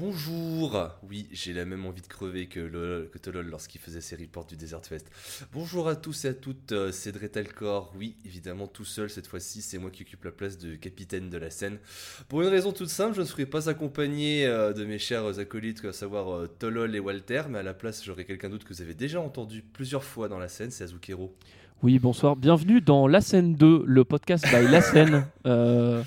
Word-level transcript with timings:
Bonjour 0.00 0.88
Oui, 1.06 1.28
j'ai 1.30 1.52
la 1.52 1.66
même 1.66 1.84
envie 1.84 2.00
de 2.00 2.06
crever 2.06 2.46
que, 2.46 3.06
que 3.12 3.18
Tolol 3.18 3.46
lorsqu'il 3.50 3.82
faisait 3.82 4.00
ses 4.00 4.16
reports 4.16 4.46
du 4.46 4.56
Desert 4.56 4.80
Fest. 4.82 5.10
Bonjour 5.52 5.88
à 5.88 5.94
tous 5.94 6.24
et 6.24 6.28
à 6.28 6.32
toutes, 6.32 6.72
euh, 6.72 6.90
c'est 6.90 7.12
Dretelcor. 7.12 7.92
Oui, 7.98 8.16
évidemment, 8.24 8.66
tout 8.66 8.86
seul 8.86 9.10
cette 9.10 9.26
fois-ci, 9.26 9.60
c'est 9.60 9.76
moi 9.76 9.90
qui 9.90 10.04
occupe 10.04 10.24
la 10.24 10.30
place 10.30 10.56
de 10.56 10.74
capitaine 10.74 11.28
de 11.28 11.36
la 11.36 11.50
scène. 11.50 11.76
Pour 12.28 12.40
une 12.40 12.48
raison 12.48 12.72
toute 12.72 12.88
simple, 12.88 13.14
je 13.14 13.20
ne 13.20 13.26
serai 13.26 13.44
pas 13.44 13.68
accompagné 13.68 14.46
euh, 14.46 14.72
de 14.72 14.86
mes 14.86 14.98
chers 14.98 15.38
acolytes, 15.38 15.84
à 15.84 15.92
savoir 15.92 16.34
euh, 16.34 16.46
Tolol 16.46 16.96
et 16.96 17.00
Walter, 17.00 17.42
mais 17.50 17.58
à 17.58 17.62
la 17.62 17.74
place, 17.74 18.02
j'aurai 18.02 18.24
quelqu'un 18.24 18.48
d'autre 18.48 18.66
que 18.66 18.72
vous 18.72 18.80
avez 18.80 18.94
déjà 18.94 19.20
entendu 19.20 19.62
plusieurs 19.62 20.04
fois 20.04 20.28
dans 20.28 20.38
la 20.38 20.48
scène, 20.48 20.70
c'est 20.70 20.84
Azukero. 20.84 21.36
Oui, 21.82 21.98
bonsoir. 21.98 22.36
Bienvenue 22.36 22.80
dans 22.80 23.06
La 23.06 23.20
Scène 23.20 23.54
2, 23.54 23.84
le 23.86 24.04
podcast 24.04 24.46
by 24.46 24.66
La 24.70 24.80
Scène. 24.80 25.26
euh, 25.46 26.02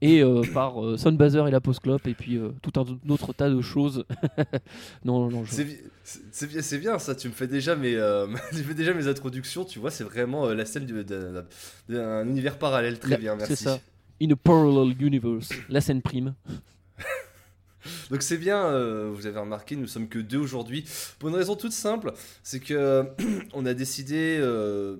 et 0.00 0.22
euh, 0.22 0.42
par 0.52 0.84
euh, 0.84 0.96
Sunbazer 0.96 1.46
et 1.48 1.50
la 1.50 1.60
Post 1.60 1.80
et 2.06 2.14
puis 2.14 2.36
euh, 2.36 2.50
tout 2.62 2.72
un 2.80 3.10
autre 3.10 3.32
tas 3.32 3.50
de 3.50 3.60
choses. 3.60 4.04
non, 5.04 5.28
non, 5.30 5.44
je- 5.44 5.52
C'est 5.52 5.64
bi- 5.64 5.78
c'est 6.32 6.46
bien, 6.48 6.62
c'est 6.62 6.78
bien 6.78 6.98
ça, 6.98 7.14
tu 7.14 7.28
me 7.28 7.32
fais 7.32 7.46
déjà 7.46 7.76
mes, 7.76 7.94
euh, 7.94 8.26
tu 8.50 8.58
fais 8.62 8.74
déjà 8.74 8.92
mes 8.94 9.06
introductions, 9.08 9.64
tu 9.64 9.78
vois, 9.78 9.90
c'est 9.90 10.04
vraiment 10.04 10.46
la 10.48 10.64
scène 10.64 10.86
du- 10.86 11.04
d'un 11.04 11.44
d'un 11.88 12.26
univers 12.28 12.58
parallèle, 12.58 12.98
très 12.98 13.10
La- 13.10 13.16
bien, 13.18 13.36
merci. 13.36 13.56
C'est 13.56 13.64
ça. 13.64 13.80
In 14.22 14.30
a 14.30 14.36
parallel 14.36 14.94
universe, 15.00 15.48
La 15.68 15.80
Scène 15.80 16.00
prime. 16.02 16.34
Donc 18.10 18.22
c'est 18.22 18.36
bien, 18.38 18.64
euh, 18.66 19.10
vous 19.12 19.26
avez 19.26 19.40
remarqué, 19.40 19.74
nous 19.74 19.88
sommes 19.88 20.08
que 20.08 20.20
deux 20.20 20.38
aujourd'hui. 20.38 20.84
Pour 21.18 21.30
une 21.30 21.34
raison 21.34 21.56
toute 21.56 21.72
simple, 21.72 22.12
c'est 22.44 22.60
que 22.60 23.04
on 23.54 23.66
a 23.66 23.74
décidé 23.74 24.38
euh, 24.40 24.98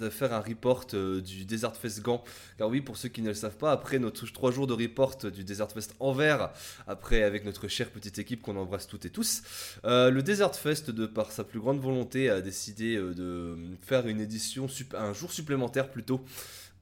de 0.00 0.10
faire 0.10 0.32
un 0.32 0.40
report 0.40 0.86
euh, 0.94 1.20
du 1.20 1.44
Desert 1.44 1.76
Fest 1.76 2.02
Gand. 2.02 2.24
Car 2.58 2.68
oui, 2.68 2.80
pour 2.80 2.96
ceux 2.96 3.08
qui 3.08 3.22
ne 3.22 3.28
le 3.28 3.34
savent 3.34 3.56
pas, 3.56 3.72
après 3.72 3.98
nos 3.98 4.10
trois 4.10 4.50
jours 4.50 4.66
de 4.66 4.72
report 4.72 5.16
du 5.30 5.44
Desert 5.44 5.70
Fest 5.70 5.94
Anvers, 6.00 6.50
après 6.86 7.22
avec 7.22 7.44
notre 7.44 7.68
chère 7.68 7.90
petite 7.90 8.18
équipe 8.18 8.42
qu'on 8.42 8.56
embrasse 8.56 8.86
toutes 8.86 9.04
et 9.04 9.10
tous, 9.10 9.42
euh, 9.84 10.10
le 10.10 10.22
Desert 10.22 10.54
Fest, 10.54 10.90
de 10.90 11.06
par 11.06 11.30
sa 11.32 11.44
plus 11.44 11.60
grande 11.60 11.80
volonté, 11.80 12.30
a 12.30 12.40
décidé 12.40 12.96
euh, 12.96 13.14
de 13.14 13.56
faire 13.82 14.06
une 14.06 14.20
édition, 14.20 14.66
un 14.94 15.12
jour 15.12 15.32
supplémentaire 15.32 15.90
plutôt, 15.90 16.24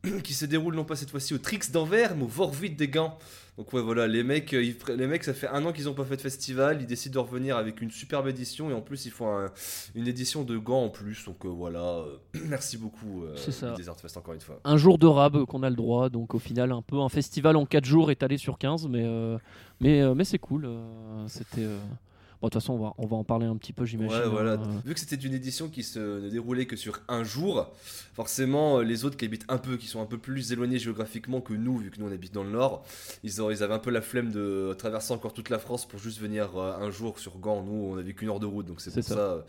qui 0.22 0.34
se 0.34 0.44
déroule 0.46 0.74
non 0.74 0.84
pas 0.84 0.96
cette 0.96 1.10
fois-ci 1.10 1.34
au 1.34 1.38
Trix 1.38 1.70
d'Anvers, 1.72 2.16
mais 2.16 2.24
au 2.24 2.28
Vorvit 2.28 2.70
des 2.70 2.88
Gants. 2.88 3.18
Donc 3.56 3.72
ouais 3.72 3.82
voilà, 3.82 4.06
les 4.06 4.22
mecs, 4.22 4.54
euh, 4.54 4.62
ils 4.62 4.76
les 4.96 5.08
mecs, 5.08 5.24
ça 5.24 5.34
fait 5.34 5.48
un 5.48 5.64
an 5.64 5.72
qu'ils 5.72 5.86
n'ont 5.86 5.92
pas 5.94 6.04
fait 6.04 6.14
de 6.16 6.20
festival, 6.20 6.78
ils 6.80 6.86
décident 6.86 7.20
de 7.20 7.28
revenir 7.28 7.56
avec 7.56 7.80
une 7.82 7.90
superbe 7.90 8.28
édition 8.28 8.70
et 8.70 8.72
en 8.72 8.80
plus 8.80 9.04
ils 9.06 9.10
font 9.10 9.36
un- 9.36 9.50
une 9.96 10.06
édition 10.06 10.44
de 10.44 10.56
gants 10.58 10.84
en 10.84 10.88
plus. 10.90 11.24
Donc 11.24 11.44
euh, 11.44 11.48
voilà, 11.48 11.80
euh, 11.80 12.16
merci 12.44 12.76
beaucoup 12.78 13.24
euh, 13.24 13.34
ça. 13.36 13.72
Desert 13.74 13.96
Fest 13.98 14.16
encore 14.16 14.34
une 14.34 14.40
fois. 14.40 14.60
Un 14.62 14.76
jour 14.76 14.96
de 14.96 15.08
rab 15.08 15.44
qu'on 15.46 15.64
a 15.64 15.70
le 15.70 15.74
droit, 15.76 16.08
donc 16.08 16.36
au 16.36 16.38
final, 16.38 16.70
un 16.70 16.82
peu 16.82 17.00
un 17.00 17.08
festival 17.08 17.56
en 17.56 17.66
4 17.66 17.84
jours 17.84 18.12
étalé 18.12 18.38
sur 18.38 18.58
15, 18.58 18.86
mais, 18.86 19.02
euh, 19.04 19.36
mais, 19.80 20.14
mais 20.14 20.24
c'est 20.24 20.38
cool. 20.38 20.68
C'était. 21.26 21.66
Bon, 22.40 22.46
de 22.46 22.52
toute 22.52 22.62
façon, 22.62 22.74
on 22.74 22.78
va, 22.78 22.94
on 22.98 23.06
va 23.06 23.16
en 23.16 23.24
parler 23.24 23.46
un 23.46 23.56
petit 23.56 23.72
peu, 23.72 23.84
j'imagine. 23.84 24.16
Ouais, 24.16 24.28
voilà. 24.28 24.52
euh, 24.52 24.58
Vu 24.84 24.94
que 24.94 25.00
c'était 25.00 25.16
une 25.16 25.34
édition 25.34 25.68
qui 25.68 25.82
se 25.82 25.98
ne 26.20 26.28
déroulait 26.28 26.66
que 26.66 26.76
sur 26.76 27.00
un 27.08 27.24
jour, 27.24 27.66
forcément, 28.14 28.78
euh, 28.78 28.82
les 28.84 29.04
autres 29.04 29.16
qui 29.16 29.24
habitent 29.24 29.44
un 29.48 29.58
peu, 29.58 29.76
qui 29.76 29.86
sont 29.88 30.00
un 30.00 30.06
peu 30.06 30.18
plus 30.18 30.52
éloignés 30.52 30.78
géographiquement 30.78 31.40
que 31.40 31.52
nous, 31.52 31.78
vu 31.78 31.90
que 31.90 31.98
nous 32.00 32.06
on 32.06 32.12
habite 32.12 32.32
dans 32.32 32.44
le 32.44 32.50
nord, 32.50 32.84
ils, 33.24 33.40
auraient- 33.40 33.54
ils 33.56 33.62
avaient 33.64 33.74
un 33.74 33.78
peu 33.80 33.90
la 33.90 34.02
flemme 34.02 34.30
de 34.30 34.72
traverser 34.78 35.12
encore 35.12 35.32
toute 35.34 35.50
la 35.50 35.58
France 35.58 35.86
pour 35.88 35.98
juste 35.98 36.20
venir 36.20 36.56
euh, 36.56 36.76
un 36.78 36.90
jour 36.90 37.18
sur 37.18 37.38
Gand. 37.38 37.62
Nous, 37.64 37.72
on 37.92 37.98
avait 37.98 38.12
qu'une 38.14 38.28
heure 38.28 38.38
de 38.40 38.46
route, 38.46 38.66
donc 38.66 38.80
c'est 38.80 38.90
C'est 38.90 39.00
pour 39.00 39.08
ça. 39.08 39.14
ça. 39.16 39.44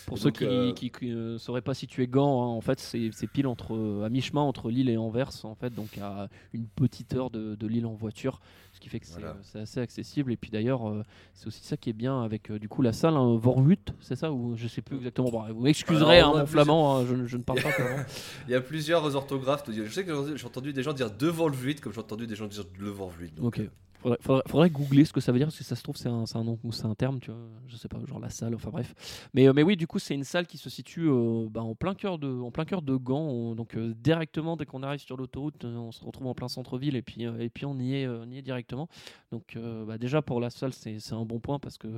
Euh, 0.00 0.06
Pour 0.06 0.16
Et 0.16 0.20
ceux 0.20 0.30
donc, 0.30 0.38
qui 0.38 0.44
euh, 0.44 0.72
qui, 0.72 1.06
ne 1.10 1.38
sauraient 1.38 1.60
pas 1.62 1.74
situer 1.74 2.06
Gand, 2.06 2.42
hein, 2.42 2.46
en 2.46 2.60
fait, 2.60 2.78
c'est 2.80 3.10
pile 3.32 3.46
entre, 3.46 3.74
euh, 3.74 4.04
à 4.04 4.08
mi-chemin 4.08 4.40
entre 4.42 4.70
Lille 4.70 4.88
et 4.88 4.96
Anvers, 4.96 5.30
en 5.44 5.54
fait, 5.54 5.74
donc 5.74 5.98
à 5.98 6.28
une 6.52 6.66
petite 6.66 7.14
heure 7.14 7.30
de, 7.30 7.54
de 7.54 7.66
Lille 7.66 7.86
en 7.86 7.94
voiture, 7.94 8.40
ce 8.72 8.80
qui 8.80 8.88
fait 8.88 9.00
que 9.00 9.06
c'est 9.06 9.20
Voilà. 9.20 9.36
euh, 9.56 9.62
assez 9.62 9.80
accessible. 9.80 10.32
Et 10.32 10.36
puis 10.36 10.50
d'ailleurs, 10.50 10.88
euh, 10.88 11.04
c'est 11.34 11.46
aussi 11.46 11.64
ça 11.64 11.76
qui 11.76 11.90
est 11.90 11.94
bien 11.94 12.22
avec 12.22 12.50
euh, 12.50 12.58
du 12.58 12.68
coup 12.68 12.82
la 12.82 12.92
salle 12.92 13.16
hein, 13.16 13.36
Vorwut, 13.36 13.92
c'est 14.00 14.16
ça 14.16 14.32
ou 14.32 14.56
je 14.56 14.68
sais 14.68 14.82
plus 14.82 14.96
exactement. 14.96 15.30
Bon, 15.30 15.42
vous 15.52 15.60
m'excuserez, 15.62 16.20
hein, 16.20 16.32
mon 16.34 16.46
flamand, 16.46 16.98
hein, 16.98 17.06
je, 17.08 17.26
je 17.26 17.36
ne 17.36 17.42
parle 17.42 17.62
pas 17.62 17.72
flamand. 17.72 18.04
Il 18.48 18.52
y 18.52 18.54
a 18.54 18.60
plusieurs 18.60 19.14
orthographes. 19.16 19.64
Je 19.70 19.90
sais 19.90 20.04
que 20.04 20.36
j'ai 20.36 20.46
entendu 20.46 20.72
des 20.72 20.82
gens 20.82 20.92
dire 20.92 21.10
devant 21.10 21.48
le 21.48 21.54
comme 21.80 21.92
j'ai 21.92 22.00
entendu 22.00 22.26
des 22.26 22.36
gens 22.36 22.46
dire 22.46 22.64
le. 22.78 22.90
Donc, 23.36 23.58
Ok. 23.58 23.60
Faudrait, 24.00 24.42
faudrait- 24.46 24.70
googler 24.70 25.04
ce 25.04 25.12
que 25.12 25.20
ça 25.20 25.30
veut 25.30 25.38
dire, 25.38 25.46
parce 25.48 25.58
que 25.58 25.64
ça 25.64 25.76
se 25.76 25.82
trouve, 25.82 25.96
c'est 25.96 26.08
un, 26.08 26.24
nom 26.44 26.58
ou 26.64 26.72
c'est 26.72 26.86
un 26.86 26.94
terme, 26.94 27.20
tu 27.20 27.30
vois. 27.30 27.40
Je 27.66 27.76
sais 27.76 27.88
pas, 27.88 27.98
genre 28.06 28.18
la 28.18 28.30
salle, 28.30 28.54
enfin 28.54 28.70
bref. 28.70 29.28
Mais, 29.34 29.46
euh, 29.48 29.52
oui, 29.62 29.76
du 29.76 29.86
coup, 29.86 29.98
c'est 29.98 30.14
une 30.14 30.24
salle 30.24 30.46
qui 30.46 30.58
se 30.58 30.70
situe 30.70 31.08
euh, 31.08 31.46
bah, 31.50 31.62
en, 31.62 31.74
plein 31.74 31.94
cœur 31.94 32.18
de, 32.18 32.28
en 32.28 32.50
de 32.50 32.96
Gand. 32.96 33.20
On- 33.20 33.54
donc, 33.54 33.76
euh, 33.76 33.94
directement, 34.02 34.56
dès 34.56 34.64
qu'on 34.64 34.82
arrive 34.82 35.00
sur 35.00 35.16
l'autoroute, 35.16 35.64
on 35.64 35.92
se 35.92 36.04
retrouve 36.04 36.26
en 36.28 36.34
plein 36.34 36.48
centre-ville 36.48 36.96
et 36.96 37.02
puis, 37.02 37.26
on, 37.26 37.78
y 37.78 37.94
est, 37.94 38.42
directement. 38.42 38.88
Donc, 39.32 39.58
bah, 39.86 39.98
déjà, 39.98 40.22
pour 40.22 40.40
la 40.40 40.50
salle, 40.50 40.72
c'est 40.72 41.12
un 41.12 41.24
bon 41.24 41.38
point 41.40 41.58
parce 41.58 41.76
que, 41.76 41.88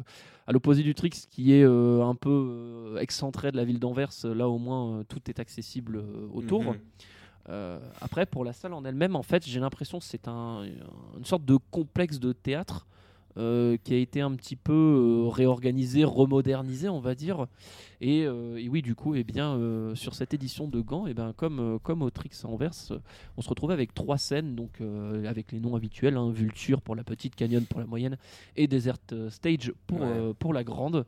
à 0.47 0.53
l'opposé 0.53 0.83
du 0.83 0.95
Trix, 0.95 1.27
qui 1.31 1.53
est 1.53 1.65
un 1.65 2.15
peu 2.15 2.97
excentré 3.01 3.53
de 3.53 3.57
la 3.57 3.65
ville 3.65 3.79
d'Anvers, 3.79 4.11
là, 4.25 4.49
au 4.49 4.59
moins, 4.59 5.05
tout 5.09 5.21
est 5.29 5.39
accessible 5.39 6.03
autour. 6.33 6.63
Mhm. 6.65 6.79
Euh, 7.49 7.79
après, 8.01 8.27
pour 8.27 8.45
la 8.45 8.53
salle 8.53 8.73
en 8.73 8.85
elle-même, 8.85 9.17
en 9.17 9.23
fait, 9.23 9.45
j'ai 9.47 9.61
l'impression 9.61 9.99
que 9.99 10.05
c'est 10.05 10.29
un, 10.29 10.65
une 11.17 11.25
sorte 11.25 11.45
de 11.45 11.57
complexe 11.71 12.21
de 12.21 12.33
théâtre 12.33 12.87
euh, 13.39 13.77
qui 13.83 13.95
a 13.95 13.97
été 13.97 14.21
un 14.21 14.33
petit 14.35 14.57
peu 14.57 14.73
euh, 15.25 15.29
réorganisé, 15.29 16.05
remodernisé, 16.05 16.89
on 16.89 17.01
va 17.01 17.15
dire. 17.15 17.47
Et, 18.01 18.21
et 18.23 18.69
oui, 18.69 18.83
du 18.83 18.95
coup, 18.95 19.15
eh 19.15 19.23
bien, 19.25 19.57
sur 19.95 20.15
cette 20.15 20.35
édition 20.35 20.67
de 20.67 20.81
Gand, 20.81 21.07
eh 21.07 21.15
bien, 21.15 21.33
comme, 21.33 21.79
comme 21.85 22.03
au 22.03 22.11
Trix 22.11 22.45
Anvers, 22.45 22.73
on 23.37 23.43
se 23.43 23.49
retrouve 23.49 23.71
avec 23.71 23.95
trois 23.95 24.19
scènes, 24.19 24.57
donc 24.57 24.81
avec 25.25 25.53
les 25.53 25.61
noms 25.61 25.77
habituels 25.77 26.17
hein, 26.17 26.31
Vulture 26.33 26.83
pour 26.83 26.97
la 26.97 27.05
petite, 27.05 27.37
Canyon 27.37 27.65
pour 27.65 27.79
la 27.79 27.87
moyenne, 27.87 28.17
et 28.57 28.67
Desert 28.67 28.97
Stage 29.31 29.73
pour, 29.87 30.01
Ouais. 30.01 30.35
pour 30.37 30.53
la 30.53 30.65
grande, 30.65 31.07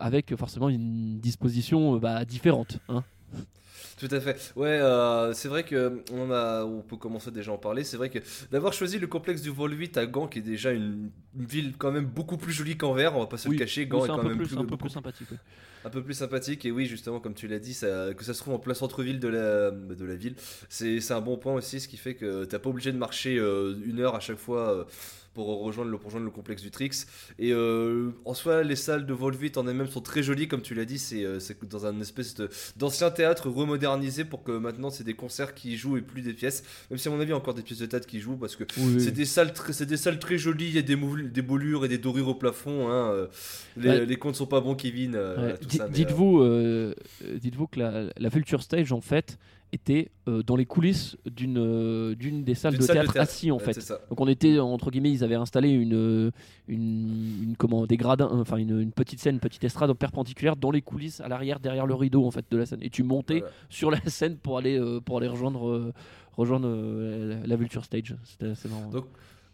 avec 0.00 0.34
forcément 0.36 0.68
une 0.68 1.20
disposition 1.20 1.96
bah, 1.98 2.24
différente. 2.24 2.78
hein. 2.88 3.04
Tout 3.98 4.08
à 4.10 4.20
fait. 4.20 4.52
Ouais, 4.56 4.68
euh, 4.80 5.32
c'est 5.32 5.48
vrai 5.48 5.62
que 5.64 6.02
on 6.12 6.30
a, 6.32 6.64
on 6.64 6.80
peut 6.82 6.96
commencer 6.96 7.30
déjà 7.30 7.52
à 7.52 7.54
en 7.54 7.58
parler. 7.58 7.84
C'est 7.84 7.96
vrai 7.96 8.10
que 8.10 8.18
d'avoir 8.50 8.72
choisi 8.72 8.98
le 8.98 9.06
complexe 9.06 9.42
du 9.42 9.50
Volvit 9.50 9.92
à 9.96 10.06
Gand, 10.06 10.26
qui 10.26 10.40
est 10.40 10.42
déjà 10.42 10.72
une, 10.72 11.10
une 11.38 11.44
ville 11.46 11.74
quand 11.78 11.92
même 11.92 12.06
beaucoup 12.06 12.36
plus 12.36 12.52
jolie 12.52 12.76
qu'Anvers, 12.76 13.14
on 13.16 13.20
va 13.20 13.26
pas 13.26 13.36
se 13.38 13.48
Oui, 13.48 13.56
le 13.56 13.58
cacher. 13.58 13.86
Gand 13.86 14.04
est 14.06 14.12
quand 14.12 14.24
même 14.24 14.38
plus, 14.38 14.48
plus, 14.48 14.58
un 14.58 14.64
peu 14.64 14.76
plus 14.76 14.90
sympathique. 14.90 15.28
oui. 15.30 15.38
un 15.84 15.90
peu 15.90 16.02
plus 16.02 16.14
sympathique. 16.14 16.64
Et 16.64 16.72
oui, 16.72 16.86
justement, 16.86 17.20
comme 17.20 17.34
tu 17.34 17.46
l'as 17.46 17.58
dit, 17.60 17.74
ça, 17.74 18.12
que 18.14 18.24
ça 18.24 18.34
se 18.34 18.40
trouve 18.40 18.54
en 18.54 18.58
plein 18.58 18.74
centre-ville 18.74 19.20
de 19.20 19.28
la, 19.28 19.70
de 19.70 20.04
la 20.04 20.14
ville, 20.16 20.34
c'est 20.68 21.00
c'est 21.00 21.14
un 21.14 21.20
bon 21.20 21.36
point 21.36 21.54
aussi, 21.54 21.78
ce 21.80 21.86
qui 21.86 21.96
fait 21.96 22.14
que 22.14 22.44
t'as 22.44 22.58
pas 22.58 22.70
obligé 22.70 22.90
de 22.92 22.98
marcher 22.98 23.38
euh, 23.38 23.76
une 23.84 24.00
heure 24.00 24.14
à 24.16 24.20
chaque 24.20 24.38
fois. 24.38 24.70
euh, 24.78 24.84
pour 25.34 25.46
rejoindre, 25.64 25.90
le, 25.90 25.96
pour 25.98 26.06
rejoindre 26.06 26.26
le 26.26 26.30
complexe 26.30 26.62
du 26.62 26.70
Trix. 26.70 27.06
Et 27.38 27.52
euh, 27.52 28.10
en 28.24 28.34
soi, 28.34 28.62
les 28.62 28.76
salles 28.76 29.06
de 29.06 29.12
Volvit 29.14 29.52
en 29.56 29.66
elles-mêmes 29.66 29.86
sont 29.88 30.00
très 30.00 30.22
jolies, 30.22 30.48
comme 30.48 30.62
tu 30.62 30.74
l'as 30.74 30.84
dit. 30.84 30.98
C'est 30.98 31.24
euh, 31.24 31.38
dans 31.70 31.86
un 31.86 32.00
espèce 32.00 32.34
d'ancien 32.76 33.10
théâtre 33.10 33.48
remodernisé 33.48 34.24
pour 34.24 34.42
que 34.42 34.52
maintenant 34.52 34.90
c'est 34.90 35.04
des 35.04 35.14
concerts 35.14 35.54
qui 35.54 35.76
jouent 35.76 35.96
et 35.96 36.02
plus 36.02 36.22
des 36.22 36.32
pièces. 36.34 36.62
Même 36.90 36.98
si, 36.98 37.08
à 37.08 37.10
mon 37.10 37.16
avis, 37.18 37.26
il 37.26 37.30
y 37.30 37.32
a 37.32 37.36
encore 37.36 37.54
des 37.54 37.62
pièces 37.62 37.78
de 37.78 37.86
théâtre 37.86 38.06
qui 38.06 38.20
jouent 38.20 38.36
parce 38.36 38.56
que 38.56 38.64
Oui, 38.78 39.00
c'est 39.00 39.10
des 39.12 39.24
salles, 39.24 39.52
c'est 39.70 39.86
des 39.86 39.96
salles 39.96 40.18
très 40.18 40.38
jolies. 40.38 40.66
Il 40.68 40.74
y 40.74 40.78
a 40.78 40.82
des, 40.82 40.96
des 40.96 41.42
bolures 41.42 41.84
et 41.84 41.88
des 41.88 41.98
dorures 41.98 42.28
au 42.28 42.34
plafond. 42.34 42.88
hein, 42.90 43.10
euh, 43.12 43.26
Les, 43.76 43.88
Ouais. 43.88 44.06
les 44.06 44.16
comptes 44.16 44.36
sont 44.36 44.46
pas 44.46 44.60
bons, 44.60 44.74
Kevin. 44.74 45.16
Ouais, 45.16 45.54
Dites-vous 45.90 46.40
euh, 46.42 46.94
dites-vous 47.36 47.66
que 47.68 47.78
la, 47.78 48.04
la 48.16 48.28
Vulture 48.28 48.62
Stage, 48.62 48.92
en 48.92 49.00
fait, 49.00 49.38
était 49.72 50.10
euh, 50.28 50.42
dans 50.42 50.54
les 50.56 50.66
coulisses 50.66 51.16
d'une 51.24 51.56
euh, 51.58 52.14
d'une 52.14 52.44
des 52.44 52.54
salles 52.54 52.76
de 52.76 52.82
salle 52.82 52.96
théâtre, 53.06 53.18
assis, 53.18 53.50
en 53.50 53.58
fait. 53.58 53.92
Donc 54.10 54.20
on 54.20 54.28
était 54.28 54.58
entre 54.58 54.90
guillemets, 54.90 55.10
ils 55.12 55.24
avaient 55.24 55.34
installé 55.34 55.70
une 55.70 56.30
une, 56.68 57.42
une- 57.42 57.56
comment 57.56 57.86
des 57.86 57.96
gradins, 57.96 58.28
enfin 58.32 58.56
une, 58.58 58.78
une 58.80 58.92
petite 58.92 59.20
scène, 59.20 59.34
une 59.36 59.40
petite 59.40 59.64
estrade 59.64 59.92
perpendiculaire 59.94 60.56
dans 60.56 60.70
les 60.70 60.82
coulisses 60.82 61.20
à 61.20 61.28
l'arrière 61.28 61.58
derrière 61.58 61.86
le 61.86 61.94
rideau 61.94 62.26
en 62.26 62.30
fait 62.30 62.44
de 62.50 62.56
la 62.58 62.66
scène. 62.66 62.80
Et 62.82 62.90
tu 62.90 63.02
montais 63.02 63.38
Voilà. 63.40 63.54
sur 63.70 63.90
la 63.90 64.00
scène 64.06 64.36
pour 64.36 64.58
aller 64.58 64.78
euh, 64.78 65.00
pour 65.00 65.18
aller 65.18 65.28
rejoindre 65.28 65.92
rejoindre 66.36 66.68
la, 66.68 67.46
la 67.46 67.56
Vulture 67.56 67.84
Stage. 67.84 68.14
C'était 68.24 68.46
assez 68.48 68.68
marrant. 68.68 68.88
Donc, 68.90 69.04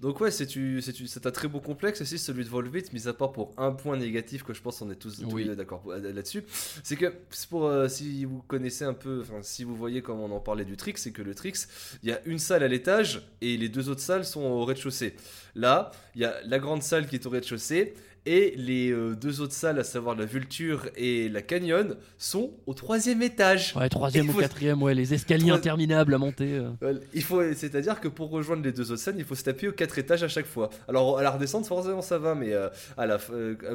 Donc 0.00 0.20
ouais, 0.20 0.31
c'est 0.31 0.47
tu- 0.47 0.81
c'est 0.81 0.92
tu- 0.92 1.09
c'est 1.09 1.26
un 1.26 1.31
très 1.32 1.48
beau 1.48 1.59
complexe 1.60 2.00
aussi, 2.03 2.19
celui 2.19 2.44
de 2.44 2.48
Volvit, 2.48 2.84
mis 2.93 3.08
à 3.08 3.12
part 3.12 3.32
pour 3.32 3.52
un 3.56 3.73
point 3.73 3.96
négatif 3.96 4.44
que 4.44 4.55
je 4.55 4.62
pense 4.62 4.81
on 4.81 4.88
est 4.93 4.94
tous, 4.94 5.20
Oui. 5.32 5.44
d'accord 5.56 5.82
euh, 5.88 6.12
là-dessus. 6.12 6.44
C'est 6.84 6.94
que 6.94 7.12
pour 7.50 7.67
euh, 7.67 7.88
si 7.88 8.25
vous 8.25 8.40
connaissez 8.43 8.84
un 8.84 8.94
peu, 8.94 9.20
enfin 9.23 9.43
si 9.43 9.64
vous 9.64 9.75
voyez 9.75 10.00
comment 10.00 10.26
on 10.26 10.31
en 10.31 10.38
parlait 10.40 10.64
du 10.64 10.76
Trix, 10.76 10.94
c'est 10.99 11.11
que 11.11 11.23
le 11.23 11.34
Trix, 11.34 11.67
il 12.05 12.08
y 12.11 12.12
a 12.12 12.20
une 12.26 12.38
salle 12.38 12.62
à 12.62 12.69
l'étage 12.69 13.23
et 13.40 13.56
les 13.56 13.69
deux 13.69 13.88
autres 13.88 14.00
salles 14.00 14.25
sont 14.25 14.43
au 14.43 14.64
rez-de-chaussée. 14.64 15.17
Là, 15.56 15.90
il 16.14 16.20
y 16.20 16.25
a 16.25 16.40
la 16.44 16.61
grande 16.61 16.82
salle 16.84 17.08
qui 17.08 17.17
est 17.17 17.26
au 17.26 17.31
rez-de-chaussée 17.31 17.94
Et 18.30 18.52
les 18.58 18.90
euh, 18.92 19.14
deux 19.14 19.40
autres 19.40 19.54
salles, 19.54 19.78
à 19.78 19.84
savoir 19.84 20.14
la 20.14 20.26
Vulture 20.26 20.86
et 20.96 21.30
la 21.30 21.40
Canyon, 21.40 21.96
sont 22.19 22.50
au 22.66 22.75
troisième 22.75 23.22
étage. 23.22 23.75
Ouais, 23.75 23.88
troisième 23.88 24.28
ou 24.28 24.32
faut- 24.32 24.40
quatrième, 24.40 24.82
ouais, 24.82 24.94
les 24.94 25.14
escaliers 25.14 25.46
Trois- 25.46 25.56
interminables 25.56 26.12
à 26.12 26.19
monter. 26.19 26.60
euh. 26.82 26.92
Il 27.14 27.22
faut, 27.22 27.40
c'est-à-dire 27.54 28.00
que 28.00 28.08
pour 28.08 28.28
rejoindre 28.28 28.62
les 28.62 28.72
deux 28.72 28.92
autres 28.92 29.00
scènes, 29.00 29.14
il 29.19 29.25
faut 29.25 29.34
se 29.34 29.44
taper 29.44 29.69
aux 29.69 29.72
quatre 29.72 29.98
étages 29.98 30.22
à 30.22 30.28
chaque 30.28 30.44
fois. 30.44 30.69
Alors 30.88 31.19
à 31.19 31.22
la 31.22 31.30
redescente, 31.30 31.66
forcément 31.66 32.02
ça 32.02 32.19
va, 32.19 32.34
mais 32.34 32.52
euh, 32.52 32.69
à 32.98 33.06
la, 33.06 33.16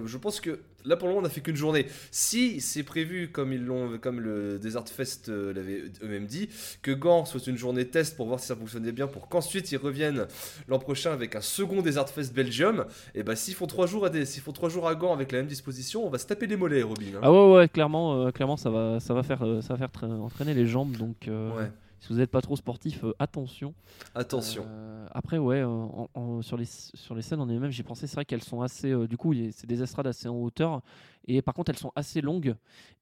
je 0.06 0.18
pense 0.20 0.40
que 0.40 0.60
là 0.86 0.98
pour 0.98 1.08
le 1.08 1.16
moment 1.16 1.26
on 1.26 1.28
a 1.28 1.32
fait 1.32 1.42
qu'une 1.42 1.56
journée. 1.56 1.88
Si 2.12 2.62
c'est 2.62 2.84
prévu 2.84 3.30
comme 3.32 3.54
ils 3.54 3.66
l'ont, 3.66 3.98
comme 3.98 4.20
le 4.20 4.60
Desert 4.60 4.88
Fest 4.88 5.30
l'avait 5.30 5.86
eux-mêmes 6.04 6.28
dit, 6.28 6.48
que 6.84 6.92
Gand 6.92 7.26
soit 7.26 7.48
une 7.48 7.58
journée 7.58 7.86
test 7.88 8.16
pour 8.16 8.28
voir 8.28 8.40
si 8.40 8.46
ça 8.46 8.56
fonctionnait 8.56 8.92
bien, 8.92 9.08
pour 9.08 9.30
qu'ensuite 9.30 9.72
ils 9.72 9.78
reviennent 9.78 10.28
l'an 10.68 10.78
prochain 10.78 11.12
avec 11.12 11.36
un 11.36 11.42
second 11.42 11.82
Desert 11.82 12.08
Fest 12.10 12.36
Belgium. 12.36 12.86
Et 13.16 13.24
bah 13.24 13.36
s'ils 13.36 13.56
font 13.56 13.66
trois 13.66 13.88
jours 13.88 14.06
à 14.06 14.10
des, 14.12 14.26
font 14.44 14.52
trois 14.52 14.70
jours 14.70 14.88
à 14.88 14.96
Gand 14.96 15.14
avec 15.14 15.32
la 15.32 15.40
même 15.40 15.48
disposition, 15.48 16.06
on 16.06 16.10
va 16.10 16.18
se 16.18 16.28
taper 16.28 16.48
les 16.48 16.56
mollets, 16.58 16.84
Robin. 16.84 17.06
hein. 17.16 17.20
Ah 17.22 17.32
ouais, 17.32 17.54
ouais, 17.56 17.68
clairement, 17.70 18.14
euh, 18.16 18.32
clairement 18.32 18.58
ça 18.58 18.70
va, 18.70 19.00
ça 19.00 19.14
va 19.14 19.24
faire, 19.24 19.42
euh, 19.44 19.62
ça 19.62 19.74
va 19.76 19.78
faire 19.88 19.90
tra- 19.90 20.20
entraîner 20.20 20.54
les 20.54 20.66
jambes. 20.68 20.96
Donc, 20.98 21.28
euh, 21.28 21.56
Ouais. 21.58 21.72
si 22.00 22.10
vous 22.14 22.20
n'êtes 22.20 22.32
pas 22.32 22.42
trop 22.42 22.56
sportif, 22.56 23.04
euh, 23.04 23.14
attention. 23.20 23.74
Attention. 24.16 24.66
Après, 25.12 25.38
ouais, 25.38 25.64
en- 25.64 26.10
en- 26.14 26.42
sur, 26.42 26.58
les, 26.58 26.66
sur 26.66 27.16
les 27.16 27.22
scènes 27.22 27.40
en 27.40 27.50
elles-mêmes, 27.50 27.72
j'ai 27.72 27.84
pensé, 27.84 28.08
c'est 28.08 28.16
vrai 28.16 28.26
qu'elles 28.26 28.44
sont 28.44 28.62
assez. 28.62 28.94
du 29.08 29.18
coup, 29.18 29.34
c'est 29.52 29.68
des 29.68 29.82
estrades 29.82 30.08
assez 30.08 30.28
en 30.28 30.36
hauteur. 30.36 30.82
Et 31.28 31.42
par 31.42 31.54
contre, 31.54 31.70
elles 31.72 31.78
sont 31.80 31.92
assez 31.96 32.22
longues. 32.22 32.56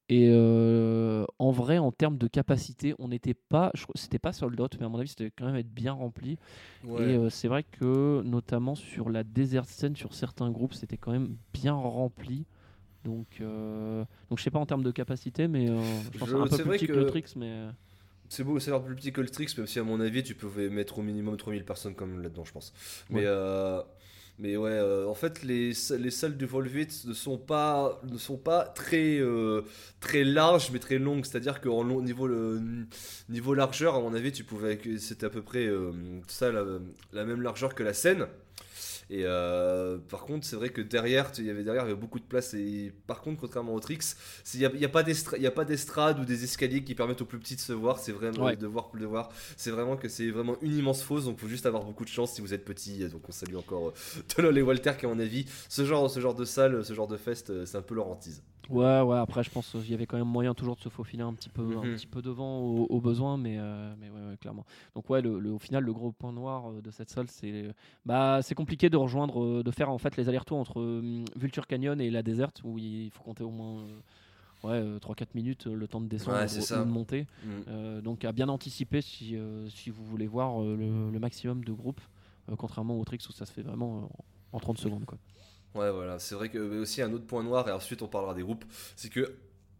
Et 0.09 0.27
euh, 0.29 1.25
en 1.39 1.51
vrai, 1.51 1.77
en 1.77 1.91
termes 1.91 2.17
de 2.17 2.27
capacité, 2.27 2.93
on 2.99 3.07
n'était 3.07 3.33
pas. 3.33 3.71
C'était 3.95 4.19
pas 4.19 4.33
sold 4.33 4.59
out, 4.59 4.75
mais 4.79 4.85
à 4.85 4.89
mon 4.89 4.99
avis, 4.99 5.09
c'était 5.09 5.31
quand 5.31 5.45
même 5.45 5.55
être 5.55 5.71
bien 5.73 5.93
rempli. 5.93 6.37
Ouais. 6.83 7.11
Et 7.11 7.17
euh, 7.17 7.29
c'est 7.29 7.47
vrai 7.47 7.63
que, 7.63 8.21
notamment 8.23 8.75
sur 8.75 9.09
la 9.09 9.23
desert 9.23 9.65
scène, 9.65 9.95
sur 9.95 10.13
certains 10.13 10.51
groupes, 10.51 10.73
c'était 10.73 10.97
quand 10.97 11.11
même 11.11 11.35
bien 11.53 11.73
rempli. 11.73 12.45
Donc, 13.03 13.27
euh, 13.41 14.05
donc 14.29 14.37
je 14.37 14.43
sais 14.43 14.51
pas 14.51 14.59
en 14.59 14.65
termes 14.65 14.83
de 14.83 14.91
capacité, 14.91 15.47
mais 15.47 15.69
euh, 15.69 15.81
je 16.13 16.19
pense 16.19 16.29
Je- 16.29 16.35
un 16.35 16.47
peu 16.47 16.57
c'est 16.57 16.63
plus 16.63 16.71
petit 16.73 16.87
que, 16.87 16.93
que- 16.93 16.99
le 16.99 17.05
Trix, 17.07 17.23
mais. 17.35 17.65
C'est 18.29 18.43
beau, 18.45 18.57
l'air 18.59 18.81
plus 18.81 18.95
petit 18.95 19.11
que 19.11 19.19
le 19.21 19.29
Trix, 19.29 19.47
même 19.57 19.67
si 19.67 19.79
à 19.79 19.83
mon 19.83 19.99
avis 19.99 20.23
tu 20.23 20.35
pouvais 20.35 20.69
mettre 20.69 20.99
au 20.99 21.01
minimum 21.01 21.35
3000 21.35 21.65
personnes 21.65 21.95
comme 21.95 22.21
là-dedans, 22.21 22.45
je 22.45 22.51
pense. 22.53 22.73
Mais, 23.09 23.21
Ouais. 23.21 23.27
Mais 24.41 24.57
ouais, 24.57 24.71
euh, 24.71 25.05
en 25.07 25.13
fait, 25.13 25.43
les, 25.43 25.71
les 25.99 26.09
salles 26.09 26.35
du 26.35 26.47
Volvit 26.47 26.87
ne 27.05 27.13
sont 27.13 27.37
pas, 27.37 28.01
ne 28.11 28.17
sont 28.17 28.37
pas 28.37 28.63
très, 28.63 29.19
euh, 29.19 29.61
larges, 30.13 30.71
mais 30.73 30.79
très 30.79 30.97
longues. 30.97 31.25
C'est-à-dire 31.25 31.61
qu'en 31.61 31.85
niveau, 32.01 33.53
largeur, 33.53 33.93
à 33.95 33.99
mon 33.99 34.15
avis, 34.15 34.31
tu 34.31 34.43
pouvais, 34.43 34.79
c'était 34.97 35.27
à 35.27 35.29
peu 35.29 35.43
près 35.43 35.67
euh, 35.67 35.91
la 37.13 37.23
même 37.23 37.41
largeur 37.43 37.75
que 37.75 37.83
la 37.83 37.93
scène. 37.93 38.25
Et 39.13 39.23
euh, 39.25 39.97
par 39.97 40.21
contre, 40.23 40.45
c'est 40.47 40.55
vrai 40.55 40.69
que 40.69 40.79
derrière, 40.81 41.31
il 41.37 41.45
y 41.45 41.49
avait 41.49 41.65
derrière, 41.65 41.83
il 41.83 41.89
y 41.89 41.91
avait 41.91 41.99
beaucoup 41.99 42.17
de 42.19 42.23
place. 42.23 42.53
Et 42.53 42.93
par 43.07 43.19
contre, 43.19 43.41
contrairement 43.41 43.73
au 43.73 43.79
Trix, 43.81 44.15
il 44.53 44.61
n'y 44.61 44.65
a, 44.65 44.73
y 44.73 44.85
a 44.85 44.89
pas 45.51 45.65
d'estrade 45.65 46.17
ou 46.17 46.23
des 46.23 46.45
escaliers 46.45 46.81
qui 46.85 46.95
permettent 46.95 47.21
aux 47.21 47.25
plus 47.25 47.37
petits 47.39 47.57
de 47.57 47.59
se 47.59 47.73
voir. 47.73 47.99
C'est 47.99 48.13
vraiment 48.13 48.45
Ouais. 48.45 48.55
de 48.55 48.67
voir, 48.67 48.89
de 48.97 49.05
voir. 49.05 49.27
C'est 49.57 49.69
vraiment 49.71 49.97
que 49.97 50.07
c'est 50.07 50.29
vraiment 50.31 50.55
une 50.61 50.77
immense 50.77 51.03
fosse. 51.03 51.25
Donc, 51.25 51.39
faut 51.39 51.49
juste 51.49 51.65
avoir 51.65 51.83
beaucoup 51.83 52.05
de 52.05 52.09
chance 52.09 52.31
si 52.35 52.39
vous 52.41 52.53
êtes 52.53 52.63
petit. 52.63 52.99
Donc, 53.09 53.27
on 53.27 53.33
salue 53.33 53.55
encore 53.57 53.89
euh, 53.89 53.93
Tolol 54.33 54.57
et 54.57 54.61
Walter 54.61 54.93
qui, 54.97 55.05
à 55.05 55.09
mon 55.09 55.19
avis, 55.19 55.45
ce 55.67 55.83
genre, 55.83 56.09
ce 56.09 56.21
genre 56.21 56.33
de 56.35 56.45
salle, 56.45 56.85
ce 56.85 56.93
genre 56.93 57.07
de 57.09 57.17
fest, 57.17 57.49
euh, 57.49 57.65
c'est 57.65 57.77
un 57.77 57.81
peu 57.81 57.95
leur 57.95 58.07
hantise. 58.07 58.41
Ouais, 58.71 59.01
ouais, 59.01 59.17
après, 59.17 59.43
je 59.43 59.49
pense 59.49 59.71
qu'il 59.71 59.89
y 59.91 59.93
avait 59.93 60.05
quand 60.05 60.17
même 60.17 60.27
moyen 60.27 60.53
toujours 60.53 60.75
de 60.75 60.81
se 60.81 60.89
faufiler 60.89 61.23
un 61.23 61.33
petit 61.33 61.49
peu, 61.49 61.77
un 61.77 61.85
Mhm. 61.85 61.95
petit 61.95 62.07
peu 62.07 62.21
devant 62.21 62.59
au, 62.59 62.85
au 62.89 63.01
besoin, 63.01 63.37
mais, 63.37 63.57
euh, 63.59 63.93
mais 63.99 64.09
ouais, 64.09 64.19
ouais, 64.29 64.37
clairement. 64.37 64.65
Donc, 64.95 65.09
ouais, 65.09 65.21
le, 65.21 65.39
le- 65.39 65.51
au 65.51 65.59
final, 65.59 65.83
le 65.83 65.93
gros 65.93 66.11
point 66.11 66.31
noir 66.31 66.69
euh, 66.71 66.81
de 66.81 66.89
cette 66.91 67.09
salle, 67.09 67.27
c'est 67.29 67.73
bah, 68.05 68.39
c'est 68.41 68.55
compliqué 68.55 68.89
de 68.89 68.97
rejoindre, 68.97 69.43
euh, 69.43 69.63
de 69.63 69.71
faire 69.71 69.89
en 69.89 69.97
fait 69.97 70.15
les 70.17 70.29
allers-retours 70.29 70.57
entre 70.57 70.79
euh, 70.79 71.23
Vulture 71.35 71.67
Canyon 71.67 71.99
et 71.99 72.09
la 72.09 72.23
Desert, 72.23 72.51
où 72.63 72.77
il 72.77 73.09
faut 73.11 73.23
compter 73.23 73.43
au 73.43 73.51
moins 73.51 73.81
euh, 73.81 73.99
ouais, 74.63 74.73
euh, 74.95 74.99
3-4 74.99 75.35
minutes 75.35 75.67
euh, 75.67 75.73
le 75.75 75.87
temps 75.87 76.01
de 76.01 76.07
descendre 76.07 76.37
Ouais, 76.37 76.45
ou- 76.45 76.75
de 76.79 76.83
monter. 76.83 77.27
Euh, 77.67 78.01
donc, 78.01 78.23
à 78.25 78.31
bien 78.31 78.47
anticiper 78.49 79.01
si, 79.01 79.35
si 79.69 79.89
vous 79.89 80.03
voulez 80.05 80.27
voir 80.27 80.59
le, 80.61 81.09
le 81.11 81.19
maximum 81.19 81.63
de 81.63 81.73
groupes, 81.73 82.01
contrairement 82.57 82.99
au 82.99 83.03
Trix 83.03 83.19
où 83.29 83.31
ça 83.31 83.45
se 83.45 83.51
fait 83.53 83.61
vraiment 83.63 84.09
en 84.53 84.59
30 84.59 84.77
secondes. 84.77 85.05
Quoi. 85.05 85.17
Ouais, 85.73 85.89
voilà, 85.89 86.19
c'est 86.19 86.35
vrai 86.35 86.49
que 86.49 86.81
aussi 86.81 87.01
un 87.01 87.13
autre 87.13 87.25
point 87.25 87.43
noir, 87.43 87.67
et 87.69 87.71
ensuite 87.71 88.01
on 88.01 88.07
parlera 88.07 88.33
des 88.33 88.43
groupes, 88.43 88.65
c'est 88.97 89.09
que 89.09 89.33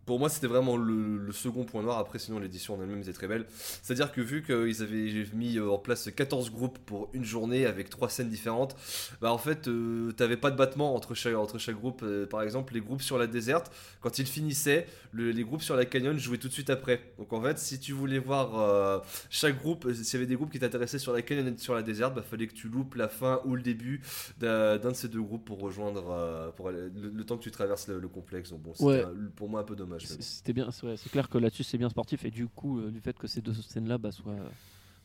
pour 0.06 0.20
moi 0.20 0.30
c'était 0.30 0.48
vraiment 0.48 0.78
le, 0.78 1.18
le 1.18 1.32
second 1.32 1.64
point 1.64 1.84
noir, 1.84 1.98
après 2.00 2.20
sinon 2.20 2.40
l'édition 2.40 2.76
en 2.76 2.82
elle-même 2.82 3.02
était 3.02 3.14
très 3.14 3.28
belle. 3.28 3.46
C'est-à-dire 3.82 4.12
que 4.12 4.22
vu 4.22 4.42
qu'ils 4.44 4.82
avaient 4.82 5.26
mis 5.34 5.58
euh, 5.58 5.70
en 5.70 5.78
place 5.78 6.10
14 6.16 6.52
groupes 6.52 6.80
pour 6.86 7.10
une 7.14 7.24
journée 7.24 7.66
avec 7.66 7.90
trois 7.90 8.10
scènes 8.10 8.30
différentes, 8.30 8.76
bah 9.22 9.32
en 9.32 9.38
fait 9.38 9.68
euh, 9.68 10.12
t'avais 10.12 10.38
pas 10.38 10.52
de 10.52 10.58
battement 10.58 10.96
entre 10.96 11.14
chaque, 11.14 11.36
entre 11.36 11.58
chaque 11.60 11.76
groupe. 11.76 12.02
Euh, 12.04 12.26
par 12.26 12.42
exemple, 12.42 12.74
les 12.74 12.82
groupes 12.82 13.02
sur 13.02 13.18
la 13.18 13.28
déserte, 13.28 13.72
quand 14.02 14.18
ils 14.20 14.26
finissaient, 14.26 14.88
le- 15.12 15.32
les 15.32 15.44
groupes 15.44 15.62
sur 15.62 15.76
la 15.76 15.86
canyon 15.86 16.18
jouaient 16.18 16.38
tout 16.38 16.48
de 16.48 16.54
suite 16.54 16.70
après. 16.70 17.14
Donc 17.18 17.32
en 17.34 17.42
fait, 17.42 17.60
si 17.60 17.80
tu 17.80 17.94
voulais 17.94 18.20
voir 18.20 18.60
euh, 18.60 19.00
chaque 19.30 19.58
groupe, 19.60 19.92
s'il 19.94 20.14
y 20.14 20.16
avait 20.18 20.26
des 20.26 20.36
groupes 20.36 20.52
qui 20.52 20.60
t'intéressaient 20.60 21.00
sur 21.00 21.14
la 21.14 21.22
canyon 21.22 21.48
et 21.48 21.58
sur 21.58 21.76
la 21.76 21.84
déserte, 21.84 22.16
bah 22.16 22.22
fallait 22.24 22.48
que 22.48 22.54
tu 22.54 22.68
loupes 22.70 22.96
la 22.96 23.08
fin 23.08 23.40
ou 23.46 23.56
le 23.56 23.62
début 23.62 24.02
d'un 24.40 24.78
de 24.78 24.94
ces 24.94 25.08
deux 25.10 25.22
groupes 25.22 25.46
pour 25.46 25.60
rejoindre 25.60 26.54
pour 26.56 26.70
aller- 26.70 26.90
le, 26.96 27.10
le 27.10 27.24
temps 27.24 27.38
que 27.38 27.44
tu 27.44 27.52
traverses 27.52 27.88
le, 27.88 28.00
le 28.00 28.08
complexe. 28.08 28.50
Donc 28.50 28.62
bon, 28.62 28.74
c'était 28.74 28.86
Ouais. 28.86 29.06
pour 29.36 29.48
moi 29.50 29.62
un 29.62 29.64
peu 29.64 29.76
dommage. 29.76 29.91
C'était 30.00 30.54
bien, 30.54 30.72
c'est 30.72 30.86
ouais, 30.88 30.96
clair 31.12 31.30
que 31.30 31.38
là-dessus 31.38 31.64
c'est 31.64 31.78
bien 31.78 31.90
sportif 31.90 32.26
et 32.26 32.32
du 32.32 32.48
coup 32.48 32.80
euh, 32.80 32.92
du 32.92 33.00
fait 33.02 33.18
que 33.18 33.28
ces 33.28 33.42
deux 33.42 33.54
scènes-là 33.54 33.98
bah, 33.98 34.12
soient, 34.12 34.36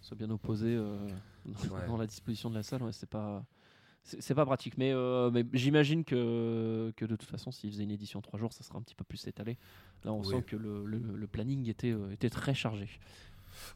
soient 0.01 0.17
bien 0.17 0.31
opposées 0.31 0.75
euh, 0.77 0.97
Ouais. 1.71 1.87
dans 1.87 1.97
la 1.97 2.07
disposition 2.07 2.51
de 2.51 2.55
la 2.55 2.63
salle, 2.63 2.83
ouais, 2.83 2.93
c'est 2.93 3.09
pas 3.09 3.45
c'est 4.03 4.35
pas 4.37 4.47
pratique. 4.47 4.79
Mais, 4.79 4.93
euh, 4.93 5.31
mais 5.33 5.45
j'imagine 5.53 6.05
que, 6.05 6.93
que 6.97 7.05
de 7.05 7.17
toute 7.17 7.29
façon 7.29 7.51
s'ils 7.51 7.71
faisaient 7.73 7.83
une 7.85 7.91
édition 7.91 8.21
en 8.21 8.23
trois 8.23 8.39
jours, 8.39 8.53
ça 8.53 8.63
sera 8.63 8.79
un 8.79 8.83
petit 8.83 8.95
peu 8.95 9.03
plus 9.05 9.27
étalé. 9.27 9.59
Là 10.05 10.13
on 10.13 10.21
Oui. 10.23 10.37
sent 10.37 10.43
que 10.47 10.57
le, 10.57 10.85
le- 10.87 10.99
le 11.17 11.27
planning 11.27 11.69
était, 11.69 11.95
était 12.13 12.31
très 12.31 12.55
chargé. 12.55 12.89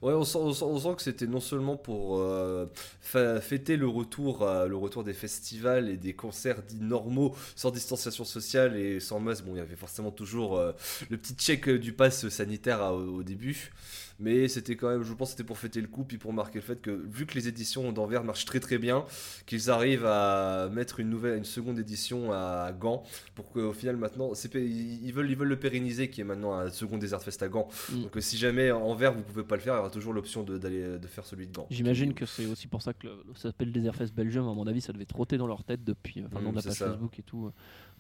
Ouais, 0.03 0.15
on 0.15 0.25
sent, 0.25 0.95
que 0.97 1.03
c'était 1.03 1.27
non 1.27 1.41
seulement 1.41 1.77
pour 1.77 2.19
euh, 2.19 2.67
fêter 3.01 3.77
le 3.77 3.87
retour, 3.87 4.43
euh, 4.43 4.67
le 4.67 4.77
retour 4.77 5.05
des 5.05 5.13
festivals 5.13 5.89
et 5.89 5.97
des 5.97 6.15
concerts 6.15 6.63
dits 6.63 6.81
normaux, 6.81 7.35
sans 7.55 7.71
distanciation 7.71 8.25
sociale 8.25 8.77
et 8.77 9.01
sans 9.01 9.21
masque. 9.21 9.45
Bon, 9.45 9.55
il 9.55 9.59
y 9.59 9.61
avait 9.61 9.77
forcément 9.77 10.11
toujours 10.11 10.57
euh, 10.57 10.73
le 11.11 11.17
petit 11.17 11.35
check 11.35 11.69
du 11.69 11.93
pass 11.93 12.29
sanitaire 12.29 12.81
au 12.93 13.23
début. 13.23 13.73
Mais 14.21 14.49
c'était 14.49 14.77
quand 14.77 14.91
même, 14.91 15.03
je 15.03 15.13
pense, 15.15 15.29
que 15.31 15.39
c'était 15.39 15.47
pour 15.47 15.59
fêter 15.59 15.81
le 15.81 15.89
coup, 15.89 16.05
puis 16.05 16.19
pour 16.19 16.33
marquer 16.33 16.59
le 16.59 16.65
fait 16.65 16.81
que, 16.81 16.91
vu 16.91 17.25
que 17.27 17.35
les 17.35 17.49
éditions 17.49 17.91
d'Anvers 17.93 18.23
marchent 18.23 18.45
très 18.45 18.61
très 18.61 18.79
bien, 18.79 19.05
qu'ils 19.47 19.71
arrivent 19.71 20.05
à 20.07 20.69
mettre 20.71 21.01
une 21.01 21.09
nouvelle, 21.09 21.39
une 21.39 21.45
seconde 21.45 21.79
édition 21.79 22.33
à 22.33 22.71
Gand, 22.79 23.03
pour 23.35 23.51
qu'au 23.51 23.73
final 23.73 23.97
maintenant, 23.97 24.33
ils 24.55 25.13
veulent, 25.13 25.31
ils 25.31 25.37
veulent 25.37 25.49
le 25.49 25.59
pérenniser, 25.59 26.11
qui 26.11 26.21
est 26.21 26.25
maintenant 26.25 26.55
un 26.55 26.71
second 26.71 26.99
Desert 26.99 27.23
Fest 27.23 27.43
à 27.43 27.49
Gand. 27.49 27.69
Mm. 27.93 28.03
Donc 28.03 28.17
euh, 28.17 28.21
si 28.21 28.37
jamais 28.37 28.71
Anvers 28.71 29.13
vous 29.15 29.23
pouvez 29.23 29.43
pas 29.45 29.57
le 29.57 29.63
faire, 29.63 29.75
il 29.75 29.79
y 29.79 29.81
aura 29.81 29.91
toujours 29.91 30.13
l'option 30.13 30.43
de, 30.43 30.59
d'aller, 30.59 30.99
de 30.99 31.07
faire 31.07 31.25
celui 31.25 31.47
de 31.47 31.53
Gand. 31.53 31.67
J'imagine 31.71 32.13
que 32.15 32.27
c'est 32.27 32.47
aussi 32.47 32.67
pour 32.67 32.83
ça 32.83 32.93
que 32.93 33.07
le- 33.07 33.23
ça 33.35 33.43
s'appelle 33.49 33.73
Desert 33.73 33.95
Fest 33.97 34.15
Belgium. 34.15 34.47
À 34.49 34.53
mon 34.55 34.67
avis, 34.67 34.81
ça 34.83 34.93
devait 34.93 35.07
trotter 35.07 35.39
dans 35.39 35.47
leur 35.47 35.65
tête 35.65 35.83
depuis, 35.85 36.23
enfin, 36.27 36.39
le 36.41 36.45
nom 36.45 36.51
Mm, 36.51 36.53
de 36.53 36.57
la 36.57 36.63
page 36.63 36.73
ça. 36.75 36.87
Facebook 36.89 37.19
et 37.19 37.23
tout, 37.23 37.47
euh, 37.47 37.53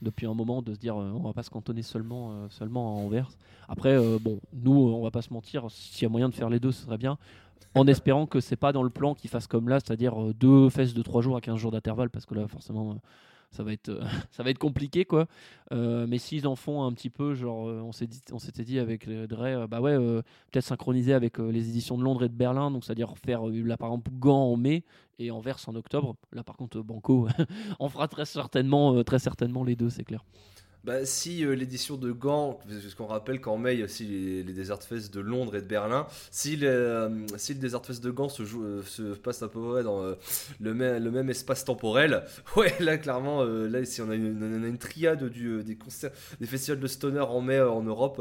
depuis 0.02 0.26
un 0.26 0.34
moment, 0.34 0.62
de 0.62 0.74
se 0.74 0.78
dire 0.78 1.00
euh, 1.00 1.12
on 1.14 1.22
va 1.22 1.32
pas 1.32 1.42
se 1.42 1.50
cantonner 1.50 1.82
seulement, 1.82 2.30
euh, 2.32 2.46
seulement 2.50 2.96
à 2.96 3.00
Anvers. 3.00 3.30
Après, 3.68 3.96
euh, 3.96 4.18
bon, 4.20 4.40
nous, 4.52 4.72
on 4.72 5.02
va 5.02 5.10
pas 5.10 5.22
se 5.22 5.32
mentir, 5.32 5.66
s'il 5.70 6.02
y 6.02 6.06
a 6.06 6.08
moyen 6.08 6.28
de 6.28 6.34
faire 6.34 6.48
les 6.48 6.60
deux, 6.60 6.72
ce 6.72 6.84
serait 6.84 6.98
bien. 6.98 7.18
En 7.74 7.86
espérant 7.86 8.26
que 8.26 8.40
c'est 8.40 8.56
pas 8.56 8.72
dans 8.72 8.82
le 8.82 8.90
plan 8.90 9.14
qu'ils 9.14 9.30
fassent 9.30 9.46
comme 9.46 9.68
là, 9.68 9.78
c'est-à-dire 9.78 10.16
deux 10.34 10.68
fesses 10.70 10.94
de 10.94 11.02
3 11.02 11.22
jours 11.22 11.36
à 11.36 11.40
15 11.40 11.56
jours 11.56 11.70
d'intervalle, 11.70 12.10
parce 12.10 12.26
que 12.26 12.34
là, 12.34 12.48
forcément, 12.48 12.96
ça 13.50 13.62
va 13.62 13.72
être, 13.72 13.88
euh, 13.88 14.02
ça 14.30 14.42
va 14.42 14.50
être 14.50 14.58
compliqué, 14.58 15.04
quoi. 15.04 15.26
Euh, 15.72 16.06
mais 16.06 16.18
s'ils 16.18 16.46
en 16.46 16.56
font 16.56 16.84
un 16.84 16.92
petit 16.92 17.10
peu, 17.10 17.34
genre, 17.34 17.68
euh, 17.68 17.80
on 17.80 17.92
s'est 17.92 18.06
dit, 18.06 18.20
on 18.32 18.38
s'était 18.38 18.64
dit 18.64 18.78
avec 18.78 19.08
Dre, 19.08 19.66
bah 19.68 19.80
ouais, 19.80 19.96
peut-être 20.50 20.64
synchroniser 20.64 21.12
avec 21.12 21.38
les 21.38 21.68
éditions 21.68 21.98
de 21.98 22.04
Londres 22.04 22.24
et 22.24 22.28
de 22.28 22.34
Berlin, 22.34 22.70
donc 22.70 22.84
c'est-à-dire 22.84 23.14
faire 23.18 23.46
là 23.46 23.76
par 23.76 23.88
exemple 23.88 24.10
Gand 24.12 24.52
en 24.52 24.56
mai 24.56 24.84
et 25.18 25.30
Anvers 25.30 25.58
en 25.66 25.74
octobre. 25.74 26.16
Là 26.32 26.42
par 26.42 26.56
contre, 26.56 26.80
Banco, 26.80 27.28
on 27.80 27.88
fera 27.88 28.08
très 28.08 28.24
certainement, 28.24 29.02
très 29.04 29.18
certainement 29.18 29.64
les 29.64 29.76
deux, 29.76 29.90
c'est 29.90 30.04
clair. 30.04 30.24
Bah, 30.84 31.04
si 31.04 31.44
euh, 31.44 31.54
l'édition 31.54 31.96
de 31.96 32.10
Gand, 32.10 32.58
parce 32.66 32.94
qu'on 32.94 33.06
rappelle 33.06 33.40
qu'en 33.40 33.58
mai, 33.58 33.74
il 33.74 33.80
y 33.80 33.82
a 33.82 33.84
aussi 33.84 34.04
les, 34.04 34.42
les 34.42 34.52
Desert 34.52 34.82
Fest 34.82 35.12
de 35.12 35.20
Londres 35.20 35.56
et 35.56 35.60
de 35.60 35.66
Berlin, 35.66 36.06
si 36.30 36.56
le, 36.56 36.68
euh, 36.68 37.26
si 37.36 37.52
le 37.52 37.60
Desert 37.60 37.84
Fest 37.84 38.02
de 38.02 38.10
Gand 38.10 38.30
se, 38.30 38.44
joue, 38.44 38.64
euh, 38.64 38.82
se 38.82 39.14
passe 39.14 39.42
à 39.42 39.48
peu 39.48 39.60
près 39.60 39.82
dans 39.82 40.02
euh, 40.02 40.14
le, 40.58 40.72
même, 40.74 41.28
espace 41.28 41.64
temporel, 41.64 42.24
ouais, 42.56 42.74
là 42.80 42.96
clairement, 42.96 43.44
là 43.44 43.84
si 43.84 44.00
on 44.00 44.10
a 44.10 44.14
une, 44.14 44.42
on 44.42 44.64
une 44.64 44.78
triade 44.78 45.24
du, 45.28 45.62
des 45.62 45.76
concerts, 45.76 46.12
des 46.40 46.46
festivals 46.46 46.80
de 46.80 46.86
stoner 46.86 47.20
en 47.20 47.40
mai 47.40 47.60
en 47.60 47.82
Europe, 47.82 48.20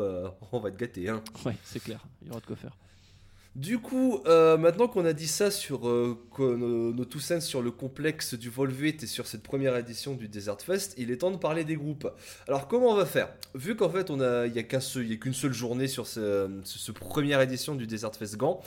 on 0.51 0.59
va 0.59 0.69
être 0.69 0.77
gâtés. 0.77 1.09
Hein. 1.09 1.23
Ouais, 1.45 1.55
c'est 1.63 1.81
clair, 1.81 2.03
il 2.21 2.27
y 2.27 2.31
aura 2.31 2.41
de 2.41 2.45
quoi 2.45 2.55
faire. 2.55 2.75
Du 3.59 3.77
coup, 3.79 4.21
euh, 4.25 4.55
maintenant 4.57 4.87
qu'on 4.87 5.03
a 5.03 5.11
dit 5.11 5.27
ça 5.27 5.51
sur 5.51 5.89
euh, 5.89 6.17
nos, 6.39 6.93
nos 6.93 7.05
sur 7.41 7.61
le 7.61 7.71
complexe 7.71 8.33
du 8.35 8.49
Volvite 8.49 9.03
et 9.03 9.05
sur 9.05 9.27
cette 9.27 9.43
première 9.43 9.75
édition 9.75 10.13
du 10.15 10.29
Desert 10.29 10.61
Fest, 10.61 10.93
il 10.97 11.11
est 11.11 11.17
temps 11.17 11.29
de 11.31 11.35
parler 11.35 11.65
des 11.65 11.75
groupes. 11.75 12.09
Alors 12.47 12.69
comment 12.69 12.87
on 12.87 12.95
va 12.95 13.05
faire? 13.05 13.27
Vu 13.55 13.75
qu'en 13.75 13.89
fait 13.89 14.09
il 14.09 14.53
y 14.55 14.59
a 14.59 14.63
qu'un 14.63 14.79
seul- 14.79 15.19
qu'une 15.19 15.33
seule 15.33 15.51
journée 15.51 15.87
sur 15.87 16.07
ce, 16.07 16.49
ce- 16.63 16.93
première 16.93 17.41
édition 17.41 17.75
du 17.75 17.85
Desert 17.85 18.15
Fest 18.15 18.37
Gand, 18.37 18.61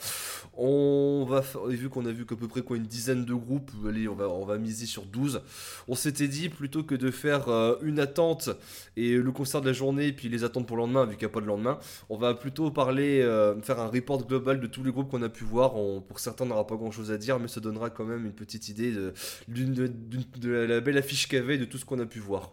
on 0.55 1.25
va 1.27 1.41
vu 1.69 1.89
qu'on 1.89 2.05
a 2.05 2.11
vu 2.11 2.27
qu'à 2.27 2.35
peu 2.35 2.47
près 2.47 2.61
quoi 2.61 2.77
une 2.77 2.83
dizaine 2.85 3.25
de 3.25 3.33
groupes, 3.33 3.71
allez 3.89 4.07
on 4.07 4.13
va 4.13 4.29
on 4.29 4.45
va 4.45 4.59
miser 4.59 4.85
sur 4.85 5.07
12. 5.07 5.41
On 5.87 5.95
s'était 5.95 6.27
dit 6.27 6.49
plutôt 6.49 6.83
que 6.83 6.93
de 6.93 7.09
faire 7.09 7.49
euh, 7.49 7.77
une 7.81 7.99
attente 7.99 8.51
et 8.95 9.15
le 9.15 9.31
concert 9.31 9.61
de 9.61 9.65
la 9.65 9.73
journée 9.73 10.13
puis 10.13 10.29
les 10.29 10.43
attentes 10.43 10.67
pour 10.67 10.77
le 10.77 10.83
lendemain 10.83 11.05
vu 11.05 11.15
qu'il 11.15 11.25
n'y 11.25 11.31
a 11.31 11.33
pas 11.33 11.41
de 11.41 11.47
lendemain, 11.47 11.79
on 12.11 12.17
va 12.17 12.35
plutôt 12.35 12.69
parler, 12.69 13.21
faire 13.63 13.79
un 13.79 13.87
report 13.87 14.27
global 14.27 14.59
de 14.59 14.67
tous 14.83 14.87
les 14.87 14.91
groupes 14.91 15.09
qu'on 15.09 15.21
a 15.21 15.29
pu 15.29 15.45
voir. 15.45 15.75
On- 15.77 16.01
pour 16.01 16.19
certains, 16.19 16.45
n'aura 16.45 16.67
pas 16.67 16.75
grand 16.75 16.91
chose 16.91 17.09
à 17.11 17.17
dire, 17.17 17.39
mais 17.39 17.47
ça 17.47 17.61
donnera 17.61 17.89
quand 17.89 18.03
même 18.05 18.25
une 18.25 18.33
petite 18.33 18.67
idée 18.67 18.91
de, 18.91 19.13
d'une- 19.47 19.73
de, 19.73 20.49
la 20.49 20.81
belle 20.81 20.97
affiche 20.97 21.27
qu'il 21.29 21.37
y 21.39 21.41
avait 21.41 21.55
et 21.55 21.57
de 21.57 21.65
tout 21.65 21.77
ce 21.77 21.85
qu'on 21.85 21.99
a 21.99 22.05
pu 22.05 22.19
voir. 22.19 22.51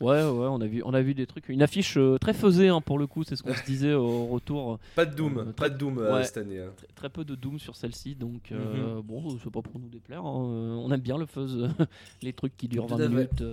Ouais, 0.00 0.22
ouais, 0.22 0.46
on 0.50 0.60
a 0.60 0.66
vu, 0.66 0.82
on 0.84 0.92
a 0.94 1.00
vu 1.02 1.14
des 1.14 1.26
trucs. 1.26 1.48
Une 1.48 1.62
affiche 1.62 1.96
euh, 1.96 2.18
très 2.18 2.34
faisée 2.34 2.68
hein, 2.68 2.80
pour 2.82 2.98
le 2.98 3.06
coup, 3.06 3.24
c'est 3.24 3.34
ce 3.34 3.42
qu'on 3.42 3.54
se 3.54 3.64
disait 3.64 3.94
au 3.94 4.26
retour. 4.26 4.78
Pas 4.94 5.06
de 5.06 5.14
Doom, 5.14 5.38
Euh, 5.38 5.52
pas 5.52 5.70
de 5.70 5.78
Doom 5.78 5.98
euh, 5.98 6.14
ouais. 6.16 6.24
cette 6.24 6.36
année. 6.36 6.60
hein. 6.60 6.70
Très, 6.76 6.86
très 6.94 7.08
peu 7.08 7.24
de 7.24 7.34
Doom 7.34 7.58
sur 7.58 7.74
celle-ci, 7.74 8.14
donc 8.14 8.50
Mhm. 8.50 8.58
euh, 8.60 9.00
bon, 9.02 9.36
c'est 9.42 9.50
pas 9.50 9.62
pour 9.62 9.80
nous 9.80 9.88
déplaire. 9.88 10.20
hein, 10.20 10.78
On 10.84 10.92
aime 10.92 11.00
bien 11.00 11.16
le 11.18 11.24
fuzz, 11.26 11.68
les 12.22 12.32
trucs 12.34 12.56
qui 12.58 12.68
durent 12.68 12.86
Tout 12.86 12.94
à 12.94 12.98
20 12.98 13.02
fait. 13.04 13.08
minutes, 13.08 13.44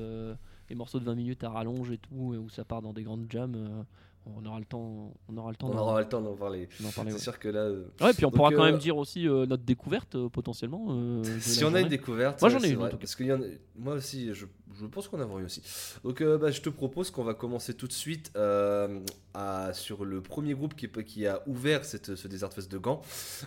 les 0.69 0.75
morceaux 0.75 0.99
de 0.99 1.05
20 1.05 1.15
minutes 1.15 1.43
à 1.45 1.49
rallonge 1.49 1.89
et 1.91 1.97
tout, 1.97 2.33
et 2.33 2.37
où 2.37 2.49
ça 2.49 2.63
part 2.65 2.81
dans 2.81 2.91
des 2.93 3.03
grandes 3.03 3.25
jams. 3.29 3.85
On 4.25 4.45
aura 4.45 4.59
le 4.59 4.65
temps, 4.65 5.13
on 5.27 5.37
aura 5.37 5.49
le 5.51 5.55
temps 5.57 5.67
On 5.69 5.73
d'en 5.75 5.81
aura 5.81 6.01
le 6.01 6.07
temps 6.07 6.21
d'en 6.21 6.33
parler. 6.35 6.69
C'est 6.79 7.01
ouais. 7.03 7.17
sûr 7.19 7.37
que 7.39 7.49
là, 7.49 7.59
euh, 7.61 7.85
Ouais, 8.01 8.13
puis 8.13 8.25
on 8.25 8.29
Donc, 8.29 8.35
pourra 8.37 8.51
quand 8.51 8.63
euh, 8.63 8.71
même 8.71 8.77
dire 8.79 8.95
aussi 8.97 9.27
euh, 9.27 9.45
notre 9.45 9.63
découverte 9.63 10.15
euh, 10.15 10.29
potentiellement. 10.29 11.21
si 11.39 11.63
on 11.63 11.73
a 11.73 11.81
une 11.81 11.87
découverte, 11.89 12.39
Moi, 12.41 12.49
j'en 12.49 12.59
ai 12.59 12.69
une, 12.69 12.75
vrai, 12.77 12.85
en 12.85 12.89
tout 12.89 12.95
cas. 12.97 13.01
parce 13.01 13.15
qu'il 13.15 13.25
y 13.27 13.33
en 13.33 13.41
a- 13.41 13.45
moi 13.77 13.95
aussi, 13.95 14.33
je, 14.33 14.45
je 14.79 14.85
pense 14.85 15.07
qu'on 15.07 15.21
en 15.21 15.35
a 15.37 15.41
eu 15.41 15.45
aussi. 15.45 15.61
Donc, 16.03 16.23
bah, 16.23 16.51
je 16.51 16.61
te 16.61 16.69
propose 16.69 17.11
qu'on 17.11 17.23
va 17.23 17.33
commencer 17.33 17.73
tout 17.73 17.87
de 17.87 17.93
suite 17.93 18.31
à- 18.35 19.73
sur 19.73 20.05
le 20.05 20.21
premier 20.21 20.53
groupe 20.53 20.75
qui, 20.75 20.87
qui 21.05 21.27
a 21.27 21.41
ouvert 21.47 21.85
cette, 21.85 22.15
ce 22.15 22.27
Desert 22.27 22.53
Fest 22.53 22.71
de 22.71 22.77
Gand, 22.77 23.01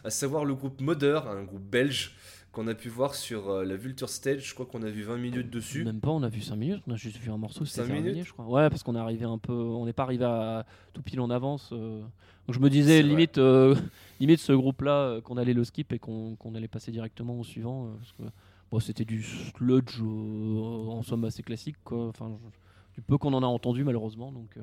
à 0.05 0.11
savoir 0.11 0.45
le 0.45 0.55
groupe 0.55 0.81
Mother, 0.81 1.29
un 1.29 1.45
groupe 1.45 1.63
belge 1.63 2.17
qu'on 2.57 2.67
a 2.69 2.75
pu 2.75 2.89
voir 2.89 3.15
sur 3.15 3.51
euh, 3.51 3.65
la 3.65 3.77
Vulture 3.77 4.09
Stage. 4.09 4.49
Je 4.49 4.55
crois 4.55 4.65
qu'on 4.65 4.83
a 4.83 4.89
vu 4.89 5.03
20 5.03 5.19
minutes 5.19 5.51
dessus. 5.51 5.85
Même 5.85 6.01
pas, 6.01 6.09
on 6.09 6.23
a 6.23 6.29
vu 6.31 6.41
5 6.41 6.57
minutes, 6.57 6.83
on 6.89 6.93
a 6.93 6.97
juste 6.97 7.19
vu 7.19 7.31
un 7.31 7.37
morceau, 7.37 7.67
Cinq 7.67 7.85
terminé, 7.85 8.11
minutes 8.13 8.27
je 8.27 8.33
crois. 8.33 8.47
Ouais, 8.47 8.71
parce 8.71 8.83
qu'on 8.83 8.97
est 8.97 8.99
arrivé 8.99 9.27
un 9.27 9.37
peu, 9.37 9.53
on 9.53 9.85
n'est 9.85 9.93
pas 9.93 10.05
arrivé 10.05 10.25
à 10.25 10.65
tout 10.95 11.03
pile 11.03 11.21
en 11.21 11.29
avance. 11.29 11.69
euh. 11.73 12.01
Donc 12.47 12.55
je 12.55 12.59
me 12.61 12.71
disais 12.71 12.97
C'est 12.97 13.03
vrai. 13.03 13.11
limite, 13.11 13.37
euh, 13.39 13.75
limite 14.21 14.41
ce 14.41 14.53
groupe-là 14.53 14.93
euh, 14.93 15.21
qu'on 15.21 15.37
allait 15.37 15.53
le 15.53 15.65
skip 15.65 15.93
et 15.93 15.99
qu'on 15.99 16.37
qu'on 16.37 16.55
allait 16.55 16.67
passer 16.69 16.91
directement 16.93 17.39
au 17.39 17.45
suivant, 17.45 17.87
euh, 17.89 17.97
parce 17.99 18.13
que 18.13 18.23
bon, 18.71 18.81
c'était 18.81 19.05
du 19.05 19.23
sludge 19.23 20.01
euh, 20.01 20.89
en 20.89 21.03
somme 21.03 21.25
assez 21.25 21.43
classique, 21.43 21.77
quoi. 21.85 22.07
Enfin, 22.09 22.39
je- 22.51 22.95
du 22.95 23.03
peu 23.03 23.19
qu'on 23.19 23.35
en 23.35 23.43
a 23.43 23.47
entendu 23.47 23.85
malheureusement, 23.85 24.33
donc. 24.33 24.49
euh, 24.57 24.63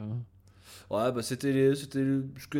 Ouais, 0.89 1.12
bah 1.12 1.22
c'était 1.22 1.74
c'était 1.75 2.03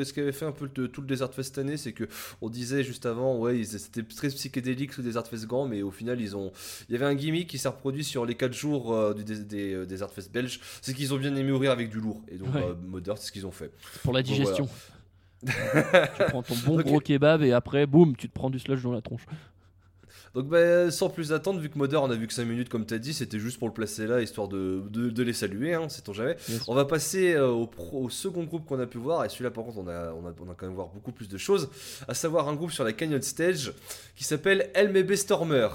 ce 0.04 0.14
qu'avait 0.14 0.32
fait 0.32 0.46
un 0.46 0.52
peu 0.52 0.70
le- 0.76 0.88
tout 0.88 1.02
le 1.02 1.08
Desert 1.08 1.34
Fest 1.34 1.56
cette 1.56 1.58
année, 1.66 1.78
c'est 1.78 1.94
que 1.94 2.06
on 2.42 2.50
disait 2.50 2.84
juste 2.84 3.06
avant, 3.06 3.38
ouais, 3.38 3.64
c'était 3.64 4.04
très 4.04 4.30
psychédélique 4.30 4.94
ce 4.94 5.02
Desert 5.02 5.28
Fest 5.28 5.46
Grand, 5.46 5.68
mais 5.68 5.82
au 5.82 5.92
final 5.92 6.20
ils 6.22 6.36
ont, 6.36 6.52
il 6.90 6.94
y 6.94 6.96
avait 6.96 7.06
un 7.06 7.16
gimmick 7.16 7.50
qui 7.50 7.58
s'est 7.58 7.68
reproduit 7.68 8.04
sur 8.04 8.26
les 8.26 8.36
4 8.36 8.54
jours 8.54 8.94
euh, 8.94 9.14
du 9.14 9.24
dé- 9.24 9.44
des, 9.44 9.74
euh, 9.74 9.86
Desert 9.86 10.12
Fest 10.12 10.32
belge, 10.32 10.60
c'est 10.82 10.94
qu'ils 10.94 11.14
ont 11.14 11.18
bien 11.18 11.36
aimé 11.36 11.52
ouvrir 11.52 11.72
avec 11.72 11.90
du 11.90 12.00
lourd, 12.00 12.22
et 12.30 12.38
donc 12.38 12.54
Ouais. 12.54 12.64
Modern 12.88 13.18
c'est 13.18 13.28
ce 13.28 13.32
qu'ils 13.32 13.46
ont 13.46 13.52
fait. 13.52 13.72
pour 14.04 14.14
la 14.14 14.24
digestion. 14.24 14.68
tu 15.46 16.24
prends 16.30 16.42
ton 16.44 16.56
bon 16.66 16.82
gros 16.82 17.00
kebab 17.00 17.42
et 17.44 17.52
après, 17.52 17.86
boum, 17.86 18.16
tu 18.16 18.30
te 18.30 18.34
prends 18.34 18.50
du 18.50 18.60
sludge 18.60 18.82
dans 18.84 18.94
la 18.94 19.02
tronche. 19.02 19.26
Donc 20.36 20.48
bah, 20.48 20.90
sans 20.90 21.10
plus 21.10 21.32
attendre, 21.32 21.60
vu 21.60 21.70
que 21.70 21.78
Modern 21.78 22.04
on 22.10 22.12
a 22.12 22.16
vu 22.16 22.26
que 22.26 22.34
5 22.34 22.46
minutes 22.46 22.68
comme 22.70 22.86
t'as 22.88 22.98
dit, 22.98 23.14
c'était 23.14 23.38
juste 23.40 23.60
pour 23.60 23.68
le 23.68 23.74
placer 23.74 24.08
là, 24.08 24.20
histoire 24.22 24.48
de, 24.48 24.82
de, 24.90 25.10
de 25.12 25.24
les 25.24 25.34
saluer, 25.34 25.76
hein, 25.76 25.90
sait-on 25.90 26.12
jamais. 26.14 26.36
Yes. 26.50 26.62
On 26.68 26.74
va 26.74 26.86
passer 26.86 27.34
euh, 27.36 27.48
au, 27.50 27.68
pro- 27.68 28.02
au 28.06 28.10
second 28.10 28.44
groupe 28.44 28.66
qu'on 28.66 28.80
a 28.80 28.88
pu 28.88 28.98
voir, 28.98 29.24
et 29.26 29.30
celui-là 29.30 29.52
par 29.52 29.64
contre 29.64 29.78
on 29.78 29.88
a, 29.88 30.12
on, 30.14 30.26
a, 30.28 30.34
on 30.44 30.52
a 30.52 30.56
quand 30.56 30.66
même 30.66 30.74
voir 30.76 30.88
beaucoup 30.88 31.12
plus 31.12 31.28
de 31.30 31.38
choses, 31.38 31.70
à 32.08 32.16
savoir 32.16 32.48
un 32.50 32.56
groupe 32.56 32.72
sur 32.72 32.84
la 32.84 32.94
Canyon 32.94 33.22
Stage 33.22 33.74
qui 34.16 34.24
s'appelle 34.24 34.72
LMB 34.76 35.14
Stormer. 35.14 35.68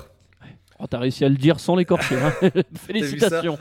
Oh, 0.81 0.87
t'as 0.89 0.99
réussi 0.99 1.25
à 1.25 1.29
le 1.29 1.37
dire 1.37 1.61
sans 1.61 1.77
l'écorcher. 1.77 2.17
hein. 2.17 2.33
Félicitations. 2.87 3.59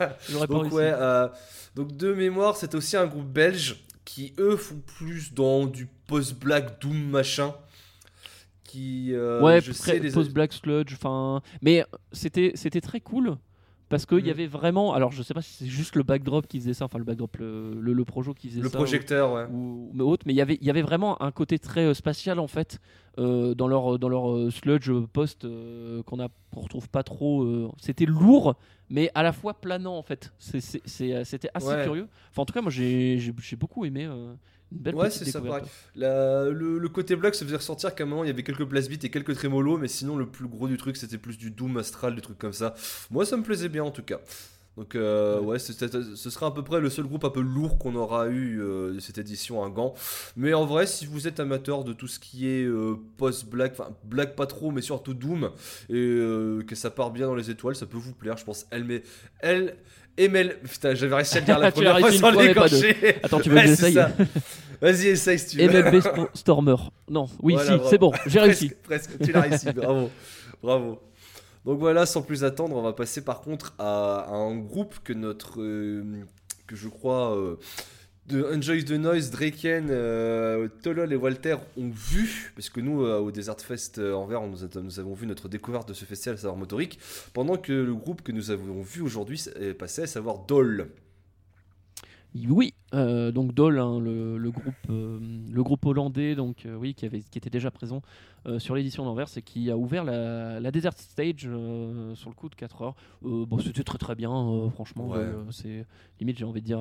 Donc 0.48 0.72
ouais, 0.72 0.92
euh, 0.94 1.28
donc 1.74 1.96
de 1.96 2.12
mémoire, 2.14 2.56
c'est 2.56 2.74
aussi 2.74 2.96
un 2.96 3.06
groupe 3.06 3.26
belge 3.30 3.76
qui 4.04 4.32
eux 4.38 4.56
font 4.56 4.80
plus 4.98 5.32
dans 5.34 5.66
du 5.66 5.86
post-black 6.06 6.80
doom 6.80 6.96
machin. 7.10 7.54
Qui, 8.66 9.12
euh, 9.12 9.40
ouais, 9.42 9.60
je 9.60 9.72
pré- 9.72 9.92
sais 9.92 9.98
les 9.98 10.10
post 10.10 10.32
Black 10.32 10.52
Sludge, 10.52 10.92
enfin, 10.94 11.40
mais 11.62 11.84
c'était 12.12 12.52
c'était 12.54 12.80
très 12.80 13.00
cool 13.00 13.36
parce 13.88 14.04
qu'il 14.04 14.18
Mhm. 14.18 14.26
y 14.26 14.30
avait 14.30 14.46
vraiment, 14.48 14.94
alors 14.94 15.12
je 15.12 15.22
sais 15.22 15.32
pas 15.34 15.42
si 15.42 15.52
c'est 15.52 15.66
juste 15.70 15.94
le 15.94 16.02
backdrop 16.02 16.48
qui 16.48 16.58
faisait 16.58 16.74
ça, 16.74 16.86
enfin 16.86 16.98
le 16.98 17.04
backdrop, 17.04 17.36
le, 17.36 17.74
le, 17.80 17.92
le 17.92 18.04
projo 18.04 18.34
qui 18.34 18.48
faisait 18.48 18.60
le 18.60 18.68
ça, 18.68 18.76
projecteur, 18.78 19.32
ouais. 19.32 19.44
ou, 19.48 19.56
ou- 19.56 19.90
mais 19.94 20.02
autre, 20.02 20.24
mais 20.26 20.32
il 20.32 20.36
y 20.36 20.40
avait 20.40 20.58
il 20.60 20.66
y 20.66 20.70
avait 20.70 20.82
vraiment 20.82 21.22
un 21.22 21.30
côté 21.30 21.58
très 21.60 21.84
euh, 21.84 21.94
spatial 21.94 22.40
en 22.40 22.48
fait 22.48 22.80
euh, 23.18 23.54
dans 23.54 23.68
leur 23.68 23.98
dans 24.00 24.08
leur 24.08 24.32
euh, 24.32 24.50
sludge 24.50 24.90
post 25.12 25.46
qu'on 26.06 26.18
a 26.18 26.28
qu'on 26.52 26.60
retrouve 26.62 26.88
pas 26.88 27.04
trop. 27.04 27.70
c'était 27.80 28.06
lourd. 28.06 28.56
Mais 28.88 29.10
à 29.16 29.24
la 29.24 29.32
fois 29.32 29.52
planant 29.54 29.96
en 29.96 30.02
fait, 30.02 30.32
c'était 30.38 31.48
assez 31.54 31.66
Ouais. 31.66 31.82
curieux. 31.84 32.08
Enfin, 32.30 32.42
en 32.42 32.44
tout 32.44 32.52
cas, 32.54 32.62
moi 32.62 32.70
j'ai 32.70 33.18
j'ai- 33.18 33.34
j'ai 33.40 33.56
beaucoup 33.56 33.84
aimé. 33.84 34.08
Euh, 34.72 34.76
une 34.76 34.78
belle 34.82 34.94
Ouais, 34.94 35.10
c'est 35.10 35.24
ça. 35.24 35.40
La- 35.94 36.50
le, 36.50 36.78
le 36.78 36.88
côté 36.88 37.16
black 37.16 37.34
se 37.34 37.44
faisait 37.44 37.56
ressortir 37.56 37.94
qu'à 37.94 38.04
un 38.04 38.06
moment 38.06 38.24
il 38.24 38.28
y 38.28 38.30
avait 38.30 38.42
quelques 38.42 38.64
blast 38.64 38.88
beats 38.90 39.04
et 39.06 39.10
quelques 39.10 39.34
trémolos, 39.34 39.78
mais 39.78 39.88
sinon 39.88 40.16
le 40.16 40.26
plus 40.26 40.48
gros 40.48 40.68
du 40.68 40.76
truc 40.76 40.96
c'était 40.96 41.18
plus 41.18 41.38
du 41.38 41.50
doom 41.50 41.76
astral, 41.76 42.14
des 42.14 42.22
trucs 42.22 42.38
comme 42.38 42.52
ça. 42.52 42.74
Moi 43.10 43.24
ça 43.26 43.36
me 43.36 43.42
plaisait 43.42 43.68
bien 43.68 43.84
en 43.84 43.90
tout 43.90 44.02
cas. 44.02 44.20
Donc 44.76 44.94
euh, 44.94 45.40
ouais, 45.40 45.58
ce 45.58 45.72
sera 45.72 46.48
à 46.48 46.50
peu 46.50 46.62
près 46.62 46.80
le 46.82 46.90
seul 46.90 47.06
groupe 47.06 47.24
un 47.24 47.30
peu 47.30 47.40
lourd 47.40 47.78
qu'on 47.78 47.94
aura 47.94 48.28
eu 48.28 48.60
euh, 48.60 48.92
de 48.92 49.00
cette 49.00 49.16
édition 49.16 49.64
à 49.64 49.70
Gand. 49.70 49.94
Mais 50.36 50.52
en 50.52 50.66
vrai, 50.66 50.86
si 50.86 51.06
vous 51.06 51.26
êtes 51.26 51.40
amateur 51.40 51.82
de 51.82 51.94
tout 51.94 52.06
ce 52.08 52.18
qui 52.20 52.46
est 52.46 52.64
euh, 52.64 52.94
post-black, 53.16 53.72
enfin 53.72 53.96
black 54.04 54.36
pas 54.36 54.44
trop, 54.46 54.72
mais 54.72 54.82
surtout 54.82 55.14
doom, 55.14 55.50
et 55.88 55.94
euh, 55.94 56.62
que 56.62 56.74
ça 56.74 56.90
part 56.90 57.10
bien 57.10 57.26
dans 57.26 57.34
les 57.34 57.48
étoiles, 57.48 57.74
ça 57.74 57.86
peut 57.86 57.96
vous 57.96 58.12
plaire. 58.12 58.36
Je 58.36 58.44
pense 58.44 58.66
elle 58.70 58.84
met 58.84 59.02
elle 59.40 59.78
Emel, 60.18 60.58
putain, 60.60 60.94
j'avais 60.94 61.14
réussi 61.14 61.36
à 61.36 61.40
le 61.40 61.46
dire 61.46 61.58
la 61.58 61.70
première 61.72 61.98
fois 61.98 62.12
sans 62.12 62.30
l'écorcher. 62.30 63.16
Attends, 63.22 63.40
tu 63.40 63.50
veux 63.50 63.56
que 63.56 63.66
j'essaye. 63.66 63.98
Vas-y, 64.80 65.06
essaye 65.08 65.38
si 65.38 65.56
tu 65.56 65.58
veux. 65.66 65.82
MLB 65.82 66.00
Sto- 66.00 66.28
Stormer. 66.34 66.76
Non, 67.08 67.28
oui, 67.42 67.54
Voilà, 67.54 67.78
si, 67.78 67.88
c'est 67.90 67.98
bon, 67.98 68.12
j'ai 68.26 68.40
réussi. 68.40 68.70
Presque, 68.82 69.10
presque. 69.10 69.24
tu 69.24 69.32
l'as 69.32 69.40
réussi, 69.42 69.72
bravo. 69.72 70.10
Bravo. 70.62 71.00
Donc 71.64 71.78
voilà, 71.78 72.06
sans 72.06 72.22
plus 72.22 72.44
attendre, 72.44 72.76
on 72.76 72.82
va 72.82 72.92
passer 72.92 73.24
par 73.24 73.40
contre 73.40 73.74
à, 73.78 74.26
à 74.28 74.34
un 74.34 74.56
groupe 74.56 74.94
que 75.02 75.12
notre. 75.12 75.60
euh, 75.60 76.04
que 76.66 76.76
je 76.76 76.88
crois. 76.88 77.36
euh, 77.36 77.56
de 78.28 78.44
Enjoy 78.44 78.84
the 78.84 78.92
Noise, 78.92 79.30
Draken, 79.30 79.88
euh, 79.90 80.68
Tolol 80.82 81.12
et 81.12 81.16
Walter 81.16 81.56
ont 81.76 81.90
vu, 81.90 82.52
parce 82.54 82.68
que 82.68 82.80
nous, 82.80 83.04
euh, 83.04 83.18
au 83.18 83.30
Desert 83.30 83.60
Fest 83.60 83.98
euh, 83.98 84.14
Anvers, 84.14 84.42
nous, 84.42 84.98
avons 85.00 85.14
vu 85.14 85.26
notre 85.26 85.48
découverte 85.48 85.88
de 85.88 85.94
ce 85.94 86.04
festival, 86.04 86.34
à 86.34 86.38
savoir 86.38 86.56
Motorique, 86.56 86.98
pendant 87.32 87.56
que 87.56 87.72
le 87.72 87.94
groupe 87.94 88.22
que 88.22 88.32
nous 88.32 88.50
avons 88.50 88.82
vu 88.82 89.00
aujourd'hui 89.00 89.42
est 89.60 89.74
passé, 89.74 90.02
à 90.02 90.06
savoir 90.06 90.40
Doll. 90.46 90.88
Oui, 92.48 92.74
euh, 92.94 93.32
donc 93.32 93.52
Dole, 93.52 93.78
hein, 93.78 93.98
le, 94.00 94.38
le 94.38 94.50
groupe, 94.50 94.74
euh, 94.90 95.18
le 95.50 95.62
groupe 95.62 95.84
hollandais, 95.86 96.34
donc 96.34 96.66
euh, 96.66 96.76
oui, 96.76 96.94
qui 96.94 97.04
avait, 97.04 97.20
qui 97.20 97.38
était 97.38 97.50
déjà 97.50 97.70
présent 97.70 98.02
sur 98.58 98.76
l'édition 98.76 99.04
d'Anvers 99.04 99.26
et 99.36 99.42
qui 99.42 99.72
a 99.72 99.76
ouvert 99.76 100.04
la, 100.04 100.60
la 100.60 100.70
Desert 100.70 100.96
Stage 100.96 101.40
sur 101.40 101.50
le 101.50 102.34
coup 102.36 102.48
de 102.48 102.54
4 102.54 102.82
heures. 102.82 102.94
Bon, 103.20 103.58
c'était 103.58 103.82
très 103.82 103.98
très 103.98 104.14
bien, 104.14 104.70
franchement. 104.70 105.08
Ouais. 105.08 105.26
C'est 105.50 105.84
limite, 106.20 106.38
j'ai 106.38 106.44
envie 106.44 106.60
de 106.60 106.66
dire 106.66 106.78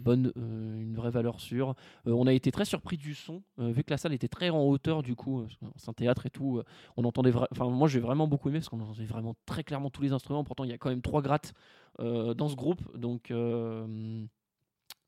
bonne, 0.00 0.32
une 0.36 0.94
vraie 0.94 1.10
valeur 1.10 1.40
sûre. 1.40 1.74
On 2.06 2.28
a 2.28 2.32
été 2.32 2.52
très 2.52 2.64
surpris 2.64 2.98
du 2.98 3.16
son, 3.16 3.42
vu 3.58 3.82
que 3.82 3.90
la 3.90 3.96
salle 3.96 4.12
était 4.12 4.28
très 4.28 4.50
en 4.50 4.62
hauteur 4.62 5.02
du 5.02 5.16
coup, 5.16 5.44
c'est 5.74 5.88
un 5.88 5.92
théâtre 5.92 6.26
et 6.26 6.30
tout. 6.30 6.62
on 6.96 7.02
entendait, 7.02 7.32
enfin 7.50 7.68
moi 7.68 7.88
j'ai 7.88 7.98
vraiment 7.98 8.28
beaucoup 8.28 8.48
aimé 8.48 8.60
parce 8.60 8.68
qu'on 8.68 8.78
entendait 8.78 9.04
vraiment 9.04 9.34
très 9.44 9.64
clairement 9.64 9.90
tous 9.90 10.02
les 10.02 10.12
instruments. 10.12 10.44
Pourtant, 10.44 10.62
il 10.62 10.70
y 10.70 10.72
a 10.72 10.78
quand 10.78 10.90
même 10.90 11.02
trois 11.02 11.20
grattes 11.20 11.52
dans 11.98 12.48
ce 12.48 12.54
groupe, 12.54 12.96
donc. 12.96 13.32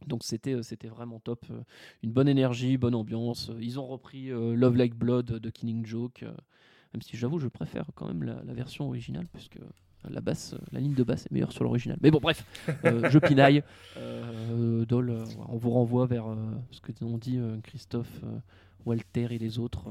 Donc 0.07 0.23
c'était 0.25 0.54
euh, 0.54 0.62
c'était 0.62 0.88
vraiment 0.88 1.21
top, 1.21 1.45
euh, 1.50 1.62
une 2.02 2.12
bonne 2.12 2.28
énergie, 2.28 2.76
bonne 2.76 2.95
ambiance. 2.95 3.50
Ils 3.61 3.78
ont 3.78 3.87
repris 3.87 4.30
euh, 4.30 4.54
Love 4.54 4.76
Like 4.76 4.95
Blood 4.95 5.26
de 5.26 5.50
Killing 5.50 5.85
Joke, 5.87 6.25
même 6.95 7.02
si 7.02 7.16
j'avoue 7.16 7.38
je 7.38 7.49
préfère 7.49 7.87
quand 7.95 8.07
même 8.07 8.23
la, 8.23 8.54
version 8.54 8.88
originale 8.88 9.26
puisque 9.33 9.59
la 10.09 10.80
ligne 10.80 10.95
de 10.95 11.02
basse 11.02 11.26
est 11.26 11.30
meilleure 11.30 11.52
sur 11.52 11.64
l'original. 11.64 11.99
Mais 12.00 12.11
bon 12.11 12.21
bref, 12.21 12.45
je 12.85 13.19
pinaille. 13.19 13.62
Euh, 13.97 14.85
euh, 14.90 15.26
on 15.49 15.57
vous 15.57 15.71
renvoie 15.71 16.07
vers 16.07 16.25
ce 16.71 16.80
que 16.80 16.92
ont 17.04 17.19
dit 17.19 17.38
Christophe, 17.62 18.23
Walter 18.87 19.28
et 19.30 19.38
les 19.38 19.59
autres. 19.59 19.85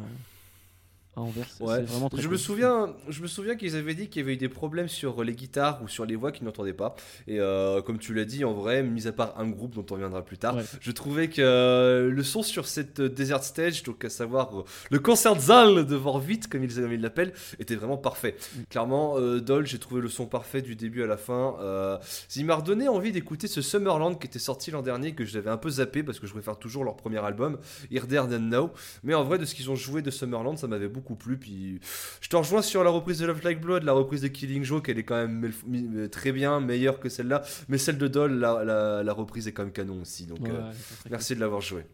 À 1.15 1.21
Anvers. 1.21 1.47
Ouais. 1.59 1.81
Vraiment 1.83 2.09
très 2.09 2.21
Je 2.21 2.27
me 2.27 2.37
souviens, 2.37 2.93
je 3.09 3.21
me 3.21 3.27
souviens 3.27 3.55
qu'ils 3.55 3.75
avaient 3.75 3.95
dit 3.95 4.07
qu'il 4.07 4.21
y 4.21 4.23
avait 4.23 4.33
eu 4.33 4.37
des 4.37 4.49
problèmes 4.49 4.87
sur 4.87 5.23
les 5.23 5.33
guitares 5.33 5.81
ou 5.83 5.87
sur 5.87 6.05
les 6.05 6.15
voix 6.15 6.31
qu'ils 6.31 6.45
n'entendaient 6.45 6.73
pas. 6.73 6.95
Et 7.27 7.39
euh, 7.39 7.81
comme 7.81 7.97
tu 7.99 8.13
l'as 8.13 8.25
dit, 8.25 8.45
en 8.45 8.53
vrai, 8.53 8.83
mis 8.83 9.07
à 9.07 9.11
part 9.11 9.33
un 9.39 9.47
groupe 9.47 9.75
dont 9.75 9.85
on 9.89 9.93
reviendra 9.95 10.23
plus 10.23 10.37
tard, 10.37 10.55
Ouais. 10.55 10.63
je 10.81 10.91
trouvais 10.91 11.29
que 11.29 11.41
euh, 11.41 12.09
le 12.09 12.23
son 12.23 12.43
sur 12.43 12.67
cette 12.67 12.99
euh, 12.99 13.09
Desert 13.09 13.43
Stage, 13.43 13.83
donc 13.83 14.03
à 14.05 14.09
savoir 14.09 14.63
le 14.89 14.99
Concertsaal 14.99 15.85
de 15.85 15.95
Vorvit, 15.95 16.39
comme 16.41 16.63
ils 16.63 17.01
l'appellent, 17.01 17.33
était 17.59 17.75
vraiment 17.75 17.97
parfait. 17.97 18.35
Mm. 18.55 18.61
Clairement, 18.69 19.17
euh, 19.17 19.39
Dol, 19.41 19.65
j'ai 19.67 19.79
trouvé 19.79 20.01
le 20.01 20.09
son 20.09 20.25
parfait 20.25 20.61
du 20.61 20.75
début 20.75 21.03
à 21.03 21.07
la 21.07 21.17
fin. 21.17 21.55
Euh, 21.59 21.97
il 22.35 22.45
m'a 22.45 22.55
redonné 22.55 22.87
envie 22.87 23.11
d'écouter 23.11 23.47
ce 23.47 23.61
Summerland 23.61 24.17
qui 24.19 24.27
était 24.27 24.39
sorti 24.39 24.71
l'an 24.71 24.81
dernier, 24.81 25.13
que 25.13 25.25
j'avais 25.25 25.49
un 25.49 25.57
peu 25.57 25.69
zappé 25.69 26.03
parce 26.03 26.19
que 26.19 26.27
je 26.27 26.33
préfère 26.33 26.57
toujours 26.57 26.83
leur 26.83 26.95
premier 26.95 27.19
album, 27.19 27.57
Here, 27.91 28.07
There, 28.07 28.27
Now. 28.39 28.71
Mais 29.03 29.13
en 29.13 29.23
vrai, 29.23 29.37
de 29.37 29.45
ce 29.45 29.53
qu'ils 29.55 29.69
ont 29.69 29.75
joué 29.75 30.01
de 30.01 30.11
Summerland, 30.11 30.57
ça 30.57 30.67
m'avait 30.67 30.87
beaucoup 30.87 30.99
plu. 31.01 31.38
Puis 31.38 31.79
je 32.22 32.29
te 32.29 32.36
rejoins 32.36 32.62
sur 32.62 32.84
la 32.84 32.89
reprise 32.89 33.20
de 33.20 33.25
Love 33.25 33.44
Like 33.44 33.62
Blood, 33.62 33.84
la 33.84 33.94
reprise 33.94 34.22
de 34.22 34.27
Killing 34.27 34.63
Joke, 34.63 34.89
elle 34.89 35.00
est 35.00 35.03
quand 35.03 35.15
même 35.15 35.51
mi- 35.68 36.10
très 36.10 36.32
bien, 36.32 36.60
meilleure 36.60 37.00
que 37.00 37.10
celle-là. 37.10 37.41
Mais 37.68 37.77
celle 37.77 37.98
de 37.98 38.08
Doll, 38.08 38.34
la, 38.39 38.63
la- 38.63 39.03
la 39.03 39.13
reprise 39.13 39.48
est 39.48 39.51
quand 39.53 39.63
même 39.63 39.72
canon 39.74 40.01
aussi. 40.01 40.25
Donc 40.25 40.39
Ouais, 40.41 40.50
euh, 40.51 40.72
merci 41.10 41.36
de 41.36 41.39
l'avoir 41.39 41.62
joué. 41.62 41.86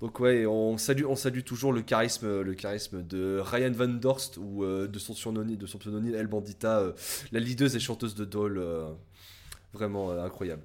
Donc 0.00 0.18
ouais, 0.18 0.46
on 0.46 0.78
salue, 0.78 1.04
on 1.06 1.14
salue 1.14 1.40
toujours 1.42 1.74
le 1.74 1.82
charisme, 1.82 2.40
le 2.40 2.54
charisme 2.54 3.02
de 3.02 3.38
Ryan 3.44 3.70
Van 3.72 3.86
Dorst 3.88 4.38
ou 4.38 4.64
euh, 4.64 4.88
de 4.88 4.98
son 4.98 5.12
surnom, 5.12 5.44
de 5.44 5.66
son 5.66 5.76
pseudonyme 5.76 6.14
El 6.14 6.26
Bandita, 6.26 6.78
euh, 6.80 6.92
la 7.32 7.40
leaduse 7.40 7.76
et 7.76 7.80
chanteuse 7.80 8.14
de 8.14 8.24
Doll, 8.24 8.56
euh, 8.56 8.88
vraiment 9.74 10.10
euh, 10.10 10.24
incroyable. 10.24 10.62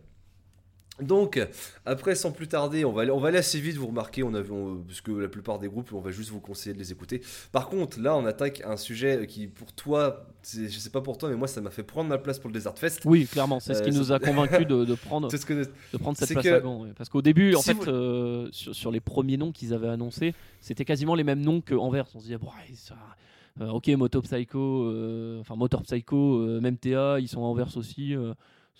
Donc, 1.02 1.46
après, 1.86 2.16
sans 2.16 2.32
plus 2.32 2.48
tarder, 2.48 2.86
on 2.86 2.94
va 2.94 3.02
aller, 3.02 3.12
on 3.12 3.20
va 3.20 3.28
aller 3.28 3.38
assez 3.38 3.60
vite, 3.60 3.76
vous 3.76 3.88
remarquez, 3.88 4.24
on 4.24 4.34
a, 4.34 4.42
vu- 4.42 4.52
on- 4.54 4.78
parce 4.78 5.02
que 5.02 5.12
la 5.12 5.28
plupart 5.28 5.60
des 5.60 5.68
groupes, 5.68 5.92
on 5.92 6.00
va 6.00 6.12
juste 6.12 6.30
vous 6.30 6.40
conseiller 6.40 6.74
de 6.74 6.80
les 6.80 6.94
écouter. 6.94 7.22
Par 7.52 7.68
contre, 7.68 8.00
là, 8.00 8.16
on 8.16 8.26
attaque 8.26 8.62
un 8.66 8.78
sujet 8.78 9.28
qui, 9.28 9.48
pour 9.48 9.74
toi, 9.74 10.26
je 10.50 10.68
sais 10.70 10.90
pas 10.90 11.02
pour 11.02 11.18
toi, 11.18 11.28
mais 11.30 11.36
moi, 11.36 11.50
ça 11.50 11.60
m'a 11.60 11.70
fait 11.70 11.84
prendre 11.84 12.08
ma 12.08 12.18
place 12.18 12.40
pour 12.40 12.50
le 12.50 12.54
Desert 12.54 12.78
Fest. 12.78 13.02
Oui, 13.04 13.26
clairement, 13.30 13.60
c'est 13.60 13.74
ce 13.74 13.82
qui 13.84 13.90
Euh, 13.90 13.94
nous 14.00 14.14
a 14.14 14.20
convaincus 14.20 14.66
de, 14.68 14.86
de 14.86 14.96
prendre, 15.06 15.30
C'est 15.30 15.38
ce 15.38 15.46
que 15.46 15.54
de 15.54 15.98
prendre 15.98 16.18
cette 16.18 16.32
place 16.32 16.46
que-. 16.46 16.94
Parce 16.98 17.10
qu'au 17.10 17.22
début, 17.22 17.56
en 17.56 17.62
fait, 17.62 17.74
vous- 17.74 17.90
euh, 17.90 18.48
sur, 18.54 18.74
sur 18.74 18.90
les 18.92 19.02
premiers 19.02 19.36
noms 19.36 19.52
qu'ils 19.52 19.74
avaient 19.74 19.90
annoncés, 19.90 20.34
c'était 20.62 20.86
quasiment 20.86 21.16
les 21.16 21.26
mêmes 21.26 21.42
noms 21.42 21.60
que 21.60 21.76
Anvers. 21.76 22.06
On 22.16 22.20
se 22.20 22.24
disait, 22.26 22.38
bon, 22.38 22.48
ça- 22.76 22.96
euh, 23.60 23.68
ok, 23.68 23.88
Moto 23.90 24.22
Psycho, 24.22 25.40
enfin 25.42 25.58
Motor 25.58 25.82
Psycho, 25.84 26.38
euh, 26.40 26.62
même 26.62 26.78
TA, 26.78 27.20
ils 27.20 27.28
sont 27.28 27.42
à 27.42 27.48
Anvers 27.48 27.76
aussi. 27.76 28.16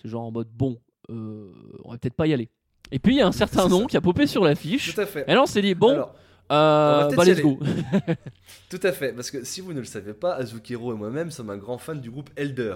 c'est 0.02 0.08
genre 0.10 0.24
en 0.24 0.32
mode, 0.32 0.48
bon, 0.54 0.78
euh, 1.10 1.52
on 1.84 1.92
va 1.92 1.98
peut-être 1.98 2.16
pas 2.16 2.28
y 2.28 2.34
aller. 2.34 2.50
Et 2.92 3.00
puis 3.00 3.16
il 3.16 3.18
y 3.18 3.22
a 3.22 3.28
un 3.28 3.32
certain 3.32 3.68
nom 3.68 3.82
ça. 3.82 3.86
qui 3.88 3.98
a 3.98 4.02
popé 4.02 4.28
sur 4.28 4.44
l'affiche. 4.44 4.94
Tout 4.94 5.02
à 5.02 5.06
fait. 5.06 5.26
Et 5.28 5.34
là, 5.34 5.42
on 5.42 5.46
s'est 5.48 5.62
dit, 5.62 5.74
bon, 5.74 5.90
Alors, 5.94 6.16
euh, 6.52 7.10
bah, 7.16 7.24
let's 7.26 7.42
go. 7.42 7.58
Tout 8.70 8.80
à 8.84 8.92
fait, 8.92 9.14
parce 9.14 9.32
que 9.32 9.44
si 9.44 9.62
vous 9.62 9.74
ne 9.74 9.80
le 9.80 9.86
savez 9.86 10.14
pas, 10.14 10.34
Azukiro 10.36 10.94
et 10.94 10.96
moi-même 10.98 11.32
sommes 11.32 11.50
un 11.50 11.58
grand 11.58 11.78
fan 11.80 12.00
du 12.00 12.12
groupe 12.12 12.30
Elder. 12.36 12.76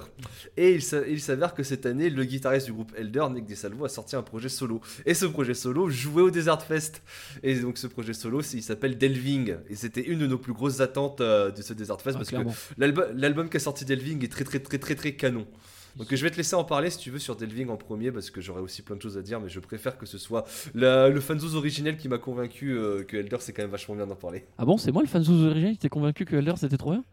Et 0.57 0.73
il 0.73 0.81
s'a- 0.81 1.05
il 1.07 1.19
s'avère 1.19 1.53
que 1.53 1.61
cette 1.63 1.85
année, 1.85 2.09
le 2.09 2.23
guitariste 2.23 2.65
du 2.67 2.73
groupe 2.73 2.91
Elder, 2.97 3.25
Nick 3.31 3.45
DeSalvo, 3.45 3.85
a 3.85 3.89
sorti 3.89 4.15
un 4.15 4.21
projet 4.23 4.49
solo. 4.49 4.81
Et 5.05 5.13
ce 5.13 5.25
projet 5.27 5.53
solo 5.53 5.89
jouait 5.89 6.21
au 6.23 6.31
Desert 6.31 6.61
Fest. 6.63 7.03
Et 7.43 7.55
donc 7.59 7.77
ce 7.77 7.85
projet 7.87 8.13
solo, 8.13 8.41
il 8.53 8.63
s'appelle 8.63 8.97
Delving. 8.97 9.55
Et 9.69 9.75
c'était 9.75 10.01
une 10.01 10.19
de 10.19 10.27
nos 10.27 10.37
plus 10.39 10.53
grosses 10.53 10.79
attentes 10.79 11.21
euh, 11.21 11.51
de 11.51 11.61
ce 11.61 11.73
Desert 11.73 12.01
Fest, 12.01 12.15
Ah, 12.15 12.19
parce 12.19 12.29
clairement. 12.29 12.51
que 12.51 12.57
l'album 12.77 13.05
l'album 13.15 13.49
qu'a 13.49 13.59
sorti 13.59 13.85
Delving 13.85 14.23
est 14.23 14.31
très 14.31 14.43
très 14.45 14.59
très 14.59 14.77
très 14.79 14.95
très 14.95 15.11
canon. 15.13 15.45
Donc 15.97 16.07
je 16.13 16.23
vais 16.23 16.29
te 16.31 16.37
laisser 16.37 16.55
en 16.55 16.63
parler 16.63 16.89
si 16.89 16.97
tu 16.99 17.09
veux 17.11 17.19
sur 17.19 17.35
Delving 17.35 17.69
en 17.69 17.77
premier 17.77 18.11
parce 18.11 18.29
que 18.31 18.41
j'aurais 18.41 18.61
aussi 18.61 18.81
plein 18.81 18.95
de 18.95 19.01
choses 19.01 19.17
à 19.17 19.21
dire 19.21 19.39
mais 19.41 19.49
je 19.49 19.59
préfère 19.59 19.97
que 19.97 20.05
ce 20.05 20.17
soit 20.17 20.45
la- 20.73 21.09
le 21.09 21.19
fanzouz 21.19 21.55
originel 21.55 21.97
qui 21.97 22.07
m'a 22.09 22.17
convaincu 22.19 22.71
euh, 22.77 23.03
que 23.03 23.17
Elder 23.17 23.37
c'est 23.39 23.53
quand 23.53 23.63
même 23.63 23.71
vachement 23.71 23.95
bien 23.95 24.07
d'en 24.07 24.15
parler. 24.15 24.45
Ah 24.57 24.65
bon, 24.65 24.77
c'est 24.77 24.91
moi 24.91 25.01
le 25.01 25.07
fanzouz 25.07 25.45
original 25.45 25.73
qui 25.73 25.79
t'es 25.79 25.89
convaincu 25.89 26.25
que 26.25 26.35
Elder 26.35 26.53
c'était 26.57 26.77
trop 26.77 26.91
bien? 26.91 27.03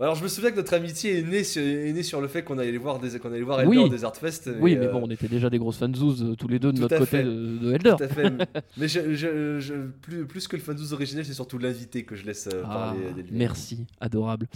Alors 0.00 0.16
je 0.16 0.22
me 0.24 0.28
souviens 0.28 0.50
que 0.50 0.56
notre 0.56 0.74
amitié 0.74 1.18
est 1.18 1.22
née 1.22 1.44
sur, 1.44 1.62
est 1.62 1.92
née 1.92 2.02
sur 2.02 2.20
le 2.20 2.26
fait 2.26 2.42
qu'on 2.42 2.58
allait 2.58 2.76
voir 2.76 2.98
des 2.98 3.18
qu'on 3.20 3.30
allait 3.30 3.42
voir 3.42 3.60
Elder 3.60 3.70
Oui. 3.70 3.78
au 3.84 3.88
Desert 3.88 4.16
Fest. 4.16 4.50
Oui, 4.58 4.74
mais 4.76 4.86
euh, 4.86 4.90
bon, 4.92 5.02
on 5.04 5.10
était 5.10 5.28
déjà 5.28 5.48
des 5.48 5.58
grosses 5.58 5.76
fanzouz 5.78 6.22
euh, 6.24 6.34
tous 6.34 6.48
les 6.48 6.58
deux 6.58 6.72
de 6.72 6.76
tout 6.76 6.82
notre 6.82 6.98
côté 6.98 7.22
de, 7.22 7.58
de 7.58 7.72
Elder. 7.72 7.94
Tout 7.98 8.04
à 8.04 8.08
fait. 8.08 8.32
mais 8.78 8.88
je- 8.88 9.14
je- 9.14 9.60
je- 9.60 9.74
plus, 10.00 10.26
plus 10.26 10.48
que 10.48 10.56
le 10.56 10.62
fanzouz 10.62 10.92
originel, 10.92 11.24
c'est 11.24 11.34
surtout 11.34 11.58
l'invité 11.58 12.02
que 12.02 12.16
je 12.16 12.24
laisse 12.24 12.48
Ah, 12.64 12.66
parler. 12.66 13.00
merci, 13.30 13.86
adorable. 14.00 14.48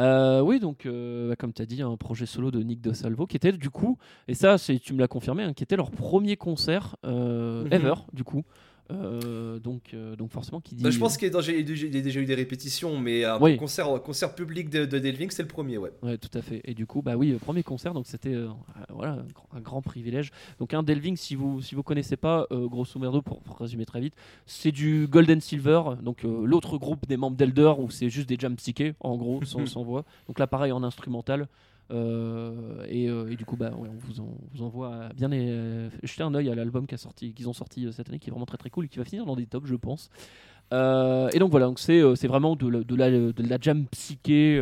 Euh, 0.00 0.40
oui, 0.40 0.60
donc, 0.60 0.84
euh, 0.84 1.34
comme 1.38 1.52
tu 1.52 1.62
as 1.62 1.66
dit, 1.66 1.80
un 1.82 1.96
projet 1.96 2.26
solo 2.26 2.50
de 2.50 2.60
Nick 2.62 2.80
De 2.82 2.92
Salvo 2.92 3.26
qui 3.26 3.36
était 3.36 3.52
du 3.52 3.70
coup, 3.70 3.96
et 4.28 4.34
ça, 4.34 4.58
c'est 4.58 4.78
tu 4.78 4.92
me 4.92 4.98
l'as 5.00 5.08
confirmé, 5.08 5.42
hein, 5.42 5.52
qui 5.54 5.62
était 5.62 5.76
leur 5.76 5.90
premier 5.90 6.36
concert 6.36 6.96
euh, 7.06 7.64
Mhm. 7.64 7.72
ever, 7.72 7.94
du 8.12 8.22
coup. 8.24 8.44
Euh, 8.90 9.58
donc, 9.58 9.90
euh, 9.94 10.14
donc, 10.16 10.30
forcément, 10.30 10.60
qui 10.60 10.74
dit. 10.74 10.84
Bah, 10.84 10.90
je 10.90 10.98
pense 10.98 11.16
qu'il 11.16 11.26
y 11.26 11.36
a 11.36 11.62
déjà- 11.62 12.20
eu 12.20 12.24
des 12.24 12.34
répétitions, 12.34 12.98
mais 12.98 13.24
un 13.24 13.40
Oui. 13.40 13.56
concert, 13.56 14.00
concert 14.02 14.34
public 14.34 14.70
de, 14.70 14.84
de 14.84 14.98
Delving, 14.98 15.30
c'est 15.30 15.42
le 15.42 15.48
premier, 15.48 15.76
ouais. 15.78 15.90
Ouais, 16.02 16.18
tout 16.18 16.30
à 16.34 16.42
fait. 16.42 16.60
Et 16.64 16.74
du 16.74 16.86
coup, 16.86 17.02
bah 17.02 17.16
oui, 17.16 17.32
euh, 17.32 17.38
premier 17.38 17.62
concert, 17.62 17.94
donc 17.94 18.06
c'était 18.06 18.34
euh, 18.34 18.46
euh, 18.48 18.84
voilà 18.90 19.12
un 19.14 19.24
grand, 19.32 19.48
un 19.54 19.60
grand 19.60 19.82
privilège. 19.82 20.30
Donc 20.60 20.72
un 20.74 20.82
Delving, 20.82 21.16
si 21.16 21.34
vous 21.34 21.60
si 21.62 21.74
vous 21.74 21.82
connaissez 21.82 22.16
pas, 22.16 22.46
euh, 22.52 22.68
grosso 22.68 22.98
merdo, 23.00 23.22
pour, 23.22 23.42
pour 23.42 23.58
résumer 23.58 23.86
très 23.86 24.00
vite, 24.00 24.14
c'est 24.46 24.72
du 24.72 25.06
Golden 25.08 25.40
Silver, 25.40 25.82
donc 26.02 26.24
euh, 26.24 26.44
l'autre 26.46 26.78
groupe 26.78 27.06
des 27.06 27.16
membres 27.16 27.36
d'Elder 27.36 27.72
où 27.78 27.90
c'est 27.90 28.08
juste 28.10 28.28
des 28.28 28.36
jam 28.38 28.54
psychés, 28.56 28.94
en 29.00 29.16
gros, 29.16 29.44
sans, 29.44 29.66
sans 29.66 29.82
voix. 29.82 30.04
Donc 30.28 30.38
là, 30.38 30.46
pareil 30.46 30.72
en 30.72 30.82
instrumental. 30.82 31.48
Euh, 31.90 32.84
et, 32.88 33.08
euh, 33.08 33.30
et 33.30 33.36
du 33.36 33.44
coup, 33.44 33.56
bah, 33.56 33.70
on 33.76 33.84
vous, 33.84 34.62
envoie 34.62 35.08
bien 35.14 35.30
euh, 35.32 35.88
jeter 36.02 36.22
un 36.22 36.34
œil 36.34 36.50
à 36.50 36.54
l'album 36.54 36.86
qu'ils 36.86 37.48
ont 37.48 37.52
sorti 37.52 37.86
euh, 37.86 37.92
cette 37.92 38.08
année, 38.08 38.18
qui 38.18 38.28
est 38.28 38.32
vraiment 38.32 38.46
très 38.46 38.58
très 38.58 38.70
cool 38.70 38.86
et 38.86 38.88
qui 38.88 38.98
va 38.98 39.04
finir 39.04 39.24
dans 39.24 39.36
des 39.36 39.46
tops, 39.46 39.68
je 39.68 39.76
pense. 39.76 40.10
Et 40.72 41.38
donc 41.38 41.50
voilà, 41.50 41.66
donc 41.66 41.78
c'est 41.78 42.26
vraiment 42.26 42.56
de 42.56 42.94
la, 42.96 43.58
jam 43.60 43.86
psyché 43.86 44.60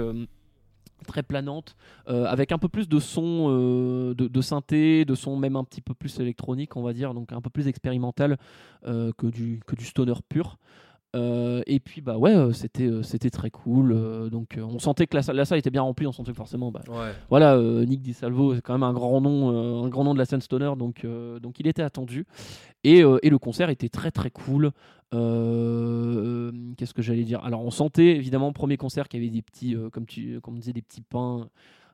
très 1.06 1.22
planante, 1.22 1.76
avec 2.06 2.52
un 2.52 2.58
peu 2.58 2.68
plus 2.68 2.90
de 2.90 2.98
son 2.98 3.48
de, 3.48 4.12
de 4.12 4.40
synthé, 4.42 5.06
de 5.06 5.14
son 5.14 5.38
même 5.38 5.56
un 5.56 5.64
petit 5.64 5.80
peu 5.80 5.94
plus 5.94 6.20
électronique, 6.20 6.76
on 6.76 6.82
va 6.82 6.92
dire, 6.92 7.14
donc 7.14 7.32
un 7.32 7.40
peu 7.40 7.48
plus 7.48 7.68
expérimental 7.68 8.36
que, 8.84 9.26
du, 9.28 9.60
que 9.66 9.76
du 9.76 9.86
stoner 9.86 10.12
pur. 10.28 10.58
Euh, 11.14 11.62
et 11.66 11.78
puis 11.78 12.00
bah 12.00 12.18
ouais, 12.18 12.34
euh, 12.34 12.52
c'était 12.52 12.86
euh, 12.88 13.02
c'était 13.04 13.30
très 13.30 13.50
cool. 13.50 14.28
donc 14.30 14.58
on 14.60 14.78
sentait 14.80 15.06
que 15.06 15.14
la, 15.16 15.22
salle- 15.22 15.36
la 15.36 15.44
salle 15.44 15.58
était 15.60 15.70
bien 15.70 15.82
remplie, 15.82 16.06
on 16.08 16.12
sentait 16.12 16.32
que 16.32 16.36
forcément 16.36 16.72
bah, 16.72 16.82
Ouais. 16.88 17.12
voilà, 17.30 17.56
Nick 17.86 18.02
DiSalvo, 18.02 18.54
c'est 18.56 18.60
quand 18.62 18.72
même 18.74 18.82
un 18.82 18.92
grand 18.92 19.20
nom, 19.20 19.84
un 19.84 19.88
grand 19.88 20.02
nom 20.04 20.12
de 20.14 20.18
la 20.18 20.24
scène 20.24 20.40
stoner, 20.40 20.72
donc, 20.76 21.06
donc 21.40 21.60
il 21.60 21.66
était 21.68 21.82
attendu. 21.82 22.26
Et, 22.82 22.98
et 23.22 23.30
le 23.30 23.38
concert 23.38 23.70
était 23.70 23.88
très 23.88 24.10
très 24.10 24.30
cool. 24.30 24.72
Qu'est-ce 25.12 26.94
que 26.94 27.02
j'allais 27.02 27.24
dire? 27.24 27.42
Alors 27.44 27.64
on 27.64 27.70
sentait 27.70 28.16
évidemment 28.16 28.52
premier 28.52 28.76
concert 28.76 29.08
qu'il 29.08 29.20
y 29.22 29.26
avait 29.26 29.32
des 29.34 29.42
petits, 29.42 29.76
comme 29.92 30.06
tu, 30.06 30.40
comme 30.40 30.54
on 30.54 30.58
disait, 30.58 30.72
des 30.72 30.82
petits 30.82 31.02
pains. 31.02 31.48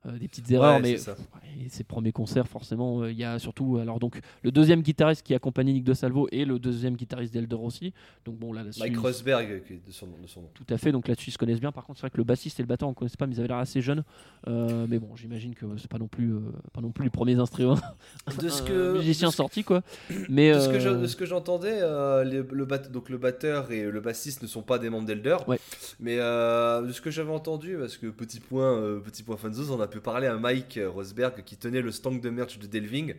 Euh, 0.07 0.19
des 0.19 0.29
petites 0.29 0.51
erreurs, 0.51 0.81
Ouais, 0.81 0.97
mais 1.61 1.69
ces 1.69 1.85
premiers 1.85 2.13
concerts, 2.13 2.49
forcément, 2.49 3.03
euh, 3.03 3.11
il 3.13 3.19
y 3.19 3.25
a 3.25 3.39
surtout 3.39 3.77
alors 3.79 3.99
donc 3.99 4.19
le 4.43 4.51
deuxième 4.51 4.81
guitariste 4.83 5.23
qui 5.23 5.35
accompagnait 5.35 5.73
Nick 5.75 5.85
De 5.85 5.93
Salvo 5.95 6.27
et 6.33 6.45
le 6.45 6.59
deuxième 6.59 6.97
guitariste 6.97 7.33
d'Elder 7.35 7.57
aussi. 7.57 7.93
Donc 8.25 8.37
bon 8.39 8.53
là, 8.53 8.63
Mike 8.79 8.97
Rosberg, 8.99 9.63
qui 9.67 9.75
est 9.75 9.87
de 9.87 9.93
son, 9.93 10.07
de 10.07 10.27
son 10.27 10.43
nom. 10.43 10.51
tout 10.55 10.65
à 10.71 10.79
fait, 10.79 10.91
donc 10.93 11.07
là-dessus 11.07 11.29
ils 11.31 11.33
se 11.33 11.39
connaissent 11.39 11.61
bien. 11.61 11.73
Par 11.73 11.85
contre, 11.85 11.99
c'est 11.99 12.03
vrai 12.05 12.11
que 12.11 12.17
le 12.17 12.25
bassiste 12.25 12.59
et 12.61 12.63
le 12.63 12.67
batteur 12.67 12.89
on 12.89 12.93
ne 12.93 12.97
connaissait 12.97 13.17
pas, 13.19 13.27
mais 13.27 13.35
ils 13.35 13.39
avaient 13.41 13.49
l'air 13.49 13.59
assez 13.59 13.81
jeunes. 13.83 14.05
Euh, 14.49 14.87
mais 14.89 14.99
bon, 14.99 15.15
j'imagine 15.17 15.55
que 15.55 15.67
c'est 15.77 15.91
pas 15.91 15.99
non 15.99 16.09
plus 16.09 16.33
euh, 16.33 16.41
pas 16.73 16.81
non 16.81 16.93
plus 16.93 17.05
les 17.05 17.11
premiers 17.11 17.35
instruments 17.39 17.77
De 18.41 18.49
ce 18.49 18.63
que, 18.63 18.97
musicien 18.97 19.31
sorti 19.31 19.65
quoi. 19.65 19.83
Mais 20.31 20.53
de 20.55 20.61
ce 20.61 20.69
que 21.17 21.25
euh, 21.25 21.27
j'entendais, 21.27 21.79
euh, 21.83 22.25
le, 22.25 22.65
bat- 22.65 22.79
donc 22.79 23.11
le 23.11 23.19
batteur 23.19 23.71
et 23.71 23.83
le 23.85 24.01
bassiste 24.01 24.43
ne 24.43 24.47
sont 24.47 24.63
pas 24.63 24.79
des 24.79 24.89
membres 24.89 25.07
d'Elder. 25.07 25.37
Mais 25.99 26.17
euh, 26.19 26.83
de 26.87 26.93
ce 26.93 27.01
que 27.01 27.11
j'avais 27.11 27.33
entendu, 27.33 27.77
parce 27.79 27.97
que 27.97 28.07
petit 28.07 28.41
point, 28.41 28.77
euh, 28.79 29.01
petit 29.01 29.23
point 29.23 29.37
fanzos, 29.37 29.71
on 29.71 29.81
a 29.81 29.87
pu 29.91 30.01
parler 30.01 30.27
à 30.27 30.37
Mike 30.37 30.79
Rosberg 30.87 31.45
qui 31.45 31.57
tenait 31.57 31.83
le 31.83 31.91
stand 31.93 32.21
de 32.21 32.31
merch 32.31 32.59
de 32.59 32.67
Delving. 32.67 33.15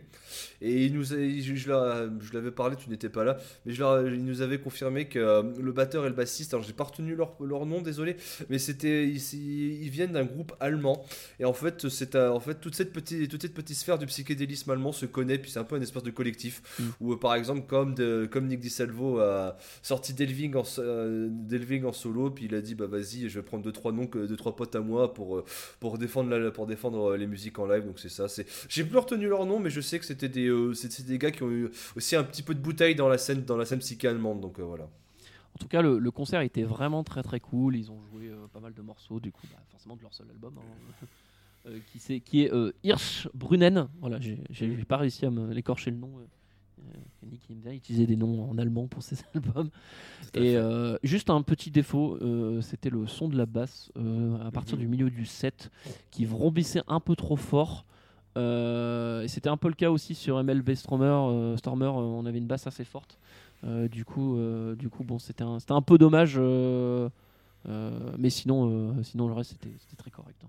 Et 0.60 0.86
il 0.86 0.94
nous 0.94 1.12
a- 1.12 1.16
je, 1.16 1.54
je 1.54 1.68
l'a- 1.68 2.08
je 2.20 2.32
l'avais 2.32 2.50
parlé, 2.50 2.76
tu 2.76 2.88
n'étais 2.90 3.08
pas 3.08 3.22
là, 3.24 3.36
mais 3.64 3.72
je 3.72 3.80
leur- 3.80 4.06
il 4.08 4.24
nous 4.24 4.40
avait 4.42 4.58
confirmé 4.58 5.06
que 5.08 5.18
euh, 5.18 5.42
le 5.60 5.72
batteur 5.72 6.04
et 6.06 6.08
le 6.08 6.14
bassiste, 6.14 6.54
alors 6.54 6.64
j'ai 6.64 6.72
pas 6.72 6.84
retenu 6.84 7.14
leur, 7.14 7.34
leur 7.42 7.66
nom, 7.66 7.80
désolé, 7.82 8.16
mais 8.48 8.58
c'était 8.58 9.06
ils, 9.08 9.34
ils 9.84 9.90
viennent 9.90 10.12
d'un 10.12 10.24
groupe 10.24 10.52
allemand. 10.60 11.04
Et 11.38 11.44
en 11.44 11.52
fait, 11.52 11.88
c'est 11.88 12.14
euh, 12.14 12.30
en 12.30 12.40
fait 12.40 12.60
toute 12.60 12.74
cette 12.74 12.92
petite 12.92 13.30
toute 13.30 13.42
cette 13.42 13.54
petite 13.54 13.76
sphère 13.76 13.98
du 13.98 14.06
psychédélisme 14.06 14.70
allemand 14.70 14.92
se 14.92 15.06
connaît, 15.06 15.38
puis 15.38 15.50
c'est 15.50 15.58
un 15.60 15.64
peu 15.64 15.76
un 15.76 15.80
espèce 15.82 16.02
de 16.02 16.10
collectif 16.10 16.62
Mm. 16.78 16.82
où 17.00 17.12
euh, 17.12 17.18
par 17.18 17.34
exemple 17.34 17.66
comme 17.66 17.94
de, 17.94 18.26
comme 18.30 18.46
Nick 18.46 18.60
DiSalvo 18.60 19.18
a 19.20 19.56
sorti 19.82 20.14
Delving 20.14 20.54
en, 20.56 20.62
Delving 21.28 21.84
en 21.84 21.92
solo, 21.92 22.30
puis 22.30 22.46
il 22.46 22.54
a 22.54 22.60
dit 22.60 22.74
bah 22.74 22.86
vas-y, 22.86 23.28
je 23.28 23.38
vais 23.38 23.44
prendre 23.44 23.62
deux 23.64 23.72
trois 23.72 23.92
noms, 23.92 24.06
que- 24.06 24.26
deux 24.26 24.36
trois 24.36 24.56
potes 24.56 24.74
à 24.76 24.80
moi 24.80 25.12
pour 25.14 25.44
pour 25.80 25.98
défendre 25.98 26.30
la- 26.30 26.50
pour 26.50 26.61
défendre 26.66 27.12
euh, 27.12 27.16
les 27.16 27.26
musiques 27.26 27.58
en 27.58 27.66
live. 27.66 27.84
Donc 27.84 27.98
c'est 27.98 28.08
ça. 28.08 28.28
C'est 28.28 28.46
j'ai 28.68 28.84
plus 28.84 28.98
retenu 28.98 29.28
leur 29.28 29.44
nom, 29.46 29.58
mais 29.58 29.70
je 29.70 29.80
sais 29.80 29.98
que 29.98 30.04
c'était 30.04 30.28
des 30.28 30.46
euh, 30.48 30.74
c'était 30.74 31.02
des 31.02 31.18
gars 31.18 31.30
qui 31.30 31.42
ont 31.42 31.50
eu 31.50 31.68
aussi 31.96 32.16
un 32.16 32.24
petit 32.24 32.42
peu 32.42 32.54
de 32.54 32.60
bouteille 32.60 32.94
dans 32.94 33.08
la 33.08 33.18
scène 33.18 33.44
dans 33.44 33.56
la 33.56 33.64
scène 33.64 33.78
psyché 33.80 34.08
allemande. 34.08 34.40
Donc 34.40 34.58
euh, 34.58 34.62
voilà. 34.62 34.84
en 34.84 35.58
tout 35.60 35.68
cas, 35.68 35.82
le, 35.82 35.98
le 35.98 36.10
concert 36.10 36.40
était 36.40 36.62
vraiment 36.64 37.04
très 37.04 37.22
très 37.22 37.40
cool. 37.40 37.76
Ils 37.76 37.90
ont 37.90 38.00
joué 38.10 38.28
euh, 38.28 38.46
pas 38.52 38.60
mal 38.60 38.72
de 38.74 38.82
morceaux, 38.82 39.20
du 39.20 39.30
coup, 39.32 39.46
bah, 39.52 39.58
forcément 39.70 39.96
de 39.96 40.02
leur 40.02 40.14
seul 40.14 40.28
album. 40.30 40.54
hein. 40.58 41.06
Euh, 41.64 41.78
qui, 41.92 42.00
c'est- 42.00 42.18
qui 42.18 42.42
est 42.42 42.52
euh, 42.52 42.72
Hirsch 42.82 43.28
Brunnen. 43.34 43.86
Voilà, 44.00 44.18
j'ai 44.18 44.42
j'ai- 44.50 44.76
j'ai 44.76 44.84
pas 44.84 44.96
réussi 44.96 45.24
à 45.26 45.30
me 45.30 45.52
l'écorcher 45.54 45.92
le 45.92 45.96
nom. 45.96 46.10
Euh. 46.94 47.26
Aime 47.50 47.58
bien 47.60 47.72
utiliser 47.72 48.06
des 48.06 48.16
noms 48.16 48.50
en 48.50 48.58
allemand 48.58 48.86
pour 48.88 49.02
ses 49.02 49.16
albums. 49.34 49.70
Et 50.34 50.56
euh, 50.56 50.96
juste 51.02 51.30
un 51.30 51.42
petit 51.42 51.70
défaut, 51.70 52.16
euh, 52.22 52.60
c'était 52.60 52.90
le 52.90 53.06
son 53.06 53.28
de 53.28 53.36
la 53.36 53.46
basse 53.46 53.90
euh, 53.96 54.38
à 54.46 54.50
partir 54.50 54.76
Mhm. 54.76 54.82
du 54.82 54.88
milieu 54.88 55.10
du 55.10 55.24
set 55.26 55.70
qui 56.10 56.24
vrombissait 56.24 56.82
un 56.88 57.00
peu 57.00 57.14
trop 57.16 57.36
fort. 57.36 57.84
Et 58.36 59.26
c'était 59.28 59.50
un 59.50 59.58
peu 59.58 59.68
le 59.68 59.74
cas 59.74 59.90
aussi 59.90 60.14
sur 60.14 60.42
MLB 60.42 60.74
Stormer. 60.74 61.54
Stormer, 61.58 61.88
on 61.94 62.24
avait 62.24 62.38
une 62.38 62.46
basse 62.46 62.66
assez 62.66 62.84
forte. 62.84 63.18
Du 63.90 64.04
coup, 64.06 64.38
du 64.78 64.88
coup, 64.88 65.04
bon, 65.04 65.18
c'était 65.18 65.44
un, 65.44 65.58
un 65.68 65.82
peu 65.82 65.98
dommage. 65.98 66.38
mais 68.18 68.30
sinon, 68.30 69.02
sinon 69.02 69.28
le 69.28 69.34
reste 69.34 69.50
c'était 69.60 69.96
très 69.96 70.10
correct. 70.10 70.40
hein. 70.44 70.48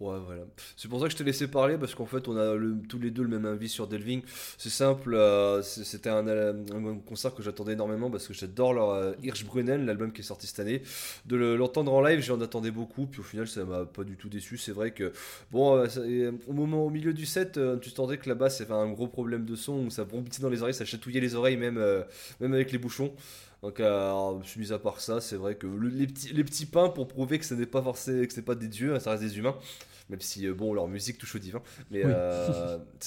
Ouais, 0.00 0.18
voilà. 0.26 0.42
C'est 0.76 0.88
pour 0.88 0.98
ça 0.98 1.06
que 1.06 1.12
je 1.12 1.16
t'ai 1.16 1.22
laissé 1.22 1.46
parler 1.46 1.78
parce 1.78 1.94
qu'en 1.94 2.06
fait, 2.06 2.26
on 2.26 2.36
a 2.36 2.56
tous 2.88 2.98
les 2.98 3.12
deux 3.12 3.22
le 3.22 3.28
même 3.28 3.46
avis 3.46 3.68
sur 3.68 3.86
Delving. 3.86 4.22
C'est 4.58 4.68
simple, 4.68 5.14
euh, 5.14 5.62
c'était 5.62 6.10
un, 6.10 6.26
euh, 6.26 6.52
un 6.74 6.98
concert 6.98 7.32
que 7.36 7.42
j'attendais 7.44 7.74
énormément 7.74 8.10
parce 8.10 8.26
que 8.26 8.34
j'adore 8.34 8.74
leur 8.74 8.90
euh, 8.90 9.12
Hirschbrunnen, 9.22 9.86
l'album 9.86 10.12
qui 10.12 10.22
est 10.22 10.24
sorti 10.24 10.48
cette 10.48 10.58
année. 10.58 10.82
De 11.26 11.36
le- 11.36 11.54
l'entendre 11.56 11.92
en 11.92 12.00
live, 12.00 12.18
j'en 12.20 12.40
attendais 12.40 12.72
beaucoup, 12.72 13.06
puis 13.06 13.20
au 13.20 13.22
final, 13.24 13.46
ça 13.46 13.64
m'a 13.64 13.84
pas 13.84 14.02
du 14.02 14.16
tout 14.16 14.28
déçu. 14.28 14.58
C'est 14.58 14.72
vrai 14.72 14.90
que, 14.90 15.12
bon, 15.52 15.76
euh, 15.76 16.32
au 16.48 16.52
moment, 16.52 16.84
au 16.84 16.90
milieu 16.90 17.12
du 17.14 17.24
set, 17.24 17.60
tu 17.80 17.90
sentais 17.90 18.18
que 18.18 18.28
la 18.28 18.34
basse 18.34 18.60
avait 18.60 18.74
un 18.74 18.90
gros 18.90 19.06
problème 19.06 19.44
de 19.44 19.54
son, 19.54 19.84
où 19.86 19.90
ça 19.90 20.02
brombissait 20.04 20.42
dans 20.42 20.50
les 20.50 20.62
oreilles, 20.62 20.74
ça 20.74 20.84
chatouillait 20.84 21.20
les 21.20 21.36
oreilles, 21.36 21.56
même, 21.56 21.80
même 22.40 22.54
avec 22.54 22.72
les 22.72 22.78
bouchons. 22.78 23.12
Donc, 23.62 23.78
euh, 23.78 24.40
je 24.42 24.48
suis 24.48 24.60
mis 24.60 24.72
à 24.72 24.78
part 24.78 25.00
ça, 25.00 25.20
c'est 25.20 25.36
vrai 25.36 25.54
que 25.54 25.66
le- 25.68 25.88
les, 25.88 26.06
petits, 26.08 26.32
les 26.32 26.42
petits 26.44 26.66
pains 26.66 26.88
pour 26.88 27.06
prouver 27.06 27.38
que 27.38 27.44
ce 27.44 27.54
n'est 27.54 27.66
pas 27.66 27.80
forcément, 27.82 28.26
que 28.26 28.32
c'est 28.32 28.42
pas 28.42 28.56
des 28.56 28.66
dieux, 28.68 28.94
hein, 28.94 29.00
ça 29.00 29.10
reste 29.12 29.22
des 29.22 29.38
humains 29.38 29.56
même 30.10 30.20
si 30.20 30.46
euh, 30.46 30.54
bon 30.54 30.74
leur 30.74 30.88
musique 30.88 31.18
touche 31.18 31.34
au 31.34 31.38
divin. 31.38 31.62
Mais 31.90 32.04
Oui. 32.04 32.12
euh, 32.14 32.78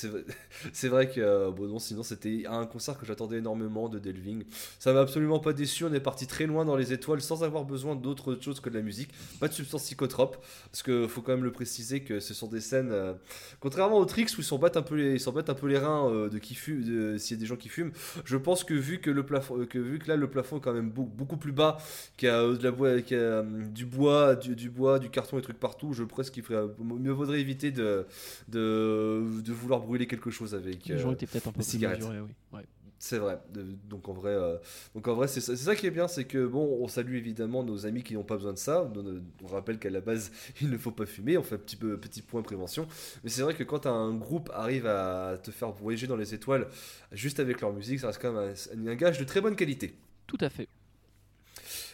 c'est 0.73 0.87
vrai- 0.87 1.09
que 1.09 1.19
euh, 1.21 1.51
bon 1.51 1.67
non 1.67 1.79
sinon 1.79 2.03
c'était 2.03 2.45
un 2.47 2.65
concert 2.65 2.97
que 2.97 3.05
j'attendais 3.05 3.37
énormément 3.37 3.89
de 3.89 3.99
Delving. 3.99 4.43
Ça 4.79 4.93
m'a 4.93 5.01
absolument 5.01 5.39
pas 5.39 5.53
déçu. 5.53 5.83
On 5.85 5.93
est 5.93 5.99
parti 5.99 6.25
très 6.27 6.45
loin 6.45 6.65
dans 6.65 6.75
les 6.75 6.93
étoiles 6.93 7.21
sans 7.21 7.43
avoir 7.43 7.63
besoin 7.65 7.95
d'autre 7.95 8.37
chose 8.41 8.59
que 8.59 8.69
de 8.69 8.75
la 8.75 8.81
musique. 8.81 9.09
Pas 9.39 9.47
de 9.47 9.53
substance 9.53 9.83
psychotrope. 9.83 10.37
Parce 10.71 10.83
que 10.83 11.07
faut 11.07 11.21
quand 11.21 11.33
même 11.33 11.43
le 11.43 11.51
préciser 11.51 12.01
que 12.01 12.19
ce 12.19 12.33
sont 12.33 12.47
des 12.47 12.61
scènes 12.61 12.89
euh, 12.91 13.13
contrairement 13.59 13.97
aux 13.97 14.05
tricks 14.05 14.29
où 14.37 14.41
ils 14.41 14.43
s'en 14.43 14.57
battent 14.57 14.77
un 14.77 14.81
peu 14.81 14.95
les 14.95 15.23
ils 15.23 15.31
battent 15.33 15.49
un 15.49 15.53
peu 15.55 15.67
les 15.67 15.77
reins 15.77 16.09
euh, 16.09 16.29
de 16.29 16.37
qui 16.39 16.55
fume 16.55 16.83
de- 16.83 17.17
s'il 17.17 17.37
y 17.37 17.39
a 17.39 17.41
des 17.41 17.45
gens 17.45 17.55
qui 17.57 17.69
fument. 17.69 17.91
Je 18.25 18.37
pense 18.37 18.63
que 18.63 18.73
vu 18.73 18.99
que 18.99 19.09
le 19.11 19.25
plafond 19.25 19.65
que 19.65 19.77
vu 19.79 19.99
que 19.99 20.07
là 20.07 20.15
le 20.15 20.29
plafond 20.29 20.57
est 20.57 20.61
quand 20.61 20.73
même 20.73 20.89
beau- 20.89 21.03
beaucoup 21.03 21.37
plus 21.37 21.51
bas 21.51 21.77
qu'il 22.17 22.27
y 22.29 22.31
a 22.31 22.41
de 22.53 22.63
la 22.63 22.71
bois, 22.71 23.01
qu'il 23.01 23.17
y 23.17 23.19
a, 23.21 23.43
du 23.43 23.85
bois, 23.85 24.35
du, 24.35 24.55
du 24.55 24.69
bois, 24.69 24.99
du 24.99 25.09
carton 25.09 25.37
et 25.37 25.41
trucs 25.41 25.59
partout, 25.59 25.93
je 25.93 26.03
pense 26.03 26.29
qu'il 26.29 26.43
ferait 26.43 26.67
mieux 26.99 27.11
vaudrait 27.11 27.39
éviter 27.41 27.71
de, 27.71 28.05
de, 28.47 29.23
de 29.41 29.53
vouloir 29.53 29.81
brûler 29.81 30.07
quelque 30.07 30.29
chose 30.31 30.53
avec. 30.55 30.85
Les 30.87 30.97
gens 30.97 31.11
euh, 31.11 31.13
étaient 31.13 31.27
peut-être 31.27 31.47
un 31.47 31.51
peu 31.51 31.61
plus 31.61 31.63
cigarettes. 31.63 31.99
mesurés, 31.99 32.21
oui. 32.21 32.31
Ouais. 32.53 32.63
c'est 32.99 33.17
vrai. 33.17 33.39
Donc 33.89 34.09
en 34.09 34.13
vrai, 34.13 34.31
euh, 34.33 34.57
donc 34.95 35.07
en 35.07 35.15
vrai, 35.15 35.27
c'est 35.27 35.41
ça, 35.41 35.75
qui 35.75 35.85
est 35.87 35.91
bien, 35.91 36.07
c'est 36.07 36.25
que 36.25 36.45
bon, 36.47 36.79
on 36.81 36.87
salue 36.87 37.15
évidemment 37.15 37.63
nos 37.63 37.85
amis 37.85 38.03
qui 38.03 38.13
n'ont 38.15 38.23
pas 38.23 38.35
besoin 38.35 38.53
de 38.53 38.57
ça. 38.57 38.83
On, 38.95 39.21
on 39.43 39.47
rappelle 39.47 39.77
qu'à 39.79 39.89
la 39.89 40.01
base, 40.01 40.31
il 40.61 40.69
ne 40.69 40.77
faut 40.77 40.91
pas 40.91 41.05
fumer. 41.05 41.37
On 41.37 41.43
fait 41.43 41.55
un 41.55 41.59
petit 41.59 41.75
peu 41.75 41.97
petit 41.99 42.21
point 42.21 42.41
prévention. 42.41 42.87
Mais 43.23 43.29
c'est 43.29 43.41
vrai 43.41 43.53
que 43.53 43.63
quand 43.63 43.85
un 43.85 44.13
groupe 44.15 44.49
arrive 44.53 44.87
à 44.87 45.37
te 45.41 45.51
faire 45.51 45.71
voyager 45.71 46.07
dans 46.07 46.17
les 46.17 46.33
étoiles 46.33 46.67
juste 47.11 47.39
avec 47.39 47.61
leur 47.61 47.73
musique, 47.73 47.99
ça 47.99 48.07
reste 48.07 48.21
quand 48.21 48.33
même 48.33 48.53
un, 48.85 48.87
un 48.87 48.95
gage 48.95 49.19
de 49.19 49.23
très 49.23 49.41
bonne 49.41 49.55
qualité. 49.55 49.95
Tout 50.27 50.37
à 50.41 50.49
fait. 50.49 50.67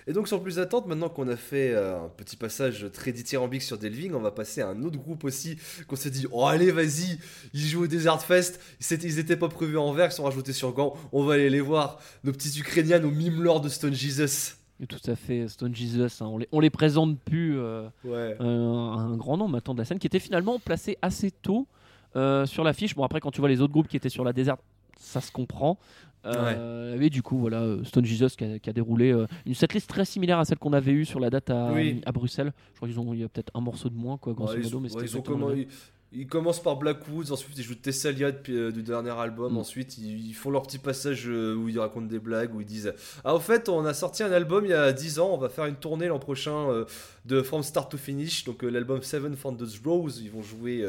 Et 0.07 0.13
donc 0.13 0.27
sans 0.27 0.39
plus 0.39 0.59
attendre, 0.59 0.87
maintenant 0.87 1.09
qu'on 1.09 1.27
a 1.27 1.35
fait 1.37 1.71
euh, 1.73 2.05
un 2.05 2.09
petit 2.09 2.35
passage 2.35 2.87
très 2.93 3.11
dithyrambique 3.11 3.61
sur 3.61 3.77
Delving, 3.77 4.13
on 4.13 4.19
va 4.21 4.31
passer 4.31 4.61
à 4.61 4.69
un 4.69 4.83
autre 4.83 4.97
groupe 4.97 5.23
aussi 5.23 5.57
qu'on 5.87 5.95
s'est 5.95 6.09
dit 6.09 6.25
oh 6.31 6.45
allez 6.45 6.71
vas-y, 6.71 7.19
ils 7.53 7.59
jouent 7.61 7.83
au 7.83 7.87
Desert 7.87 8.21
Fest, 8.21 8.59
ils 8.89 9.19
étaient 9.19 9.37
pas 9.37 9.49
prévus 9.49 9.77
en 9.77 9.93
vert, 9.93 10.07
ils 10.07 10.13
sont 10.13 10.23
rajoutés 10.23 10.53
sur 10.53 10.73
gants, 10.73 10.95
on 11.11 11.23
va 11.23 11.35
aller 11.35 11.49
les 11.49 11.61
voir, 11.61 11.99
nos 12.23 12.31
petits 12.31 12.59
Ukrainiens, 12.59 12.99
nos 12.99 13.11
mime 13.11 13.41
lords 13.41 13.61
de 13.61 13.69
Stone 13.69 13.93
Jesus. 13.93 14.55
Tout 14.89 15.11
à 15.11 15.15
fait. 15.15 15.47
Stone 15.47 15.75
Jesus, 15.75 16.23
hein, 16.23 16.25
on, 16.25 16.39
les, 16.39 16.47
on 16.51 16.59
les 16.59 16.71
présente 16.71 17.19
plus. 17.19 17.59
euh, 17.59 17.87
Ouais. 18.03 18.35
un, 18.39 18.45
un 18.47 19.15
grand 19.15 19.37
nom 19.37 19.47
maintenant 19.47 19.75
de 19.75 19.79
la 19.79 19.85
scène 19.85 19.99
qui 19.99 20.07
était 20.07 20.19
finalement 20.19 20.57
placé 20.57 20.97
assez 21.03 21.29
tôt 21.29 21.67
euh, 22.15 22.47
sur 22.47 22.63
l'affiche. 22.63 22.95
Bon, 22.95 23.03
après, 23.03 23.19
quand 23.19 23.29
tu 23.29 23.41
vois 23.41 23.49
les 23.49 23.61
autres 23.61 23.71
groupes 23.73 23.87
qui 23.87 23.95
étaient 23.97 24.09
sur 24.09 24.23
la 24.23 24.33
déserte, 24.33 24.59
ça 24.99 25.21
se 25.21 25.31
comprend. 25.31 25.77
Euh, 26.25 26.99
Et 27.01 27.09
du 27.09 27.21
coup, 27.23 27.37
voilà, 27.39 27.61
euh, 27.61 27.83
Stone 27.83 28.05
Jesus 28.05 28.29
qui 28.37 28.43
a, 28.43 28.59
qui 28.59 28.69
a 28.69 28.73
déroulé 28.73 29.11
euh, 29.11 29.25
une 29.45 29.55
setlist 29.55 29.89
très 29.89 30.05
similaire 30.05 30.39
à 30.39 30.45
celle 30.45 30.59
qu'on 30.59 30.73
avait 30.73 30.91
eue 30.91 31.05
sur 31.05 31.19
la 31.19 31.29
date 31.29 31.49
à, 31.49 31.71
Oui. 31.73 32.01
à 32.05 32.11
Bruxelles. 32.11 32.53
Je 32.73 32.77
crois 32.77 32.87
qu'ils 32.87 32.99
ont, 32.99 33.13
il 33.13 33.21
y 33.21 33.23
a 33.23 33.29
peut-être 33.29 33.51
un 33.55 33.61
morceau 33.61 33.89
de 33.89 33.95
moins, 33.95 34.17
quoi, 34.17 34.33
grosso 34.33 34.53
Ouais, 34.53 34.59
ils, 34.59 34.63
modo, 34.65 34.79
mais 34.79 34.83
ouais, 34.83 34.89
c'était 34.89 35.05
ils 35.05 35.15
ont 35.17 35.19
exactement 35.19 35.35
comment- 35.35 35.49
le 35.49 35.55
même. 35.55 35.65
ils- 35.67 35.67
ils 36.13 36.27
commencent 36.27 36.61
par 36.61 36.75
Blackwoods, 36.75 37.31
ensuite 37.31 37.57
ils 37.57 37.63
jouent 37.63 37.73
Thessalia 37.75 38.33
depuis, 38.33 38.53
euh, 38.57 38.69
du 38.73 38.83
dernier 38.83 39.11
album, 39.11 39.53
Mm. 39.53 39.57
ensuite 39.59 39.97
ils, 39.97 40.27
ils 40.27 40.33
font 40.33 40.49
leur 40.51 40.61
petit 40.63 40.77
passage 40.77 41.23
euh, 41.25 41.55
où 41.55 41.69
ils 41.69 41.79
racontent 41.79 42.05
des 42.05 42.19
blagues, 42.19 42.53
où 42.53 42.59
ils 42.59 42.67
disent 42.67 42.93
Ah, 43.23 43.33
au 43.33 43.39
fait, 43.39 43.69
on 43.69 43.85
a 43.85 43.93
sorti 43.93 44.21
un 44.21 44.31
album 44.33 44.65
il 44.65 44.71
y 44.71 44.73
a 44.73 44.91
10 44.91 45.19
ans, 45.19 45.29
on 45.33 45.37
va 45.37 45.47
faire 45.47 45.65
une 45.67 45.77
tournée 45.77 46.07
l'an 46.09 46.19
prochain 46.19 46.69
euh, 46.69 46.83
de 47.23 47.41
From 47.41 47.63
Start 47.63 47.89
to 47.89 47.97
Finish, 47.97 48.43
donc 48.43 48.61
l'album 48.63 49.01
Seven 49.01 49.37
Founders 49.37 49.69
Rose, 49.85 50.19
ils 50.21 50.29
vont 50.29 50.41
jouer 50.41 50.85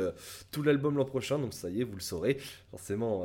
tout 0.51 0.65
l'album 0.65 0.97
l'an 0.97 1.05
prochain, 1.05 1.39
donc 1.39 1.55
ça 1.55 1.71
y 1.71 1.81
est, 1.83 1.85
vous 1.85 1.95
le 1.95 2.01
saurez. 2.01 2.39
Forcément, 2.73 3.23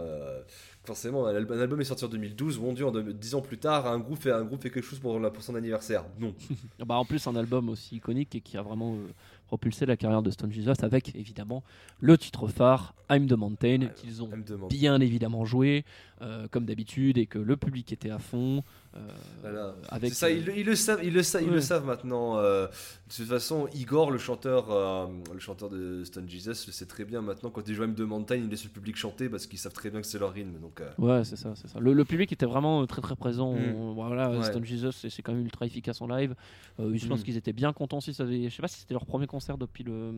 forcément 0.87 1.27
un 1.27 1.35
album, 1.35 1.81
est 1.81 1.83
sorti 1.83 2.05
en 2.05 2.07
2012, 2.07 2.59
mon 2.59 2.73
dieu, 2.73 2.85
en 2.85 2.91
10 2.91 3.35
ans 3.35 3.41
plus 3.41 3.57
tard, 3.57 3.85
un 3.87 3.99
groupe 3.99 4.19
fait, 4.19 4.31
un 4.31 4.45
groupe 4.45 4.63
fait 4.63 4.69
quelque 4.69 4.85
chose 4.85 4.99
pour, 4.99 5.19
son 5.41 5.55
anniversaire. 5.55 6.05
Non. 6.19 6.33
Ah 6.79 6.85
Bah, 6.85 6.95
en 6.95 7.05
plus, 7.05 7.27
un 7.27 7.35
album 7.35 7.67
aussi 7.69 7.97
iconique 7.97 8.33
et 8.35 8.41
qui 8.41 8.57
a 8.57 8.61
vraiment 8.61 8.93
euh, 8.93 9.11
propulsé 9.47 9.85
la 9.85 9.97
carrière 9.97 10.21
de 10.21 10.31
Stone 10.31 10.51
Jesus 10.51 10.73
avec 10.81 11.13
évidemment 11.15 11.61
le 11.99 12.17
titre 12.17 12.47
phare, 12.47 12.95
I'm 13.09 13.27
the 13.27 13.33
Mountain, 13.33 13.89
qu'ils 13.95 14.23
ont 14.23 14.29
bien 14.69 14.99
évidemment 15.01 15.45
joué 15.45 15.83
euh, 16.21 16.47
comme 16.49 16.65
d'habitude 16.65 17.17
et 17.17 17.25
que 17.27 17.37
le 17.39 17.57
public 17.57 17.91
était 17.93 18.09
à 18.09 18.19
fond. 18.19 18.63
euh, 18.95 18.99
Voilà. 19.41 19.75
avec 19.89 20.13
C'est 20.13 20.19
ça, 20.19 20.29
ils, 20.31 20.43
le- 20.45 20.57
ils 20.57 20.65
le 20.65 20.75
savent, 20.75 21.01
ils 21.03 21.13
le, 21.13 21.21
sa- 21.23 21.41
ils 21.41 21.49
le 21.49 21.61
savent 21.61 21.85
maintenant. 21.85 22.37
euh, 22.37 22.65
de 22.67 23.13
toute 23.15 23.25
façon, 23.27 23.67
Igor, 23.75 24.09
le 24.11 24.17
chanteur, 24.17 24.71
euh, 24.71 25.05
le 25.33 25.39
chanteur 25.39 25.69
de 25.69 26.03
Stone 26.03 26.27
Jesus, 26.27 26.65
le 26.67 26.71
sait 26.73 26.85
très 26.87 27.05
bien 27.05 27.21
maintenant. 27.21 27.49
Quand 27.51 27.67
ils 27.67 27.75
jouent 27.75 27.85
M2 27.85 28.01
Mountain, 28.03 28.35
ils 28.37 28.49
laissent 28.49 28.63
le 28.63 28.69
public 28.71 28.95
chanter 28.97 29.29
parce 29.29 29.45
qu'ils 29.45 29.59
savent 29.59 29.73
très 29.73 29.89
bien 29.91 30.01
que 30.01 30.07
c'est 30.07 30.17
leur 30.19 30.33
rythme. 30.33 30.59
Donc, 30.59 30.81
Ouais, 30.97 31.23
c'est 31.23 31.35
ça, 31.35 31.53
c'est 31.55 31.67
ça. 31.67 31.79
Le, 31.79 31.93
le 31.93 32.05
public 32.05 32.31
était 32.31 32.45
vraiment 32.47 32.85
très 32.87 33.01
très 33.01 33.15
présent. 33.15 33.53
Mm. 33.53 33.93
Voilà, 33.93 34.31
Ouais. 34.31 34.43
Stone 34.43 34.65
Jesus, 34.65 34.91
c'est 35.09 35.21
quand 35.21 35.33
même 35.33 35.43
ultra 35.45 35.65
efficace 35.65 36.01
en 36.01 36.07
live. 36.07 36.33
Je 36.79 37.07
pense 37.07 37.19
Mm. 37.21 37.23
qu'ils 37.23 37.37
étaient 37.37 37.53
bien 37.53 37.73
contents 37.73 38.01
si 38.01 38.13
ça 38.13 38.23
avait- 38.23 38.49
Je 38.49 38.55
sais 38.55 38.61
pas 38.61 38.67
si 38.67 38.79
c'était 38.79 38.93
leur 38.95 39.05
premier 39.05 39.27
concert 39.27 39.57
depuis 39.57 39.83
le. 39.83 40.11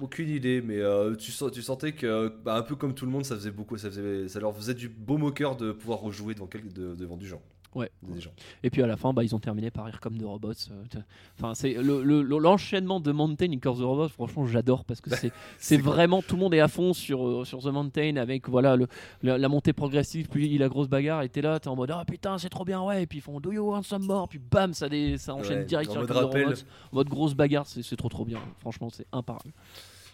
aucune 0.00 0.28
idée, 0.28 0.60
mais 0.60 0.80
tu, 1.18 1.30
sentais 1.32 1.92
que, 1.92 2.32
bah, 2.44 2.56
un 2.56 2.62
peu 2.62 2.76
comme 2.76 2.94
tout 2.94 3.06
le 3.06 3.10
monde, 3.12 3.24
ça 3.24 3.34
faisait 3.34 3.50
beaucoup, 3.50 3.76
ça, 3.78 3.88
faisait, 3.90 4.28
ça 4.28 4.40
leur 4.40 4.54
faisait 4.54 4.74
du 4.74 4.88
beau 4.88 5.16
moqueur 5.30 5.56
de 5.56 5.72
pouvoir 5.72 6.00
rejouer 6.00 6.34
devant, 6.34 6.46
quel- 6.46 6.72
de- 6.72 6.94
devant 6.94 7.16
du 7.16 7.26
gens. 7.26 7.40
Ouais. 7.72 7.88
Des 8.02 8.20
gens. 8.20 8.32
Et 8.64 8.70
puis 8.70 8.82
à 8.82 8.88
la 8.88 8.96
fin, 8.96 9.12
bah, 9.12 9.22
ils 9.22 9.32
ont 9.32 9.38
terminé 9.38 9.70
par 9.70 9.84
rire 9.84 10.00
comme 10.00 10.18
de 10.18 10.24
robots. 10.24 10.50
euh. 10.72 11.00
Enfin, 11.38 11.54
c'est 11.54 11.74
le- 11.74 12.02
le- 12.02 12.20
le- 12.22 12.38
l'enchaînement 12.38 12.98
de 12.98 13.12
Mountain 13.12 13.52
et 13.52 13.58
Curse 13.58 13.78
the 13.78 13.82
Robots. 13.82 14.08
Franchement, 14.08 14.44
j'adore 14.44 14.84
parce 14.84 15.00
que 15.00 15.10
c'est 15.14 15.30
c'est 15.58 15.76
vraiment 15.80 16.20
tout 16.20 16.34
le 16.34 16.40
monde 16.40 16.52
est 16.54 16.58
à 16.58 16.66
fond 16.66 16.92
sur 16.92 17.24
euh, 17.24 17.44
sur 17.44 17.60
The 17.60 17.66
Mountain 17.66 18.16
avec 18.16 18.48
voilà 18.48 18.74
le, 18.74 18.88
la, 19.22 19.38
la 19.38 19.48
montée 19.48 19.72
progressive 19.72 20.26
puis 20.28 20.58
la 20.58 20.68
grosse 20.68 20.88
bagarre. 20.88 21.22
Et 21.22 21.28
t'es 21.28 21.42
là, 21.42 21.60
t'es 21.60 21.68
en 21.68 21.76
mode 21.76 21.92
ah 21.92 22.04
putain 22.04 22.38
c'est 22.38 22.48
trop 22.48 22.64
bien 22.64 22.82
ouais. 22.82 23.04
Et 23.04 23.06
puis 23.06 23.18
ils 23.18 23.22
font 23.22 23.38
Do 23.38 23.52
you 23.52 23.62
want 23.64 23.84
some 23.84 24.04
more? 24.04 24.28
Puis 24.28 24.40
bam, 24.40 24.74
ça 24.74 24.88
dé- 24.88 25.16
ça 25.16 25.36
enchaîne 25.36 25.58
Ouais, 25.60 25.64
direct 25.64 25.92
sur 25.92 26.04
Curse 26.04 26.18
the. 26.18 26.24
Robots. 26.24 26.54
En 26.92 26.96
mode 26.96 27.08
grosse 27.08 27.34
bagarre, 27.34 27.68
c'est 27.68 27.84
c'est 27.84 27.94
trop 27.96 28.08
trop 28.08 28.24
bien. 28.24 28.40
Franchement, 28.58 28.88
c'est 28.90 29.06
imparable. 29.12 29.52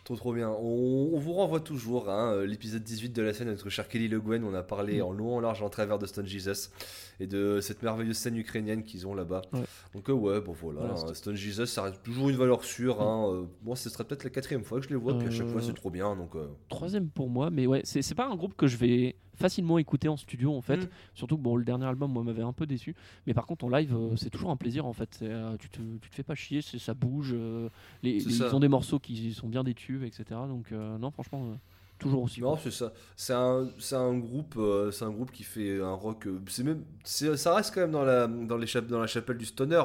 Trop 0.06 0.14
trop 0.14 0.32
bien. 0.32 0.48
On, 0.50 1.10
on 1.14 1.18
vous 1.18 1.32
renvoie 1.32 1.58
toujours 1.58 2.08
hein, 2.08 2.32
euh, 2.32 2.46
l'épisode 2.46 2.84
18 2.84 3.08
de 3.12 3.22
la 3.22 3.34
scène 3.34 3.48
avec 3.48 3.58
notre 3.58 3.70
cher 3.70 3.88
Kelly 3.88 4.06
Le 4.06 4.20
Guen. 4.20 4.44
On 4.44 4.54
a 4.54 4.62
parlé 4.62 5.00
Mm. 5.00 5.02
en 5.02 5.10
long, 5.10 5.36
en 5.36 5.40
large, 5.40 5.62
en 5.62 5.68
travers 5.68 5.98
de 5.98 6.06
Stone 6.06 6.26
Jesus 6.26 6.70
et 7.18 7.26
de 7.26 7.58
cette 7.60 7.82
merveilleuse 7.82 8.16
scène 8.16 8.36
ukrainienne 8.36 8.84
qu'ils 8.84 9.04
ont 9.08 9.14
là-bas. 9.16 9.42
Ouais. 9.52 9.62
Donc 9.94 10.08
euh, 10.08 10.12
ouais, 10.12 10.40
bon 10.40 10.52
voilà, 10.52 10.82
Voilà, 10.82 10.94
hein. 11.10 11.14
Stone 11.14 11.34
Jesus, 11.34 11.66
ça 11.66 11.82
reste 11.82 12.04
toujours 12.04 12.28
une 12.28 12.36
valeur 12.36 12.62
sûre. 12.62 13.02
Hein. 13.02 13.32
euh, 13.32 13.42
moi, 13.64 13.74
ce 13.74 13.90
serait 13.90 14.04
peut-être 14.04 14.22
la 14.22 14.30
quatrième 14.30 14.62
fois 14.62 14.78
que 14.78 14.84
je 14.84 14.90
les 14.90 14.94
vois, 14.96 15.18
puis 15.18 15.26
à 15.26 15.30
chaque 15.32 15.48
fois 15.48 15.60
c'est 15.60 15.74
trop 15.74 15.90
bien. 15.90 16.14
Donc 16.14 16.34
Troisième 16.68 17.08
pour 17.08 17.28
moi, 17.28 17.50
mais 17.50 17.66
ouais, 17.66 17.80
c'est 17.84 18.14
pas 18.14 18.26
un 18.28 18.36
groupe 18.36 18.54
que 18.56 18.68
je 18.68 18.76
vais 18.76 19.16
facilement 19.36 19.78
écouter 19.78 20.08
en 20.08 20.16
studio 20.16 20.52
en 20.54 20.60
fait. 20.62 20.78
Mm. 20.78 20.88
Surtout 21.14 21.36
que 21.36 21.42
bon, 21.42 21.56
le 21.56 21.64
dernier 21.64 21.86
album 21.86 22.12
moi 22.12 22.22
m'avait 22.24 22.42
un 22.42 22.52
peu 22.52 22.66
déçu, 22.66 22.94
mais 23.26 23.34
par 23.34 23.46
contre 23.46 23.64
en 23.64 23.68
live 23.68 23.94
euh, 23.94 24.16
c'est 24.16 24.30
toujours 24.30 24.50
un 24.50 24.56
plaisir 24.56 24.86
en 24.86 24.92
fait. 24.92 25.20
Euh, 25.22 25.56
tu, 25.58 25.68
te, 25.68 25.80
tu 26.00 26.10
te 26.10 26.14
fais 26.14 26.22
pas 26.24 26.34
chier, 26.34 26.60
ça 26.62 26.94
bouge, 26.94 27.30
euh, 27.34 27.68
les, 28.02 28.18
C'est 28.20 28.28
les- 28.30 28.34
ça. 28.34 28.48
ils 28.48 28.54
ont 28.54 28.60
des 28.60 28.68
morceaux 28.68 28.98
qui 28.98 29.32
sont 29.32 29.48
bien 29.48 29.62
des 29.64 29.74
tubes, 29.74 30.02
etc. 30.02 30.24
Donc 30.48 30.70
non, 30.72 31.10
franchement, 31.10 31.56
toujours 31.98 32.22
aussi. 32.24 32.40
Non, 32.42 32.58
c'est 32.62 32.70
ça. 32.70 32.92
C'est 33.16 33.32
un, 33.32 33.68
c'est 33.78 33.96
un 33.96 34.14
groupe, 34.18 34.54
euh, 34.58 34.90
c'est 34.90 35.04
un 35.04 35.10
groupe 35.10 35.32
qui 35.32 35.44
fait 35.44 35.80
un 35.80 35.92
rock. 35.94 36.26
euh, 36.26 36.38
c'est 36.48 36.62
même, 36.62 36.84
c'est- 37.04 37.36
ça 37.36 37.54
reste 37.54 37.74
quand 37.74 37.80
même 37.80 37.90
dans 37.92 38.04
la, 38.04 38.26
dans 38.26 38.56
les 38.58 38.66
dans 38.88 39.00
la 39.00 39.06
chapelle 39.06 39.38
du 39.38 39.46
stoner, 39.46 39.82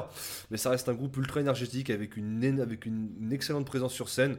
mais 0.50 0.56
ça 0.58 0.70
reste 0.70 0.88
un 0.88 0.94
groupe 0.94 1.16
ultra 1.16 1.40
énergétique 1.40 1.88
avec 1.90 2.16
une, 2.16 2.60
avec 2.60 2.84
une, 2.86 3.10
une 3.20 3.32
excellente 3.32 3.64
présence 3.66 3.92
sur 3.94 4.08
scène. 4.08 4.36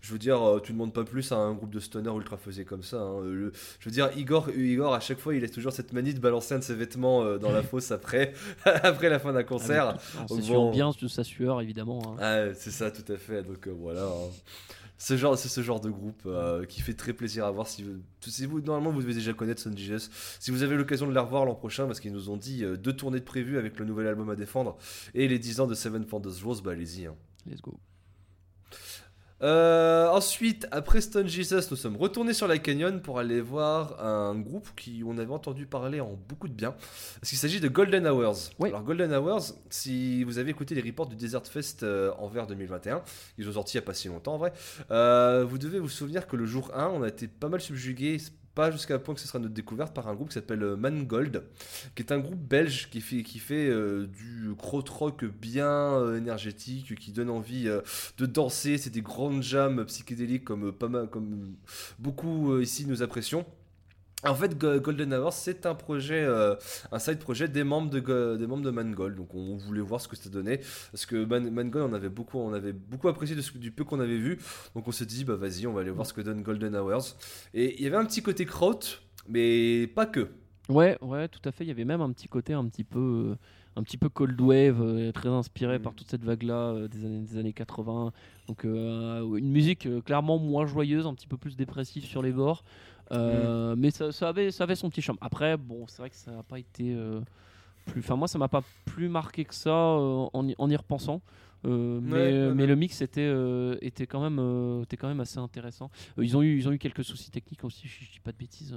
Je 0.00 0.12
veux 0.12 0.18
dire, 0.18 0.42
euh, 0.42 0.58
tu 0.60 0.72
demandes 0.72 0.92
pas 0.92 1.04
plus 1.04 1.30
à 1.30 1.36
un 1.36 1.52
groupe 1.54 1.70
de 1.70 1.78
stoner 1.78 2.10
ultra 2.10 2.36
faisé 2.36 2.64
comme 2.64 2.82
ça. 2.82 2.96
hein. 3.00 3.20
Le- 3.22 3.52
je 3.78 3.84
veux 3.84 3.92
dire, 3.92 4.10
Igor, 4.16 4.50
Igor, 4.50 4.92
à 4.94 4.98
chaque 5.00 5.20
fois, 5.20 5.32
il 5.36 5.44
a 5.44 5.48
toujours 5.48 5.72
cette 5.72 5.92
manie 5.92 6.12
de 6.14 6.18
balancer 6.18 6.54
un 6.54 6.58
de 6.58 6.64
ses 6.64 6.74
vêtements 6.74 7.22
euh, 7.22 7.38
dans 7.38 7.52
la 7.52 7.62
fosse 7.62 7.92
après, 7.92 8.32
après 8.64 9.08
la 9.08 9.20
fin 9.20 9.32
d'un 9.32 9.44
concert. 9.44 9.96
S'assurant 10.28 10.64
bon. 10.66 10.70
bien 10.72 10.90
de 11.00 11.06
sa 11.06 11.22
sueur 11.22 11.60
évidemment. 11.60 12.02
hein. 12.04 12.16
Ah, 12.50 12.54
c'est 12.54 12.72
ça, 12.72 12.90
tout 12.90 13.12
à 13.12 13.16
fait. 13.16 13.44
Donc 13.44 13.68
voilà. 13.68 14.02
hein. 14.06 14.30
C'est 15.02 15.48
ce 15.48 15.62
genre 15.62 15.80
de 15.80 15.90
groupe 15.90 16.22
euh, 16.26 16.64
qui 16.64 16.80
fait 16.80 16.94
très 16.94 17.12
plaisir 17.12 17.44
à 17.44 17.50
voir. 17.50 17.66
Si 17.66 17.82
vous, 17.82 18.00
si 18.20 18.46
vous 18.46 18.60
normalement 18.60 18.92
vous 18.92 19.02
devez 19.02 19.14
déjà 19.14 19.32
connaître 19.32 19.60
Son 19.60 19.74
si 20.38 20.50
vous 20.52 20.62
avez 20.62 20.76
l'occasion 20.76 21.08
de 21.08 21.12
les 21.12 21.18
revoir 21.18 21.44
l'an 21.44 21.56
prochain, 21.56 21.86
parce 21.86 21.98
qu'ils 21.98 22.12
nous 22.12 22.30
ont 22.30 22.36
dit 22.36 22.64
euh, 22.64 22.76
deux 22.76 22.92
tournées 22.92 23.18
de 23.18 23.24
prévues 23.24 23.58
avec 23.58 23.80
le 23.80 23.84
nouvel 23.84 24.06
album 24.06 24.30
à 24.30 24.36
défendre 24.36 24.76
et 25.14 25.26
les 25.26 25.40
10 25.40 25.58
ans 25.60 25.66
de 25.66 25.74
Seven 25.74 26.04
Founders 26.04 26.44
Rose, 26.44 26.62
bah 26.62 26.70
allez-y. 26.70 27.06
hein. 27.06 27.16
Let's 27.46 27.60
go. 27.60 27.80
Euh, 29.42 30.08
ensuite, 30.08 30.66
après 30.70 31.00
Stone 31.00 31.28
Jesus, 31.28 31.68
nous 31.70 31.76
sommes 31.76 31.96
retournés 31.96 32.32
sur 32.32 32.46
la 32.46 32.58
Canyon 32.58 33.00
pour 33.00 33.18
aller 33.18 33.40
voir 33.40 34.04
un 34.04 34.38
groupe 34.38 34.68
qui 34.76 35.02
on 35.04 35.18
avait 35.18 35.32
entendu 35.32 35.66
parler 35.66 36.00
en 36.00 36.18
beaucoup 36.28 36.48
de 36.48 36.52
bien. 36.52 36.74
Parce 37.20 37.30
qu'il 37.30 37.38
s'agit 37.38 37.60
de 37.60 37.68
Golden 37.68 38.06
Hours. 38.06 38.50
Ouais. 38.58 38.68
Alors 38.68 38.82
Golden 38.82 39.12
Hours, 39.12 39.54
si 39.70 40.22
vous 40.24 40.38
avez 40.38 40.50
écouté 40.50 40.74
les 40.74 40.82
reports 40.82 41.06
du 41.06 41.16
Desert 41.16 41.46
Fest 41.46 41.82
euh, 41.82 42.12
Envers 42.18 42.46
2021, 42.46 43.02
ils 43.38 43.48
ont 43.48 43.52
sorti 43.52 43.76
il 43.76 43.80
n'y 43.80 43.84
a 43.84 43.86
pas 43.86 43.94
si 43.94 44.08
longtemps 44.08 44.34
en 44.34 44.38
vrai, 44.38 44.52
euh, 44.90 45.44
vous 45.44 45.58
devez 45.58 45.78
vous 45.78 45.88
souvenir 45.88 46.26
que 46.26 46.36
le 46.36 46.46
jour 46.46 46.70
1, 46.74 46.88
on 46.88 47.02
a 47.02 47.08
été 47.08 47.26
pas 47.26 47.48
mal 47.48 47.60
subjugué 47.60 48.18
pas 48.54 48.70
jusqu'à 48.70 48.98
point 48.98 49.14
que 49.14 49.20
ce 49.20 49.26
sera 49.26 49.38
notre 49.38 49.54
découverte 49.54 49.94
par 49.94 50.08
un 50.08 50.14
groupe 50.14 50.28
qui 50.28 50.34
s'appelle 50.34 50.62
euh, 50.62 50.76
Mangold, 50.76 51.44
qui 51.94 52.02
est 52.02 52.12
un 52.12 52.18
groupe 52.18 52.38
belge 52.38 52.90
qui 52.90 53.00
fait, 53.00 53.22
qui 53.22 53.38
fait 53.38 53.68
euh, 53.68 54.06
du 54.06 54.54
krautrock 54.56 55.24
bien 55.24 55.66
euh, 55.70 56.18
énergétique, 56.18 56.94
qui 56.98 57.12
donne 57.12 57.30
envie 57.30 57.64
de 58.18 58.26
danser. 58.26 58.78
C'est 58.78 58.90
des 58.90 59.02
grandes 59.02 59.42
jams 59.42 59.84
psychédéliques 59.86 60.44
comme, 60.44 60.72
pas 60.72 60.88
comme 61.06 61.54
beaucoup 61.98 62.58
ici 62.58 62.86
nous 62.86 63.02
apprécions. 63.02 63.46
En 64.24 64.34
fait, 64.36 64.56
Go- 64.56 64.78
Golden 64.80 65.12
Hours, 65.14 65.32
c'est 65.32 65.66
un 65.66 65.74
projet, 65.74 66.22
euh, 66.22 66.54
un 66.92 66.98
side 67.00 67.18
projet 67.18 67.48
des 67.48 67.64
membres 67.64 67.90
de 67.90 68.36
des 68.36 68.46
membres 68.46 68.62
de 68.62 68.70
Mangold. 68.70 69.16
Donc, 69.16 69.34
on 69.34 69.56
voulait 69.56 69.80
voir 69.80 70.00
ce 70.00 70.06
que 70.06 70.14
ça 70.16 70.30
donnait 70.30 70.58
parce 70.92 71.06
que 71.06 71.24
Man- 71.24 71.50
Mangold, 71.50 71.90
on 71.90 71.94
avait 71.94 72.08
beaucoup, 72.08 72.38
on 72.38 72.52
avait 72.52 72.72
beaucoup 72.72 73.08
apprécié 73.08 73.34
de 73.34 73.40
ce- 73.40 73.58
du 73.58 73.72
peu 73.72 73.82
qu'on 73.84 73.98
avait 74.00 74.18
vu. 74.18 74.38
Donc, 74.76 74.86
on 74.86 74.92
s'est 74.92 75.06
dit, 75.06 75.24
bah 75.24 75.34
vas-y, 75.34 75.66
on 75.66 75.72
va 75.72 75.80
aller 75.80 75.90
voir 75.90 76.06
ce 76.06 76.12
que 76.12 76.20
donne 76.20 76.42
Golden 76.42 76.76
Hours. 76.76 77.16
Et 77.52 77.74
il 77.78 77.82
y 77.82 77.86
avait 77.88 77.96
un 77.96 78.04
petit 78.04 78.22
côté 78.22 78.44
kraut, 78.44 78.78
mais 79.28 79.88
pas 79.88 80.06
que. 80.06 80.28
Ouais, 80.68 80.96
ouais, 81.02 81.26
tout 81.26 81.40
à 81.44 81.50
fait. 81.50 81.64
Il 81.64 81.68
y 81.68 81.72
avait 81.72 81.84
même 81.84 82.00
un 82.00 82.12
petit 82.12 82.28
côté 82.28 82.52
un 82.52 82.64
petit 82.66 82.84
peu, 82.84 83.32
euh, 83.32 83.34
un 83.74 83.82
petit 83.82 83.98
peu 83.98 84.08
cold 84.08 84.40
wave, 84.40 84.80
euh, 84.80 85.10
très 85.10 85.28
inspiré 85.30 85.78
Mm. 85.80 85.82
par 85.82 85.94
toute 85.94 86.08
cette 86.08 86.22
vague-là 86.24 86.86
des 86.88 87.04
années, 87.04 87.20
des 87.22 87.38
années 87.38 87.52
80. 87.52 88.12
Donc 88.46 88.64
euh, 88.64 89.34
une 89.36 89.50
musique 89.50 89.88
clairement 90.04 90.38
moins 90.38 90.64
joyeuse, 90.66 91.06
un 91.06 91.14
petit 91.14 91.26
peu 91.26 91.36
plus 91.36 91.56
dépressive 91.56 92.04
sur 92.04 92.22
les 92.22 92.30
bords. 92.30 92.62
Euh, 93.10 93.74
Mais 93.76 93.90
ça, 93.90 94.12
ça 94.12 94.28
avait, 94.28 94.50
ça 94.50 94.64
avait 94.64 94.74
son 94.76 94.88
petit 94.90 95.02
charme. 95.02 95.18
Après, 95.20 95.56
bon, 95.56 95.86
c'est 95.88 95.98
vrai 95.98 96.10
que 96.10 96.16
ça 96.16 96.30
n'a 96.30 96.42
pas 96.42 96.58
été 96.58 96.94
euh, 96.94 97.20
plus. 97.86 98.00
Enfin, 98.00 98.16
moi, 98.16 98.28
ça 98.28 98.38
m'a 98.38 98.48
pas 98.48 98.62
plus 98.84 99.08
marqué 99.08 99.44
que 99.44 99.54
ça 99.54 99.70
euh, 99.70 100.26
en, 100.32 100.48
y, 100.48 100.54
en 100.58 100.70
y 100.70 100.76
repensant. 100.76 101.20
Euh, 101.64 102.00
mais, 102.02 102.12
ouais, 102.12 102.54
mais 102.54 102.62
ouais. 102.62 102.66
le 102.66 102.76
mix 102.76 103.00
était, 103.02 103.20
euh, 103.20 103.76
était, 103.82 104.06
quand 104.06 104.20
même, 104.20 104.38
euh, 104.40 104.82
était 104.82 104.96
quand 104.96 105.08
même 105.08 105.20
assez 105.20 105.38
intéressant. 105.38 105.90
Ils, 106.18 106.36
ont 106.36 106.42
eu, 106.42 106.56
ils 106.58 106.68
ont 106.68 106.72
eu 106.72 106.78
quelques 106.78 107.04
soucis 107.04 107.30
techniques 107.30 107.62
aussi, 107.64 107.86
je, 107.86 108.04
je 108.04 108.10
dis 108.10 108.20
pas 108.20 108.32
de 108.32 108.36
bêtises. 108.36 108.74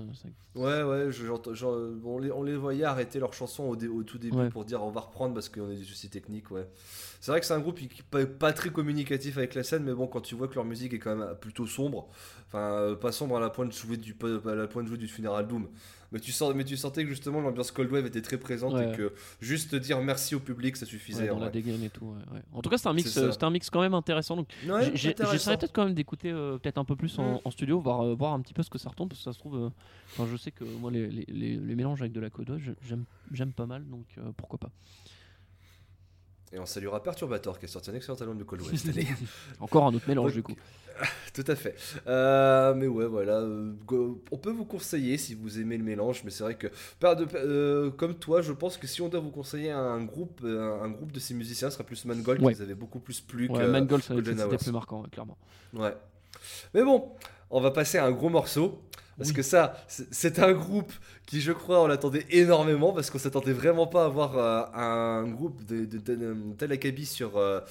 Ouais, 0.56 0.84
ouais, 0.84 1.12
je- 1.12 1.26
on, 2.06 2.20
les, 2.20 2.32
on 2.32 2.44
les 2.44 2.56
voyait 2.56 2.84
arrêter 2.84 3.20
leur 3.20 3.34
chanson 3.34 3.64
au, 3.64 3.76
dé- 3.76 3.88
au 3.88 4.04
tout 4.04 4.18
début 4.18 4.50
pour 4.50 4.66
dire 4.66 4.84
on 4.84 4.92
va 4.92 5.02
reprendre 5.02 5.34
parce 5.34 5.50
qu'on 5.50 5.66
a 5.70 5.74
des 5.74 5.84
soucis 5.84 6.10
techniques, 6.10 6.52
ouais. 6.52 6.68
C'est 7.20 7.32
vrai 7.32 7.40
que 7.40 7.46
c'est 7.46 7.54
un 7.54 7.60
groupe 7.60 7.80
qui 7.80 7.88
qui 7.88 8.04
pas, 8.04 8.26
pas 8.26 8.54
très 8.54 8.70
communicatif 8.70 9.38
avec 9.38 9.56
la 9.56 9.64
scène, 9.64 9.84
mais 9.84 9.94
bon, 9.94 10.06
quand 10.08 10.22
tu 10.22 10.36
vois 10.36 10.48
que 10.48 10.56
leur 10.56 10.66
musique 10.66 10.94
est 10.94 11.00
quand 11.00 11.16
même 11.16 11.36
plutôt 11.42 11.66
sombre, 11.66 12.08
enfin, 12.48 12.96
pas 13.02 13.12
sombre 13.12 13.38
à 13.38 13.40
la 13.40 13.50
pointe 13.50 13.70
de 13.70 13.74
jouer 13.74 13.98
du, 13.98 14.16
à 14.46 14.54
la 14.56 14.68
pointe 14.68 14.86
de 14.86 14.90
jouer 14.90 14.98
du 15.00 15.08
Funeral 15.08 15.48
Doom, 15.48 15.68
mais 16.16 16.22
tu, 16.22 16.32
sens, 16.32 16.56
mais 16.56 16.64
tu 16.64 16.78
sentais 16.78 17.04
que 17.04 17.10
justement 17.10 17.42
l'ambiance 17.42 17.72
Cold 17.72 17.92
Wave 17.92 18.06
était 18.06 18.22
très 18.22 18.38
présente 18.38 18.74
Ouais. 18.74 18.90
et 18.94 18.96
que 18.96 19.12
juste 19.42 19.76
dire 19.76 20.00
merci 20.02 20.34
au 20.34 20.40
public 20.40 20.78
ça 20.78 20.86
suffisait. 20.86 21.28
dans 21.28 21.40
la 21.40 21.50
dégaine 21.50 21.84
et 21.84 21.90
tout. 21.90 22.16
En 22.54 22.62
tout 22.62 22.70
cas, 22.70 22.78
c'était 22.78 22.88
un 22.88 22.94
mix, 22.94 23.12
C'est 23.12 23.20
euh, 23.20 23.32
un 23.42 23.50
mix 23.50 23.70
quand 23.70 23.82
même 23.82 23.94
intéressant. 23.94 24.38
Donc, 24.38 24.48
j'essaierai 24.94 25.58
peut-être 25.58 25.74
quand 25.74 25.84
même 25.84 25.94
d'écouter 25.94 26.32
euh, 26.32 26.58
peut-être 26.58 26.78
un 26.78 26.86
peu 26.86 26.96
plus 26.96 27.20
en, 27.20 27.42
en 27.44 27.52
studio, 27.52 27.82
voir, 27.82 28.02
euh, 28.06 28.16
voir 28.16 28.32
un 28.34 28.40
petit 28.40 28.54
peu 28.54 28.64
ce 28.64 28.70
que 28.70 28.78
ça 28.78 28.88
retombe, 28.90 29.10
parce 29.10 29.20
que 29.20 29.24
ça 29.26 29.34
se 29.34 29.40
trouve. 29.40 29.58
euh, 29.58 29.70
Enfin, 30.14 30.26
je 30.32 30.38
sais 30.38 30.52
que 30.52 30.64
moi, 30.64 30.90
les, 30.90 31.08
les, 31.08 31.26
les- 31.28 31.58
les 31.58 31.76
mélanges 31.76 32.00
avec 32.02 32.14
de 32.14 32.22
la 32.22 32.30
coda, 32.30 32.58
je- 32.58 32.72
j'aime, 32.88 33.04
j'aime 33.34 33.52
pas 33.52 33.66
mal, 33.66 33.84
donc 33.90 34.06
pourquoi 34.38 34.58
pas. 34.58 34.70
Et 36.54 36.60
on 36.60 36.66
saluera 36.66 37.02
Perturbator 37.04 37.60
qui 37.60 37.66
a 37.66 37.68
sorti 37.68 37.90
un 37.90 37.96
excellent 37.96 38.18
album 38.22 38.38
de 38.38 38.44
Cold 38.44 38.62
Wave 38.62 38.76
cette 38.78 38.96
année. 38.98 39.08
Encore 39.60 39.86
un 39.88 39.94
autre 39.94 40.08
mélange 40.08 40.34
du 40.34 40.44
coup. 40.44 40.56
Tout 41.34 41.44
à 41.48 41.56
fait. 41.56 41.76
Euh, 42.08 42.74
mais 42.76 42.88
ouais, 42.88 43.06
voilà. 43.08 43.40
euh, 43.40 43.74
on 44.32 44.38
peut 44.38 44.52
vous 44.52 44.66
conseiller 44.66 45.18
si 45.18 45.36
vous 45.36 45.60
aimez 45.60 45.78
le 45.78 45.84
mélange, 45.84 46.22
mais 46.24 46.32
c'est 46.32 46.44
vrai 46.44 46.56
que, 46.56 46.68
par 47.00 47.16
de- 47.16 47.28
euh, 47.36 47.90
comme 47.92 48.16
toi, 48.16 48.42
je 48.42 48.52
pense 48.54 48.78
que 48.78 48.88
si 48.88 49.02
on 49.02 49.10
doit 49.10 49.20
vous 49.20 49.32
conseiller 49.32 49.72
un 49.72 50.04
groupe, 50.04 50.42
un, 50.44 50.90
groupe 50.90 51.12
de 51.12 51.20
ces 51.20 51.34
musiciens, 51.34 51.70
ce 51.70 51.74
sera 51.78 51.84
plus 51.84 52.06
Mangold 52.06 52.42
Ouais. 52.42 52.54
qui 52.54 52.58
vous 52.60 52.64
avait 52.64 52.76
beaucoup 52.76 53.00
plus 53.00 53.20
plu 53.22 53.50
Ouais, 53.50 53.60
que. 53.60 53.66
Mangold, 53.68 54.04
ça- 54.04 54.14
c'était 54.16 54.58
plus 54.58 54.72
marquant, 54.72 55.04
clairement. 55.12 55.38
Ouais. 55.74 55.96
Mais 56.74 56.84
bon, 56.84 57.12
on 57.50 57.60
va 57.62 57.72
passer 57.72 57.98
à 57.98 58.06
un 58.06 58.12
gros 58.12 58.30
morceau. 58.30 58.82
Parce 59.18 59.30
Oui. 59.30 59.36
que 59.36 59.44
ça, 59.44 59.78
c'est 59.88 60.40
un 60.40 60.52
groupe 60.52 60.92
qui, 61.26 61.40
je 61.40 61.54
crois, 61.54 61.82
on 61.82 61.88
l'attendait 61.88 62.26
énormément 62.32 62.92
parce 62.92 63.10
qu'on 63.10 63.18
s'attendait 63.18 63.54
vraiment 63.54 63.88
pas 63.88 64.04
à 64.04 64.06
avoir 64.08 64.38
euh, 64.38 64.64
un 64.74 65.24
groupe 65.30 65.64
de, 65.64 65.86
de, 65.86 66.00
de- 66.00 66.16
de 66.16 66.36
tel 66.58 66.74
acabit 66.74 67.06
sur, 67.06 67.38
euh, 67.38 67.62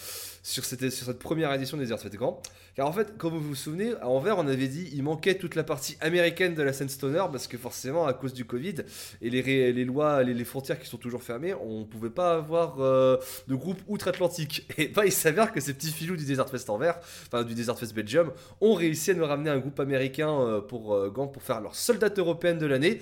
sur, 0.42 0.64
cette, 0.64 0.88
sur 0.88 1.04
cette 1.04 1.18
première 1.18 1.52
édition 1.52 1.76
des 1.76 1.92
Airs 1.92 1.98
Grand. 2.14 2.40
Car 2.74 2.88
en 2.88 2.92
fait, 2.92 3.16
comme 3.16 3.34
vous 3.34 3.40
vous 3.40 3.54
souvenez, 3.54 3.92
à 4.00 4.08
Anvers, 4.08 4.37
on 4.37 4.48
avait 4.48 4.66
dit 4.66 4.90
il 4.92 5.04
manquait 5.04 5.37
toute 5.37 5.54
la 5.54 5.62
partie 5.62 5.96
américaine 6.00 6.54
de 6.54 6.62
la 6.62 6.72
scène 6.72 6.88
stoner 6.88 7.24
parce 7.30 7.46
que 7.46 7.56
forcément, 7.56 8.06
à 8.06 8.12
cause 8.12 8.34
du 8.34 8.44
Covid 8.44 8.74
et 9.22 9.30
les, 9.30 9.84
lois, 9.84 10.24
les, 10.24 10.44
frontières 10.44 10.80
qui 10.80 10.88
sont 10.88 10.96
toujours 10.96 11.22
fermées, 11.22 11.54
on 11.54 11.84
pouvait 11.84 12.10
pas 12.10 12.34
avoir 12.34 12.80
euh, 12.80 13.16
de 13.46 13.54
groupe 13.54 13.80
outre-Atlantique. 13.87 14.68
Et 14.78 14.88
bah, 14.88 15.06
il 15.06 15.12
s'avère 15.12 15.52
que 15.52 15.60
ces 15.60 15.72
petits 15.72 15.92
filous 15.92 16.16
du 16.16 16.24
Desert 16.24 16.48
Fest 16.48 16.68
Anvers, 16.68 16.98
enfin 17.26 17.44
du 17.44 17.54
Desert 17.54 17.78
Fest 17.78 17.94
Belgium, 17.94 18.32
ont 18.60 18.74
réussi 18.74 19.12
à 19.12 19.14
nous 19.14 19.24
ramener 19.24 19.50
un 19.50 19.58
groupe 19.58 19.78
américain 19.78 20.30
euh, 20.30 20.60
pour 20.60 20.94
euh, 20.94 21.10
pour 21.10 21.42
faire 21.42 21.60
leur 21.60 21.76
soldate 21.76 22.18
européenne 22.18 22.58
de 22.58 22.66
l'année. 22.66 23.00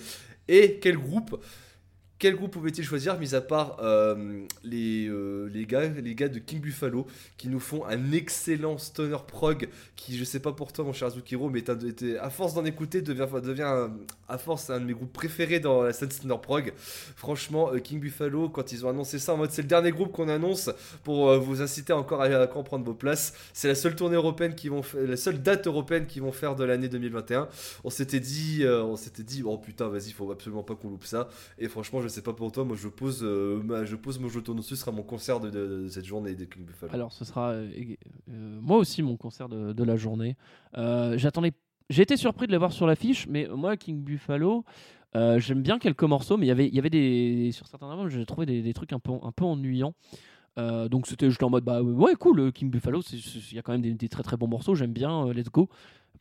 Et 0.49 0.79
quel 0.81 0.99
groupe? 0.99 1.43
Quel 2.23 2.37
groupe 2.37 2.53
pouvait-il 2.53 2.85
choisir, 2.85 3.19
mis 3.19 3.35
à 3.35 3.41
part 3.41 3.79
euh, 3.83 4.45
les, 4.63 5.09
euh, 5.09 5.49
les, 5.53 5.67
gars, 5.67 5.89
les 5.89 6.15
gars 6.15 6.29
de 6.29 6.39
King 6.39 6.61
Buffalo, 6.61 7.05
qui 7.37 7.49
nous 7.49 7.59
font 7.59 7.85
un 7.85 8.13
excellent 8.13 8.79
stoner 8.79 9.17
prog, 9.27 9.69
qui, 9.97 10.17
je 10.17 10.23
sais 10.23 10.39
pas 10.39 10.53
pour 10.53 10.73
toi, 10.73 10.85
mon 10.85 10.93
cher 10.93 11.11
Zukiro, 11.11 11.51
mais 11.51 11.69
un- 11.69 11.77
était- 11.81 12.19
à 12.19 12.31
force 12.31 12.55
d'en 12.55 12.65
écouter, 12.65 13.03
devient, 13.03 13.89
à 14.29 14.39
force 14.39 14.71
un 14.71 14.79
de 14.79 14.85
mes 14.85 14.93
groupes 14.93 15.13
préférés 15.13 15.59
dans 15.59 15.83
la 15.83 15.93
scène 15.93 16.13
stoner 16.13 16.37
prog. 16.41 16.73
Franchement, 17.17 17.73
euh, 17.73 17.79
King 17.81 17.99
Buffalo, 17.99 18.49
quand 18.49 18.71
ils 18.71 18.87
ont 18.87 18.91
annoncé 18.91 19.19
ça 19.19 19.35
en 19.35 19.37
mode 19.39 19.51
c'est 19.51 19.63
le 19.63 19.69
dernier 19.69 19.91
groupe 19.91 20.13
qu'on 20.13 20.29
annonce 20.29 20.71
pour 21.03 21.37
vous 21.41 21.61
inciter 21.61 21.93
encore 21.93 22.23
à, 22.23 22.27
à 22.27 22.47
comprendre 22.47 22.85
vos 22.85 22.95
places, 22.95 23.33
c'est 23.53 23.67
la 23.67 23.75
seule 23.75 23.97
tournée 23.97 24.15
européenne 24.15 24.55
qui 24.55 24.69
vont 24.69 24.83
la 24.95 25.17
seule 25.17 25.43
date 25.43 25.67
européenne 25.67 26.07
qu'ils 26.07 26.23
vont 26.23 26.31
faire 26.31 26.55
de 26.55 26.63
l'année 26.63 26.89
2021. 26.89 27.49
On 27.83 27.91
s'était 27.91 28.21
dit, 28.21 28.63
on 28.65 28.95
s'était 28.95 29.25
dit, 29.25 29.43
oh 29.45 29.59
putain, 29.59 29.89
vas-y, 29.89 30.13
faut 30.13 30.31
absolument 30.31 30.63
pas 30.63 30.77
qu'on 30.77 30.89
loupe 30.89 31.05
ça. 31.05 31.29
Et 31.59 31.67
franchement, 31.67 32.01
je 32.01 32.12
sais 32.13 32.23
pas 32.23 32.33
pour 32.33 32.53
toi, 32.53 32.65
moi 32.65 32.77
je 32.77 32.89
pose, 32.89 33.21
euh, 33.23 33.85
je 33.85 33.97
pose 33.97 34.19
mon 34.19 34.29
jeton 34.29 34.55
dessus, 34.55 34.77
ce 34.77 34.83
sera 34.83 34.93
mon 34.93 35.03
concert 35.03 35.41
de, 35.41 35.87
cette 35.89 36.05
journée 36.05 36.35
des 36.35 36.47
King 36.47 36.65
Buffalo. 36.65 36.93
Alors, 36.93 37.13
ce 37.13 37.25
sera 37.25 37.51
euh, 37.51 37.71
euh, 38.31 38.59
moi 38.61 38.79
aussi 38.79 39.03
mon 39.03 39.17
concert 39.17 39.49
de, 39.49 39.85
la 39.85 39.97
journée. 39.97 40.37
J'attendais. 40.75 41.53
J'ai 41.91 42.03
été 42.03 42.17
surpris 42.17 42.47
de 42.47 42.53
l'avoir 42.53 42.73
sur 42.73 42.87
l'affiche, 42.87 43.27
mais 43.29 43.49
moi, 43.49 43.77
King 43.77 44.03
Buffalo, 44.03 44.65
j'aime 45.15 45.63
bien 45.63 45.79
quelques 45.79 46.05
morceaux, 46.05 46.37
mais 46.37 46.47
il 46.47 46.49
y 46.49 46.53
avait- 46.53 46.69
il 46.69 46.75
y 46.75 46.79
avait 46.79 46.91
des 46.91 47.51
sur 47.53 47.67
certains 47.67 47.91
albums, 47.91 48.09
j'ai 48.09 48.25
trouvé 48.25 48.47
des, 48.47 48.73
trucs 48.73 48.93
un 48.93 48.99
peu 48.99 49.13
un 49.23 49.33
peu 49.33 49.45
ennuyants. 49.45 49.95
Donc 50.57 51.07
c'était 51.07 51.29
juste 51.29 51.43
en 51.43 51.51
mode 51.51 51.65
bah 51.65 51.83
ouais 51.83 52.15
cool 52.15 52.53
King 52.53 52.71
Buffalo 52.71 53.03
c'est- 53.03 53.17
c'est- 53.19 53.53
il 53.53 53.57
y 53.57 53.59
a 53.59 53.63
quand 53.63 53.73
même 53.73 53.81
des, 53.97 54.09
très 54.09 54.23
très 54.23 54.37
bons 54.37 54.49
morceaux 54.49 54.75
j'aime 54.75 54.93
bien 54.93 55.33
let's 55.33 55.51
go 55.51 55.71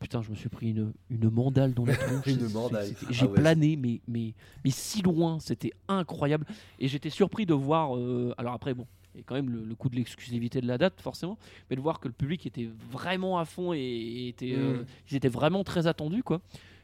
putain 0.01 0.21
je 0.21 0.29
me 0.31 0.35
suis 0.35 0.49
pris 0.49 0.71
une, 0.71 0.91
une 1.09 1.29
mandale 1.29 1.73
dans 1.73 1.85
la 1.85 1.95
tronche 1.95 2.25
Ah 3.07 3.11
j'ai 3.11 3.25
ouais. 3.27 3.33
plané 3.33 3.75
mais, 3.77 4.01
mais, 4.07 4.33
mais 4.65 4.71
si 4.71 5.01
loin 5.01 5.39
c'était 5.39 5.71
incroyable 5.87 6.45
et 6.79 6.87
j'étais 6.89 7.09
surpris 7.09 7.45
de 7.45 7.53
voir 7.53 7.95
euh, 7.95 8.33
alors 8.37 8.53
après 8.53 8.73
bon 8.73 8.85
a 9.15 9.19
quand 9.25 9.35
même 9.35 9.49
le, 9.49 9.63
le 9.63 9.75
coup 9.75 9.89
de 9.89 9.95
l'exclusivité 9.95 10.59
de 10.61 10.67
la 10.67 10.77
date 10.77 10.99
forcément 11.01 11.37
mais 11.69 11.75
de 11.75 11.81
voir 11.81 11.99
que 11.99 12.07
le 12.07 12.13
public 12.13 12.45
était 12.45 12.69
vraiment 12.91 13.37
à 13.39 13.45
fond 13.45 13.73
et, 13.73 13.77
et 13.79 14.27
était, 14.29 14.53
euh, 14.55 14.81
Mm. 14.81 14.85
ils 15.11 15.15
étaient 15.17 15.27
vraiment 15.29 15.63
très 15.63 15.85
attendus 15.87 16.23
quoi 16.23 16.41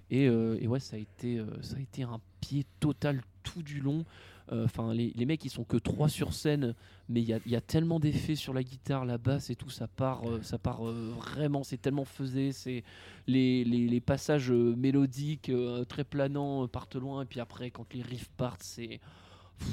et, 0.10 0.28
euh, 0.28 0.58
et 0.62 0.68
ouais 0.68 0.80
ça 0.80 0.96
a 0.96 1.00
été 1.00 1.38
euh, 1.38 1.46
ça 1.62 1.78
a 1.78 1.80
été 1.80 2.04
un 2.04 2.20
pied 2.42 2.66
total 2.80 3.22
tout 3.44 3.64
du 3.64 3.82
long 3.82 4.06
Enfin, 4.50 4.94
les, 4.94 5.12
les 5.14 5.26
mecs, 5.26 5.44
ils 5.44 5.50
sont 5.50 5.66
que 5.66 5.76
trois 5.76 6.08
sur 6.08 6.32
scène, 6.32 6.74
mais 7.10 7.22
il 7.22 7.28
y 7.28 7.50
y 7.50 7.56
a 7.58 7.60
tellement 7.60 8.00
d'effets 8.00 8.36
sur 8.36 8.54
la 8.54 8.64
guitare, 8.64 9.04
la 9.04 9.18
basse 9.18 9.50
et 9.50 9.56
tout, 9.56 9.70
ça 9.70 9.90
part, 9.90 10.22
euh, 10.26 10.42
ça 10.42 10.58
part 10.58 10.84
vraiment, 10.84 11.66
c'est 11.66 11.82
tellement 11.82 12.06
faisé. 12.06 12.54
C'est 12.54 12.86
les, 13.28 13.66
les, 13.66 13.90
les 13.90 14.00
passages 14.00 14.50
mélodiques 14.50 15.52
très 15.90 16.06
planants 16.06 16.66
partent 16.70 16.96
loin, 16.96 17.24
et 17.24 17.26
puis 17.26 17.42
après, 17.42 17.72
quand 17.72 17.94
les 17.94 18.02
riffs 18.02 18.30
partent, 18.38 18.64
c'est 18.64 19.02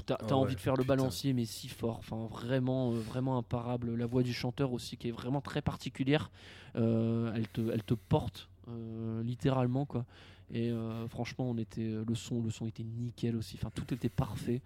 T'as 0.06 0.16
Ah 0.20 0.36
envie 0.36 0.54
de 0.54 0.60
faire 0.60 0.76
le 0.76 0.84
balancier, 0.84 1.32
mais 1.32 1.44
si 1.44 1.68
fort. 1.68 1.98
Enfin, 1.98 2.26
vraiment, 2.30 2.92
euh, 2.92 2.98
vraiment 2.98 3.38
imparable. 3.38 3.94
La 3.94 4.06
voix 4.06 4.22
du 4.22 4.32
chanteur 4.32 4.72
aussi, 4.72 4.96
qui 4.96 5.08
est 5.08 5.12
vraiment 5.12 5.40
très 5.40 5.62
particulière. 5.62 6.30
Euh, 6.76 7.32
elle, 7.34 7.48
te, 7.48 7.60
elle 7.70 7.82
te 7.82 7.94
porte 7.94 8.48
littéralement, 9.22 9.86
quoi. 9.86 10.04
Et 10.50 10.70
euh, 10.70 11.08
franchement, 11.08 11.50
on 11.50 11.56
était, 11.58 11.90
le 12.06 12.14
son, 12.14 12.42
le 12.42 12.50
son 12.50 12.66
était 12.66 12.84
nickel 12.84 13.36
aussi. 13.36 13.56
Enfin, 13.58 13.70
tout 13.74 13.92
était 13.94 14.08
parfait. 14.08 14.60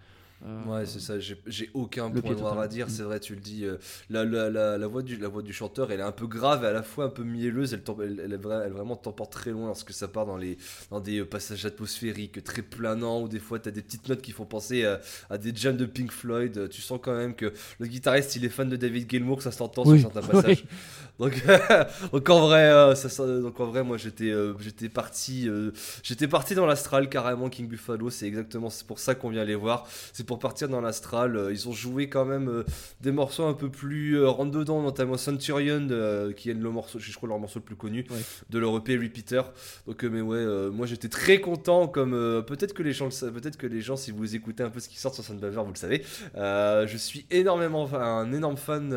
Euh, 0.46 0.64
Ouais, 0.66 0.86
c'est 0.86 1.00
ça, 1.00 1.14
j'ai 1.18 1.70
aucun 1.74 2.10
point 2.10 2.34
noir 2.34 2.58
à 2.60 2.68
dire, 2.68 2.86
Mm. 2.86 2.90
c'est 2.90 3.02
vrai, 3.02 3.18
tu 3.20 3.34
le 3.34 3.40
dis. 3.40 3.64
euh, 3.64 3.76
la, 4.08 4.24
la, 4.24 4.48
la, 4.50 4.78
la 4.78 4.86
voix 4.86 5.02
du, 5.02 5.16
la 5.16 5.28
voix 5.28 5.42
du 5.42 5.52
chanteur, 5.52 5.90
elle 5.90 6.00
est 6.00 6.04
un 6.04 6.12
peu 6.12 6.26
grave 6.28 6.62
et 6.64 6.68
à 6.68 6.72
la 6.72 6.82
fois 6.82 7.06
un 7.06 7.08
peu 7.08 7.24
mielleuse, 7.24 7.74
elle, 7.74 7.82
elle, 8.02 8.20
elle, 8.24 8.32
elle 8.64 8.72
vraiment 8.72 8.94
t'emporte 8.96 9.32
très 9.32 9.50
loin 9.50 9.66
lorsque 9.66 9.92
ça 9.92 10.06
part 10.06 10.26
dans, 10.26 10.36
les, 10.36 10.56
dans 10.90 11.00
des 11.00 11.18
euh, 11.20 11.24
passages 11.24 11.66
atmosphériques 11.66 12.44
très 12.44 12.62
planants, 12.62 13.22
ou 13.22 13.28
des 13.28 13.40
fois 13.40 13.58
t'as 13.58 13.70
des 13.72 13.82
petites 13.82 14.08
notes 14.08 14.22
qui 14.22 14.30
font 14.32 14.44
penser 14.46 14.84
à, 14.84 15.00
à 15.30 15.38
des 15.38 15.52
jams 15.54 15.76
de 15.76 15.86
Pink 15.86 16.12
Floyd. 16.12 16.68
Tu 16.68 16.82
sens 16.82 17.00
quand 17.02 17.16
même 17.16 17.34
que 17.34 17.52
le 17.80 17.86
guitariste, 17.86 18.36
il 18.36 18.44
est 18.44 18.48
fan 18.48 18.68
de 18.68 18.76
David 18.76 19.10
Gilmour, 19.10 19.42
ça 19.42 19.50
s'entend 19.50 19.82
Oui, 19.86 20.00
sur 20.00 20.12
certains 20.12 20.28
passages. 20.28 20.64
Donc, 21.18 21.32
donc 22.12 22.30
en 22.30 22.40
vrai, 22.46 22.70
euh, 22.70 22.94
ça, 22.94 23.26
donc 23.26 23.58
en 23.58 23.66
vrai, 23.66 23.82
moi 23.82 23.96
j'étais 23.96 24.32
j'étais 24.60 24.88
parti 24.88 25.48
j'étais 26.04 26.28
parti 26.28 26.54
dans 26.54 26.64
l'astral 26.64 27.08
carrément 27.08 27.48
King 27.48 27.66
Buffalo. 27.66 28.08
C'est 28.08 28.26
exactement 28.28 28.68
pour 28.86 29.00
ça 29.00 29.16
qu'on 29.16 29.30
vient 29.30 29.44
les 29.44 29.56
voir. 29.56 29.84
C'est 30.12 30.22
pour 30.28 30.38
partir 30.38 30.68
dans 30.68 30.80
l'astral. 30.80 31.34
Euh, 31.36 31.50
Ils 31.52 31.68
ont 31.68 31.72
joué 31.72 32.08
quand 32.08 32.24
même 32.26 32.48
euh, 32.48 32.64
des 33.00 33.10
morceaux 33.10 33.44
un 33.46 33.54
peu 33.54 33.68
plus 33.70 34.12
euh, 34.18 34.28
rentre 34.28 34.52
dedans, 34.52 34.82
notamment 34.82 35.16
Centurion, 35.16 35.88
qui 36.36 36.50
est 36.50 36.54
le 36.54 36.70
morceau, 36.70 36.98
je 37.00 37.12
crois 37.16 37.28
leur 37.28 37.38
morceau 37.40 37.58
le 37.58 37.64
plus 37.64 37.74
connu 37.76 38.04
Ouais. 38.10 38.18
de 38.50 38.58
leur 38.58 38.76
EP 38.76 38.96
Repeater. 38.96 39.50
Donc 39.86 40.04
mais 40.04 40.20
ouais, 40.20 40.70
moi 40.70 40.86
j'étais 40.86 41.08
très 41.08 41.40
content. 41.40 41.88
Comme 41.88 42.10
peut-être 42.46 42.74
que 42.74 42.82
les 42.82 42.92
gens, 42.92 43.08
peut-être 43.08 43.56
que 43.56 43.66
les 43.66 43.80
gens, 43.80 43.96
si 43.96 44.10
vous 44.10 44.36
écoutez 44.36 44.62
un 44.62 44.70
peu 44.70 44.78
ce 44.80 44.88
qui 44.88 44.98
sort 44.98 45.14
sur 45.14 45.24
Soundbaver, 45.24 45.62
vous 45.64 45.72
le 45.72 45.76
savez. 45.76 46.02
Je 46.34 46.96
suis 46.98 47.24
énormément 47.30 47.88
un 47.94 48.30
énorme 48.32 48.56
fan 48.58 48.90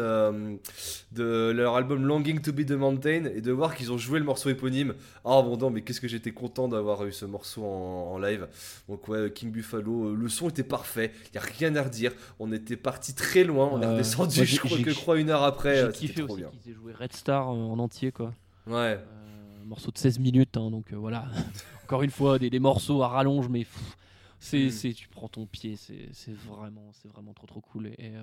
de 1.14 1.52
leur 1.52 1.76
album 1.76 2.06
Longing 2.06 2.42
to 2.42 2.52
be 2.52 2.66
the 2.66 2.72
Mountain 2.72 3.26
et 3.34 3.42
de 3.42 3.52
voir 3.52 3.76
qu'ils 3.76 3.92
ont 3.92 3.98
joué 3.98 4.20
le 4.20 4.26
morceau 4.26 4.50
éponyme. 4.50 4.94
Ah 5.24 5.42
bon 5.42 5.58
non, 5.58 5.70
mais 5.70 5.82
qu'est-ce 5.82 6.02
que 6.02 6.08
j'étais 6.08 6.32
content 6.32 6.68
d'avoir 6.68 7.06
eu 7.06 7.12
ce 7.14 7.26
morceau 7.26 7.64
en, 7.64 8.14
en 8.14 8.18
live. 8.20 8.48
Donc 8.90 9.08
ouais, 9.08 9.32
King 9.34 9.52
Buffalo, 9.52 10.14
le 10.16 10.30
son 10.30 10.50
était 10.50 10.64
parfait, 10.64 11.12
il 11.32 11.36
y 11.36 11.38
a 11.38 11.42
rien 11.42 11.76
à 11.76 11.84
redire. 11.84 12.12
On 12.40 12.52
était 12.52 12.78
parti 12.78 13.14
très 13.14 13.44
loin, 13.44 13.70
on 13.72 13.82
est 13.82 13.86
Euh, 13.86 13.92
redescendu, 13.94 14.38
moi, 14.40 14.46
je 14.46 14.60
crois 14.60 14.78
que 14.78 14.92
crois 14.92 15.20
une 15.20 15.30
heure 15.30 15.44
après. 15.44 15.76
J'ai 15.76 15.82
euh, 15.84 15.92
kiffé 15.92 16.24
trop 16.24 16.34
aussi 16.34 16.42
bien. 16.44 16.52
qu'ils 16.52 16.72
aient 16.72 16.76
joué 16.76 16.94
Red 16.94 17.14
Star 17.14 17.50
euh, 17.50 17.54
en 17.56 17.80
entier, 17.80 18.12
quoi. 18.12 18.34
Ouais. 18.68 19.00
Un 19.62 19.66
morceau 19.66 19.92
de 19.92 19.98
16 19.98 20.20
minutes, 20.20 20.58
hein, 20.58 20.70
donc 20.72 20.92
voilà. 20.94 21.26
Encore 21.84 22.04
une 22.04 22.12
fois, 22.12 22.40
des, 22.40 22.50
des 22.50 22.60
morceaux 22.60 23.02
à 23.04 23.08
rallonge, 23.10 23.48
mais 23.50 23.60
pff, 23.62 23.98
c'est, 24.44 24.66
Mm. 24.66 24.70
c'est, 24.72 24.94
tu 24.94 25.08
prends 25.08 25.28
ton 25.28 25.46
pied, 25.46 25.76
c'est, 25.78 26.10
vraiment, 26.50 26.92
c'est 26.94 27.08
vraiment 27.08 27.32
trop 27.34 27.46
trop 27.46 27.62
cool. 27.62 27.88
Et, 27.88 27.92
et, 28.08 28.16
euh, 28.16 28.22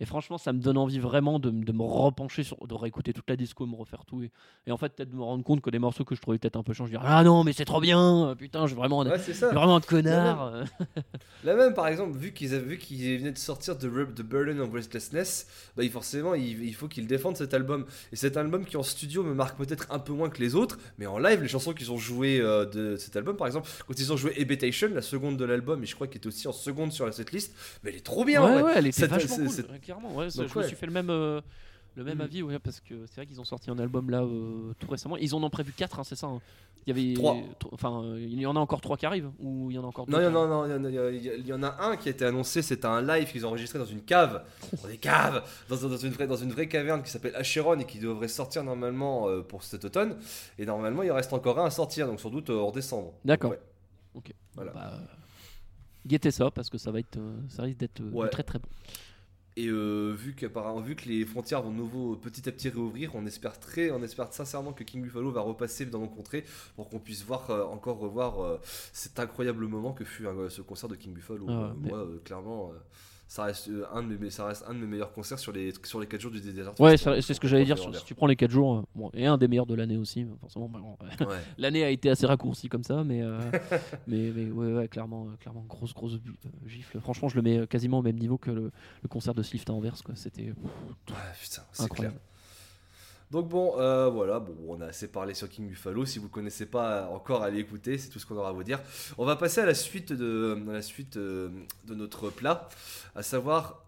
et 0.00 0.06
franchement, 0.06 0.38
ça 0.38 0.52
me 0.54 0.60
donne 0.60 0.78
envie 0.78 0.98
vraiment 0.98 1.38
de, 1.38 1.50
me 1.50 1.82
repencher, 1.82 2.42
sur, 2.42 2.56
de 2.66 2.74
réécouter 2.74 3.12
toute 3.12 3.28
la 3.28 3.36
disco, 3.36 3.66
me 3.66 3.76
refaire 3.76 4.04
tout. 4.06 4.22
Et, 4.22 4.30
et 4.66 4.72
en 4.72 4.78
fait, 4.78 4.88
peut-être 4.96 5.10
de 5.10 5.14
me 5.16 5.22
rendre 5.22 5.44
compte 5.44 5.60
que 5.60 5.68
des 5.68 5.78
morceaux 5.78 6.04
que 6.04 6.14
je 6.14 6.22
trouvais 6.22 6.38
peut-être 6.38 6.56
un 6.56 6.62
peu 6.62 6.72
chiants, 6.72 6.86
je 6.86 6.92
dis 6.92 6.98
ah 7.00 7.22
non, 7.22 7.44
mais 7.44 7.52
c'est 7.52 7.66
trop 7.66 7.80
bien, 7.82 8.34
putain, 8.38 8.62
je 8.62 8.68
suis 8.68 8.76
vraiment, 8.76 9.00
Ouais, 9.00 9.16
vraiment 9.18 9.76
un 9.76 9.80
connard. 9.80 10.64
Là 11.44 11.54
même, 11.54 11.74
par 11.74 11.86
exemple, 11.88 12.16
vu 12.18 12.32
qu'ils 12.32 12.54
avaient 12.54 12.64
vu 12.64 12.78
qu'ils 12.78 13.18
venaient 13.18 13.32
de 13.32 13.38
sortir 13.38 13.76
de 13.76 13.88
Rub- 13.88 14.14
The 14.14 14.22
Burden 14.22 14.60
of 14.60 14.72
Restlessness, 14.72 15.46
bah, 15.76 15.88
forcément, 15.90 16.34
il, 16.34 16.64
il 16.64 16.74
faut 16.74 16.88
qu'ils 16.88 17.06
défendent 17.06 17.36
cet 17.36 17.52
album. 17.54 17.84
Et 18.10 18.16
cet 18.16 18.36
album 18.36 18.64
qui 18.64 18.76
en 18.76 18.82
studio 18.82 19.22
me 19.22 19.34
marque 19.34 19.56
peut-être 19.58 19.86
un 19.90 19.98
peu 19.98 20.12
moins 20.14 20.30
que 20.30 20.40
les 20.40 20.54
autres, 20.54 20.78
mais 20.98 21.06
en 21.06 21.18
live, 21.18 21.42
les 21.42 21.48
chansons 21.48 21.72
qu'ils 21.74 21.92
ont 21.92 21.98
jouées 21.98 22.40
euh, 22.40 22.64
de 22.64 22.96
cet 22.96 23.16
album, 23.16 23.36
par 23.36 23.46
exemple, 23.46 23.68
quand 23.86 23.98
ils 23.98 24.12
ont 24.12 24.16
joué 24.16 24.34
Habitation, 24.40 24.88
la 24.94 25.02
seconde 25.02 25.36
de 25.36 25.44
l'album, 25.58 25.82
et 25.82 25.86
je 25.86 25.94
crois 25.94 26.06
qu'elle 26.06 26.18
était 26.18 26.26
aussi 26.28 26.48
en 26.48 26.52
seconde 26.52 26.92
sur 26.92 27.06
la 27.06 27.12
setlist, 27.12 27.52
mais 27.82 27.90
elle 27.90 27.96
est 27.96 28.00
trop 28.04 28.24
bien. 28.24 28.42
en 28.42 28.56
ouais, 28.56 28.62
ouais, 28.62 28.72
elle 28.76 28.86
était 28.86 29.06
vachement 29.06 29.36
cool, 29.36 29.80
clairement. 29.80 30.14
Ouais, 30.14 30.28
Donc, 30.36 30.48
je 30.48 30.58
me 30.58 30.62
suis 30.64 30.76
fait 30.76 30.86
le 30.86 30.92
même, 30.92 31.10
euh, 31.10 31.40
le 31.96 32.04
même 32.04 32.18
Mm. 32.18 32.22
avis, 32.22 32.42
ouais, 32.42 32.58
parce 32.58 32.80
que 32.80 32.94
c'est 33.06 33.16
vrai 33.16 33.26
qu'ils 33.26 33.40
ont 33.40 33.44
sorti 33.44 33.70
un 33.70 33.78
album 33.78 34.10
là 34.10 34.22
euh, 34.22 34.72
tout 34.78 34.88
récemment. 34.90 35.16
Ils 35.16 35.34
en 35.34 35.42
ont 35.42 35.50
prévu 35.50 35.72
4, 35.76 36.04
c'est 36.04 36.14
ça 36.16 36.26
hein. 36.28 36.40
Il 36.86 36.96
y 36.96 37.08
avait 37.08 37.14
Trois. 37.14 37.36
tro- 37.58 37.68
Enfin, 37.72 38.02
euh, 38.02 38.18
il 38.18 38.40
y 38.40 38.46
en 38.46 38.56
a 38.56 38.58
encore 38.60 38.80
3 38.80 38.96
qui 38.96 39.04
arrivent 39.04 39.30
Ou 39.40 39.70
il 39.70 39.74
y 39.74 39.78
en 39.78 39.84
a 39.84 39.86
encore 39.88 40.08
Non, 40.08 40.20
non, 40.22 40.30
non, 40.30 40.48
non, 40.48 40.64
il 40.64 40.70
y 40.70 40.74
en 40.74 40.84
a- 41.04 41.10
il 41.10 41.46
y, 41.46 41.52
en 41.52 41.62
a 41.62 41.76
un 41.84 41.96
qui 41.98 42.08
a 42.08 42.12
été 42.12 42.24
annoncé, 42.24 42.62
c'était 42.62 42.86
un 42.86 43.02
live 43.02 43.30
qu'ils 43.30 43.44
ont 43.44 43.48
enregistré 43.50 43.78
dans 43.78 43.84
une 43.84 44.00
cave, 44.00 44.42
dans 44.80 44.88
des 44.88 44.96
caves, 44.96 45.44
dans, 45.68 45.76
dans 45.76 45.96
une, 45.98 46.12
vraie, 46.12 46.26
dans 46.26 46.36
une 46.36 46.50
vraie 46.52 46.66
caverne 46.68 47.02
qui 47.02 47.10
s'appelle 47.10 47.34
Acheron 47.36 47.78
et 47.80 47.84
qui 47.84 47.98
devrait 47.98 48.28
sortir 48.28 48.64
normalement 48.64 49.28
euh, 49.28 49.42
pour 49.42 49.64
cet 49.64 49.84
automne. 49.84 50.16
Et 50.58 50.64
normalement, 50.64 51.02
il 51.02 51.10
reste 51.10 51.32
encore 51.34 51.58
un 51.58 51.66
à 51.66 51.70
sortir, 51.70 52.06
donc 52.06 52.20
sans 52.20 52.30
doute 52.30 52.48
euh, 52.48 52.58
en 52.58 52.70
décembre. 52.70 53.12
D'accord. 53.22 53.50
Ouais. 53.50 53.60
Ok. 54.14 54.32
Voilà. 54.54 54.72
Bah, 54.72 54.90
euh, 54.94 54.96
guettez 56.08 56.30
ça 56.30 56.50
parce 56.50 56.68
que 56.70 56.78
ça 56.78 56.90
va 56.90 56.98
être, 57.00 57.16
euh, 57.18 57.36
ça 57.48 57.62
risque 57.62 57.78
d'être 57.78 58.00
euh, 58.00 58.10
Ouais. 58.10 58.28
très 58.28 58.42
très 58.42 58.58
bon. 58.58 58.68
Et 59.56 59.66
euh, 59.66 60.12
vu, 60.16 60.34
qu'apparemment- 60.36 60.80
vu 60.80 60.94
que 60.94 61.08
les 61.08 61.24
frontières 61.24 61.62
vont 61.62 61.72
de 61.72 61.76
nouveau 61.76 62.14
petit 62.14 62.48
à 62.48 62.52
petit 62.52 62.68
réouvrir, 62.68 63.10
on 63.16 63.26
espère 63.26 63.58
très, 63.58 63.90
on 63.90 64.00
espère 64.04 64.32
sincèrement 64.32 64.72
que 64.72 64.84
King 64.84 65.02
Buffalo 65.02 65.32
va 65.32 65.40
repasser 65.40 65.84
dans 65.86 65.98
nos 65.98 66.06
contrées 66.08 66.44
pour 66.76 66.88
qu'on 66.88 67.00
puisse 67.00 67.24
voir 67.24 67.50
euh, 67.50 67.64
encore 67.64 67.98
revoir 67.98 68.40
euh, 68.40 68.58
cet 68.92 69.18
incroyable 69.18 69.66
moment 69.66 69.92
que 69.92 70.04
fut 70.04 70.26
ce 70.48 70.62
concert 70.62 70.88
de 70.88 70.94
King 70.94 71.12
Buffalo. 71.12 71.46
Ah 71.48 71.74
mais- 71.80 71.88
Moi, 71.88 72.06
clairement, 72.24 72.72
ça 73.30 73.44
reste 73.44 73.68
euh, 73.68 73.84
un 73.92 74.02
de 74.02 74.16
mes, 74.16 74.30
ça 74.30 74.46
reste 74.46 74.64
un 74.66 74.72
de 74.74 74.78
mes 74.78 74.86
meilleurs 74.86 75.12
concerts 75.12 75.38
sur 75.38 75.52
les 75.52 75.72
sur 75.84 76.00
les 76.00 76.06
4 76.06 76.20
jours 76.20 76.30
du 76.32 76.40
Desert 76.40 76.72
Ouais, 76.80 76.96
c'est 76.96 77.20
ce 77.34 77.38
que 77.38 77.46
j'allais 77.46 77.64
dire. 77.66 77.76
Sur- 77.78 77.94
Si 77.94 78.04
tu 78.04 78.14
prends 78.14 78.26
les 78.26 78.36
4 78.36 78.50
jours, 78.50 78.76
euh, 78.78 78.82
bon, 78.94 79.10
et 79.12 79.26
un 79.26 79.36
des 79.38 79.46
meilleurs 79.48 79.66
de 79.66 79.74
l'année 79.74 79.96
aussi, 79.98 80.26
forcément. 80.40 80.70
ouais. 81.20 81.26
L'année 81.58 81.84
a 81.84 81.90
été 81.90 82.08
assez 82.10 82.26
raccourcie 82.26 82.68
comme 82.68 82.82
ça, 82.82 83.04
mais, 83.04 83.22
euh, 83.22 83.38
mais, 84.06 84.32
mais 84.34 84.50
ouais, 84.50 84.72
ouais, 84.72 84.88
clairement, 84.88 85.26
clairement, 85.40 85.64
grosse, 85.68 85.92
grosse 85.94 86.18
gifle. 86.66 87.00
Franchement, 87.00 87.28
je 87.28 87.36
le 87.36 87.42
mets 87.42 87.66
quasiment 87.66 87.98
au 87.98 88.02
même 88.02 88.18
niveau 88.18 88.38
que 88.38 88.50
le, 88.50 88.70
le 89.02 89.08
concert 89.08 89.34
de 89.34 89.42
Slift 89.42 89.68
à 89.70 89.74
Anvers. 89.74 90.02
quoi. 90.02 90.14
C'était 90.16 90.44
Ouais, 90.46 91.14
putain, 91.40 91.62
c'est 91.72 91.82
incroyable. 91.84 92.16
clair. 92.16 92.24
Donc 93.30 93.48
bon, 93.48 93.78
euh, 93.78 94.08
voilà, 94.08 94.40
bon, 94.40 94.56
on 94.66 94.80
a 94.80 94.86
assez 94.86 95.08
parlé 95.08 95.34
sur 95.34 95.48
King 95.48 95.68
Buffalo. 95.68 96.06
Si 96.06 96.18
vous 96.18 96.26
ne 96.26 96.30
connaissez 96.30 96.66
pas 96.66 97.08
encore, 97.08 97.42
allez 97.42 97.58
écouter, 97.58 97.98
c'est 97.98 98.08
tout 98.08 98.18
ce 98.18 98.26
qu'on 98.26 98.36
aura 98.36 98.48
à 98.50 98.52
vous 98.52 98.64
dire. 98.64 98.80
On 99.18 99.26
va 99.26 99.36
passer 99.36 99.60
à 99.60 99.66
la 99.66 99.74
suite 99.74 100.12
de, 100.12 100.58
à 100.68 100.72
la 100.72 100.82
suite, 100.82 101.16
euh, 101.18 101.50
de 101.84 101.94
notre 101.94 102.30
plat, 102.30 102.68
à 103.14 103.22
savoir, 103.22 103.84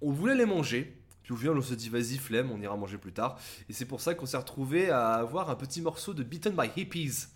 on 0.00 0.12
voulait 0.12 0.36
les 0.36 0.46
manger. 0.46 0.96
Puis 1.24 1.32
au 1.32 1.36
final, 1.36 1.56
on 1.58 1.62
se 1.62 1.74
dit, 1.74 1.88
vas-y, 1.88 2.18
flemme, 2.18 2.50
on 2.52 2.60
ira 2.60 2.76
manger 2.76 2.98
plus 2.98 3.12
tard. 3.12 3.38
Et 3.68 3.72
c'est 3.72 3.86
pour 3.86 4.00
ça 4.00 4.14
qu'on 4.14 4.26
s'est 4.26 4.36
retrouvé 4.36 4.90
à 4.90 5.14
avoir 5.14 5.50
un 5.50 5.54
petit 5.56 5.80
morceau 5.80 6.12
de 6.14 6.22
Beaten 6.22 6.52
by 6.54 6.68
Hippies 6.80 7.26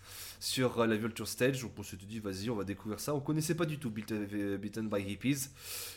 sur 0.40 0.78
euh, 0.80 0.86
la 0.86 0.96
Vulture 0.96 1.26
Stage. 1.26 1.62
Donc 1.62 1.72
on 1.78 1.82
s'est 1.82 1.96
dit, 1.96 2.20
vas-y, 2.20 2.48
on 2.50 2.54
va 2.54 2.64
découvrir 2.64 3.00
ça. 3.00 3.14
On 3.14 3.20
connaissait 3.20 3.54
pas 3.54 3.64
du 3.64 3.78
tout 3.78 3.90
Beaten, 3.90 4.28
euh, 4.32 4.58
by 4.58 5.00
Hippies. 5.12 5.48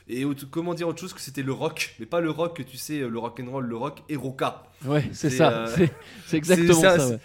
Et 0.08 0.26
comment 0.50 0.74
dire 0.74 0.88
autre 0.88 1.00
chose 1.00 1.14
que 1.14 1.22
c'était 1.22 1.44
le 1.44 1.52
rock, 1.54 1.94
mais 2.00 2.06
pas 2.06 2.22
le 2.22 2.32
rock 2.32 2.56
que 2.58 2.64
tu 2.64 2.78
sais, 2.78 3.00
le 3.00 3.20
rock 3.20 3.40
and 3.40 3.52
roll, 3.52 3.66
le 3.66 3.76
rock 3.78 4.02
et 4.10 4.16
roca. 4.16 4.64
Ouais, 4.86 5.10
c'est 5.14 5.30
ça. 5.30 5.52
euh, 5.52 5.68
c'est- 5.76 6.38
exactement 6.38 6.82
ça. 6.82 7.08
ouais. 7.10 7.20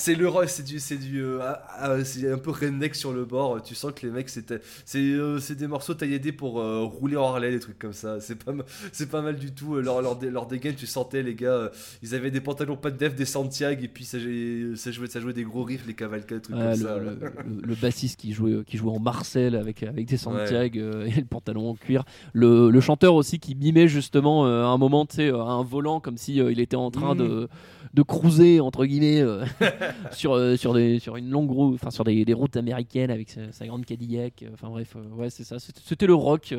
C'est 0.00 0.14
le 0.14 0.28
rock, 0.28 0.48
c'est 0.48 0.62
du, 0.62 0.78
c'est 0.80 0.96
du, 0.96 1.22
euh, 1.22 1.40
ah, 1.42 1.62
ah, 1.78 2.04
c'est 2.04 2.32
un 2.32 2.38
peu 2.38 2.50
redneck 2.52 2.94
sur 2.94 3.12
le 3.12 3.26
bord. 3.26 3.60
Tu 3.62 3.74
sens 3.74 3.92
que 3.94 4.06
les 4.06 4.10
mecs, 4.12 4.30
c'était, 4.30 4.60
c'est, 4.86 4.98
euh, 4.98 5.38
c'est 5.40 5.56
des 5.56 5.66
morceaux 5.66 5.92
tailladés 5.92 6.32
pour 6.32 6.58
euh, 6.58 6.84
rouler 6.84 7.16
en 7.18 7.24
Harley, 7.24 7.50
des 7.50 7.60
trucs 7.60 7.78
comme 7.78 7.92
ça. 7.92 8.18
C'est 8.18 8.42
pas, 8.42 8.52
c'est 8.92 9.10
pas 9.10 9.20
mal 9.20 9.36
du 9.36 9.52
tout. 9.52 9.74
Euh, 9.76 9.82
Leur, 9.82 10.00
leur, 10.00 10.16
dé- 10.16 10.30
leur 10.30 10.46
dégaine, 10.46 10.74
tu 10.74 10.86
sentais 10.86 11.22
les 11.22 11.34
gars, 11.34 11.70
ils 12.02 12.14
avaient 12.14 12.30
des 12.30 12.40
pantalons 12.40 12.76
pas 12.78 12.90
de 12.90 12.96
def, 12.96 13.14
des 13.14 13.26
Santiago, 13.26 13.82
et 13.84 13.88
puis 13.88 14.04
ça, 14.06 14.18
jouait- 14.18 14.74
ça 14.74 14.90
jouait, 14.90 15.06
ça 15.08 15.20
jouait 15.20 15.34
des 15.34 15.44
gros 15.44 15.64
riffs, 15.64 15.86
les 15.86 15.92
cavalcades, 15.94 16.38
des 16.38 16.42
trucs 16.44 16.56
comme 16.56 16.70
le, 16.70 16.74
ça. 16.76 16.96
le- 16.98 17.18
le- 17.20 17.66
le 17.66 17.74
bassiste 17.74 18.18
qui 18.18 18.32
jouait, 18.32 18.64
qui 18.64 18.78
jouait 18.78 18.92
en 18.92 19.00
Marcel 19.00 19.54
avec, 19.54 19.82
avec 19.82 20.06
des 20.06 20.16
Santiago 20.16 21.02
et 21.04 21.10
le 21.20 21.26
pantalon 21.26 21.68
en 21.68 21.74
cuir. 21.74 22.04
Le, 22.32 22.80
chanteur 22.80 23.14
aussi 23.14 23.38
qui 23.38 23.54
mimait 23.54 23.88
justement 23.88 24.46
à 24.46 24.48
un 24.72 24.78
moment 24.78 25.04
tu 25.04 25.16
sais, 25.16 25.28
un 25.30 25.62
volant 25.62 26.00
comme 26.00 26.16
si 26.16 26.36
il 26.36 26.58
était 26.60 26.76
en 26.76 26.90
train 26.90 27.14
Mhm. 27.14 27.18
de, 27.18 27.48
de 27.92 28.02
cruiser 28.02 28.60
entre 28.60 28.84
guillemets 28.86 29.20
euh, 29.20 29.44
sur, 30.12 30.32
euh, 30.34 30.56
sur, 30.56 30.74
des, 30.74 30.98
sur 31.00 31.16
une 31.16 31.28
longue 31.30 31.50
route, 31.50 31.74
enfin 31.74 31.90
sur 31.90 32.04
des, 32.04 32.24
des 32.24 32.34
routes 32.34 32.56
américaines 32.56 33.10
avec 33.10 33.30
sa, 33.30 33.66
grande 33.66 33.84
Cadillac. 33.84 34.42
euh, 34.42 34.50
Enfin 34.52 34.68
bref, 34.68 34.96
ouais 35.16 35.30
c'est 35.30 35.44
ça. 35.44 35.58
C'était 35.58 36.06
le 36.06 36.14
rock. 36.14 36.54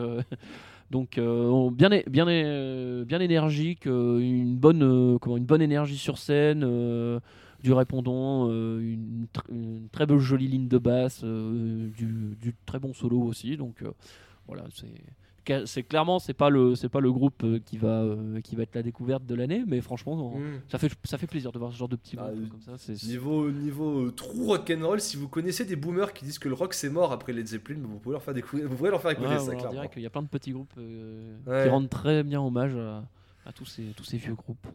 donc 0.92 1.18
bien, 1.72 1.90
bien, 2.08 2.26
bien 3.06 3.20
énergique, 3.22 3.86
une 3.86 4.56
bonne, 4.58 5.18
comment, 5.20 5.38
une 5.38 5.46
bonne 5.46 5.62
énergie 5.62 5.98
sur 5.98 6.18
scène. 6.18 6.66
du 7.64 7.72
répondant, 7.74 8.50
une, 8.50 9.28
tr- 9.34 9.50
une 9.52 9.88
très 9.92 10.06
belle 10.06 10.20
jolie 10.20 10.48
ligne 10.48 10.68
de 10.68 10.78
basse, 10.80 11.24
du, 11.24 12.36
du 12.42 12.56
très 12.66 12.80
bon 12.80 12.94
solo 12.94 13.20
aussi. 13.22 13.56
Donc 13.56 13.84
voilà, 14.48 14.64
c'est 14.76 14.88
c'est 15.66 15.84
clairement 15.84 16.20
c'est 16.20 16.34
pas 16.34 16.50
le 16.50 16.76
c'est 16.76 16.90
pas 16.90 17.00
le 17.00 17.12
groupe 17.12 17.44
euh, 17.44 17.60
qui 17.66 17.78
va 17.78 18.02
euh, 18.04 18.42
qui 18.42 18.56
va 18.56 18.64
être 18.64 18.76
la 18.76 18.84
découverte 18.84 19.26
de 19.26 19.36
l'année, 19.36 19.64
mais 19.68 19.82
franchement 19.82 20.36
Mm. 20.38 20.62
ça 20.70 20.78
fait 20.78 20.92
ça 21.04 21.18
fait 21.18 21.28
plaisir 21.28 21.52
de 21.52 21.60
voir 21.60 21.72
ce 21.72 21.78
genre 21.78 21.90
de 21.90 21.96
petit 21.96 22.16
Ah, 22.20 22.30
groupe 22.32 22.44
euh, 22.44 22.48
comme 22.50 22.62
ça. 22.62 22.74
C'est 22.78 23.02
Niveau, 23.04 23.50
niveau 23.52 24.08
euh, 24.08 24.12
true 24.12 24.46
rock'n'roll, 24.46 25.00
si 25.02 25.18
vous 25.18 25.28
connaissez 25.28 25.66
des 25.66 25.76
boomers 25.76 26.14
qui 26.14 26.26
disent 26.26 26.40
que 26.40 26.48
le 26.50 26.56
rock 26.56 26.74
c'est 26.74 26.90
mort 26.90 27.12
après 27.12 27.34
Led 27.34 27.48
Zeppelin, 27.48 27.80
vous 27.84 28.00
pouvez 28.00 28.14
leur 28.14 28.24
faire 28.24 28.34
découvrir, 28.34 28.68
vous 28.70 28.76
pouvez 28.76 28.90
leur 28.92 29.02
faire 29.02 29.12
écouter 29.12 29.30
Ouais, 29.30 29.40
ça, 29.40 29.52
clairement. 29.56 29.72
dirait 29.72 29.90
qu'il 29.90 30.02
y 30.02 30.06
a 30.06 30.10
plein 30.10 30.22
de 30.24 30.28
petits 30.28 30.52
groupes 30.52 30.74
euh, 30.78 31.36
Ouais. 31.48 31.64
qui 31.64 31.70
rendent 31.70 31.90
très 31.90 32.24
bien 32.24 32.42
hommage 32.42 32.76
à, 32.76 33.04
à 33.46 33.52
tous 33.54 33.66
ces 33.66 33.84
tous 33.96 34.04
ces 34.04 34.18
vieux 34.18 34.36
groupes. 34.36 34.68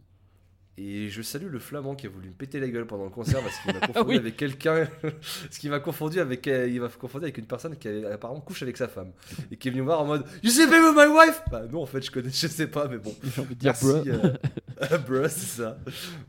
Et 0.78 1.08
je 1.08 1.22
salue 1.22 1.48
le 1.50 1.58
flamand 1.58 1.94
qui 1.94 2.06
a 2.06 2.10
voulu 2.10 2.28
me 2.28 2.34
péter 2.34 2.60
la 2.60 2.68
gueule 2.68 2.86
pendant 2.86 3.04
le 3.04 3.10
concert 3.10 3.40
parce 3.40 3.56
qu'il 3.60 3.72
m'a 3.72 3.80
confondu 3.86 4.08
Oui. 4.10 4.16
avec 4.18 4.36
quelqu'un. 4.36 4.86
ce 5.50 5.58
qui 5.58 5.70
m'a 5.70 5.80
confondu 5.80 6.20
avec, 6.20 6.46
euh, 6.48 6.68
il 6.68 6.80
m'a 6.82 6.88
confondu 6.88 7.24
avec 7.24 7.38
une 7.38 7.46
personne 7.46 7.76
qui 7.76 7.88
avait- 7.88 8.04
apparemment 8.12 8.40
couche 8.42 8.62
avec 8.62 8.76
sa 8.76 8.86
femme 8.86 9.12
et 9.50 9.56
qui 9.56 9.68
est 9.68 9.70
venu 9.70 9.80
me 9.80 9.86
voir 9.86 10.00
en 10.02 10.04
mode 10.04 10.24
You 10.42 10.50
sleep 10.50 10.68
with 10.68 10.94
my 10.94 11.06
wife? 11.06 11.40
Bah 11.50 11.62
non, 11.72 11.80
en 11.82 11.86
fait, 11.86 12.02
je 12.04 12.10
connais, 12.10 12.28
je 12.32 12.46
sais 12.46 12.66
pas, 12.66 12.88
mais 12.88 12.98
bon. 12.98 13.14
Merci, 13.62 13.86
euh, 14.06 14.98
bruh, 14.98 15.28
c'est 15.30 15.62
ça. 15.62 15.78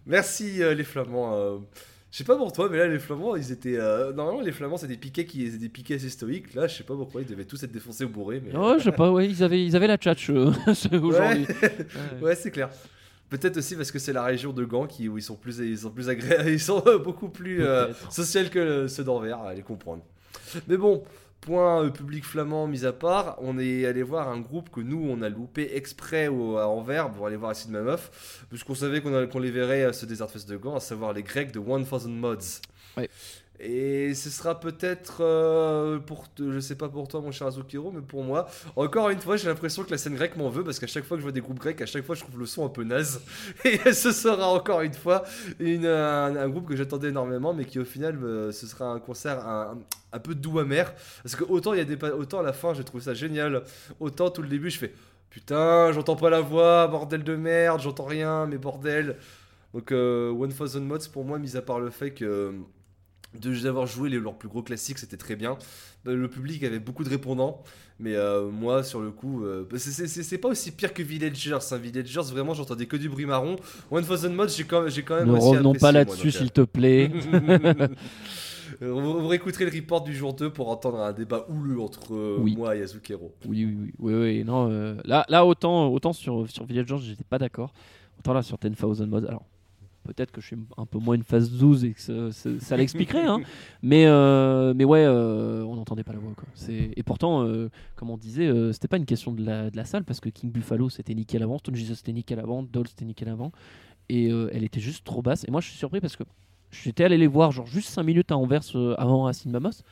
Merci 0.06 0.64
euh, 0.64 0.74
les 0.74 0.86
flamands. 0.86 1.36
euh, 1.36 1.58
Je 2.10 2.18
sais 2.20 2.24
pas 2.24 2.38
pour 2.38 2.54
toi, 2.54 2.70
mais 2.72 2.78
là, 2.78 2.88
les 2.88 3.00
Flamands, 3.00 3.36
ils 3.36 3.52
étaient. 3.52 3.78
euh, 3.78 4.14
Normalement, 4.14 4.40
les 4.40 4.54
Flamands, 4.54 4.78
c'est 4.78 4.88
des 4.88 4.96
piquets 4.96 5.26
qui 5.26 5.50
des 5.58 5.68
piquets 5.68 5.96
assez 5.96 6.10
stoïques. 6.10 6.54
Là, 6.54 6.68
je 6.68 6.78
sais 6.78 6.84
pas 6.86 6.96
pourquoi, 6.96 7.20
ils 7.22 7.28
devaient 7.28 7.44
tous 7.44 7.62
être 7.64 7.72
défoncés 7.74 8.06
ou 8.06 8.10
bourrés. 8.10 8.42
Mais... 8.44 8.56
Ouais, 8.58 8.76
je 8.80 8.86
sais 8.86 8.92
pas, 8.94 9.12
ouais, 9.12 9.28
ils 9.28 9.44
avaient, 9.44 9.62
ils 9.66 9.76
avaient 9.76 9.88
la 9.88 9.98
tchatch 9.98 10.30
euh, 10.30 10.52
aujourd'hui. 10.68 11.12
Ouais. 11.20 11.46
Ouais, 12.22 12.36
c'est 12.36 12.52
clair. 12.52 12.70
Peut-être 13.30 13.58
aussi 13.58 13.76
parce 13.76 13.92
que 13.92 14.00
c'est 14.00 14.14
la 14.14 14.24
région 14.24 14.54
de 14.54 14.64
Gand 14.64 14.88
qui, 14.88 15.10
où 15.10 15.18
ils 15.18 15.24
sont 15.24 15.36
plus, 15.36 15.60
ils 15.60 15.80
sont 15.80 15.92
plus 15.92 16.08
agréables, 16.10 16.50
ils 16.50 16.60
sont 16.60 16.82
beaucoup 17.04 17.30
plus 17.30 17.64
euh, 17.64 17.94
sociaux 18.10 18.50
que 18.52 18.88
ceux 18.88 19.04
d'Anvers, 19.04 19.42
à 19.42 19.54
les 19.54 19.64
comprendre. 19.64 20.04
Mais 20.68 20.78
bon, 20.78 21.04
point 21.42 21.84
euh, 21.84 21.90
public 21.90 22.24
flamand 22.24 22.68
mis 22.68 22.86
à 22.86 22.94
part, 22.94 23.38
on 23.42 23.60
est 23.60 23.86
allé 23.86 24.02
voir 24.04 24.30
un 24.30 24.40
groupe 24.40 24.70
que 24.70 24.80
nous 24.80 25.06
on 25.10 25.22
a 25.22 25.30
loupé 25.30 25.76
exprès 25.76 26.28
au, 26.28 26.58
à 26.58 26.68
Anvers 26.68 27.12
pour 27.12 27.28
aller 27.28 27.36
voir 27.36 27.52
Acid 27.52 27.70
Mammoth, 27.70 28.12
puisqu'on 28.50 28.76
savait 28.76 29.02
qu'on 29.02 29.28
qu'on 29.28 29.40
les 29.40 29.52
verrait 29.52 29.84
à 29.84 29.94
ce 29.94 30.06
Desert 30.06 30.30
Fest 30.30 30.48
de 30.50 30.58
Gand, 30.58 30.76
à 30.76 30.80
savoir 30.80 31.14
les 31.14 31.24
Grecs 31.24 31.52
de 31.52 31.60
1000 31.60 31.86
Mods. 32.08 32.38
Ouais. 32.96 33.10
Et 33.60 34.14
ce 34.14 34.30
sera 34.30 34.60
peut-être 34.60 35.18
euh, 35.22 35.98
pour, 36.00 36.26
je 36.38 36.60
sais 36.60 36.76
pas 36.76 36.90
pour 36.90 37.08
toi 37.08 37.22
mon 37.22 37.32
cher 37.32 37.48
Azukiro, 37.48 37.92
mais 37.92 38.02
pour 38.02 38.24
moi, 38.24 38.48
encore 38.76 39.10
une 39.10 39.20
fois, 39.20 39.36
j'ai 39.38 39.48
l'impression 39.48 39.84
que 39.84 39.92
la 39.92 39.98
scène 39.98 40.16
grecque 40.16 40.38
m'en 40.38 40.50
veut 40.50 40.64
parce 40.64 40.80
qu'à 40.80 40.88
chaque 40.88 41.06
fois 41.06 41.18
que 41.18 41.22
je 41.22 41.24
vois 41.24 41.32
des 41.32 41.42
groupes 41.42 41.60
grecs, 41.60 41.82
à 41.82 41.86
chaque 41.86 42.06
fois 42.06 42.16
je 42.16 42.22
trouve 42.22 42.40
le 42.40 42.46
son 42.46 42.66
un 42.66 42.70
peu 42.70 42.84
naze. 42.84 43.22
Et 43.66 43.94
ce 43.94 44.12
sera 44.12 44.48
encore 44.48 44.82
une 44.82 44.94
fois 44.94 45.24
une, 45.60 45.88
un, 45.88 46.50
groupe 46.50 46.68
que 46.68 46.76
j'attendais 46.76 47.10
énormément, 47.10 47.54
mais 47.54 47.66
qui 47.66 47.80
au 47.80 47.86
final, 47.86 48.20
ce 48.52 48.68
sera 48.68 48.86
un 48.86 49.00
concert 49.00 49.40
un, 49.48 49.80
un 50.12 50.20
peu 50.20 50.36
doux 50.36 50.60
amer. 50.60 50.94
Parce 51.24 51.36
que 51.36 51.44
autant 51.44 51.74
il 51.74 51.80
y 51.80 51.82
a 51.82 51.86
des, 51.86 51.98
autant 52.12 52.40
à 52.40 52.44
la 52.44 52.54
fin, 52.54 52.74
j'ai 52.74 52.84
trouvé 52.84 53.04
ça 53.04 53.14
génial, 53.14 53.64
autant 54.00 54.30
tout 54.30 54.42
le 54.42 54.50
début, 54.50 54.70
je 54.70 54.78
fais 54.78 54.94
putain, 55.30 55.92
j'entends 55.92 56.16
pas 56.16 56.30
la 56.30 56.42
voix, 56.42 56.88
bordel 56.88 57.24
de 57.24 57.36
merde, 57.36 57.80
j'entends 57.82 58.06
rien, 58.06 58.48
mais 58.48 58.58
bordel. 58.58 59.18
Donc 59.74 59.92
euh, 59.92 60.32
One 60.32 60.52
Thousand 60.52 60.82
Mods 60.82 61.10
pour 61.12 61.26
moi, 61.26 61.38
mis 61.38 61.56
à 61.58 61.62
part 61.62 61.80
le 61.80 61.90
fait 61.90 62.12
que 62.12 62.56
d'avoir 63.36 63.86
joué 63.86 64.10
les, 64.10 64.20
leurs 64.20 64.36
plus 64.38 64.50
gros 64.50 64.64
classiques, 64.64 64.98
c'était 64.98 65.18
très 65.18 65.36
bien. 65.36 65.58
Euh, 66.08 66.16
Le 66.16 66.28
public 66.28 66.64
avait 66.64 66.80
beaucoup 66.80 67.04
de 67.04 67.10
répondants, 67.10 67.62
mais 68.00 68.16
euh, 68.16 68.50
moi 68.50 68.84
sur 68.84 69.00
le 69.02 69.12
coup, 69.12 69.44
euh, 69.44 69.68
c'est- 69.76 70.08
c'est 70.08 70.38
pas 70.38 70.50
aussi 70.50 70.72
pire 70.72 70.94
que 70.94 71.04
Villagers. 71.04 71.58
Hein. 71.72 71.78
Villagers, 71.78 72.22
vraiment, 72.32 72.54
j'entendais 72.54 72.86
que 72.88 72.98
du 72.98 73.10
bruit 73.10 73.26
marron. 73.26 73.58
One 73.92 74.06
Thousand 74.06 74.32
Mods, 74.32 74.48
j'ai 74.50 74.64
quand 74.64 74.86
quand 75.06 75.16
même 75.18 75.28
Ne 75.28 75.40
revenons 75.40 75.74
pas 75.74 75.92
là-dessus, 75.92 76.32
s'il 76.32 76.52
te 76.52 76.62
plaît. 76.62 77.12
euh, 77.34 77.88
vous, 78.82 79.20
vous 79.20 79.28
réécouterez 79.28 79.66
le 79.66 79.72
report 79.76 80.04
du 80.04 80.16
jour 80.16 80.34
2 80.34 80.50
pour 80.52 80.70
entendre 80.70 81.00
un 81.00 81.14
débat 81.14 81.46
houleux 81.50 81.80
entre 81.80 82.14
euh, 82.16 82.38
Oui. 82.40 82.56
moi 82.56 82.76
et 82.76 82.82
Azukero. 82.82 83.34
Oui, 83.48 83.66
oui, 83.66 83.76
oui, 83.80 83.92
oui, 84.00 84.14
oui, 84.14 84.44
non, 84.44 84.70
euh, 84.72 84.96
là, 85.06 85.26
là 85.30 85.46
autant, 85.46 85.88
autant 85.90 86.14
sur, 86.14 86.50
sur 86.50 86.66
Villagers, 86.66 86.98
j'étais 87.02 87.24
pas 87.24 87.38
d'accord. 87.38 87.74
Autant 88.20 88.34
là 88.34 88.42
sur 88.42 88.58
10,000 88.58 89.08
Mods. 89.08 89.26
Alors, 89.28 89.44
peut-être 90.08 90.32
que 90.32 90.42
je 90.42 90.48
suis 90.48 90.56
un 90.78 90.86
peu 90.86 90.98
moins 90.98 91.16
une 91.16 91.24
phase 91.24 91.52
12 91.52 91.86
et 91.86 91.92
que 91.94 92.02
ça, 92.02 92.32
ça- 92.32 92.60
ça 92.60 92.78
l'expliquerait, 92.78 93.26
hein. 93.28 93.42
mais, 93.84 94.06
euh, 94.08 94.74
mais 94.76 94.84
ouais, 94.86 95.04
euh, 95.06 95.64
on 95.64 95.76
n'entendait 95.76 96.04
pas 96.04 96.14
la 96.14 96.20
voix. 96.20 96.32
Quoi. 96.36 96.48
Et 96.70 97.04
pourtant, 97.04 97.44
euh, 97.44 97.70
comme 97.96 98.10
on 98.10 98.18
disait, 98.18 98.50
c'était 98.74 98.88
pas 98.88 98.98
une 98.98 99.06
question 99.06 99.32
de 99.34 99.44
la, 99.46 99.70
de 99.70 99.78
la 99.78 99.86
salle 99.86 100.04
parce 100.04 100.20
que 100.20 100.30
King 100.30 100.52
Buffalo 100.52 100.90
c'était 100.90 101.14
nickel 101.14 101.44
avant, 101.44 101.58
Stone 101.60 101.76
Jesus 101.76 101.96
c'était 101.98 102.14
nickel 102.14 102.40
avant, 102.40 102.64
Doll 102.64 102.88
c'était 102.88 103.06
nickel 103.06 103.30
avant, 103.30 103.52
et 104.10 104.30
elle 104.30 104.64
était 104.64 104.80
juste 104.80 105.04
trop 105.06 105.22
basse. 105.22 105.46
Et 105.48 105.52
moi, 105.52 105.62
je 105.62 105.68
suis 105.68 105.78
surpris 105.78 106.00
parce 106.02 106.16
que 106.16 106.24
j'étais 106.72 107.04
allé 107.04 107.18
les 107.18 107.28
voir 107.28 107.52
genre 107.52 107.68
juste 107.68 107.90
5 107.90 108.04
minutes 108.04 108.32
à 108.32 108.38
Anvers 108.38 108.64
avant 108.98 109.24
Racine 109.24 109.52
Mamos. 109.52 109.84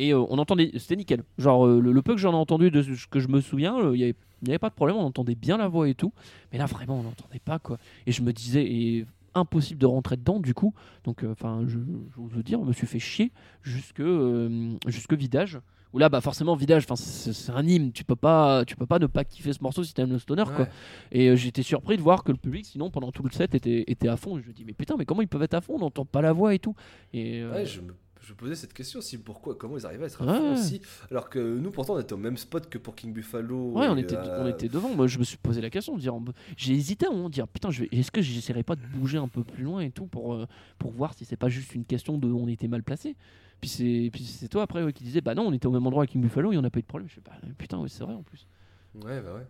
Et 0.00 0.14
on 0.14 0.38
entendait, 0.38 0.70
c'était 0.76 0.94
nickel. 0.94 1.24
Genre, 1.38 1.66
le, 1.66 1.80
le 1.92 2.02
peu 2.02 2.14
que 2.14 2.20
j'en 2.20 2.30
ai 2.32 2.36
entendu, 2.36 2.70
de 2.70 2.82
ce 2.82 3.06
que 3.08 3.18
je 3.18 3.26
me 3.28 3.40
souviens, 3.40 3.92
il 3.92 3.98
y 4.00 4.04
avait 4.04 4.14
il 4.40 4.44
n'y 4.44 4.52
avait 4.52 4.60
pas 4.60 4.68
de 4.70 4.74
problème, 4.76 4.96
on 4.96 5.02
entendait 5.02 5.34
bien 5.34 5.56
la 5.56 5.66
voix 5.66 5.88
et 5.88 5.96
tout. 5.96 6.12
Mais 6.52 6.58
là, 6.58 6.66
vraiment, 6.66 7.00
on 7.00 7.02
n'entendait 7.02 7.40
pas, 7.40 7.58
quoi. 7.58 7.76
Et 8.06 8.12
je 8.12 8.22
me 8.22 8.32
disais, 8.32 8.62
et 8.64 9.04
impossible 9.38 9.80
de 9.80 9.86
rentrer 9.86 10.16
dedans, 10.16 10.40
du 10.40 10.54
coup. 10.54 10.74
Donc, 11.04 11.22
euh, 11.24 11.32
enfin, 11.32 11.62
je, 11.66 11.78
le 11.78 12.42
dire, 12.42 12.60
je 12.62 12.66
me 12.66 12.72
suis 12.72 12.86
fait 12.86 12.98
chier 12.98 13.32
jusque, 13.62 14.00
euh, 14.00 14.76
jusque 14.86 15.12
Vidage. 15.14 15.58
Où 15.94 15.98
là, 15.98 16.10
bah, 16.10 16.20
forcément, 16.20 16.54
Vidage, 16.54 16.84
enfin, 16.84 16.96
c'est 16.96 17.50
un 17.50 17.66
hymne. 17.66 17.92
Tu 17.92 18.04
peux 18.04 18.14
pas, 18.16 18.62
tu 18.66 18.76
peux 18.76 18.84
pas 18.84 18.98
ne 18.98 19.06
pas 19.06 19.24
kiffer 19.24 19.54
ce 19.54 19.62
morceau 19.62 19.82
si 19.84 19.94
t'aimes 19.94 20.10
le 20.12 20.18
stoner, 20.18 20.44
quoi. 20.44 20.66
Et 21.12 21.28
euh, 21.28 21.36
j'étais 21.36 21.62
surpris 21.62 21.96
de 21.96 22.02
voir 22.02 22.24
que 22.24 22.30
le 22.30 22.36
public, 22.36 22.66
sinon, 22.66 22.90
pendant 22.90 23.10
tout 23.10 23.22
le 23.22 23.30
set, 23.30 23.54
était, 23.54 23.84
était 23.86 24.08
à 24.08 24.18
fond. 24.18 24.38
Je 24.38 24.46
me 24.46 24.52
dis, 24.52 24.66
mais 24.66 24.74
putain, 24.74 24.96
mais 24.98 25.06
comment 25.06 25.22
ils 25.22 25.28
peuvent 25.28 25.42
être 25.42 25.54
à 25.54 25.62
fond 25.62 25.76
On 25.76 25.78
n'entend 25.78 26.04
pas 26.04 26.20
la 26.20 26.34
voix 26.34 26.54
et 26.54 26.58
tout? 26.58 26.74
Et, 27.14 27.40
euh, 27.40 27.52
Ouais, 27.54 27.64
je 27.64 27.80
me, 27.80 27.94
je 28.22 28.32
me 28.32 28.36
posais 28.36 28.54
cette 28.54 28.72
question 28.72 28.98
aussi 28.98 29.18
pourquoi, 29.18 29.54
comment 29.54 29.76
ils 29.78 29.86
arrivaient 29.86 30.04
à 30.04 30.06
être 30.08 30.22
à 30.22 30.26
Ouais. 30.32 30.38
fond 30.38 30.52
aussi, 30.54 30.80
alors 31.10 31.28
que 31.30 31.38
nous 31.38 31.70
pourtant 31.70 31.94
on 31.94 32.00
était 32.00 32.12
au 32.12 32.18
même 32.18 32.36
spot 32.36 32.68
que 32.68 32.78
pour 32.78 32.94
King 32.94 33.12
Buffalo. 33.12 33.72
Ouais, 33.72 33.88
on 33.88 33.96
et, 33.96 34.00
était, 34.00 34.16
euh, 34.16 34.44
on 34.44 34.48
était 34.48 34.68
devant. 34.68 34.94
Moi, 34.94 35.06
je 35.06 35.18
me 35.18 35.24
suis 35.24 35.36
posé 35.36 35.60
la 35.60 35.70
question 35.70 35.94
de 35.96 36.00
dire, 36.00 36.14
j'ai 36.56 36.74
hésité 36.74 37.06
à 37.06 37.10
un 37.10 37.12
moment 37.12 37.28
de 37.28 37.34
dire, 37.34 37.48
putain, 37.48 37.70
je 37.70 37.82
vais- 37.84 37.88
est-ce 37.92 38.10
que 38.10 38.20
j'essaierai 38.22 38.62
pas 38.62 38.76
de 38.76 38.82
bouger 38.94 39.18
un 39.18 39.28
peu 39.28 39.44
plus 39.44 39.64
loin 39.64 39.80
et 39.80 39.90
tout 39.90 40.06
pour, 40.06 40.34
euh, 40.34 40.46
pour 40.78 40.90
voir 40.92 41.14
si 41.14 41.24
c'est 41.24 41.36
pas 41.36 41.48
juste 41.48 41.74
une 41.74 41.84
question 41.84 42.18
de 42.18 42.28
on 42.30 42.48
était 42.48 42.68
mal 42.68 42.82
placé. 42.82 43.16
Puis 43.60 43.70
c'est, 43.70 44.10
puis 44.12 44.24
c'est 44.24 44.48
toi 44.48 44.62
après 44.62 44.84
ouais, 44.84 44.92
qui 44.92 45.02
disais, 45.04 45.20
bah 45.20 45.34
non, 45.34 45.42
on 45.46 45.52
était 45.52 45.66
au 45.66 45.72
même 45.72 45.86
endroit 45.86 46.02
avec 46.02 46.10
King 46.10 46.20
Buffalo, 46.22 46.52
il 46.52 46.54
y 46.54 46.58
en 46.58 46.64
a 46.64 46.70
pas 46.70 46.78
eu 46.78 46.82
de 46.82 46.86
problème. 46.86 47.08
Je 47.08 47.14
fais, 47.14 47.20
bah 47.24 47.32
putain, 47.58 47.78
ouais, 47.78 47.88
c'est 47.88 48.04
vrai 48.04 48.14
en 48.14 48.22
plus. 48.22 48.46
Ouais, 48.94 49.20
bah 49.20 49.34
ouais. 49.34 49.46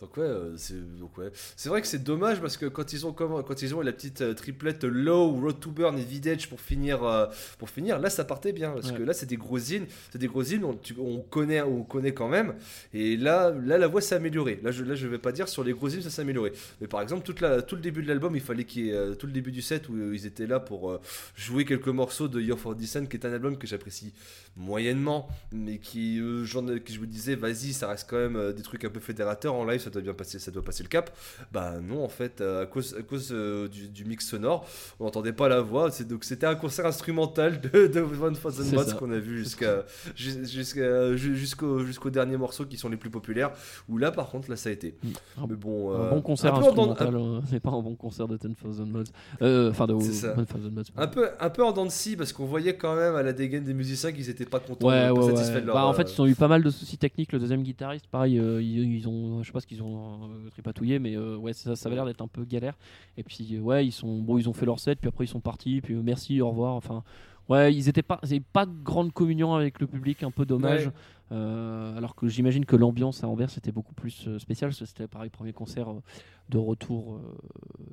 Donc 0.00 0.16
ouais, 0.16 0.22
euh, 0.24 0.56
c'est 0.56 0.80
donc 0.98 1.16
ouais. 1.18 1.30
C'est 1.56 1.68
vrai 1.68 1.82
que 1.82 1.86
c'est 1.86 2.02
dommage 2.02 2.40
parce 2.40 2.56
que 2.56 2.66
quand 2.66 2.92
ils 2.94 3.06
ont 3.06 3.12
comme 3.12 3.42
quand 3.44 3.60
ils 3.62 3.74
ont 3.74 3.82
la 3.82 3.92
petite 3.92 4.22
euh, 4.22 4.32
triplette 4.34 4.84
Low, 4.84 5.32
Road 5.32 5.60
to 5.60 5.70
Burn 5.70 5.98
et 5.98 6.02
Vidage 6.04 6.48
pour 6.48 6.60
finir 6.60 7.04
euh, 7.04 7.26
pour 7.58 7.68
finir, 7.68 7.98
là 7.98 8.08
ça 8.08 8.24
partait 8.24 8.52
bien 8.52 8.70
parce 8.72 8.90
Ouais. 8.92 8.96
que 8.98 9.02
là 9.02 9.12
c'est 9.12 9.26
des 9.26 9.36
îles, 9.74 9.86
c'est 10.10 10.18
des 10.18 10.28
on, 10.64 10.74
tu- 10.74 10.96
on 10.98 11.18
connaît 11.20 11.60
on 11.60 11.82
connaît 11.82 12.14
quand 12.14 12.28
même 12.28 12.54
et 12.94 13.16
là 13.18 13.50
là 13.50 13.76
la 13.76 13.86
voix 13.88 14.00
s'est 14.00 14.14
améliorée. 14.14 14.58
Là 14.62 14.70
je 14.70 14.84
là 14.84 14.94
je 14.94 15.06
vais 15.06 15.18
pas 15.18 15.32
dire 15.32 15.48
sur 15.48 15.62
les 15.64 15.72
îles 15.72 16.02
ça 16.02 16.08
s'est 16.10 16.22
amélioré. 16.22 16.52
Mais 16.80 16.86
par 16.86 17.02
exemple 17.02 17.22
toute 17.24 17.40
la 17.42 17.60
tout 17.60 17.76
le 17.76 17.82
début 17.82 18.02
de 18.02 18.08
l'album, 18.08 18.34
il 18.34 18.40
fallait 18.40 18.64
qu'il 18.64 18.86
y 18.86 18.90
ait 18.90 19.14
tout 19.16 19.26
le 19.26 19.32
début 19.32 19.52
du 19.52 19.60
set 19.60 19.88
où 19.90 20.12
ils 20.14 20.24
étaient 20.24 20.46
là 20.46 20.60
pour 20.60 20.98
jouer 21.36 21.64
quelques 21.66 21.88
morceaux 21.88 22.26
de 22.28 22.40
Year 22.40 22.58
for 22.58 22.74
Descent 22.74 23.04
qui 23.04 23.18
est 23.18 23.26
un 23.26 23.32
album 23.34 23.58
que 23.58 23.66
j'apprécie 23.66 24.14
moyennement 24.56 25.28
mais 25.52 25.78
qui, 25.78 26.18
euh, 26.20 26.44
qui 26.84 26.94
je 26.94 27.00
me 27.00 27.06
disais 27.06 27.34
vas-y 27.34 27.72
ça 27.72 27.88
reste 27.88 28.08
quand 28.08 28.16
même 28.16 28.52
des 28.52 28.62
trucs 28.62 28.84
un 28.84 28.90
peu 28.90 29.00
fédérateurs 29.00 29.54
en 29.60 29.64
live 29.64 29.80
ça 29.80 29.90
doit 29.90 30.02
bien 30.02 30.14
passer 30.14 30.38
ça 30.38 30.50
doit 30.50 30.62
passer 30.62 30.82
le 30.82 30.88
cap 30.88 31.10
bah 31.52 31.74
non 31.82 32.04
en 32.04 32.08
fait 32.08 32.40
euh, 32.40 32.62
à 32.62 32.66
cause, 32.66 32.94
à 32.98 33.02
cause 33.02 33.30
euh, 33.32 33.68
du, 33.68 33.88
du 33.88 34.04
mix 34.04 34.26
sonore 34.28 34.66
on 34.98 35.04
n'entendait 35.04 35.32
pas 35.32 35.48
la 35.48 35.60
voix 35.60 35.90
c'est 35.90 36.06
donc 36.06 36.24
c'était 36.24 36.46
un 36.46 36.54
concert 36.54 36.86
instrumental 36.86 37.60
de, 37.60 37.86
de 37.86 38.00
One 38.00 38.36
Thousand 38.36 38.62
C'est 38.64 38.76
Mods 38.76 38.84
ça. 38.84 38.94
qu'on 38.96 39.10
a 39.12 39.18
vu 39.18 39.38
jusqu'à 39.38 39.84
jus- 40.16 40.46
jusqu'à 40.46 41.16
ju- 41.16 41.36
jusqu'au 41.36 41.84
jusqu'aux 41.84 42.10
derniers 42.10 42.36
morceaux 42.36 42.64
qui 42.66 42.76
sont 42.76 42.88
les 42.88 42.96
plus 42.96 43.10
populaires 43.10 43.50
où 43.88 43.98
là 43.98 44.10
par 44.10 44.28
contre 44.28 44.50
là 44.50 44.56
ça 44.56 44.68
a 44.68 44.72
été 44.72 44.96
Un, 45.38 45.46
mais 45.48 45.56
bon 45.56 45.92
un 45.94 46.00
euh, 46.06 46.10
bon 46.10 46.22
concert 46.22 46.54
un 46.54 46.58
instrumental, 46.60 47.14
euh, 47.14 47.40
mais 47.52 47.60
pas 47.60 47.70
un 47.70 47.82
bon 47.82 47.94
concert 47.94 48.28
de 48.28 48.36
10,000 48.36 48.86
Mods. 48.86 49.04
Euh, 49.42 49.70
Enfin, 49.70 49.86
de 49.86 49.98
C'est 50.00 50.12
ça. 50.12 50.34
10,000 50.34 50.70
Mods. 50.72 50.82
un 50.96 51.06
peu 51.06 51.28
un 51.38 51.50
peu 51.50 51.64
en 51.64 51.72
dents 51.72 51.86
de 51.86 51.90
scie 51.90 52.16
parce 52.16 52.32
qu'on 52.32 52.46
voyait 52.46 52.76
quand 52.76 52.94
même 52.96 53.14
à 53.14 53.22
la 53.22 53.32
dégaine 53.32 53.64
des 53.64 53.74
musiciens 53.74 54.12
qu'ils 54.12 54.28
étaient 54.30 54.44
pas 54.44 54.60
contents 54.60 54.88
Ouais, 54.88 55.08
pas 55.08 55.12
ouais, 55.12 55.34
satisfaits 55.34 55.54
ouais. 55.56 55.60
de 55.62 55.66
leur 55.66 55.74
Bah, 55.74 55.86
en 55.86 55.92
fait, 55.92 56.08
euh, 56.08 56.12
ils 56.16 56.20
ont 56.22 56.26
eu 56.26 56.34
pas 56.34 56.48
mal 56.48 56.62
de 56.62 56.70
soucis 56.70 56.98
techniques. 56.98 57.32
Le 57.32 57.38
deuxième 57.38 57.62
guitariste, 57.62 58.06
pareil, 58.06 58.38
euh, 58.38 58.62
ils, 58.62 58.96
ils 58.96 59.08
ont, 59.08 59.42
sais 59.50 59.54
pas 59.54 59.60
ce 59.60 59.66
qu'ils 59.66 59.82
ont 59.82 60.30
euh, 60.30 60.50
tripatouillé, 60.50 60.98
mais 60.98 61.16
euh, 61.16 61.36
ouais, 61.36 61.52
ça, 61.52 61.76
ça 61.76 61.88
avait 61.88 61.96
l'air 61.96 62.06
d'être 62.06 62.22
un 62.22 62.28
peu 62.28 62.44
galère. 62.44 62.76
Et 63.16 63.22
puis, 63.22 63.48
euh, 63.52 63.60
ouais, 63.60 63.86
ils 63.86 63.92
sont, 63.92 64.18
bon, 64.18 64.38
ils 64.38 64.48
ont 64.48 64.52
fait 64.52 64.66
leur 64.66 64.78
set, 64.78 64.98
puis 65.00 65.08
après 65.08 65.24
ils 65.24 65.28
sont 65.28 65.40
partis, 65.40 65.80
puis 65.80 65.94
merci, 65.94 66.40
au 66.40 66.48
revoir. 66.50 66.74
Enfin, 66.74 67.02
ouais, 67.48 67.74
ils 67.74 67.88
étaient 67.88 68.02
pas, 68.02 68.20
ils 68.30 68.42
pas 68.42 68.66
de 68.66 68.72
grande 68.82 69.12
communion 69.12 69.54
avec 69.54 69.80
le 69.80 69.86
public, 69.86 70.22
un 70.22 70.30
peu 70.30 70.46
dommage. 70.46 70.86
Ouais. 70.86 70.92
Euh, 71.32 71.96
alors 71.96 72.16
que 72.16 72.26
j'imagine 72.26 72.64
que 72.64 72.74
l'ambiance 72.74 73.22
à 73.22 73.28
Anvers 73.28 73.50
c'était 73.50 73.70
beaucoup 73.70 73.94
plus 73.94 74.26
euh, 74.26 74.40
spécial, 74.40 74.70
parce 74.70 74.80
que 74.80 74.84
c'était 74.84 75.06
pareil 75.06 75.30
premier 75.30 75.52
concert 75.52 75.88
euh, 75.88 76.02
de 76.48 76.58
retour, 76.58 77.20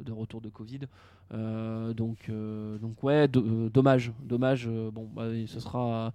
de 0.03 0.11
retour 0.11 0.41
de 0.41 0.49
Covid. 0.49 0.79
Donc, 1.95 2.31
donc 2.81 3.03
ouais, 3.03 3.27
do- 3.27 3.69
dommage, 3.69 4.11
dommage. 4.23 4.67
bon, 4.67 5.07
bah, 5.13 5.25
ce 5.45 5.59
sera 5.59 6.11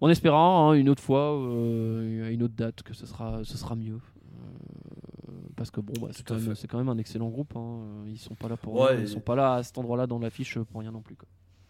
en 0.00 0.08
espérant 0.10 0.68
hein, 0.70 0.74
une 0.74 0.90
autre 0.90 1.02
fois, 1.02 1.28
à 1.30 2.30
une 2.30 2.42
autre 2.42 2.54
date, 2.54 2.82
que 2.82 2.92
ce 2.92 3.06
sera, 3.06 3.42
ce 3.44 3.56
sera 3.56 3.74
mieux. 3.74 3.98
Euh, 4.44 5.32
parce 5.56 5.70
que 5.70 5.80
bon, 5.80 5.92
bah, 6.00 6.08
c'est 6.12 6.26
quand, 6.26 6.34
même- 6.38 6.54
quand 6.68 6.78
un 6.88 6.98
excellent 6.98 7.28
groupe. 7.28 7.54
hein. 7.56 8.04
Ils 8.06 8.18
sont 8.18 8.34
pas 8.34 8.48
là 8.48 8.56
pour, 8.56 8.74
Ouais, 8.74 8.92
rien. 8.92 9.00
ils 9.00 9.08
sont 9.08 9.20
pas 9.20 9.36
là 9.36 9.54
à 9.54 9.62
cet 9.62 9.78
endroit-là 9.78 10.06
dans 10.06 10.18
l'affiche 10.18 10.58
pour 10.58 10.80
rien 10.80 10.90
non 10.92 11.00
plus. 11.02 11.16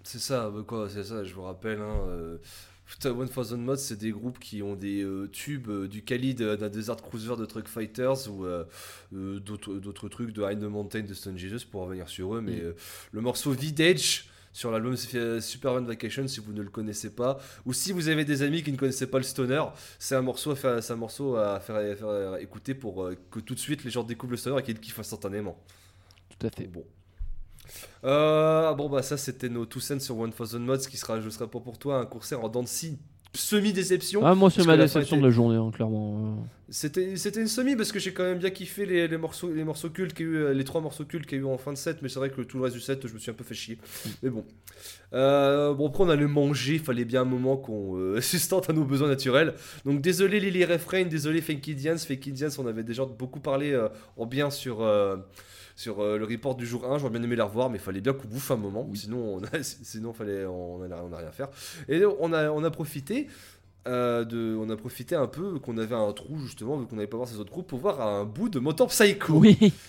C'est 0.02 0.18
ça, 0.20 0.50
bah 0.50 0.62
quoi, 0.66 0.88
c'est 0.90 1.04
ça, 1.04 1.24
je 1.24 1.34
vous 1.34 1.42
rappelle. 1.42 1.80
Hein, 1.80 1.96
euh, 2.08 2.36
putain, 2.84 3.10
One 3.12 3.28
Thousand 3.28 3.56
Mods, 3.58 3.76
c'est 3.76 3.98
des 3.98 4.10
groupes 4.10 4.38
qui 4.38 4.62
ont 4.62 4.74
des 4.76 5.02
euh, 5.02 5.28
tubes 5.32 5.68
euh, 5.70 5.88
du 5.88 6.02
calibre 6.04 6.40
d'un 6.40 6.56
d'un 6.56 6.68
Desert 6.68 6.96
Cruiser 6.96 7.36
de 7.38 7.46
Truck 7.46 7.68
Fighters 7.68 8.28
ou 8.30 8.44
euh, 8.44 8.64
euh, 9.14 9.40
d'autres 9.40 10.08
trucs 10.10 10.32
de 10.34 10.42
High 10.42 10.58
the 10.60 10.64
Mountain 10.64 11.02
de 11.02 11.14
Stone 11.14 11.38
Jesus 11.38 11.64
pour 11.70 11.82
revenir 11.82 12.08
sur 12.08 12.34
eux. 12.34 12.42
Mais 12.42 12.56
Mm. 12.56 12.64
euh, 12.64 12.72
le 13.12 13.20
morceau 13.22 13.52
Vidage 13.52 14.28
sur 14.54 14.70
l'album 14.70 14.96
Superman 14.96 15.84
Vacation, 15.84 16.28
si 16.28 16.38
vous 16.38 16.52
ne 16.52 16.62
le 16.62 16.70
connaissez 16.70 17.10
pas, 17.10 17.38
ou 17.66 17.72
si 17.72 17.90
vous 17.90 18.08
avez 18.08 18.24
des 18.24 18.42
amis 18.42 18.62
qui 18.62 18.70
ne 18.70 18.76
connaissaient 18.76 19.08
pas 19.08 19.18
le 19.18 19.24
stoner, 19.24 19.64
c'est 19.98 20.14
un 20.14 20.22
morceau 20.22 20.52
à 20.52 20.56
faire, 20.56 20.78
un 20.88 20.96
morceau 20.96 21.34
à 21.34 21.58
faire, 21.58 21.74
à 21.74 21.94
faire 21.96 22.36
écouter 22.36 22.72
pour 22.72 23.02
euh, 23.02 23.16
que 23.32 23.40
tout 23.40 23.54
de 23.54 23.58
suite 23.58 23.82
les 23.84 23.90
gens 23.90 24.04
découvrent 24.04 24.30
le 24.30 24.36
stoner 24.36 24.60
et 24.60 24.62
qu'ils 24.62 24.76
le 24.76 24.80
kiffent 24.80 25.00
instantanément. 25.00 25.58
Tout 26.28 26.46
à 26.46 26.50
fait. 26.50 26.68
Bon. 26.68 26.84
Euh, 28.04 28.72
bon 28.74 28.88
bah 28.88 29.02
ça 29.02 29.16
c'était 29.16 29.48
nos 29.48 29.66
two 29.66 29.80
cents 29.80 29.98
sur 29.98 30.18
One 30.18 30.32
Thousand 30.32 30.60
Mods 30.60 30.86
qui 30.86 30.98
sera 30.98 31.20
je 31.20 31.30
serai 31.30 31.48
pas 31.48 31.60
pour 31.60 31.78
toi 31.78 31.98
un 31.98 32.06
concert 32.06 32.44
en 32.44 32.66
scie 32.66 32.98
semi-déception. 33.34 34.24
Ah, 34.24 34.34
moi, 34.34 34.50
c'est 34.50 34.64
ma 34.64 34.76
déception 34.76 35.16
était- 35.16 35.22
de 35.22 35.26
la 35.26 35.32
journée, 35.32 35.56
hein, 35.56 35.70
clairement. 35.72 36.36
euh. 36.38 36.42
C'était 36.70 37.16
c'était 37.16 37.40
une 37.42 37.46
semi 37.46 37.76
parce 37.76 37.92
que 37.92 37.98
j'ai 37.98 38.12
quand 38.14 38.22
même 38.24 38.38
bien 38.38 38.48
kiffé 38.50 38.86
les, 38.86 39.06
les 39.06 39.16
morceaux 39.18 39.52
les 39.52 39.64
morceaux 39.64 39.90
cultes 39.90 40.14
qu'il 40.14 40.26
y 40.26 40.28
a 40.30 40.32
eu, 40.32 40.36
euh, 40.36 40.54
les 40.54 40.64
trois 40.64 40.80
morceaux 40.80 41.04
cultes 41.04 41.26
qu'il 41.26 41.36
y 41.38 41.40
a 41.40 41.44
eu 41.44 41.46
en 41.46 41.58
fin 41.58 41.72
de 41.72 41.76
set 41.76 41.98
mais 42.00 42.08
c'est 42.08 42.18
vrai 42.18 42.30
que 42.30 42.40
tout 42.40 42.56
le 42.56 42.64
reste 42.64 42.74
du 42.74 42.80
set 42.80 43.06
je 43.06 43.12
me 43.12 43.18
suis 43.18 43.30
un 43.30 43.34
peu 43.34 43.44
fait 43.44 43.54
chier 43.54 43.76
mais 44.22 44.30
bon 44.30 44.44
Euh, 45.12 45.74
bon 45.74 45.88
après 45.88 46.04
on 46.04 46.08
allait 46.08 46.26
manger 46.26 46.78
fallait 46.78 47.04
bien 47.04 47.20
un 47.20 47.26
moment 47.26 47.56
qu'on 47.58 47.96
euh, 47.98 48.20
sustente 48.22 48.70
à 48.70 48.72
nos 48.72 48.84
besoins 48.84 49.08
naturels 49.08 49.54
donc 49.84 50.00
désolé 50.00 50.40
Lily 50.40 50.64
Refrain 50.64 51.04
désolé 51.04 51.42
Fake 51.42 51.68
Indians 51.68 51.98
Fake 51.98 52.26
Indians 52.28 52.48
on 52.58 52.66
avait 52.66 52.82
déjà 52.82 53.04
beaucoup 53.04 53.40
parlé 53.40 53.72
euh, 53.72 53.88
en 54.16 54.24
bien 54.26 54.50
sur 54.50 54.78
sur 55.76 56.00
euh, 56.00 56.18
le 56.18 56.24
report 56.24 56.54
du 56.54 56.66
jour 56.66 56.84
1 56.90 56.98
j'aurais 56.98 57.10
bien 57.12 57.22
aimé 57.22 57.36
les 57.36 57.42
revoir 57.42 57.70
mais 57.70 57.78
il 57.78 57.82
fallait 57.82 58.00
bien 58.00 58.12
qu'on 58.12 58.28
bouffe 58.28 58.50
un 58.50 58.56
moment 58.56 58.88
sinon 58.94 59.36
on 59.36 59.44
a, 59.44 59.62
sinon 59.62 60.12
fallait 60.12 60.44
on 60.44 60.82
a, 60.82 61.02
on 61.02 61.12
a 61.12 61.16
rien 61.18 61.28
à 61.28 61.32
faire 61.32 61.48
et 61.88 62.04
on 62.04 62.32
a 62.32 62.50
on 62.50 62.62
a 62.64 62.70
profité 62.70 63.28
euh, 63.86 64.24
de, 64.24 64.56
on 64.58 64.70
a 64.70 64.76
profité 64.76 65.14
un 65.14 65.26
peu 65.26 65.58
qu'on 65.58 65.76
avait 65.76 65.94
un 65.94 66.12
trou 66.12 66.38
justement 66.38 66.78
vu 66.78 66.86
qu'on 66.86 66.96
n'allait 66.96 67.08
pas 67.08 67.18
voir 67.18 67.28
ces 67.28 67.38
autres 67.38 67.50
groupes 67.50 67.66
pour 67.66 67.80
voir 67.80 68.00
un 68.00 68.24
bout 68.24 68.48
de 68.48 68.58
Motor 68.58 68.88
Psycho. 68.88 69.34
Oui. 69.34 69.58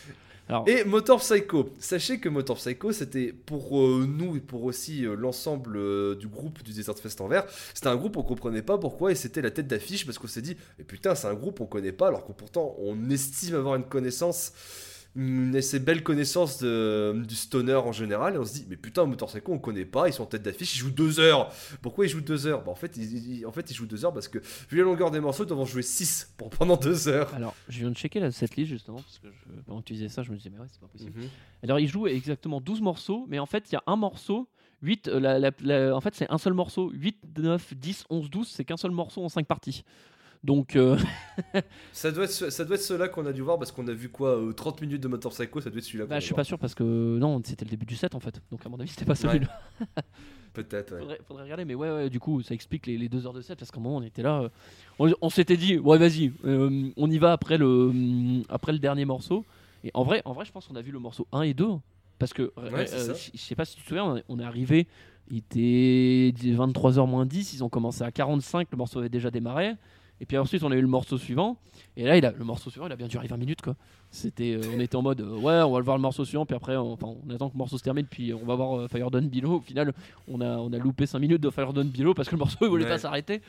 Alors, 0.48 0.70
Et 0.70 0.84
Motor 0.84 1.20
Psycho, 1.22 1.72
sachez 1.80 2.20
que 2.20 2.30
Motor 2.30 2.58
Psycho 2.58 2.92
c'était 2.92 3.34
pour 3.34 3.80
euh, 3.80 4.06
nous 4.08 4.36
et 4.36 4.40
pour 4.40 4.64
aussi 4.64 5.04
euh, 5.04 5.16
l'ensemble 5.16 5.76
euh, 5.76 6.16
du 6.16 6.28
groupe 6.28 6.62
du 6.62 6.72
Desert 6.72 7.00
Fest 7.00 7.20
Anvers, 7.20 7.46
c'était 7.74 7.88
un 7.88 7.96
groupe 7.96 8.16
on 8.18 8.22
comprenait 8.22 8.62
pas 8.62 8.78
pourquoi 8.78 9.12
et 9.12 9.16
c'était 9.16 9.42
la 9.42 9.50
tête 9.50 9.66
d'affiche 9.66 10.06
parce 10.06 10.20
qu'on 10.20 10.28
s'est 10.28 10.44
dit 10.44 10.56
mais 10.78 10.84
putain 10.84 11.16
c'est 11.16 11.28
un 11.28 11.34
groupe 11.34 11.62
on 11.62 11.66
connaît 11.66 11.92
pas 11.92 12.10
alors 12.10 12.28
que 12.28 12.32
pourtant 12.32 12.76
on 12.78 13.10
estime 13.10 13.56
avoir 13.56 13.76
une 13.76 13.86
connaissance 13.86 14.54
une 15.16 15.56
assez 15.56 15.80
belle 15.80 16.04
connaissance 16.04 16.60
de- 16.62 17.24
du 17.26 17.36
stoner 17.36 17.76
en 17.76 17.92
général 17.94 18.36
et 18.36 18.38
on 18.38 18.44
se 18.46 18.54
dit 18.54 18.66
mais 18.70 18.76
putain 18.76 19.06
Motor 19.06 19.30
Psycho 19.30 19.54
on 19.54 19.60
connaît 19.60 19.86
pas 19.86 20.08
ils 20.10 20.14
sont 20.14 20.24
en 20.24 20.28
tête 20.28 20.44
d'affiche 20.44 20.76
ils 20.76 20.80
jouent 20.80 20.92
deux 20.92 21.20
heures 21.22 21.52
pourquoi 21.82 22.06
ils 22.06 22.10
jouent 22.10 22.20
deux 22.22 22.48
heures? 22.48 22.64
Bah, 22.64 22.72
en 22.72 22.76
fait 22.76 22.98
ils, 22.98 23.38
ils- 23.40 23.46
en 23.46 23.52
fait 23.54 23.72
ils 23.72 23.74
jouent 23.74 23.86
deux 23.86 24.04
heures 24.04 24.14
parce 24.14 24.28
que 24.28 24.40
vu 24.70 24.78
la 24.78 24.84
longueur 24.84 25.12
des 25.12 25.20
morceaux 25.22 25.44
ils 25.44 25.48
doivent 25.48 25.60
en 25.62 25.66
jouer 25.66 25.84
6 25.84 26.34
pour 26.38 26.50
pendant 26.50 26.76
deux 26.76 27.08
heures 27.08 27.34
alors, 27.34 27.56
je 27.70 27.80
viens 27.80 27.90
de 27.92 27.96
checker 27.96 28.20
la 28.20 28.32
setlist 28.32 28.70
justement, 28.70 28.98
parce 29.02 29.20
que 29.20 29.28
je, 29.28 29.62
pendant 29.62 29.82
que 29.82 29.86
tu 29.86 29.94
disais 29.94 30.10
ça, 30.10 30.22
je 30.24 30.32
me 30.32 30.38
disais, 30.38 30.50
mais 30.52 30.60
ouais, 30.60 30.68
c'est 30.72 30.80
pas 30.80 30.88
possible. 30.88 31.12
Mhm. 31.16 31.28
Alors, 31.64 31.80
il 31.80 31.88
joue 31.88 32.08
exactement 32.08 32.60
12 32.62 32.82
morceaux, 32.82 33.26
mais 33.30 33.40
en 33.40 33.46
fait, 33.46 33.66
il 33.72 33.74
y 33.74 33.76
a 33.78 33.84
un 33.88 33.96
morceau. 33.96 34.48
8, 34.82 35.08
euh, 35.08 35.20
la- 35.20 35.40
la- 35.40 35.52
la- 35.62 35.96
en 35.96 36.02
fait, 36.02 36.14
c'est 36.16 36.30
un 36.32 36.38
seul 36.38 36.54
morceau. 36.54 36.92
8, 36.92 37.18
9, 37.38 37.74
10, 37.74 38.06
11, 38.10 38.30
12, 38.30 38.48
c'est 38.50 38.64
qu'un 38.66 38.78
seul 38.78 38.92
morceau 38.92 39.24
en 39.24 39.30
5 39.30 39.46
parties. 39.48 39.84
Donc, 40.46 40.76
euh, 40.76 40.98
Ça 41.92 42.12
doit 42.12 42.26
être, 42.26 42.32
ça 42.32 42.64
doit 42.66 42.76
être 42.76 42.82
ceux-là 42.84 43.08
qu'on 43.10 43.26
a 43.26 43.34
dû 43.34 43.42
voir 43.42 43.58
parce 43.58 43.72
qu'on 43.72 43.88
a 43.88 43.94
vu 43.94 44.10
quoi 44.10 44.38
euh, 44.38 44.54
30 44.54 44.80
minutes 44.82 45.02
de 45.02 45.08
Motor 45.08 45.32
Psycho, 45.32 45.60
ça 45.60 45.70
doit 45.70 45.80
être 45.80 45.84
celui-là. 45.86 46.06
bah, 46.06 46.20
je 46.20 46.26
suis 46.26 46.30
voir. 46.30 46.38
pas 46.38 46.44
sûr 46.44 46.60
parce 46.60 46.76
que 46.76 46.84
non, 46.84 47.42
c'était 47.44 47.66
le 47.66 47.72
début 47.72 47.86
du 47.86 47.96
set 47.96 48.14
en 48.16 48.20
fait. 48.20 48.40
Donc, 48.52 48.66
à 48.66 48.70
mon 48.70 48.80
avis, 48.80 48.90
c'était 48.90 49.06
pas 49.06 49.16
celui-là. 49.16 49.48
Peut-être, 50.54 50.94
ouais. 50.94 51.00
Faudrait, 51.00 51.20
faudrait 51.28 51.44
regarder, 51.44 51.66
mais 51.66 51.76
ouais, 51.76 51.92
ouais, 51.92 52.10
du 52.10 52.20
coup, 52.20 52.42
ça 52.42 52.54
explique 52.54 52.86
les, 52.88 52.98
les 52.98 53.10
deux 53.10 53.26
heures 53.28 53.34
de 53.34 53.42
set 53.42 53.60
parce 53.60 53.72
qu'à 53.72 53.80
un 53.80 53.84
moment, 53.84 53.98
on 53.98 54.02
était 54.04 54.22
là. 54.22 54.42
euh, 54.44 54.50
on 55.00 55.12
on 55.22 55.30
s'était 55.30 55.58
dit, 55.58 55.78
ouais, 55.78 55.98
vas-y, 55.98 56.32
euh, 56.46 56.90
on 56.96 57.10
y 57.10 57.18
va 57.18 57.34
après 57.34 57.58
le, 57.58 57.92
après 58.48 58.72
le 58.72 58.80
dernier 58.80 59.04
morceau. 59.04 59.44
Et 59.84 59.92
en 59.94 60.04
vrai, 60.04 60.22
en 60.26 60.32
vrai 60.34 60.46
je 60.46 60.52
pense 60.52 60.68
qu'on 60.68 60.76
a 60.76 60.82
vu 60.82 60.92
le 60.92 61.00
morceau 61.00 61.28
1 61.34 61.42
et 61.42 61.54
2. 61.54 61.66
hein, 61.66 61.82
Parce 62.20 62.32
que, 62.34 62.54
je 62.56 63.38
sais 63.40 63.56
pas 63.56 63.66
si 63.66 63.76
tu 63.76 63.82
te 63.84 63.88
souviens, 63.90 64.06
on 64.06 64.16
est- 64.18 64.24
on 64.30 64.40
est 64.40 64.44
arrivé, 64.46 64.88
il 65.30 65.38
était 65.40 66.34
23h 66.40 67.06
moins 67.08 67.26
10, 67.26 67.54
ils 67.54 67.64
ont 67.64 67.70
commencé 67.70 68.04
à 68.04 68.12
45, 68.12 68.68
le 68.72 68.78
morceau 68.78 69.00
avait 69.00 69.10
déjà 69.10 69.30
démarré. 69.32 69.74
Et 70.22 70.26
puis 70.26 70.38
ensuite, 70.38 70.64
on 70.64 70.72
a 70.72 70.76
eu 70.76 70.82
le 70.82 70.88
morceau 70.88 71.18
suivant. 71.18 71.58
Et 71.98 72.04
là, 72.04 72.32
le 72.32 72.46
morceau 72.46 72.70
suivant, 72.70 72.88
il 72.88 72.92
a 72.92 72.96
bien 72.96 73.08
duré 73.08 73.28
20 73.28 73.38
minutes, 73.38 73.62
quoi. 73.62 73.76
C'était, 74.16 74.54
euh, 74.56 74.62
on 74.76 74.80
était 74.80 74.96
en 74.96 75.02
mode, 75.02 75.20
euh, 75.22 75.36
ouais, 75.36 75.62
on 75.62 75.72
va 75.74 75.80
le 75.80 75.84
voir 75.86 75.98
le 75.98 76.02
morceau 76.02 76.24
suivant, 76.26 76.46
puis 76.46 76.56
après, 76.56 76.76
on, 76.78 76.94
enfin, 76.94 77.08
on 77.08 77.30
attend 77.34 77.50
que 77.50 77.54
le 77.54 77.58
morceau 77.60 77.78
se 77.78 77.84
termine, 77.84 78.06
puis 78.06 78.34
on 78.34 78.46
va 78.46 78.56
voir 78.56 78.80
euh, 78.80 78.88
Fire 78.88 79.12
Down 79.12 79.28
Below. 79.28 79.56
Au 79.58 79.60
final, 79.62 79.94
on 80.28 80.40
a, 80.42 80.46
on 80.58 80.72
a 80.72 80.78
loupé 80.78 81.06
5 81.06 81.20
minutes 81.20 81.42
de 81.42 81.50
Fire 81.50 81.74
Down 81.74 81.88
Below 81.90 82.14
parce 82.14 82.30
que 82.30 82.36
le 82.36 82.40
morceau, 82.40 82.58
il 82.62 82.70
voulait 82.70 82.86
Ouais. 82.86 82.90
pas 82.92 82.98
s'arrêter. 82.98 83.42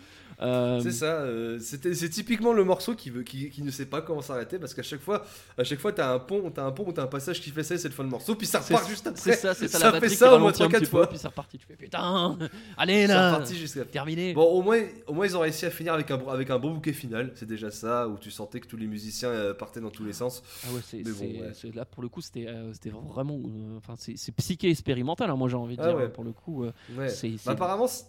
Euh, 0.43 0.81
C'est 0.83 0.91
ça, 0.93 1.07
euh, 1.07 1.59
c'était- 1.61 1.95
c'est 1.95 2.11
typiquement 2.11 2.53
le 2.53 2.63
morceau 2.63 2.95
qui, 2.95 3.09
veut, 3.09 3.23
qui, 3.23 3.49
qui 3.49 3.63
ne 3.63 3.71
sait 3.71 3.87
pas 3.87 4.03
comment 4.03 4.21
s'arrêter 4.21 4.59
parce 4.59 4.75
qu'à 4.75 4.83
chaque 4.83 5.01
fois, 5.01 5.25
à 5.57 5.65
chaque 5.65 5.79
fois 5.79 5.93
t'as 5.93 6.13
un 6.13 6.19
pont, 6.19 6.51
t'as 6.51 6.67
un 6.67 6.73
pont 6.73 6.85
ou 6.87 6.93
t'as 6.93 7.05
un 7.05 7.07
passage 7.07 7.41
qui 7.41 7.49
fait 7.51 7.63
ça, 7.63 7.79
c'est 7.79 7.89
le 7.89 7.95
fin 7.95 8.05
de 8.05 8.11
morceau, 8.11 8.35
puis 8.35 8.47
ça 8.47 8.61
repart 8.61 8.87
juste 8.87 9.09
C'est 9.15 9.31
après. 9.31 9.33
ça, 9.41 9.55
c'est 9.55 9.67
ça, 9.69 9.79
Ça 9.79 9.91
la 9.93 9.99
fait 10.01 10.11
ça 10.11 10.27
au 10.35 10.39
moins 10.39 10.51
ralentit 10.53 10.63
un 10.63 10.67
3-4 10.67 10.71
petit 10.73 10.81
peu, 10.81 10.87
fois. 10.91 11.07
puis 11.09 11.19
c'est 11.19 11.29
reparti. 11.29 11.57
Tu 11.59 11.67
fais 11.67 11.75
putain, 11.77 12.37
allez 12.77 13.07
là, 13.07 13.43
jusqu'à. 13.47 13.85
terminé. 13.87 14.35
Bon, 14.35 14.45
au 14.45 14.61
moins, 14.61 14.81
au 15.07 15.15
moins, 15.15 15.25
ils 15.25 15.35
ont 15.39 15.41
réussi 15.41 15.65
à 15.65 15.71
finir 15.71 15.95
avec 15.95 16.11
un, 16.11 16.19
avec 16.29 16.51
un 16.51 16.59
bon 16.59 16.75
bouquet 16.75 16.93
final. 16.93 17.33
C'est 17.35 17.49
déjà 17.49 17.71
ça, 17.71 18.07
où 18.07 18.19
tu 18.19 18.31
sentais 18.31 18.61
que 18.61 18.67
tous 18.67 18.77
les 18.77 18.87
musiciens 18.87 19.55
partaient 19.59 19.81
dans 19.81 19.89
tous 19.91 20.05
les 20.05 20.13
sens. 20.13 20.43
Ah 20.65 20.73
ouais, 20.73 20.81
c'est, 20.85 21.03
bon, 21.03 21.11
ouais. 21.11 21.53
là 21.75 21.85
pour 21.85 22.03
le 22.03 22.09
coup, 22.09 22.21
c'était, 22.21 22.47
euh, 22.47 22.73
c'était 22.73 22.91
vraiment, 22.91 23.35
euh, 23.37 23.77
enfin, 23.79 23.95
c'est, 23.97 24.17
c'est 24.17 24.33
psyché 24.33 24.71
expérimental. 24.71 25.31
hein, 25.31 25.37
moi, 25.37 25.49
j'ai 25.49 25.57
envie 25.57 25.77
de 25.77 25.83
Ah 25.83 25.89
dire 25.89 25.97
ouais. 25.97 26.09
pour 26.09 26.25
le 26.25 26.33
coup. 26.33 26.65
euh, 26.65 26.73
Ouais. 26.97 27.09
c'est, 27.09 27.31
Bah, 27.31 27.37
c'est- 27.43 27.51
apparemment, 27.51 27.87
c- 27.87 28.05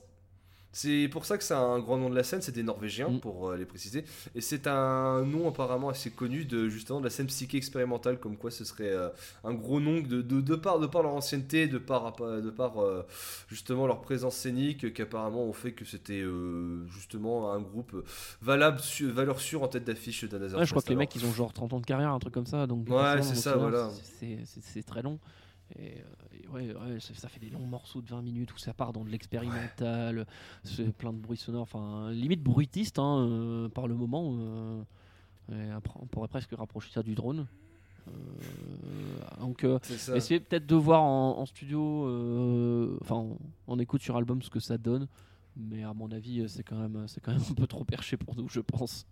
c'est 0.72 1.08
pour 1.12 1.26
ça 1.26 1.38
que 1.38 1.44
c'est 1.44 1.54
un 1.56 1.80
grand 1.80 1.98
nom 1.98 2.10
de 2.10 2.16
la 2.16 2.24
scène, 2.24 2.42
c'est 2.42 2.52
des 2.52 2.62
Norvégiens, 2.64 3.10
Mm. 3.10 3.20
pour 3.20 3.50
euh, 3.50 3.58
les 3.58 3.66
préciser. 3.66 4.04
Et 4.36 4.42
c'est 4.42 4.68
un 4.68 5.24
nom 5.24 5.48
apparemment 5.48 5.90
assez 5.90 6.12
connu 6.12 6.46
de 6.46 6.70
justement 6.70 7.00
de 7.00 7.06
la 7.06 7.10
scène 7.10 7.28
psyché 7.28 7.58
expérimentale, 7.58 8.20
comme 8.20 8.38
quoi 8.38 8.52
ce 8.52 8.64
serait 8.66 8.92
euh, 8.92 9.10
un 9.44 9.54
gros 9.54 9.80
nom 9.80 10.02
de, 10.02 10.22
de, 10.22 10.42
de 10.42 10.56
par, 10.56 10.80
de 10.80 10.86
par 10.88 11.02
leur 11.04 11.14
ancienneté, 11.14 11.68
de 11.68 11.78
par, 11.80 12.16
de 12.18 12.50
par 12.50 12.80
euh, 12.84 13.04
justement 13.48 13.88
leur 13.88 14.02
présence 14.02 14.36
scénique, 14.36 14.94
qu'apparemment 14.94 15.44
ont 15.46 15.54
fait 15.54 15.72
que 15.72 15.86
c'était 15.86 16.22
euh, 16.22 16.86
justement 16.90 17.52
un 17.52 17.60
groupe 17.60 17.96
valable, 18.42 18.80
su- 18.80 19.10
valeur 19.10 19.40
sûre 19.40 19.64
en 19.64 19.68
tête 19.68 19.84
d'affiche 19.86 20.26
d'Another 20.26 20.60
Ouais, 20.60 20.66
je 20.66 20.72
crois 20.72 20.82
que 20.84 20.90
les 20.90 20.96
mecs, 20.96 21.16
ils 21.16 21.26
ont 21.26 21.32
genre 21.34 21.54
30 21.54 21.74
ans 21.74 21.80
de 21.80 21.86
carrière, 21.86 22.12
un 22.12 22.20
truc 22.20 22.34
comme 22.34 22.46
ça. 22.46 22.68
Donc, 22.68 22.88
Ouais, 22.90 23.22
c'est 23.24 23.36
ça, 23.36 23.52
là, 23.52 23.58
voilà. 23.58 23.90
C'est 24.62 24.84
très 24.86 25.02
long. 25.02 25.18
Et, 25.76 25.98
euh, 26.00 26.44
et 26.44 26.48
ouais, 26.48 26.74
ouais, 26.74 27.00
ça, 27.00 27.14
ça 27.14 27.28
fait 27.28 27.40
des 27.40 27.50
longs 27.50 27.66
morceaux 27.66 28.02
de 28.02 28.08
20 28.08 28.22
minutes 28.22 28.54
où 28.54 28.58
ça 28.58 28.74
part 28.74 28.94
dans 28.94 29.04
de 29.04 29.10
l'expérimental, 29.10 30.26
c'est 30.64 30.92
plein 30.94 31.12
de 31.12 31.18
bruit 31.20 31.38
sonore, 31.38 31.64
enfin 31.64 32.10
limite 32.12 32.42
bruitiste 32.42 33.00
hein, 33.00 33.28
euh, 33.28 33.70
par 33.70 33.88
le 33.88 33.96
moment. 33.96 34.38
euh, 34.40 34.82
et 35.52 35.70
après, 35.72 36.00
on 36.02 36.06
pourrait 36.08 36.28
presque 36.30 36.52
rapprocher 36.54 36.92
ça 36.92 37.04
du 37.04 37.16
drone. 37.16 37.48
Euh, 38.08 38.12
donc, 39.42 39.64
euh. 39.64 39.80
Essayez 40.16 40.40
peut-être 40.40 40.66
de 40.66 40.76
voir 40.76 41.04
en, 41.04 41.38
en 41.40 41.46
studio, 41.46 42.98
enfin 43.02 43.16
en, 43.16 43.38
en 43.68 43.80
écoute 43.80 44.02
sur 44.02 44.16
album 44.16 44.42
ce 44.42 44.50
que 44.50 44.60
ça 44.60 44.78
donne. 44.78 45.08
Mais 45.56 45.84
à 45.84 45.94
mon 45.94 46.12
avis, 46.12 46.48
c'est 46.48 46.64
quand 46.64 46.78
même, 46.78 47.06
c'est 47.08 47.20
quand 47.20 47.32
même 47.32 47.42
un 47.50 47.54
peu 47.54 47.68
trop 47.68 47.84
perché 47.84 48.16
pour 48.16 48.36
nous, 48.36 48.48
je 48.48 48.60
pense. 48.62 49.06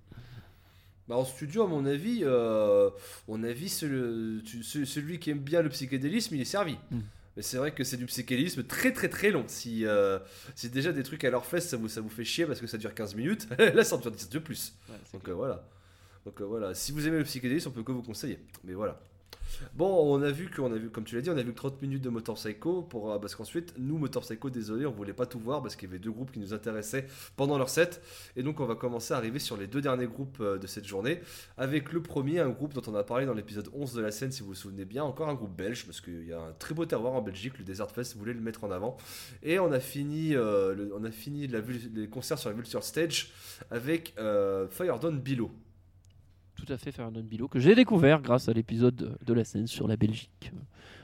Bah, 1.07 1.15
en 1.15 1.25
studio, 1.25 1.63
à 1.63 1.67
mon 1.67 1.85
avis, 1.85 2.21
euh, 2.23 2.89
on 3.27 3.43
a 3.43 3.51
vu 3.51 3.67
celui 3.69 5.19
qui 5.19 5.29
aime 5.29 5.39
bien 5.39 5.61
le 5.61 5.69
psychédélisme, 5.69 6.35
il 6.35 6.41
est 6.41 6.45
servi. 6.45 6.77
Mm. 6.91 6.99
Mais 7.35 7.41
c'est 7.41 7.57
vrai 7.57 7.73
que 7.73 7.83
c'est 7.83 7.97
du 7.97 8.05
psychédélisme 8.05 8.63
très 8.63 8.93
très 8.93 9.09
très 9.09 9.29
long. 9.29 9.43
Si, 9.47 9.85
euh, 9.85 10.19
si 10.55 10.69
déjà 10.69 10.91
des 10.93 11.03
trucs 11.03 11.23
à 11.25 11.29
leur 11.29 11.45
fesse, 11.45 11.67
ça 11.67 11.77
vous, 11.77 11.89
ça 11.89 12.01
vous 12.01 12.09
fait 12.09 12.23
chier 12.23 12.45
parce 12.45 12.61
que 12.61 12.67
ça 12.67 12.77
dure 12.77 12.93
15 12.93 13.15
minutes, 13.15 13.47
là 13.59 13.83
ça 13.83 13.95
en 13.95 13.99
dure 13.99 14.11
10 14.11 14.29
de 14.29 14.39
plus. 14.39 14.73
Donc 15.13 15.27
euh, 15.27 15.33
voilà. 15.33 15.67
Donc 16.25 16.39
euh, 16.39 16.45
voilà, 16.45 16.73
si 16.73 16.91
vous 16.91 17.05
aimez 17.07 17.17
le 17.17 17.23
psychédélisme, 17.25 17.69
on 17.69 17.71
peut 17.71 17.83
que 17.83 17.91
vous 17.91 18.03
conseiller. 18.03 18.39
Mais 18.63 18.73
voilà. 18.73 18.99
Bon, 19.73 20.15
on 20.15 20.21
a 20.21 20.31
vu 20.31 20.49
qu'on 20.49 20.71
a 20.71 20.77
vu, 20.77 20.89
comme 20.89 21.03
tu 21.03 21.15
l'as 21.15 21.21
dit, 21.21 21.29
on 21.29 21.37
a 21.37 21.43
vu 21.43 21.51
que 21.51 21.57
30 21.57 21.81
minutes 21.81 22.01
de 22.01 22.09
Motor 22.09 22.35
Psycho 22.35 22.87
euh, 22.93 23.19
parce 23.19 23.35
qu'ensuite, 23.35 23.73
nous, 23.77 23.97
Motor 23.97 24.23
Psycho, 24.23 24.49
désolé, 24.49 24.85
on 24.85 24.91
voulait 24.91 25.13
pas 25.13 25.25
tout 25.25 25.39
voir 25.39 25.61
parce 25.61 25.75
qu'il 25.75 25.89
y 25.89 25.91
avait 25.91 25.99
deux 25.99 26.11
groupes 26.11 26.31
qui 26.31 26.39
nous 26.39 26.53
intéressaient 26.53 27.07
pendant 27.35 27.57
leur 27.57 27.69
set. 27.69 28.01
Et 28.35 28.43
donc, 28.43 28.59
on 28.59 28.65
va 28.65 28.75
commencer 28.75 29.13
à 29.13 29.17
arriver 29.17 29.39
sur 29.39 29.57
les 29.57 29.67
deux 29.67 29.81
derniers 29.81 30.07
groupes 30.07 30.37
euh, 30.41 30.57
de 30.57 30.67
cette 30.67 30.85
journée. 30.85 31.21
Avec 31.57 31.91
le 31.93 32.01
premier, 32.01 32.39
un 32.39 32.49
groupe 32.49 32.73
dont 32.73 32.81
on 32.87 32.95
a 32.95 33.03
parlé 33.03 33.25
dans 33.25 33.33
l'épisode 33.33 33.69
11 33.73 33.93
de 33.93 34.01
la 34.01 34.11
scène, 34.11 34.31
si 34.31 34.41
vous 34.41 34.49
vous 34.49 34.55
souvenez 34.55 34.85
bien, 34.85 35.03
encore 35.03 35.29
un 35.29 35.35
groupe 35.35 35.55
belge, 35.55 35.85
parce 35.85 36.01
qu'il 36.01 36.25
y 36.25 36.33
a 36.33 36.39
un 36.39 36.53
très 36.59 36.73
beau 36.73 36.85
terroir 36.85 37.13
en 37.13 37.21
Belgique, 37.21 37.57
le 37.57 37.65
Desert 37.65 37.91
Fest 37.91 38.15
voulait 38.15 38.33
le 38.33 38.41
mettre 38.41 38.63
en 38.63 38.71
avant. 38.71 38.97
Et 39.43 39.59
on 39.59 39.71
a 39.71 39.79
fini, 39.79 40.35
euh, 40.35 40.89
on 40.95 41.03
a 41.03 41.11
fini 41.11 41.47
les 41.47 42.07
concerts 42.07 42.39
sur 42.39 42.49
la 42.49 42.55
Vulture 42.55 42.83
Stage 42.83 43.31
avec 43.71 44.13
Fire 44.69 44.99
Down 44.99 45.19
Below. 45.19 45.51
Tout 46.55 46.71
à 46.71 46.77
fait, 46.77 46.91
Fernand 46.91 47.21
Bilo, 47.21 47.47
que 47.47 47.59
j'ai 47.59 47.75
découvert 47.75 48.21
grâce 48.21 48.47
à 48.49 48.53
l'épisode 48.53 49.17
de- 49.23 49.33
la 49.33 49.43
scène 49.43 49.67
sur 49.67 49.87
la 49.87 49.97
Belgique. 49.97 50.51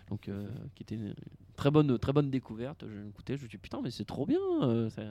Donc, 0.10 0.28
euh, 0.30 0.47
qui 0.76 0.84
était 0.84 0.97
très 1.62 1.70
bonne, 1.70 1.99
très 1.99 2.12
bonne 2.12 2.32
découverte. 2.32 2.86
Je 2.88 2.99
l'écoutais, 3.01 3.38
je 3.38 3.43
me 3.43 3.47
suis 3.47 3.57
dit 3.57 3.62
putain, 3.62 3.82
mais 3.84 3.91
c'est 3.91 4.03
trop 4.03 4.26
bien. 4.26 4.39
euh, 4.64 4.89
ça- 4.89 5.03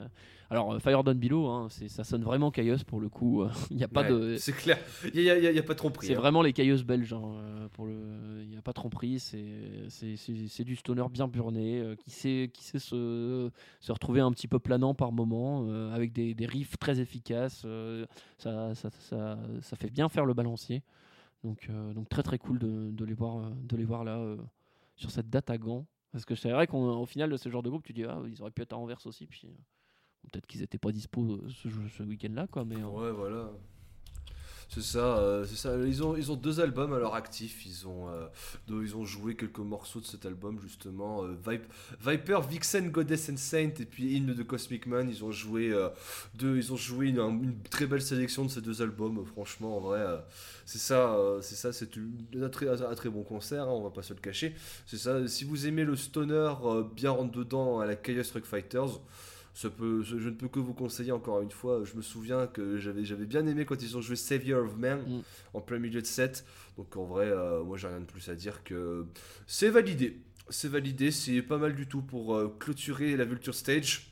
Alors, 0.49 0.73
euh, 0.73 0.79
Fire 0.79 1.01
Down 1.01 1.17
Below, 1.17 1.47
hein, 1.47 1.69
ça 1.69 2.03
sonne 2.03 2.23
vraiment 2.23 2.51
cailleuse 2.51 2.83
pour 2.83 2.99
le 2.99 3.07
coup. 3.07 3.45
Il 3.71 3.77
n'y 3.77 3.85
a 3.85 3.87
pas 3.87 4.01
Ouais, 4.01 4.09
de. 4.09 4.35
C'est 4.35 4.51
clair, 4.51 4.77
il 5.13 5.21
n'y 5.23 5.29
a, 5.59 5.63
pas 5.63 5.75
trop 5.75 5.89
pris. 5.89 6.07
C'est 6.07 6.15
hein. 6.15 6.19
vraiment 6.19 6.41
les 6.41 6.51
cailleuses 6.51 6.83
belges. 6.83 7.13
hein, 7.13 7.21
euh, 7.23 7.67
pour 7.69 7.85
le, 7.85 7.95
il 8.43 8.49
n'y 8.49 8.57
a 8.57 8.61
pas 8.61 8.71
de 8.71 8.75
tromperie. 8.75 9.19
C'est, 9.21 10.63
du 10.65 10.75
stoner 10.75 11.05
bien 11.09 11.29
burné 11.29 11.79
euh, 11.79 11.95
qui 11.95 12.09
sait, 12.11 12.49
qui 12.53 12.65
sait 12.65 12.79
se, 12.79 13.49
se 13.79 13.91
retrouver 13.93 14.19
un 14.19 14.31
petit 14.33 14.49
peu 14.49 14.59
planant 14.59 14.93
par 14.93 15.13
moment, 15.13 15.63
euh, 15.69 15.93
avec 15.95 16.11
des, 16.11 16.33
des 16.33 16.45
riffs 16.45 16.77
très 16.77 16.99
efficaces. 16.99 17.61
euh, 17.63 18.05
ça, 18.37 18.75
ça, 18.75 18.89
ça, 18.91 19.39
ça 19.61 19.75
fait 19.77 19.89
bien 19.89 20.09
faire 20.09 20.25
le 20.25 20.33
balancier. 20.33 20.83
Donc, 21.45 21.67
euh, 21.69 21.93
donc 21.93 22.09
très 22.09 22.23
très 22.23 22.37
cool 22.37 22.59
de, 22.59 22.91
de 22.91 23.05
les 23.05 23.13
voir, 23.13 23.37
euh, 23.37 23.49
de 23.63 23.77
les 23.77 23.85
voir 23.85 24.03
là 24.03 24.17
euh, 24.17 24.35
sur 24.97 25.11
cette 25.11 25.29
date 25.29 25.49
à 25.49 25.57
Gand. 25.57 25.85
Parce 26.11 26.25
que 26.25 26.35
c'est 26.35 26.51
vrai 26.51 26.67
qu'au 26.67 27.05
final 27.05 27.29
de 27.29 27.37
ce 27.37 27.49
genre 27.49 27.63
de 27.63 27.69
groupe, 27.69 27.83
tu 27.83 27.93
dis 27.93 28.03
ah 28.03 28.21
ils 28.27 28.41
auraient 28.41 28.51
pu 28.51 28.61
être 28.61 28.73
à 28.73 28.77
Anvers 28.77 29.05
aussi. 29.05 29.27
Puis 29.27 29.43
euh, 29.45 29.51
peut-être 30.31 30.45
qu'ils 30.45 30.61
n'étaient 30.61 30.77
pas 30.77 30.91
dispo 30.91 31.23
euh, 31.23 31.49
ce, 31.49 31.69
ce 31.87 32.03
week-end 32.03 32.33
là 32.33 32.47
quoi. 32.47 32.65
Mais 32.65 32.75
euh, 32.81 32.85
Ouais, 32.87 33.11
voilà. 33.11 33.51
C'est 34.73 34.81
ça, 34.83 35.17
euh, 35.17 35.43
c'est 35.45 35.57
ça. 35.57 35.75
Ils 35.75 36.01
ont, 36.01 36.15
ils 36.15 36.31
ont 36.31 36.37
deux 36.37 36.61
albums 36.61 36.93
à 36.93 36.97
leur 36.99 37.13
actif. 37.13 37.65
Ils 37.65 37.85
ont, 37.89 38.07
euh, 38.07 38.27
ils 38.69 38.95
ont 38.95 39.03
joué 39.03 39.35
quelques 39.35 39.59
morceaux 39.59 39.99
de 39.99 40.05
cet 40.05 40.25
album 40.25 40.59
justement. 40.61 41.25
euh, 41.25 41.35
Vip- 41.45 41.67
Viper, 41.99 42.39
Vixen, 42.49 42.89
Goddess 42.89 43.29
and 43.29 43.35
Saint 43.35 43.71
et 43.79 43.85
puis 43.85 44.13
Hymn 44.15 44.33
de 44.33 44.43
Cosmic 44.43 44.85
Man. 44.85 45.09
Ils 45.09 45.25
ont 45.25 45.31
joué 45.33 45.75
deux, 46.35 46.55
ils 46.55 46.71
ont 46.71 46.77
joué 46.77 47.09
une, 47.09 47.53
très 47.69 47.85
belle 47.85 48.01
sélection 48.01 48.45
de 48.45 48.49
ces 48.49 48.61
deux 48.61 48.81
albums. 48.81 49.25
Franchement, 49.25 49.75
en 49.75 49.79
vrai, 49.81 50.05
c'est 50.65 50.79
ça, 50.79 51.17
c'est 51.41 51.55
ça, 51.55 51.73
c'est 51.73 51.89
un 52.41 52.49
très, 52.49 52.69
un 52.69 52.95
très 52.95 53.09
bon 53.09 53.23
concert. 53.23 53.63
hein, 53.63 53.71
on 53.73 53.83
va 53.83 53.89
pas 53.89 54.03
se 54.03 54.13
le 54.13 54.21
cacher. 54.21 54.55
C'est 54.85 54.97
ça. 54.97 55.27
Si 55.27 55.43
vous 55.43 55.67
aimez 55.67 55.83
le 55.83 55.97
stoner 55.97 56.49
bien 56.95 57.11
rentre 57.11 57.37
dedans 57.37 57.79
à 57.81 57.85
la 57.85 57.97
Chaos 57.97 58.23
Rock 58.33 58.45
Fighters. 58.45 58.99
Ça 59.53 59.69
peut, 59.69 60.01
je 60.01 60.17
je 60.17 60.29
ne 60.29 60.35
peux 60.35 60.47
que 60.47 60.59
vous 60.59 60.73
conseiller 60.73 61.11
encore 61.11 61.41
une 61.41 61.51
fois. 61.51 61.83
Je 61.83 61.95
me 61.95 62.01
souviens 62.01 62.47
que 62.47 62.77
j'avais, 62.77 63.03
j'avais 63.03 63.25
bien 63.25 63.45
aimé 63.47 63.65
quand 63.65 63.81
ils 63.81 63.97
ont 63.97 64.01
joué 64.01 64.15
Savior 64.15 64.63
of 64.65 64.77
Man 64.77 65.01
Mm. 65.07 65.21
en 65.53 65.61
plein 65.61 65.79
milieu 65.79 66.01
de 66.01 66.05
set. 66.07 66.45
Donc 66.77 66.95
en 66.95 67.05
vrai, 67.05 67.25
euh, 67.29 67.63
moi 67.63 67.77
j'ai 67.77 67.87
rien 67.87 67.99
de 67.99 68.05
plus 68.05 68.29
à 68.29 68.35
dire 68.35 68.63
que 68.63 69.05
c'est 69.47 69.69
validé. 69.69 70.21
C'est 70.49 70.67
validé, 70.69 71.11
c'est 71.11 71.41
pas 71.41 71.57
mal 71.57 71.75
du 71.75 71.87
tout 71.87 72.01
pour 72.01 72.35
euh, 72.35 72.55
clôturer 72.59 73.15
la 73.17 73.25
Vulture 73.25 73.55
Stage. 73.55 74.10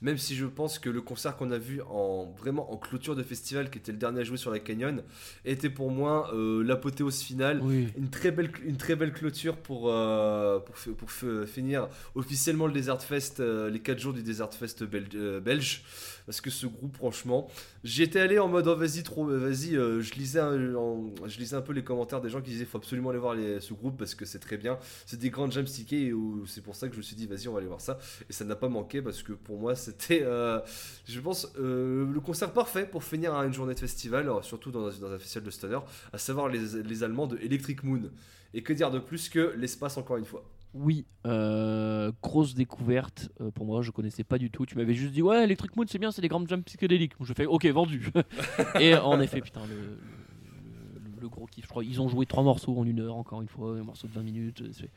Même 0.00 0.18
si 0.18 0.34
je 0.36 0.46
pense 0.46 0.78
que 0.78 0.90
le 0.90 1.00
concert 1.00 1.36
qu'on 1.36 1.50
a 1.50 1.58
vu 1.58 1.80
en 1.82 2.32
vraiment 2.38 2.72
en 2.72 2.76
clôture 2.76 3.16
de 3.16 3.22
festival, 3.22 3.70
qui 3.70 3.78
était 3.78 3.92
le 3.92 3.98
dernier 3.98 4.20
à 4.20 4.24
jouer 4.24 4.36
sur 4.36 4.50
la 4.50 4.58
Canyon, 4.58 5.02
était 5.44 5.70
pour 5.70 5.90
moi 5.90 6.30
euh, 6.34 6.62
l'apothéose 6.62 7.20
finale. 7.22 7.60
Oui. 7.62 7.88
Une 7.96 8.10
très 8.10 8.30
belle, 8.30 8.50
une 8.64 8.76
très 8.76 8.96
belle 8.96 9.12
clôture 9.12 9.56
pour, 9.56 9.90
euh, 9.92 10.58
pour, 10.60 10.76
pour 10.96 11.10
finir 11.46 11.88
officiellement 12.14 12.66
le 12.66 12.72
Desert 12.72 13.02
Fest, 13.02 13.40
euh, 13.40 13.70
les 13.70 13.80
4 13.80 13.98
jours 13.98 14.12
du 14.12 14.22
Desert 14.22 14.52
Fest 14.52 14.82
bel- 14.84 15.40
belge. 15.42 15.82
Parce 16.26 16.40
que 16.40 16.50
ce 16.50 16.66
groupe, 16.66 16.96
franchement, 16.96 17.48
j'y 17.84 18.02
étais 18.02 18.20
allé 18.20 18.38
en 18.38 18.48
mode 18.48 18.68
oh, 18.68 18.76
vas-y, 18.76 19.02
trop, 19.02 19.24
vas-y. 19.26 19.76
euh, 19.76 20.00
je, 20.00 20.14
lisais 20.14 20.38
un, 20.40 21.60
peu 21.60 21.72
les 21.72 21.84
commentaires 21.84 22.20
des 22.20 22.28
gens 22.28 22.40
qui 22.40 22.50
disaient 22.50 22.64
faut 22.64 22.78
absolument 22.78 23.10
aller 23.10 23.18
voir 23.18 23.36
ce 23.60 23.74
groupe 23.74 23.96
parce 23.98 24.14
que 24.14 24.24
c'est 24.24 24.38
très 24.38 24.56
bien. 24.56 24.78
C'est 25.06 25.18
des 25.18 25.30
grandes 25.30 25.52
jams 25.52 25.66
stickées 25.66 26.06
et 26.06 26.12
où- 26.12 26.46
c'est 26.46 26.62
pour 26.62 26.76
ça 26.76 26.86
que 26.88 26.94
je 26.94 26.98
me 26.98 27.02
suis 27.02 27.16
dit 27.16 27.26
vas-y, 27.26 27.48
on 27.48 27.52
va 27.52 27.58
aller 27.58 27.66
voir 27.68 27.80
ça. 27.80 27.98
Et 28.28 28.32
ça 28.32 28.44
n'a 28.44 28.56
pas 28.56 28.68
manqué 28.68 29.02
parce 29.02 29.22
que 29.22 29.32
pour 29.32 29.58
moi, 29.58 29.74
c'était, 29.74 30.22
euh, 30.22 30.60
je 31.08 31.20
pense, 31.20 31.52
euh, 31.58 32.06
le 32.12 32.20
concert 32.20 32.52
parfait 32.52 32.86
pour 32.86 33.04
finir 33.04 33.34
une 33.34 33.52
journée 33.52 33.74
de 33.74 33.80
festival, 33.80 34.30
surtout 34.42 34.70
dans, 34.70 34.86
un- 34.88 34.98
dans 34.98 35.12
un 35.12 35.18
festival 35.18 35.44
de 35.44 35.50
stoner, 35.50 35.78
à 36.12 36.18
savoir 36.18 36.48
les, 36.48 36.82
les 36.82 37.02
Allemands 37.02 37.26
de 37.26 37.38
Electric 37.38 37.82
Moon. 37.84 38.10
Et 38.54 38.62
que 38.62 38.72
dire 38.72 38.90
de 38.90 38.98
plus 38.98 39.28
que 39.28 39.54
l'espace, 39.56 39.96
encore 39.96 40.18
une 40.18 40.26
fois 40.26 40.44
Oui, 40.74 41.04
euh, 41.26 42.12
grosse 42.22 42.54
découverte 42.54 43.28
euh, 43.40 43.50
pour 43.50 43.66
moi, 43.66 43.82
je 43.82 43.90
connaissais 43.90 44.24
pas 44.24 44.38
du 44.38 44.50
tout. 44.50 44.64
Tu 44.64 44.76
m'avais 44.76 44.94
juste 44.94 45.12
dit 45.12 45.20
ouais, 45.22 45.44
Electric 45.44 45.76
Moon 45.76 45.84
c'est 45.86 45.98
bien, 45.98 46.10
c'est 46.10 46.22
des 46.22 46.28
grands 46.28 46.46
jumps 46.46 46.64
psychédéliques. 46.64 47.12
Je 47.20 47.34
fais 47.34 47.44
ok, 47.46 47.66
vendu. 47.66 48.10
Et 48.80 48.94
en 48.96 49.20
effet, 49.20 49.40
putain, 49.42 49.60
le, 49.68 49.74
le- 49.74 51.04
le- 51.14 51.20
le 51.20 51.28
gros 51.28 51.46
kiff. 51.46 51.64
Je 51.64 51.68
crois 51.70 51.84
ils 51.84 52.00
ont 52.00 52.08
joué 52.08 52.24
trois 52.26 52.42
morceaux 52.42 52.76
en 52.78 52.84
une 52.84 53.00
heure, 53.00 53.16
encore 53.16 53.42
une 53.42 53.48
fois, 53.48 53.76
un 53.78 53.82
morceau 53.84 54.06
de 54.08 54.12
20 54.14 54.22
minutes. 54.22 54.62
C'est 54.72 54.88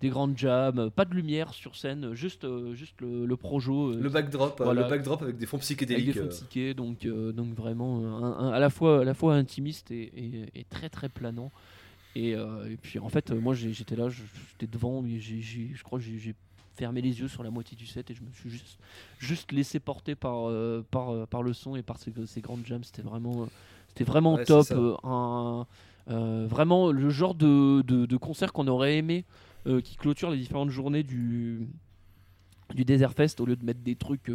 des 0.00 0.08
grandes 0.08 0.36
jams, 0.36 0.90
pas 0.90 1.04
de 1.04 1.14
lumière 1.14 1.54
sur 1.54 1.76
scène, 1.76 2.12
juste, 2.14 2.42
euh, 2.44 2.74
juste 2.74 3.00
le, 3.00 3.24
le 3.24 3.36
projo. 3.36 3.92
euh, 3.92 4.00
Le 4.02 4.08
backdrop, 4.08 4.60
euh, 4.60 4.64
Voilà. 4.64 4.82
le 4.82 4.88
backdrop 4.88 5.22
avec 5.22 5.36
des 5.38 5.46
fonds 5.46 5.58
avec 5.58 5.62
psychédéliques. 5.62 6.06
des 6.06 6.12
fonds 6.14 6.26
euh, 6.26 6.28
psychés, 6.30 6.74
donc, 6.74 7.06
euh, 7.06 7.30
donc 7.30 7.54
vraiment 7.54 8.00
euh, 8.02 8.06
un- 8.08 8.48
un- 8.48 8.52
à, 8.52 8.58
la 8.58 8.68
fois, 8.70 9.02
à 9.02 9.04
la 9.04 9.14
fois 9.14 9.34
intimiste 9.36 9.92
et, 9.92 10.02
et- 10.16 10.60
et 10.60 10.64
très 10.64 10.88
très 10.88 11.08
planant. 11.08 11.52
Et, 12.14 12.34
euh, 12.34 12.70
et 12.70 12.76
puis 12.76 12.98
en 12.98 13.08
fait, 13.08 13.30
euh, 13.30 13.40
moi 13.40 13.54
j'étais 13.54 13.96
là, 13.96 14.08
j'étais 14.08 14.66
devant, 14.70 15.00
mais 15.02 15.18
je 15.20 15.82
crois 15.82 15.98
que 15.98 16.04
j'ai- 16.04 16.34
fermé 16.74 17.02
les 17.02 17.20
yeux 17.20 17.28
sur 17.28 17.42
la 17.42 17.50
moitié 17.50 17.76
du 17.76 17.84
set 17.86 18.10
et 18.10 18.14
je 18.14 18.22
me 18.22 18.32
suis 18.32 18.48
juste, 18.48 18.78
juste 19.18 19.52
laissé 19.52 19.78
porter 19.78 20.14
par, 20.14 20.48
euh, 20.48 20.82
par, 20.90 21.10
euh, 21.10 21.26
par 21.26 21.42
le 21.42 21.52
son 21.52 21.76
et 21.76 21.82
par 21.82 21.98
ces, 21.98 22.10
ces 22.26 22.40
grandes 22.40 22.64
jams. 22.64 22.82
C'était 22.82 23.02
vraiment, 23.02 23.46
c'était 23.88 24.04
vraiment 24.04 24.36
Ouais, 24.36 24.44
top. 24.46 24.72
un- 25.04 25.66
vraiment 26.46 26.90
le 26.90 27.10
genre 27.10 27.34
de, 27.34 27.82
de, 27.82 28.06
de 28.06 28.16
concert 28.16 28.54
qu'on 28.54 28.68
aurait 28.68 28.96
aimé 28.96 29.24
qui 29.84 29.96
clôture 29.96 30.30
les 30.30 30.38
différentes 30.38 30.70
journées 30.70 31.02
du, 31.02 31.68
du 32.74 32.84
Desert 32.86 33.12
Fest 33.12 33.38
au 33.40 33.44
lieu 33.44 33.54
de 33.54 33.64
mettre 33.66 33.80
des 33.80 33.94
trucs 33.94 34.30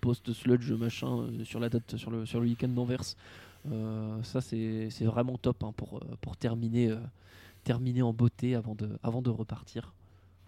post-sludge 0.00 0.72
machin 0.72 1.28
sur 1.44 1.60
la 1.60 1.68
date 1.68 1.96
sur 1.98 2.10
le, 2.10 2.24
sur 2.26 2.40
le 2.40 2.46
week-end 2.46 2.68
d'Anvers. 2.68 3.04
Euh, 3.66 4.22
ça 4.22 4.40
c'est 4.40 4.88
c'est 4.90 5.04
vraiment 5.04 5.36
top 5.36 5.62
hein, 5.64 5.72
pour, 5.76 5.98
euh, 5.98 6.16
pour 6.22 6.36
terminer, 6.36 6.90
euh, 6.90 6.98
terminer 7.64 8.00
en 8.02 8.12
beauté 8.12 8.54
avant 8.54 8.74
de, 8.74 8.98
avant 9.02 9.20
de 9.22 9.28
repartir. 9.30 9.92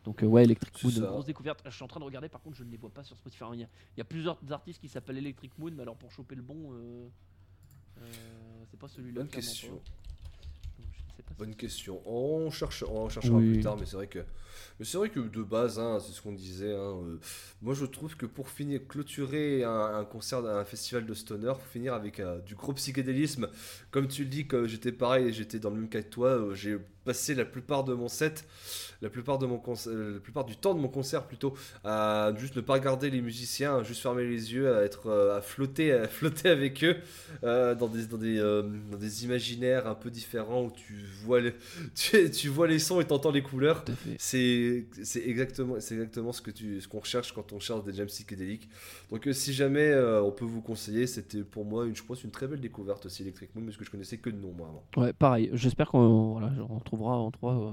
Donc 0.05 0.23
euh, 0.23 0.27
ouais, 0.27 0.45
Electric 0.45 0.73
C'est 0.79 0.85
Moon, 0.85 0.93
ça. 0.93 1.07
grosse 1.11 1.27
découverte. 1.27 1.63
Je 1.67 1.71
suis 1.71 1.85
en 1.85 1.89
train 1.89 2.01
de 2.01 2.05
regarder, 2.05 2.29
par 2.29 2.41
contre 2.41 2.57
je 2.57 2.65
ne 2.65 2.71
les 2.71 2.77
vois 2.79 2.91
pas 2.91 3.05
sur 3.05 3.17
Spotify. 3.17 3.45
Il 3.53 3.61
y 3.61 3.65
a, 3.65 3.69
il 3.97 3.99
y 3.99 4.01
a 4.01 4.05
plusieurs 4.05 4.39
artistes 4.51 4.81
qui 4.81 4.89
s'appellent 4.89 5.19
Electric 5.19 5.57
Moon, 5.59 5.71
mais 5.75 5.83
alors 5.83 5.97
pour 5.97 6.11
choper 6.11 6.35
le 6.35 6.43
bon, 6.43 6.73
euh, 6.73 7.07
euh, 8.01 8.05
c'est 8.71 8.79
pas 8.81 8.89
celui-là. 8.89 9.21
Bonne 9.21 9.29
question. 9.29 9.69
pas. 9.69 9.75
Donc, 9.75 9.83
je 10.79 10.83
ne 10.83 11.17
sais 11.17 11.22
pas 11.22 11.22
si- 11.22 11.22
Bonne 11.39 11.55
question. 11.55 12.01
On, 12.07 12.51
cherche, 12.51 12.85
on 12.89 13.09
cherchera 13.09 13.39
Oui. 13.39 13.53
plus 13.55 13.63
tard, 13.63 13.77
mais 13.79 13.87
c'est 13.87 13.97
vrai 13.97 14.07
que, 14.07 14.19
mais 14.79 14.85
c'est 14.85 14.97
vrai 14.99 15.09
que 15.09 15.21
de 15.21 15.43
base, 15.43 15.79
hein, 15.79 15.99
c'est 16.01 16.13
ce 16.13 16.21
qu'on 16.21 16.33
disait. 16.33 16.73
hein, 16.73 17.01
euh, 17.03 17.19
moi, 17.63 17.75
je 17.75 17.85
trouve 17.87 18.17
que 18.17 18.27
pour 18.27 18.49
finir, 18.51 18.81
clôturer 18.87 19.65
un, 19.65 19.97
un 19.97 20.05
concert, 20.05 20.45
un 20.45 20.65
festival 20.65 21.07
de 21.07 21.15
stoner, 21.15 21.53
faut 21.55 21.71
finir 21.71 21.95
avec 21.95 22.21
euh, 22.21 22.41
du 22.41 22.55
gros 22.55 22.73
psychédélisme. 22.75 23.49
Comme 23.91 24.09
tu 24.09 24.25
le 24.25 24.29
dis, 24.29 24.47
que 24.47 24.67
j'étais 24.67 24.93
pareil, 24.93 25.33
j'étais 25.33 25.59
dans 25.59 25.71
le 25.71 25.77
même 25.77 25.89
cas 25.89 26.03
que 26.03 26.09
toi. 26.11 26.29
euh, 26.29 26.55
j'ai 26.55 26.77
passé 27.05 27.35
la 27.35 27.45
plupart 27.45 27.85
de 27.85 27.95
mon 27.95 28.09
set, 28.09 28.45
la 29.01 29.11
plupart 29.11 29.39
de 29.39 29.47
mon 29.47 29.59
concert, 29.59 29.93
la 29.93 30.21
plupart 30.21 30.45
du 30.45 30.57
temps 30.57 30.75
de 30.75 30.81
mon 30.81 30.89
concert 30.89 31.25
plutôt, 31.27 31.55
à 31.85 32.33
juste 32.37 32.57
ne 32.57 32.61
pas 32.61 32.75
regarder 32.75 33.11
les 33.11 33.21
musiciens, 33.21 33.79
à 33.79 33.83
juste 33.83 34.03
fermer 34.03 34.25
les 34.25 34.53
yeux, 34.53 34.75
à 34.75 34.83
être, 34.83 35.09
euh, 35.09 35.39
à 35.39 35.41
flotter, 35.41 35.93
à 35.93 36.09
flotter 36.09 36.49
avec 36.49 36.85
eux 36.85 36.97
euh, 37.45 37.75
dans 37.75 37.89
des, 37.89 38.07
dans 38.07 38.19
des, 38.19 38.39
euh, 38.39 38.63
dans 38.91 38.99
des 38.99 39.25
imaginaires 39.25 39.87
un 39.87 39.95
peu 39.95 40.11
différents 40.11 40.65
où 40.65 40.71
tu 40.71 40.95
vois 41.25 41.41
les, 41.41 41.55
tu, 41.95 42.31
tu 42.31 42.49
vois 42.49 42.67
les 42.67 42.79
sons 42.79 43.01
et 43.01 43.05
t'entends 43.05 43.31
les 43.31 43.43
couleurs. 43.43 43.85
C'est 44.19 44.87
c'est 45.03 45.27
exactement, 45.27 45.77
c'est 45.81 45.95
exactement 45.95 46.33
ce 46.33 46.43
que 46.43 46.51
tu, 46.51 46.81
ce 46.81 46.89
qu'on 46.89 47.01
recherche 47.01 47.33
quand 47.33 47.53
on 47.53 47.61
cherche 47.61 47.85
des 47.85 47.93
jams 47.93 48.07
psychédéliques. 48.07 48.69
Donc 49.11 49.27
euh, 49.27 49.33
si 49.33 49.53
jamais 49.53 49.91
euh, 49.91 50.23
on 50.23 50.31
peut 50.31 50.45
vous 50.45 50.61
conseiller, 50.61 51.07
c'était 51.07 51.43
pour 51.43 51.65
moi, 51.65 51.87
une, 51.87 51.97
je 51.97 52.03
pense, 52.03 52.25
une 52.25 52.31
très 52.31 52.47
belle 52.47 52.61
découverte 52.61 53.07
aussi 53.07 53.23
Electric 53.23 53.55
Moon, 53.55 53.65
parce 53.65 53.77
que 53.77 53.85
je 53.85 53.91
connaissais 53.91 54.19
que 54.19 54.31
de 54.31 54.37
nom 54.37 54.53
moi 54.53 54.69
avant. 54.69 55.05
Ouais, 55.05 55.13
pareil. 55.13 55.51
J'espère 55.53 55.89
qu'on 55.89 56.33
voilà, 56.33 56.53
on 56.69 56.81
trouvera, 56.97 57.19
on 57.19 57.31
trouvera 57.31 57.57
euh, 57.57 57.71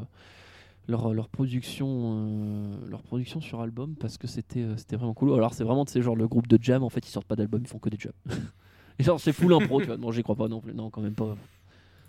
leur, 0.88 1.14
leur 1.14 1.28
production, 1.30 1.88
euh, 1.90 2.90
leur 2.90 3.02
production 3.04 3.42
sur 3.42 3.62
album 3.62 3.96
parce 4.00 4.18
que 4.18 4.28
c'était, 4.28 4.62
euh, 4.62 4.78
c'était 4.78 4.96
vraiment 4.96 5.14
cool. 5.14 5.34
Alors 5.34 5.54
c'est 5.54 5.64
vraiment 5.64 5.84
de 5.84 5.90
ces 5.90 6.02
genre 6.02 6.16
le 6.16 6.28
groupe 6.28 6.48
de 6.48 6.58
jam. 6.62 6.84
En 6.84 6.90
fait, 6.90 7.06
ils 7.08 7.12
sortent 7.12 7.28
pas 7.28 7.36
d'album, 7.36 7.62
ils 7.62 7.68
font 7.68 7.80
que 7.80 7.90
des 7.90 7.98
jams. 8.00 8.14
Et 9.00 9.04
genre 9.04 9.20
c'est 9.20 9.34
full 9.34 9.54
impro. 9.54 9.82
tu 9.82 9.88
vois. 9.88 9.98
Non, 9.98 10.12
j'y 10.12 10.24
crois 10.24 10.36
pas 10.36 10.48
non 10.48 10.62
plus. 10.62 10.74
Non, 10.74 10.90
quand 10.90 11.02
même 11.02 11.14
pas. 11.16 11.36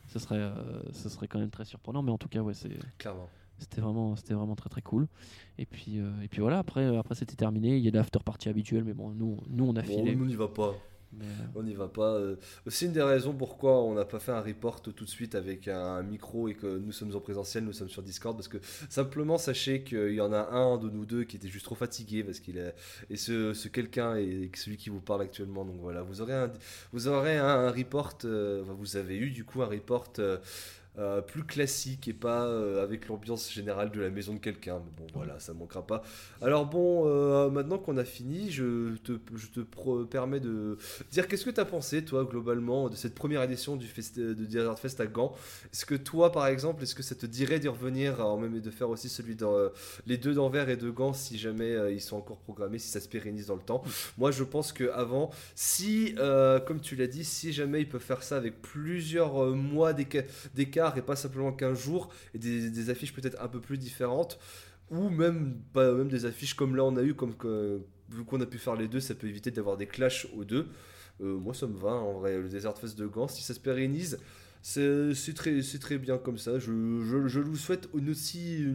Ce 0.08 0.18
serait, 0.18 0.38
euh, 0.38 0.52
ce 0.92 1.08
serait 1.08 1.28
quand 1.28 1.38
même 1.38 1.50
très 1.50 1.64
surprenant. 1.64 2.02
Mais 2.02 2.10
en 2.10 2.18
tout 2.18 2.28
cas, 2.28 2.40
ouais, 2.40 2.54
c'est, 2.54 2.70
Clairement. 2.98 3.28
c'était 3.58 3.80
vraiment, 3.80 4.16
c'était 4.16 4.34
vraiment 4.34 4.56
très 4.56 4.68
très 4.70 4.82
cool. 4.82 5.06
Et 5.58 5.66
puis, 5.66 5.98
euh, 6.00 6.10
et 6.22 6.28
puis 6.28 6.40
voilà. 6.40 6.58
Après, 6.58 6.80
euh, 6.84 6.98
après 6.98 7.14
c'était 7.14 7.36
terminé. 7.36 7.76
Il 7.76 7.84
y 7.84 7.88
a 7.88 7.92
l'after 7.92 8.18
party 8.24 8.48
habituel, 8.48 8.82
mais 8.84 8.92
bon, 8.94 9.10
nous, 9.10 9.36
nous 9.48 9.64
on 9.66 9.76
a 9.76 9.82
Bon, 9.82 9.86
filé. 9.88 10.16
on 10.20 10.24
n'y 10.24 10.34
va 10.36 10.48
pas. 10.48 10.74
On 11.54 11.62
n'y 11.62 11.74
va 11.74 11.88
pas. 11.88 12.14
euh. 12.14 12.36
Aussi 12.66 12.86
une 12.86 12.92
des 12.92 13.02
raisons 13.02 13.32
pourquoi 13.32 13.82
on 13.82 13.94
n'a 13.94 14.04
pas 14.04 14.20
fait 14.20 14.32
un 14.32 14.40
report 14.40 14.80
tout 14.80 14.92
de 14.92 15.04
suite 15.06 15.34
avec 15.34 15.68
un 15.68 16.02
micro 16.02 16.48
et 16.48 16.54
que 16.54 16.78
nous 16.78 16.92
sommes 16.92 17.14
en 17.16 17.20
présentiel, 17.20 17.64
nous 17.64 17.72
sommes 17.72 17.88
sur 17.88 18.02
Discord, 18.02 18.36
parce 18.36 18.48
que 18.48 18.58
simplement 18.88 19.36
sachez 19.38 19.82
qu'il 19.82 20.14
y 20.14 20.20
en 20.20 20.32
a 20.32 20.50
un 20.50 20.78
de 20.78 20.88
nous 20.88 21.04
deux 21.06 21.24
qui 21.24 21.36
était 21.36 21.48
juste 21.48 21.64
trop 21.64 21.74
fatigué 21.74 22.22
parce 22.22 22.40
qu'il 22.40 22.58
est 22.58 22.74
et 23.10 23.16
ce, 23.16 23.52
quelqu'un 23.68 24.16
est 24.16 24.54
celui 24.56 24.76
qui 24.76 24.90
vous 24.90 25.00
parle 25.00 25.22
actuellement. 25.22 25.64
Donc 25.64 25.80
voilà, 25.80 26.02
vous 26.02 26.20
aurez 26.20 26.34
un, 26.34 26.52
vous 26.92 27.08
aurez 27.08 27.36
un, 27.38 27.70
report. 27.70 28.18
euh, 28.24 28.62
vous 28.66 28.96
avez 28.96 29.16
eu 29.18 29.30
du 29.30 29.44
coup 29.44 29.62
un 29.62 29.66
report. 29.66 30.12
euh, 30.18 30.38
euh, 30.98 31.20
plus 31.22 31.44
classique 31.44 32.08
et 32.08 32.12
pas 32.12 32.46
euh, 32.46 32.82
avec 32.82 33.06
l'ambiance 33.06 33.52
générale 33.52 33.92
de 33.92 34.00
la 34.00 34.10
maison 34.10 34.34
de 34.34 34.40
quelqu'un. 34.40 34.82
Mais 34.84 34.90
bon, 34.98 35.06
voilà, 35.14 35.38
ça 35.38 35.54
manquera 35.54 35.86
pas. 35.86 36.02
Alors 36.42 36.66
bon, 36.66 37.04
euh, 37.06 37.48
maintenant 37.48 37.78
qu'on 37.78 37.96
a 37.96 38.04
fini, 38.04 38.50
je 38.50 38.96
te, 38.96 39.12
permets 40.10 40.40
de 40.40 40.78
dire 41.12 41.28
qu'est-ce 41.28 41.44
que 41.44 41.50
tu 41.50 41.60
as 41.60 41.64
pensé, 41.64 42.04
toi, 42.04 42.24
globalement, 42.24 42.88
de 42.88 42.96
cette 42.96 43.14
première 43.14 43.42
édition 43.44 43.76
du 43.76 43.86
de 44.16 44.34
Desert 44.34 44.78
Fest 44.80 45.00
à 45.00 45.06
Gand? 45.06 45.32
Est-ce 45.72 45.86
que 45.86 45.94
toi, 45.94 46.32
par 46.32 46.48
exemple, 46.48 46.82
est-ce 46.82 46.96
que 46.96 47.04
ça 47.04 47.14
te 47.14 47.26
dirait 47.26 47.60
d'y 47.60 47.68
revenir, 47.68 48.20
euh, 48.20 48.36
même 48.36 48.60
de 48.60 48.70
faire 48.70 48.90
aussi 48.90 49.08
celui 49.08 49.36
dans 49.36 49.56
les 50.08 50.18
deux 50.18 50.34
d'Anvers 50.34 50.68
et 50.70 50.76
de 50.76 50.90
Gand, 50.90 51.12
si 51.12 51.38
jamais 51.38 51.94
ils 51.94 52.00
sont 52.00 52.16
encore 52.16 52.38
programmés, 52.38 52.80
si 52.80 52.88
ça 52.88 52.98
se 52.98 53.08
pérennise 53.08 53.46
dans 53.46 53.56
le 53.56 53.62
temps? 53.62 53.84
Moi, 54.18 54.32
je 54.32 54.42
pense 54.42 54.72
que 54.72 54.90
avant, 54.90 55.30
si, 55.54 56.16
comme 56.66 56.80
tu 56.80 56.96
l'as 56.96 57.06
dit, 57.06 57.24
si 57.24 57.52
jamais 57.52 57.80
ils 57.82 57.88
peuvent 57.88 58.00
faire 58.00 58.24
ça 58.24 58.36
avec 58.36 58.60
plusieurs 58.60 59.54
mois 59.54 59.92
d'éca- 59.92 60.24
et 60.96 61.02
pas 61.02 61.16
simplement 61.16 61.52
qu'un 61.52 61.74
jour, 61.74 62.10
et 62.34 62.38
des, 62.38 62.90
affiches 62.90 63.12
peut-être 63.12 63.40
un 63.40 63.48
peu 63.48 63.60
plus 63.60 63.78
différentes, 63.78 64.38
ou 64.90 65.08
même, 65.08 65.60
pas, 65.72 65.92
même 65.92 66.08
des 66.08 66.24
affiches 66.24 66.54
comme 66.54 66.74
là 66.76 66.84
on 66.84 66.96
a 66.96 67.02
eu, 67.02 67.14
comme 67.14 67.36
que, 67.36 67.80
vu 68.08 68.24
qu'on 68.24 68.40
a 68.40 68.46
pu 68.46 68.58
faire 68.58 68.74
les 68.74 68.88
deux, 68.88 69.00
ça 69.00 69.14
peut 69.14 69.28
éviter 69.28 69.50
d'avoir 69.50 69.76
des 69.76 69.86
clashs 69.86 70.26
aux 70.36 70.44
deux. 70.44 70.66
Euh, 71.20 71.38
moi, 71.38 71.54
ça 71.54 71.66
me 71.66 71.76
va, 71.76 71.92
en 71.92 72.14
vrai, 72.14 72.38
le 72.38 72.48
Desert 72.48 72.76
Fest 72.78 72.98
de 72.98 73.06
Gand, 73.06 73.28
si 73.28 73.42
ça 73.42 73.54
se 73.54 73.60
pérennise. 73.60 74.18
C'est 74.62 75.34
très, 75.34 75.60
très 75.80 75.98
bien 75.98 76.18
comme 76.18 76.38
ça. 76.38 76.58
Je, 76.58 76.70
je, 77.04 77.28
je 77.28 77.40
vous 77.40 77.56
souhaite 77.56 77.88
une 77.94 78.10
aussi, 78.10 78.66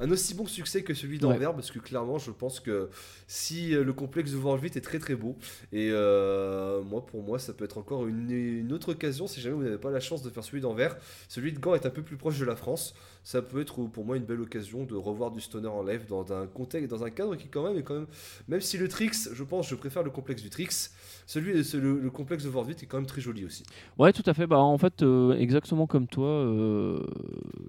un 0.00 0.10
aussi 0.10 0.34
bon 0.34 0.46
succès 0.46 0.82
que 0.82 0.94
celui 0.94 1.18
d'Anvers 1.18 1.54
parce 1.54 1.70
que 1.70 1.78
clairement, 1.78 2.18
je 2.18 2.30
pense 2.30 2.60
que 2.60 2.88
si 3.26 3.74
euh, 3.74 3.84
le 3.84 3.92
complexe 3.92 4.30
de 4.30 4.36
World 4.36 4.64
est 4.76 4.80
très 4.80 4.98
très 4.98 5.14
beau, 5.16 5.36
et 5.72 5.90
euh, 5.92 6.82
moi 6.82 7.04
pour 7.04 7.22
moi, 7.22 7.38
ça 7.38 7.52
peut 7.52 7.64
être 7.64 7.78
encore 7.78 8.06
une, 8.06 8.30
une 8.30 8.72
autre 8.72 8.92
occasion 8.92 9.26
si 9.26 9.40
jamais 9.40 9.56
vous 9.56 9.62
n'avez 9.64 9.78
pas 9.78 9.90
la 9.90 10.00
chance 10.00 10.22
de 10.22 10.30
faire 10.30 10.44
celui 10.44 10.60
d'Anvers. 10.60 10.96
Celui 11.28 11.52
de 11.52 11.58
Gand 11.58 11.74
est 11.74 11.86
un 11.86 11.90
peu 11.90 12.02
plus 12.02 12.16
proche 12.16 12.38
de 12.38 12.44
la 12.44 12.56
France. 12.56 12.94
Ça 13.28 13.42
peut 13.42 13.60
être 13.60 13.84
pour 13.88 14.06
moi 14.06 14.16
une 14.16 14.24
belle 14.24 14.40
occasion 14.40 14.84
de 14.84 14.94
revoir 14.94 15.30
du 15.30 15.42
stoner 15.42 15.68
en 15.68 15.82
live 15.82 16.06
dans 16.08 16.32
un 16.32 16.46
contexte, 16.46 16.90
dans 16.90 17.04
un 17.04 17.10
cadre 17.10 17.36
qui 17.36 17.46
quand 17.48 17.62
même 17.62 17.76
est 17.76 17.82
quand 17.82 17.92
même, 17.92 18.06
même 18.48 18.62
si 18.62 18.78
le 18.78 18.88
Trix, 18.88 19.28
je 19.30 19.44
pense, 19.44 19.68
je 19.68 19.74
préfère 19.74 20.02
le 20.02 20.08
complexe 20.08 20.40
du 20.40 20.48
Trix. 20.48 20.88
Celui, 21.26 21.52
le, 21.52 22.00
le 22.00 22.10
complexe 22.10 22.44
de 22.44 22.48
World 22.48 22.70
est 22.70 22.86
quand 22.86 22.96
même 22.96 23.04
très 23.04 23.20
joli 23.20 23.44
aussi. 23.44 23.64
Ouais, 23.98 24.14
tout 24.14 24.22
à 24.24 24.32
fait. 24.32 24.46
Bah 24.46 24.60
en 24.60 24.78
fait. 24.78 25.02
Euh, 25.02 25.34
exactement 25.34 25.86
comme 25.86 26.06
toi. 26.06 26.26
Euh, 26.26 27.04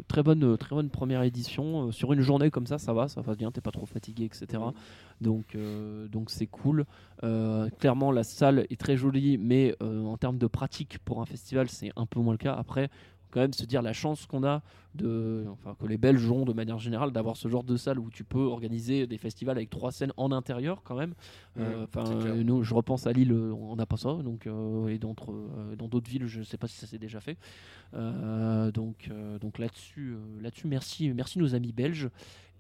très, 0.08 0.24
bonne, 0.24 0.58
très 0.58 0.76
bonne 0.76 0.90
première 0.90 1.24
édition. 1.24 1.90
Euh, 1.90 1.92
sur 1.92 2.14
une 2.14 2.22
journée 2.22 2.52
comme 2.52 2.66
ça, 2.66 2.78
ça 2.78 2.94
va, 2.94 3.10
ça 3.10 3.20
va 3.20 3.36
bien, 3.36 3.52
t'es 3.52 3.60
pas 3.60 3.72
trop 3.72 3.86
fatigué, 3.86 4.24
etc. 4.24 4.64
Donc 5.20 5.58
donc 6.10 6.30
c'est 6.30 6.48
cool. 6.48 6.86
clairement, 7.80 8.14
la 8.14 8.24
salle 8.24 8.66
est 8.70 8.80
très 8.80 8.96
jolie, 8.96 9.38
mais 9.38 9.76
en 9.82 10.16
termes 10.16 10.38
de 10.38 10.48
pratique 10.48 11.00
pour 11.04 11.22
un 11.22 11.26
festival, 11.26 11.68
c'est 11.68 11.92
un 11.98 12.06
peu 12.06 12.22
moins 12.22 12.34
le 12.34 12.38
cas. 12.38 12.54
Après, 12.54 12.90
quand 13.32 13.40
même 13.40 13.54
se 13.54 13.66
dire 13.66 13.82
la 13.82 13.94
chance 13.94 14.26
qu'on 14.26 14.44
a 14.44 14.62
de, 14.96 15.46
enfin 15.52 15.76
que 15.80 15.86
les 15.86 15.98
Belges 15.98 16.30
ont 16.32 16.46
de 16.46 16.54
manière 16.54 16.80
générale 16.80 17.12
d'avoir 17.12 17.38
ce 17.38 17.48
genre 17.48 17.64
de 17.64 17.78
salle 17.78 18.00
où 18.00 18.10
tu 18.10 18.24
peux 18.24 18.40
organiser 18.40 19.06
des 19.08 19.18
festivals 19.18 19.58
avec 19.58 19.70
trois 19.70 19.92
scènes 19.92 20.14
en 20.18 20.32
intérieur 20.32 20.82
quand 20.84 20.96
même. 20.96 21.14
Euh, 21.58 21.86
enfin, 21.86 22.04
nous, 22.44 22.64
je 22.64 22.74
repense 22.74 23.06
à 23.06 23.12
Lille, 23.12 23.34
on 23.34 23.76
n'a 23.76 23.86
pas 23.86 23.98
ça, 23.98 24.14
donc 24.16 24.48
euh, 24.48 24.88
et 24.88 25.00
euh, 25.04 25.76
dans 25.76 25.88
d'autres 25.88 26.10
villes, 26.10 26.26
je 26.26 26.40
ne 26.40 26.44
sais 26.44 26.58
pas 26.58 26.68
si 26.68 26.78
ça 26.78 26.88
s'est 26.88 26.98
déjà 26.98 27.20
fait. 27.20 27.38
donc 27.94 29.10
donc 29.42 29.60
là-dessus, 29.60 30.16
là-dessus, 30.42 30.68
merci, 30.68 31.10
merci 31.14 31.40
nos 31.40 31.56
amis 31.56 31.72
belges. 31.72 32.10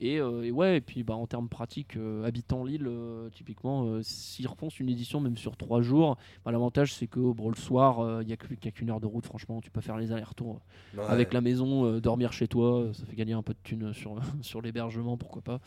Et, 0.02 0.22
ouais, 0.22 0.78
et 0.78 0.82
puis 0.82 1.04
bah, 1.04 1.16
en 1.16 1.28
termes 1.28 1.50
pratiques, 1.50 1.98
habitant 2.24 2.64
Lille, 2.64 2.90
typiquement, 3.34 4.02
s'ils 4.02 4.48
refont 4.48 4.70
une 4.70 4.90
édition 4.90 5.20
même 5.20 5.38
sur 5.38 5.58
trois 5.58 5.82
jours, 5.82 6.18
bah, 6.46 6.52
l'avantage 6.52 6.94
c'est 6.94 7.08
que 7.08 7.20
le 7.20 7.56
soir, 7.56 8.22
il 8.22 8.28
n'y 8.28 8.34
a 8.34 8.38
qu'une 8.38 8.90
heure 8.90 9.02
de 9.02 9.08
route, 9.08 9.26
franchement, 9.26 9.60
tu 9.62 9.72
peux 9.72 9.82
faire 9.82 9.98
les 9.98 10.12
allers-retours 10.12 10.62
avec 11.08 11.34
la 11.34 11.42
maison, 11.42 12.00
dormir 12.00 12.32
chez 12.32 12.48
toi, 12.48 12.90
ça 12.94 13.06
fait 13.06 13.16
gagner 13.16 13.34
un 13.34 13.44
peu 13.44 13.54
de 13.54 13.60
thunes 13.64 13.94
sur, 13.94 14.16
sur 14.42 14.62
l'hébergement, 14.62 15.18
pourquoi 15.18 15.42
pas. 15.42 15.60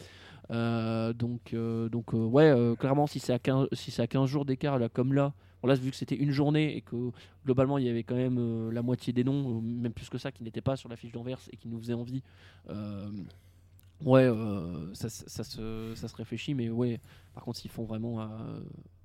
Euh, 0.50 1.12
donc, 1.12 1.54
euh, 1.54 1.88
donc 1.88 2.14
euh, 2.14 2.24
ouais, 2.24 2.54
clairement, 2.78 3.06
si 3.06 3.20
c'est 3.20 3.32
à 3.32 3.38
15, 3.38 3.68
si 3.72 4.00
à 4.00 4.06
15 4.06 4.28
jours 4.28 4.44
d'écart, 4.44 4.78
là, 4.78 4.88
comme 4.88 5.12
là, 5.12 5.32
bon, 5.62 5.68
là, 5.68 5.74
vu 5.74 5.90
que 5.90 5.96
c'était 5.96 6.16
une 6.16 6.30
journée 6.30 6.76
et 6.76 6.80
que 6.80 7.10
globalement, 7.44 7.78
il 7.78 7.84
y 7.84 7.88
avait 7.88 8.02
quand 8.02 8.16
même 8.16 8.70
la 8.70 8.82
moitié 8.82 9.12
des 9.12 9.24
noms, 9.24 9.60
même 9.60 9.92
plus 9.92 10.08
que 10.08 10.18
ça, 10.18 10.32
qui 10.32 10.42
n'étaient 10.42 10.60
pas 10.60 10.76
sur 10.76 10.88
la 10.88 10.96
fiche 10.96 11.12
d'Anvers 11.12 11.40
et 11.52 11.56
qui 11.56 11.68
nous 11.68 11.78
faisaient 11.78 11.94
envie. 11.94 12.22
Ouais, 14.04 14.30
ça, 14.94 15.08
ça, 15.08 15.44
se, 15.44 15.92
ça 15.94 16.08
se 16.08 16.16
réfléchit, 16.16 16.54
mais 16.54 16.70
ouais, 16.70 17.00
par 17.34 17.44
contre, 17.44 17.58
s'ils 17.58 17.70
font 17.70 17.84
vraiment 17.84 18.20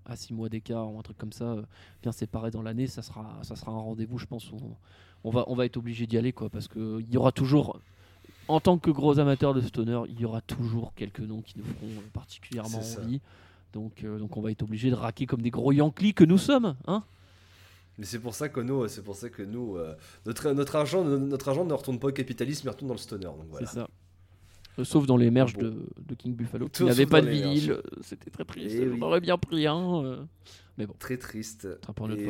à 0.05 0.15
6 0.15 0.33
mois 0.33 0.49
d'écart 0.49 0.91
ou 0.91 0.99
un 0.99 1.01
truc 1.01 1.17
comme 1.17 1.33
ça, 1.33 1.55
bien 2.01 2.11
séparé 2.11 2.51
dans 2.51 2.61
l'année, 2.61 2.87
ça 2.87 3.01
sera, 3.01 3.39
ça 3.43 3.55
sera 3.55 3.71
un 3.71 3.79
rendez-vous, 3.79 4.17
je 4.17 4.25
pense, 4.25 4.51
où 4.51 4.57
on 5.23 5.29
va, 5.29 5.43
on 5.47 5.55
va 5.55 5.65
être 5.65 5.77
obligé 5.77 6.07
d'y 6.07 6.17
aller, 6.17 6.33
quoi, 6.33 6.49
parce 6.49 6.67
qu'il 6.67 7.07
y 7.09 7.17
aura 7.17 7.31
toujours, 7.31 7.79
en 8.47 8.59
tant 8.59 8.77
que 8.77 8.91
gros 8.91 9.19
amateurs 9.19 9.53
de 9.53 9.61
stoner, 9.61 10.01
il 10.09 10.19
y 10.19 10.25
aura 10.25 10.41
toujours 10.41 10.93
quelques 10.95 11.19
noms 11.19 11.41
qui 11.41 11.57
nous 11.57 11.65
feront 11.65 12.01
particulièrement 12.13 12.79
envie. 12.79 13.21
Donc, 13.73 14.03
euh, 14.03 14.17
donc 14.17 14.37
on 14.37 14.41
va 14.41 14.51
être 14.51 14.63
obligé 14.63 14.89
de 14.89 14.95
raquer 14.95 15.25
comme 15.25 15.41
des 15.41 15.51
gros 15.51 15.71
Yankees 15.71 16.13
que 16.13 16.23
nous 16.23 16.37
sommes, 16.37 16.75
hein 16.87 17.03
mais 17.97 18.05
c'est 18.05 18.19
pour 18.19 18.35
ça 18.35 18.47
que 18.47 18.59
nous, 18.59 18.87
c'est 18.87 19.03
pour 19.03 19.15
ça 19.15 19.29
que 19.29 19.41
nous, 19.41 19.75
euh, 19.75 19.95
notre, 20.25 20.51
notre 20.51 20.75
argent, 20.75 21.03
notre 21.03 21.49
argent 21.49 21.65
ne 21.65 21.73
retourne 21.73 21.99
pas 21.99 22.09
au 22.09 22.11
capitalisme, 22.11 22.65
mais 22.65 22.71
retourne 22.71 22.89
dans 22.89 22.93
le 22.93 22.99
stoner. 22.99 23.29
C'est 23.57 23.65
ça. 23.65 23.87
Euh, 24.80 24.84
sauf 24.84 25.05
dans 25.05 25.17
les 25.17 25.32
merges 25.32 25.55
de, 25.55 25.73
de, 26.07 26.15
King 26.15 26.36
Buffalo, 26.36 26.69
qui 26.69 26.84
n'avaient 26.84 27.05
pas 27.05 27.21
de 27.21 27.30
vinyle. 27.30 27.78
C'était 28.01 28.30
très 28.30 28.45
triste. 28.45 28.78
Eh 28.80 28.89
on 28.91 29.01
aurait 29.01 29.21
bien 29.21 29.38
pris 29.38 29.67
un. 29.67 30.28
Mais 30.78 30.86
bon. 30.86 30.93
Très 30.99 31.17
triste. 31.17 31.67
Et 32.17 32.30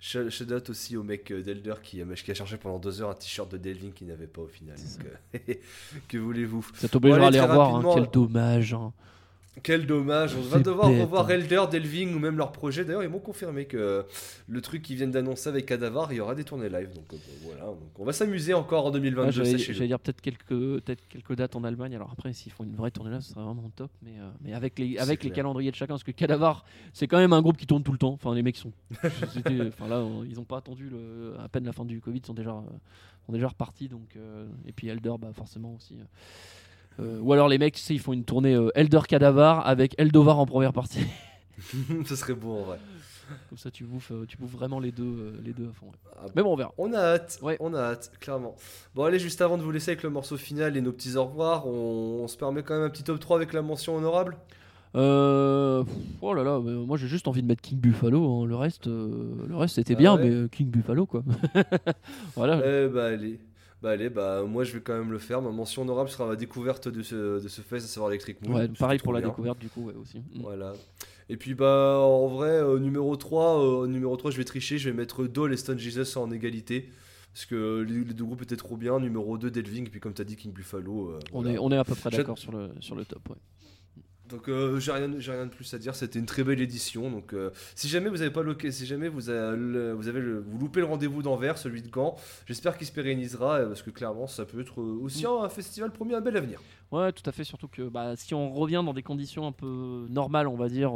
Shout 0.00 0.70
aussi 0.70 0.96
au 0.96 1.02
mec 1.02 1.30
euh, 1.30 1.42
d'Elder 1.42 1.74
qui, 1.82 2.02
qui, 2.24 2.30
a 2.30 2.34
cherché 2.34 2.56
pendant 2.56 2.78
deux 2.78 3.02
heures 3.02 3.10
un 3.10 3.14
t-shirt 3.14 3.52
de 3.52 3.58
Delving 3.58 3.92
qu'il 3.92 4.06
n'avait 4.06 4.26
pas 4.26 4.40
au 4.40 4.46
final. 4.46 4.74
Euh, 5.34 5.54
que 6.08 6.16
voulez-vous? 6.16 6.66
Ça 6.74 6.88
t'obligera 6.88 7.24
à 7.24 7.28
aller 7.28 7.40
revoir, 7.40 7.76
hein, 7.76 7.82
quel 7.94 8.10
dommage. 8.10 8.72
Hein. 8.72 8.94
Quel 9.62 9.86
dommage, 9.86 10.34
on 10.36 10.42
va 10.42 10.58
devoir 10.58 10.88
revoir 10.88 11.26
hein. 11.26 11.30
Elder, 11.30 11.64
Delving 11.70 12.14
ou 12.14 12.18
même 12.18 12.36
leur 12.36 12.52
projet. 12.52 12.84
D'ailleurs, 12.84 13.02
ils 13.02 13.08
m'ont 13.08 13.18
confirmé 13.18 13.64
que 13.66 14.04
le 14.48 14.60
truc 14.60 14.82
qu'ils 14.82 14.96
viennent 14.96 15.10
d'annoncer 15.10 15.48
avec 15.48 15.66
Cadavar, 15.66 16.12
il 16.12 16.16
y 16.16 16.20
aura 16.20 16.34
des 16.34 16.44
tournées 16.44 16.68
live. 16.68 16.92
Donc 16.94 17.12
euh, 17.12 17.16
voilà, 17.42 17.66
donc 17.66 17.98
on 17.98 18.04
va 18.04 18.12
s'amuser 18.12 18.54
encore 18.54 18.86
en 18.86 18.90
2022. 18.90 19.42
Ah, 19.42 19.56
J'allais 19.56 19.86
dire 19.86 19.98
peut-être 19.98 20.20
quelques, 20.20 20.46
peut 20.46 20.82
quelques 21.08 21.34
dates 21.34 21.56
en 21.56 21.64
Allemagne. 21.64 21.94
Alors 21.94 22.10
après, 22.12 22.32
s'ils 22.32 22.52
font 22.52 22.64
une 22.64 22.74
vraie 22.74 22.90
tournée 22.90 23.10
là, 23.10 23.20
ce 23.20 23.30
serait 23.30 23.42
vraiment 23.42 23.70
top. 23.74 23.90
Mais, 24.02 24.18
euh, 24.18 24.30
mais 24.42 24.52
avec, 24.52 24.78
les, 24.78 24.98
avec 24.98 25.24
les 25.24 25.30
calendriers 25.30 25.70
de 25.70 25.76
chacun, 25.76 25.94
parce 25.94 26.04
que 26.04 26.12
Cadavar, 26.12 26.64
c'est 26.92 27.06
quand 27.06 27.18
même 27.18 27.32
un 27.32 27.42
groupe 27.42 27.56
qui 27.56 27.66
tourne 27.66 27.82
tout 27.82 27.92
le 27.92 27.98
temps. 27.98 28.12
Enfin, 28.12 28.34
les 28.34 28.42
mecs 28.42 28.56
sont. 28.56 28.72
enfin 29.04 29.88
là, 29.88 30.04
ils 30.28 30.36
n'ont 30.36 30.44
pas 30.44 30.58
attendu 30.58 30.88
le, 30.88 31.34
à 31.38 31.48
peine 31.48 31.64
la 31.64 31.72
fin 31.72 31.84
du 31.84 32.00
Covid, 32.00 32.18
ils 32.18 32.26
sont 32.26 32.34
déjà, 32.34 32.50
euh, 32.50 32.76
sont 33.26 33.32
déjà 33.32 33.48
repartis. 33.48 33.88
Donc, 33.88 34.16
et 34.66 34.72
puis 34.72 34.88
Elder, 34.88 35.14
bah, 35.18 35.32
forcément 35.32 35.74
aussi. 35.74 35.96
Euh, 37.00 37.18
ou 37.20 37.32
alors 37.32 37.48
les 37.48 37.58
mecs, 37.58 37.88
ils 37.90 38.00
font 38.00 38.12
une 38.12 38.24
tournée 38.24 38.54
euh, 38.54 38.70
Elder 38.74 39.00
Cadavar 39.08 39.66
avec 39.66 39.94
Eldovar 39.98 40.38
en 40.38 40.46
première 40.46 40.72
partie. 40.72 41.00
Ce 42.06 42.16
serait 42.16 42.34
beau 42.34 42.58
en 42.58 42.62
vrai. 42.62 42.78
Comme 43.48 43.58
ça, 43.58 43.70
tu 43.70 43.84
bouffes, 43.84 44.10
euh, 44.10 44.26
tu 44.26 44.36
bouffes 44.36 44.50
vraiment 44.50 44.80
les 44.80 44.90
deux, 44.90 45.34
les 45.44 45.52
deux 45.52 45.68
à 45.68 45.72
fond. 45.72 45.86
Ah, 46.16 46.26
Mais 46.34 46.42
bon, 46.42 46.52
on 46.52 46.56
verra. 46.56 46.72
On 46.78 46.92
a 46.92 46.98
hâte. 46.98 47.38
Ouais. 47.42 47.56
On 47.60 47.74
a 47.74 47.80
hâte, 47.80 48.10
clairement. 48.18 48.56
Bon, 48.94 49.04
allez, 49.04 49.20
juste 49.20 49.40
avant 49.40 49.56
de 49.56 49.62
vous 49.62 49.70
laisser 49.70 49.92
avec 49.92 50.02
le 50.02 50.10
morceau 50.10 50.36
final 50.36 50.76
et 50.76 50.80
nos 50.80 50.92
petits 50.92 51.16
au 51.16 51.26
revoir, 51.26 51.66
on, 51.66 52.26
se 52.26 52.36
permet 52.36 52.62
quand 52.62 52.74
même 52.74 52.84
un 52.84 52.90
petit 52.90 53.04
top 53.04 53.20
3 53.20 53.36
avec 53.36 53.52
la 53.52 53.62
mention 53.62 53.96
honorable? 53.96 54.36
Euh, 54.96 55.84
oh 56.20 56.34
là 56.34 56.42
là, 56.42 56.58
moi 56.58 56.96
j'ai 56.96 57.06
juste 57.06 57.28
envie 57.28 57.42
de 57.42 57.46
mettre 57.46 57.62
King 57.62 57.78
Buffalo. 57.78 58.42
Hein. 58.42 58.46
Le 58.48 58.56
reste, 58.56 58.88
le 58.88 59.54
reste 59.54 59.76
c'était 59.76 59.94
ah 59.94 59.98
bien, 59.98 60.16
mais 60.16 60.48
King 60.48 60.68
Buffalo 60.68 61.06
quoi. 61.06 61.22
voilà. 62.34 62.60
Eh 62.66 62.88
bah 62.88 63.06
allez. 63.06 63.38
Bah 63.82 63.90
allez, 63.90 64.10
bah 64.10 64.42
moi 64.46 64.64
je 64.64 64.72
vais 64.74 64.80
quand 64.80 64.96
même 64.96 65.10
le 65.10 65.18
faire. 65.18 65.40
Ma 65.40 65.50
mention 65.50 65.82
honorable 65.82 66.10
sera 66.10 66.26
ma 66.26 66.36
découverte 66.36 66.88
de 66.88 67.02
ce, 67.02 67.42
de 67.42 67.48
ce 67.48 67.60
fest, 67.62 67.86
à 67.86 67.88
savoir 67.88 68.10
Electric 68.10 68.46
Moon. 68.46 68.56
Ouais, 68.56 68.68
pareil 68.68 68.98
pour 68.98 69.12
la 69.12 69.22
découverte 69.22 69.58
du 69.58 69.68
coup, 69.68 69.86
ouais, 69.86 69.94
aussi. 69.94 70.18
Mm. 70.18 70.42
Voilà. 70.42 70.74
Et 71.30 71.36
puis 71.36 71.54
bah 71.54 71.98
en 71.98 72.28
vrai, 72.28 72.50
euh, 72.50 72.78
numéro 72.78 73.16
3, 73.16 73.84
euh, 73.84 73.86
numéro 73.86 74.16
3, 74.16 74.30
je 74.32 74.36
vais 74.36 74.44
tricher, 74.44 74.78
je 74.78 74.90
vais 74.90 74.96
mettre 74.96 75.24
Doll 75.24 75.52
et 75.52 75.56
Stone 75.56 75.78
Jesus 75.78 76.18
en 76.18 76.30
égalité. 76.30 76.90
Parce 77.32 77.46
que 77.46 77.82
les, 77.88 78.02
deux 78.02 78.24
groupes 78.24 78.42
étaient 78.42 78.56
trop 78.56 78.76
bien. 78.76 78.98
Numéro 78.98 79.38
2, 79.38 79.50
Delving, 79.50 79.86
et 79.86 79.90
puis 79.90 80.00
comme 80.00 80.14
tu 80.14 80.20
as 80.20 80.24
dit, 80.24 80.34
King 80.34 80.52
Buffalo. 80.52 81.10
Euh, 81.10 81.20
on, 81.32 81.46
est, 81.46 81.58
on 81.58 81.70
est 81.70 81.76
à 81.76 81.84
peu 81.84 81.94
près 81.94 82.10
d'accord 82.10 82.38
sur 82.38 82.50
le, 82.50 82.70
sur 82.80 82.96
le 82.96 83.04
top, 83.04 83.28
ouais. 83.30 83.36
Donc 84.30 84.48
euh, 84.48 84.78
j'ai 84.78 84.92
rien, 84.92 85.10
j'ai 85.18 85.32
rien 85.32 85.46
de 85.46 85.50
plus 85.50 85.72
à 85.74 85.78
dire. 85.78 85.94
C'était 85.94 86.18
une 86.18 86.26
très 86.26 86.44
belle 86.44 86.60
édition. 86.60 87.10
Donc 87.10 87.32
euh, 87.32 87.50
si 87.74 87.88
jamais 87.88 88.08
vous 88.08 88.22
avez 88.22 88.30
pas 88.30 88.42
loqué, 88.42 88.70
si 88.70 88.86
jamais 88.86 89.08
vous 89.08 89.28
avez, 89.28 89.92
vous 89.94 90.08
avez 90.08 90.20
vous 90.20 90.58
loupez 90.58 90.80
le 90.80 90.86
rendez-vous 90.86 91.22
d'Anvers, 91.22 91.58
celui 91.58 91.82
de 91.82 91.88
Gand, 91.88 92.16
j'espère 92.46 92.78
qu'il 92.78 92.86
se 92.86 92.92
pérennisera 92.92 93.56
euh, 93.56 93.68
parce 93.68 93.82
que 93.82 93.90
clairement 93.90 94.26
ça 94.26 94.44
peut 94.44 94.60
être 94.60 94.78
aussi 94.78 95.26
un 95.26 95.48
festival 95.48 95.90
promis 95.90 96.14
un 96.14 96.20
bel 96.20 96.36
avenir. 96.36 96.60
Ouais, 96.92 97.12
tout 97.12 97.28
à 97.28 97.32
fait. 97.32 97.44
Surtout 97.44 97.68
que 97.68 97.88
bah, 97.88 98.16
si 98.16 98.34
on 98.34 98.52
revient 98.52 98.82
dans 98.84 98.94
des 98.94 99.02
conditions 99.02 99.46
un 99.46 99.52
peu 99.52 100.06
normales, 100.08 100.48
on 100.48 100.56
va 100.56 100.68
dire. 100.68 100.92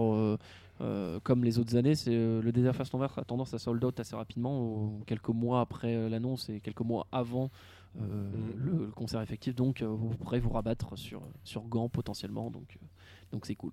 comme 1.23 1.45
les 1.45 1.59
autres 1.59 1.77
années, 1.77 1.95
c'est 1.95 2.15
le 2.15 2.51
Desert 2.53 2.75
Fest 2.75 2.95
Anvers 2.95 3.17
a 3.19 3.25
tendance 3.25 3.55
à 3.55 3.59
sold 3.59 3.83
out 3.85 3.99
assez 4.01 4.17
rapidement, 4.17 5.01
quelques 5.07 5.29
mois 5.29 5.61
après 5.61 6.09
l'annonce 6.09 6.49
et 6.49 6.61
quelques 6.61 6.81
mois 6.81 7.07
avant 7.13 7.51
mm. 7.97 8.01
le, 8.57 8.91
concert 8.95 9.21
effectif. 9.21 9.55
Donc 9.55 9.83
vous 9.83 10.11
pourrez 10.17 10.41
vous 10.41 10.51
rabattre 10.51 10.99
sur, 10.99 11.23
sur 11.45 11.63
Gand 11.63 11.89
potentiellement. 11.89 12.51
Donc 12.51 12.79
donc 13.35 13.47
c'est 13.47 13.57
cool. 13.57 13.73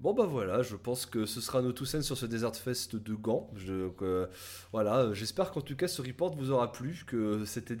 Bon 0.00 0.12
bah 0.12 0.26
voilà, 0.26 0.60
je 0.60 0.76
pense 0.76 1.06
que 1.06 1.24
ce 1.24 1.40
sera 1.40 1.62
nos 1.62 1.72
tout 1.72 1.86
scènes 1.86 2.02
sur 2.02 2.18
ce 2.18 2.26
Desert 2.26 2.56
Fest 2.56 2.96
de 2.96 3.14
Gand. 3.14 3.48
Je, 3.54 3.88
voilà, 4.72 5.14
j'espère 5.14 5.50
qu'en 5.50 5.62
tout 5.62 5.76
cas 5.76 5.88
ce 5.88 6.02
report 6.02 6.36
vous 6.36 6.50
aura 6.50 6.72
plu, 6.72 7.04
que 7.06 7.44
c'était 7.46 7.76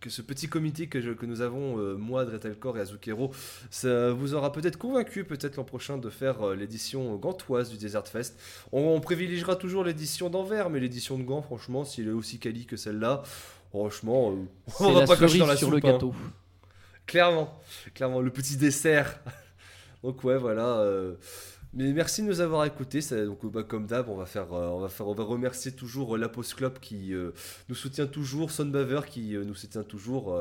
que 0.00 0.10
ce 0.10 0.20
petit 0.20 0.48
comité 0.48 0.88
que, 0.88 0.98
que 1.14 1.24
nous 1.24 1.40
avons, 1.40 1.78
euh, 1.78 1.94
moi, 1.96 2.26
Dretelcore 2.26 2.76
et 2.76 2.80
Azukero, 2.80 3.30
ça 3.70 4.10
vous 4.10 4.34
aura 4.34 4.52
peut-être 4.52 4.76
convaincu 4.76 5.24
peut-être 5.24 5.56
l'an 5.56 5.64
prochain 5.64 5.96
de 5.96 6.10
faire 6.10 6.42
euh, 6.42 6.54
l'édition 6.54 7.16
gantoise 7.16 7.70
du 7.70 7.78
Desert 7.78 8.08
Fest. 8.08 8.38
On, 8.72 9.00
privilégiera 9.00 9.56
toujours 9.56 9.84
l'édition 9.84 10.28
d'Anvers, 10.28 10.68
mais 10.68 10.80
l'édition 10.80 11.16
de 11.18 11.22
Gand, 11.22 11.40
franchement, 11.40 11.84
s'il 11.84 12.08
est 12.08 12.12
aussi 12.12 12.40
quali 12.40 12.66
que 12.66 12.76
celle-là, 12.76 13.22
franchement, 13.70 14.32
euh, 14.32 14.44
on 14.80 14.92
va 14.92 15.06
pas 15.06 15.16
cocher 15.16 15.38
dans 15.38 15.46
la 15.46 15.56
sur 15.56 15.70
le 15.70 15.78
gâteau. 15.78 16.12
Hein. 16.14 16.43
Clairement, 17.06 17.58
clairement, 17.94 18.20
le 18.20 18.30
petit 18.30 18.56
dessert. 18.56 19.18
donc 20.02 20.22
ouais, 20.24 20.38
voilà. 20.38 20.78
Euh. 20.78 21.14
Mais 21.76 21.92
merci 21.92 22.22
de 22.22 22.28
nous 22.28 22.40
avoir 22.40 22.64
écoutés. 22.66 23.00
donc 23.26 23.44
bah, 23.50 23.64
comme 23.64 23.86
d'hab, 23.86 24.08
on 24.08 24.14
va 24.14 24.26
faire, 24.26 24.52
euh, 24.52 24.68
on 24.68 24.78
va 24.78 24.88
faire, 24.88 25.08
on 25.08 25.14
va 25.14 25.24
remercier 25.24 25.72
toujours 25.72 26.14
euh, 26.14 26.18
la 26.18 26.28
Post 26.28 26.54
Club 26.54 26.78
qui 26.78 27.12
nous 27.68 27.74
soutient 27.74 28.06
toujours, 28.06 28.52
Sonbaver 28.52 29.00
qui 29.10 29.36
nous 29.36 29.56
soutient 29.56 29.82
toujours 29.82 30.32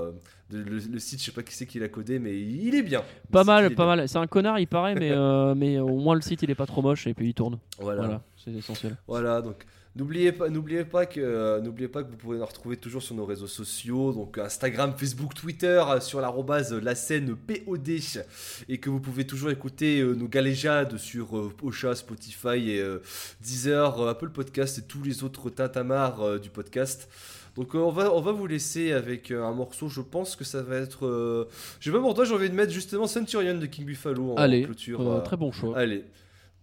de- 0.52 0.60
le, 0.60 0.78
le 0.78 1.00
site, 1.00 1.20
je 1.22 1.26
sais 1.26 1.32
pas 1.32 1.42
qui 1.42 1.56
c'est 1.56 1.66
qui 1.66 1.80
l'a 1.80 1.90
codé, 1.90 2.20
mais 2.20 2.40
il 2.40 2.76
est 2.76 2.84
bien. 2.84 3.02
Pas 3.32 3.44
mal, 3.44 3.74
pas 3.74 3.86
bien. 3.88 3.96
mal. 3.96 4.08
C'est 4.10 4.20
un 4.20 4.28
connard, 4.28 4.60
il 4.60 4.68
paraît, 4.68 4.94
mais, 4.94 5.10
euh, 5.12 5.56
mais 5.58 5.80
au 5.80 5.98
moins 5.98 6.14
le 6.14 6.22
site 6.22 6.44
il 6.44 6.52
est 6.52 6.56
pas 6.56 6.68
trop 6.68 6.84
moche 6.84 7.08
et 7.08 7.16
puis 7.16 7.30
il 7.30 7.34
tourne. 7.34 7.58
Voilà. 7.80 8.02
Voilà, 8.04 8.22
c'est 8.38 8.52
essentiel. 8.52 8.96
Voilà, 9.08 9.42
donc 9.42 9.66
n'oubliez 9.96 10.32
pas, 10.32 10.50
n'oubliez 10.50 10.86
pas 10.86 11.06
que, 11.06 11.20
euh, 11.20 11.62
n'oubliez 11.62 11.88
pas 11.88 12.04
que 12.04 12.10
vous 12.10 12.18
pouvez 12.18 12.38
nous 12.38 12.46
retrouver 12.46 12.78
toujours 12.78 13.02
sur 13.04 13.16
nos 13.16 13.26
réseaux 13.26 13.48
sociaux, 13.48 14.12
donc 14.14 14.38
Instagram, 14.38 14.94
Facebook, 14.98 15.34
Twitter, 15.34 15.84
euh, 15.88 16.00
sur 16.00 16.20
l'arrobase 16.22 16.74
la 16.74 16.96
scène 16.96 17.36
POD, 17.36 17.90
et 18.70 18.78
que 18.80 18.90
vous 18.90 19.00
pouvez 19.00 19.26
toujours 19.26 19.50
écouter 19.52 20.00
euh, 20.00 20.14
nos 20.14 20.28
galéjades 20.28 20.98
sur 20.98 21.38
euh, 21.38 21.52
Ocha, 21.62 21.96
Spotify 21.96 22.72
et 22.72 22.84
Deezer, 23.42 24.08
Apple 24.08 24.30
Podcast 24.30 24.78
et 24.80 24.82
tous 24.82 25.04
les 25.04 25.24
autres 25.24 25.50
tintamars 25.50 26.22
euh, 26.22 26.40
du 26.40 26.50
podcast. 26.50 27.08
Donc 27.56 27.76
on, 27.76 27.92
va, 27.92 28.12
on 28.12 28.20
va 28.20 28.32
vous 28.32 28.48
laisser 28.48 28.94
avec 28.94 29.30
un 29.30 29.52
morceau, 29.52 29.88
je 29.88 30.02
pense 30.02 30.36
que 30.36 30.44
ça 30.44 30.64
va 30.64 30.78
être... 30.78 31.06
euh, 31.06 31.46
J'ai 31.80 31.92
pas 31.92 32.00
pour 32.00 32.16
toi, 32.16 32.26
j'ai 32.26 32.34
envie 32.34 32.50
de 32.50 32.56
mettre 32.56 32.72
justement 32.74 33.06
Centurion 33.06 33.56
de 33.60 33.68
King 33.68 33.86
Buffalo 33.86 34.32
en 34.32 34.36
Allez, 34.38 34.64
clôture. 34.64 35.02
Euh, 35.02 35.18
euh, 35.18 35.22
très 35.22 35.38
bon 35.38 35.52
choix. 35.52 35.78
Allez, 35.78 36.04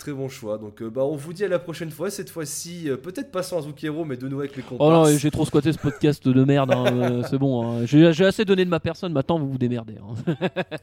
très 0.01 0.13
bon 0.13 0.29
choix. 0.29 0.59
Donc, 0.59 0.83
euh, 0.83 0.91
bah, 0.91 1.05
on 1.05 1.15
vous 1.15 1.33
dit 1.33 1.45
à 1.45 1.49
la 1.49 1.61
prochaine 1.61 1.91
fois. 1.93 2.11
Cette 2.11 2.31
fois-ci, 2.31 2.89
euh, 2.91 2.97
peut-être 2.97 3.31
pas 3.31 3.45
sans 3.45 3.59
Azukero, 3.59 4.05
mais 4.05 4.17
de 4.17 4.27
nouveau 4.27 4.41
avec 4.41 4.57
les 4.57 4.63
comparses. 4.63 4.91
Oh 4.91 4.93
non, 4.93 5.17
j'ai 5.17 5.31
trop 5.31 5.45
squatté 5.45 5.73
ce 5.73 5.79
podcast 5.79 6.27
de 6.27 6.45
merde. 6.45 6.73
hein, 6.73 6.85
euh, 6.93 7.23
c'est 7.31 7.39
bon. 7.39 7.65
hein. 7.83 7.87
J'ai 7.87 8.25
assez 8.25 8.45
donné 8.45 8.65
de 8.65 8.71
ma 8.71 8.81
personne. 8.81 9.13
Maintenant, 9.13 9.39
vous 9.39 9.51
vous 9.53 9.59
démerdez. 9.59 9.97
hein. 9.99 10.35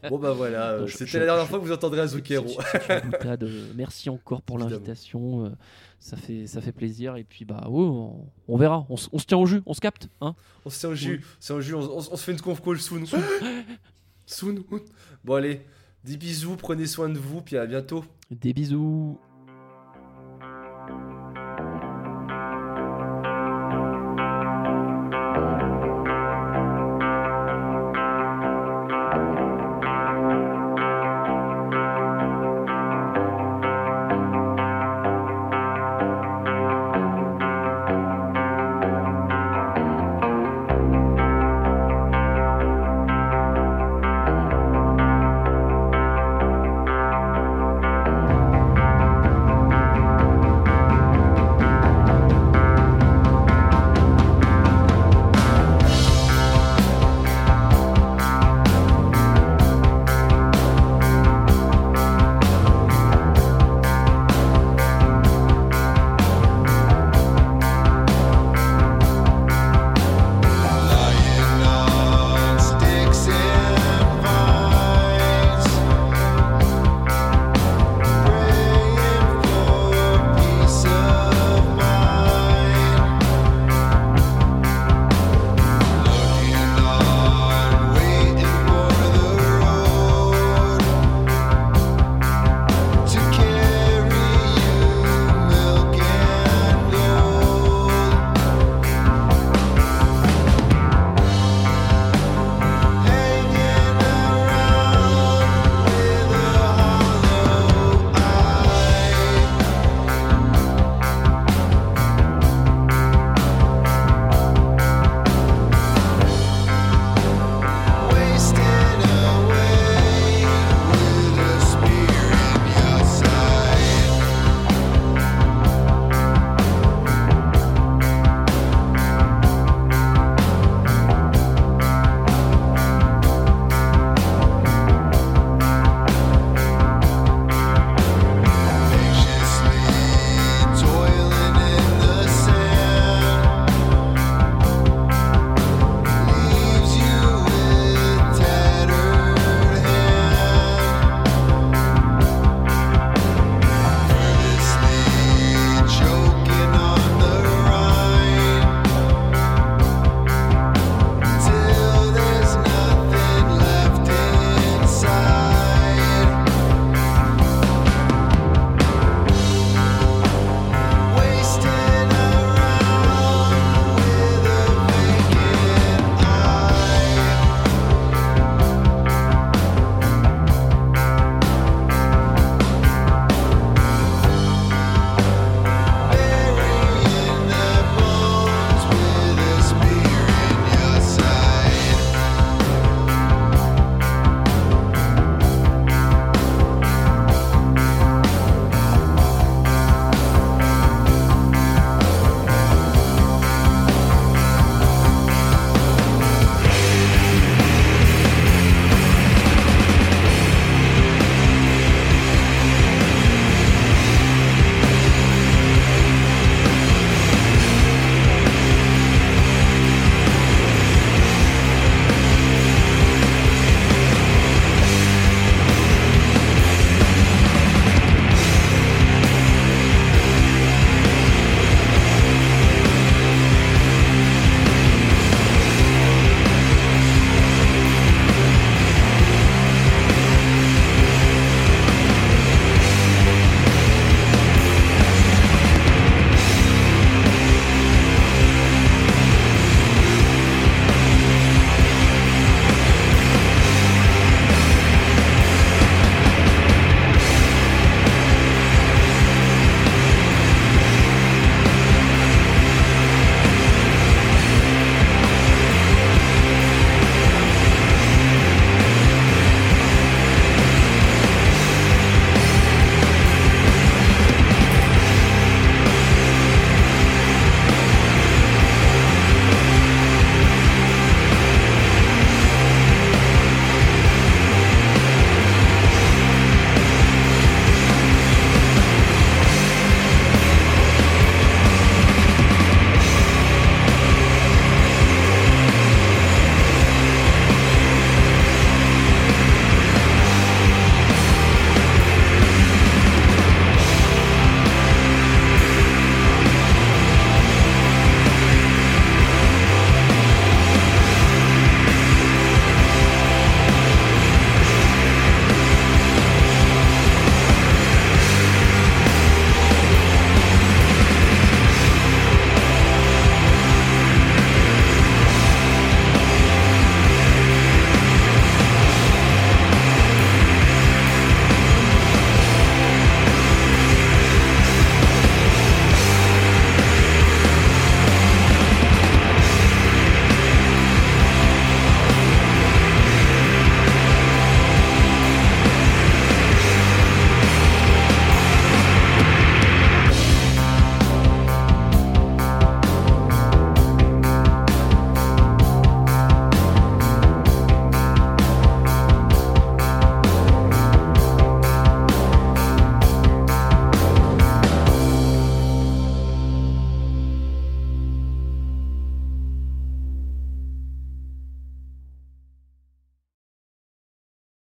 Bon, 0.10 0.18
bah 0.18 0.32
voilà, 0.32 0.78
c'était 0.88 1.20
la 1.20 1.26
dernière 1.26 1.44
je- 1.46 1.50
fois 1.50 1.60
que 1.60 1.66
vous 1.66 1.72
entendrez 1.74 2.00
boutade. 3.06 3.44
Euh, 3.44 3.68
Merci 3.76 4.10
encore 4.10 4.42
pour 4.42 4.58
l'invitation. 4.58 5.52
Ça 6.00 6.16
fait, 6.16 6.46
ça 6.48 6.62
fait 6.62 6.72
plaisir. 6.72 7.16
Et 7.18 7.24
puis, 7.24 7.44
bah, 7.44 7.66
ouais, 7.68 7.84
on, 7.84 8.26
on 8.48 8.58
verra. 8.58 8.86
On, 8.90 8.96
se 8.98 9.26
tient 9.26 9.38
au 9.40 9.46
jus. 9.46 9.62
On 9.66 9.74
se 9.74 9.82
capte. 9.82 10.08
Hein 10.22 10.36
On 10.64 10.70
se 10.70 10.80
tient 10.80 10.90
au 10.90 10.96
jus, 10.96 11.26
jus, 11.60 11.74
on, 11.76 12.00
se 12.02 12.16
fait 12.24 12.32
une 12.32 12.40
conf 12.42 12.62
call 12.62 12.80
soon. 12.80 13.04
soon. 14.26 14.56
Bon, 15.24 15.34
allez, 15.36 15.62
des 16.08 16.16
bisous, 16.16 16.56
prenez 16.56 16.88
soin 16.88 17.10
de 17.10 17.20
vous, 17.20 17.42
puis 17.42 17.58
à 17.58 17.66
bientôt. 17.66 18.06
Des 18.32 18.54
bisous. 18.54 19.20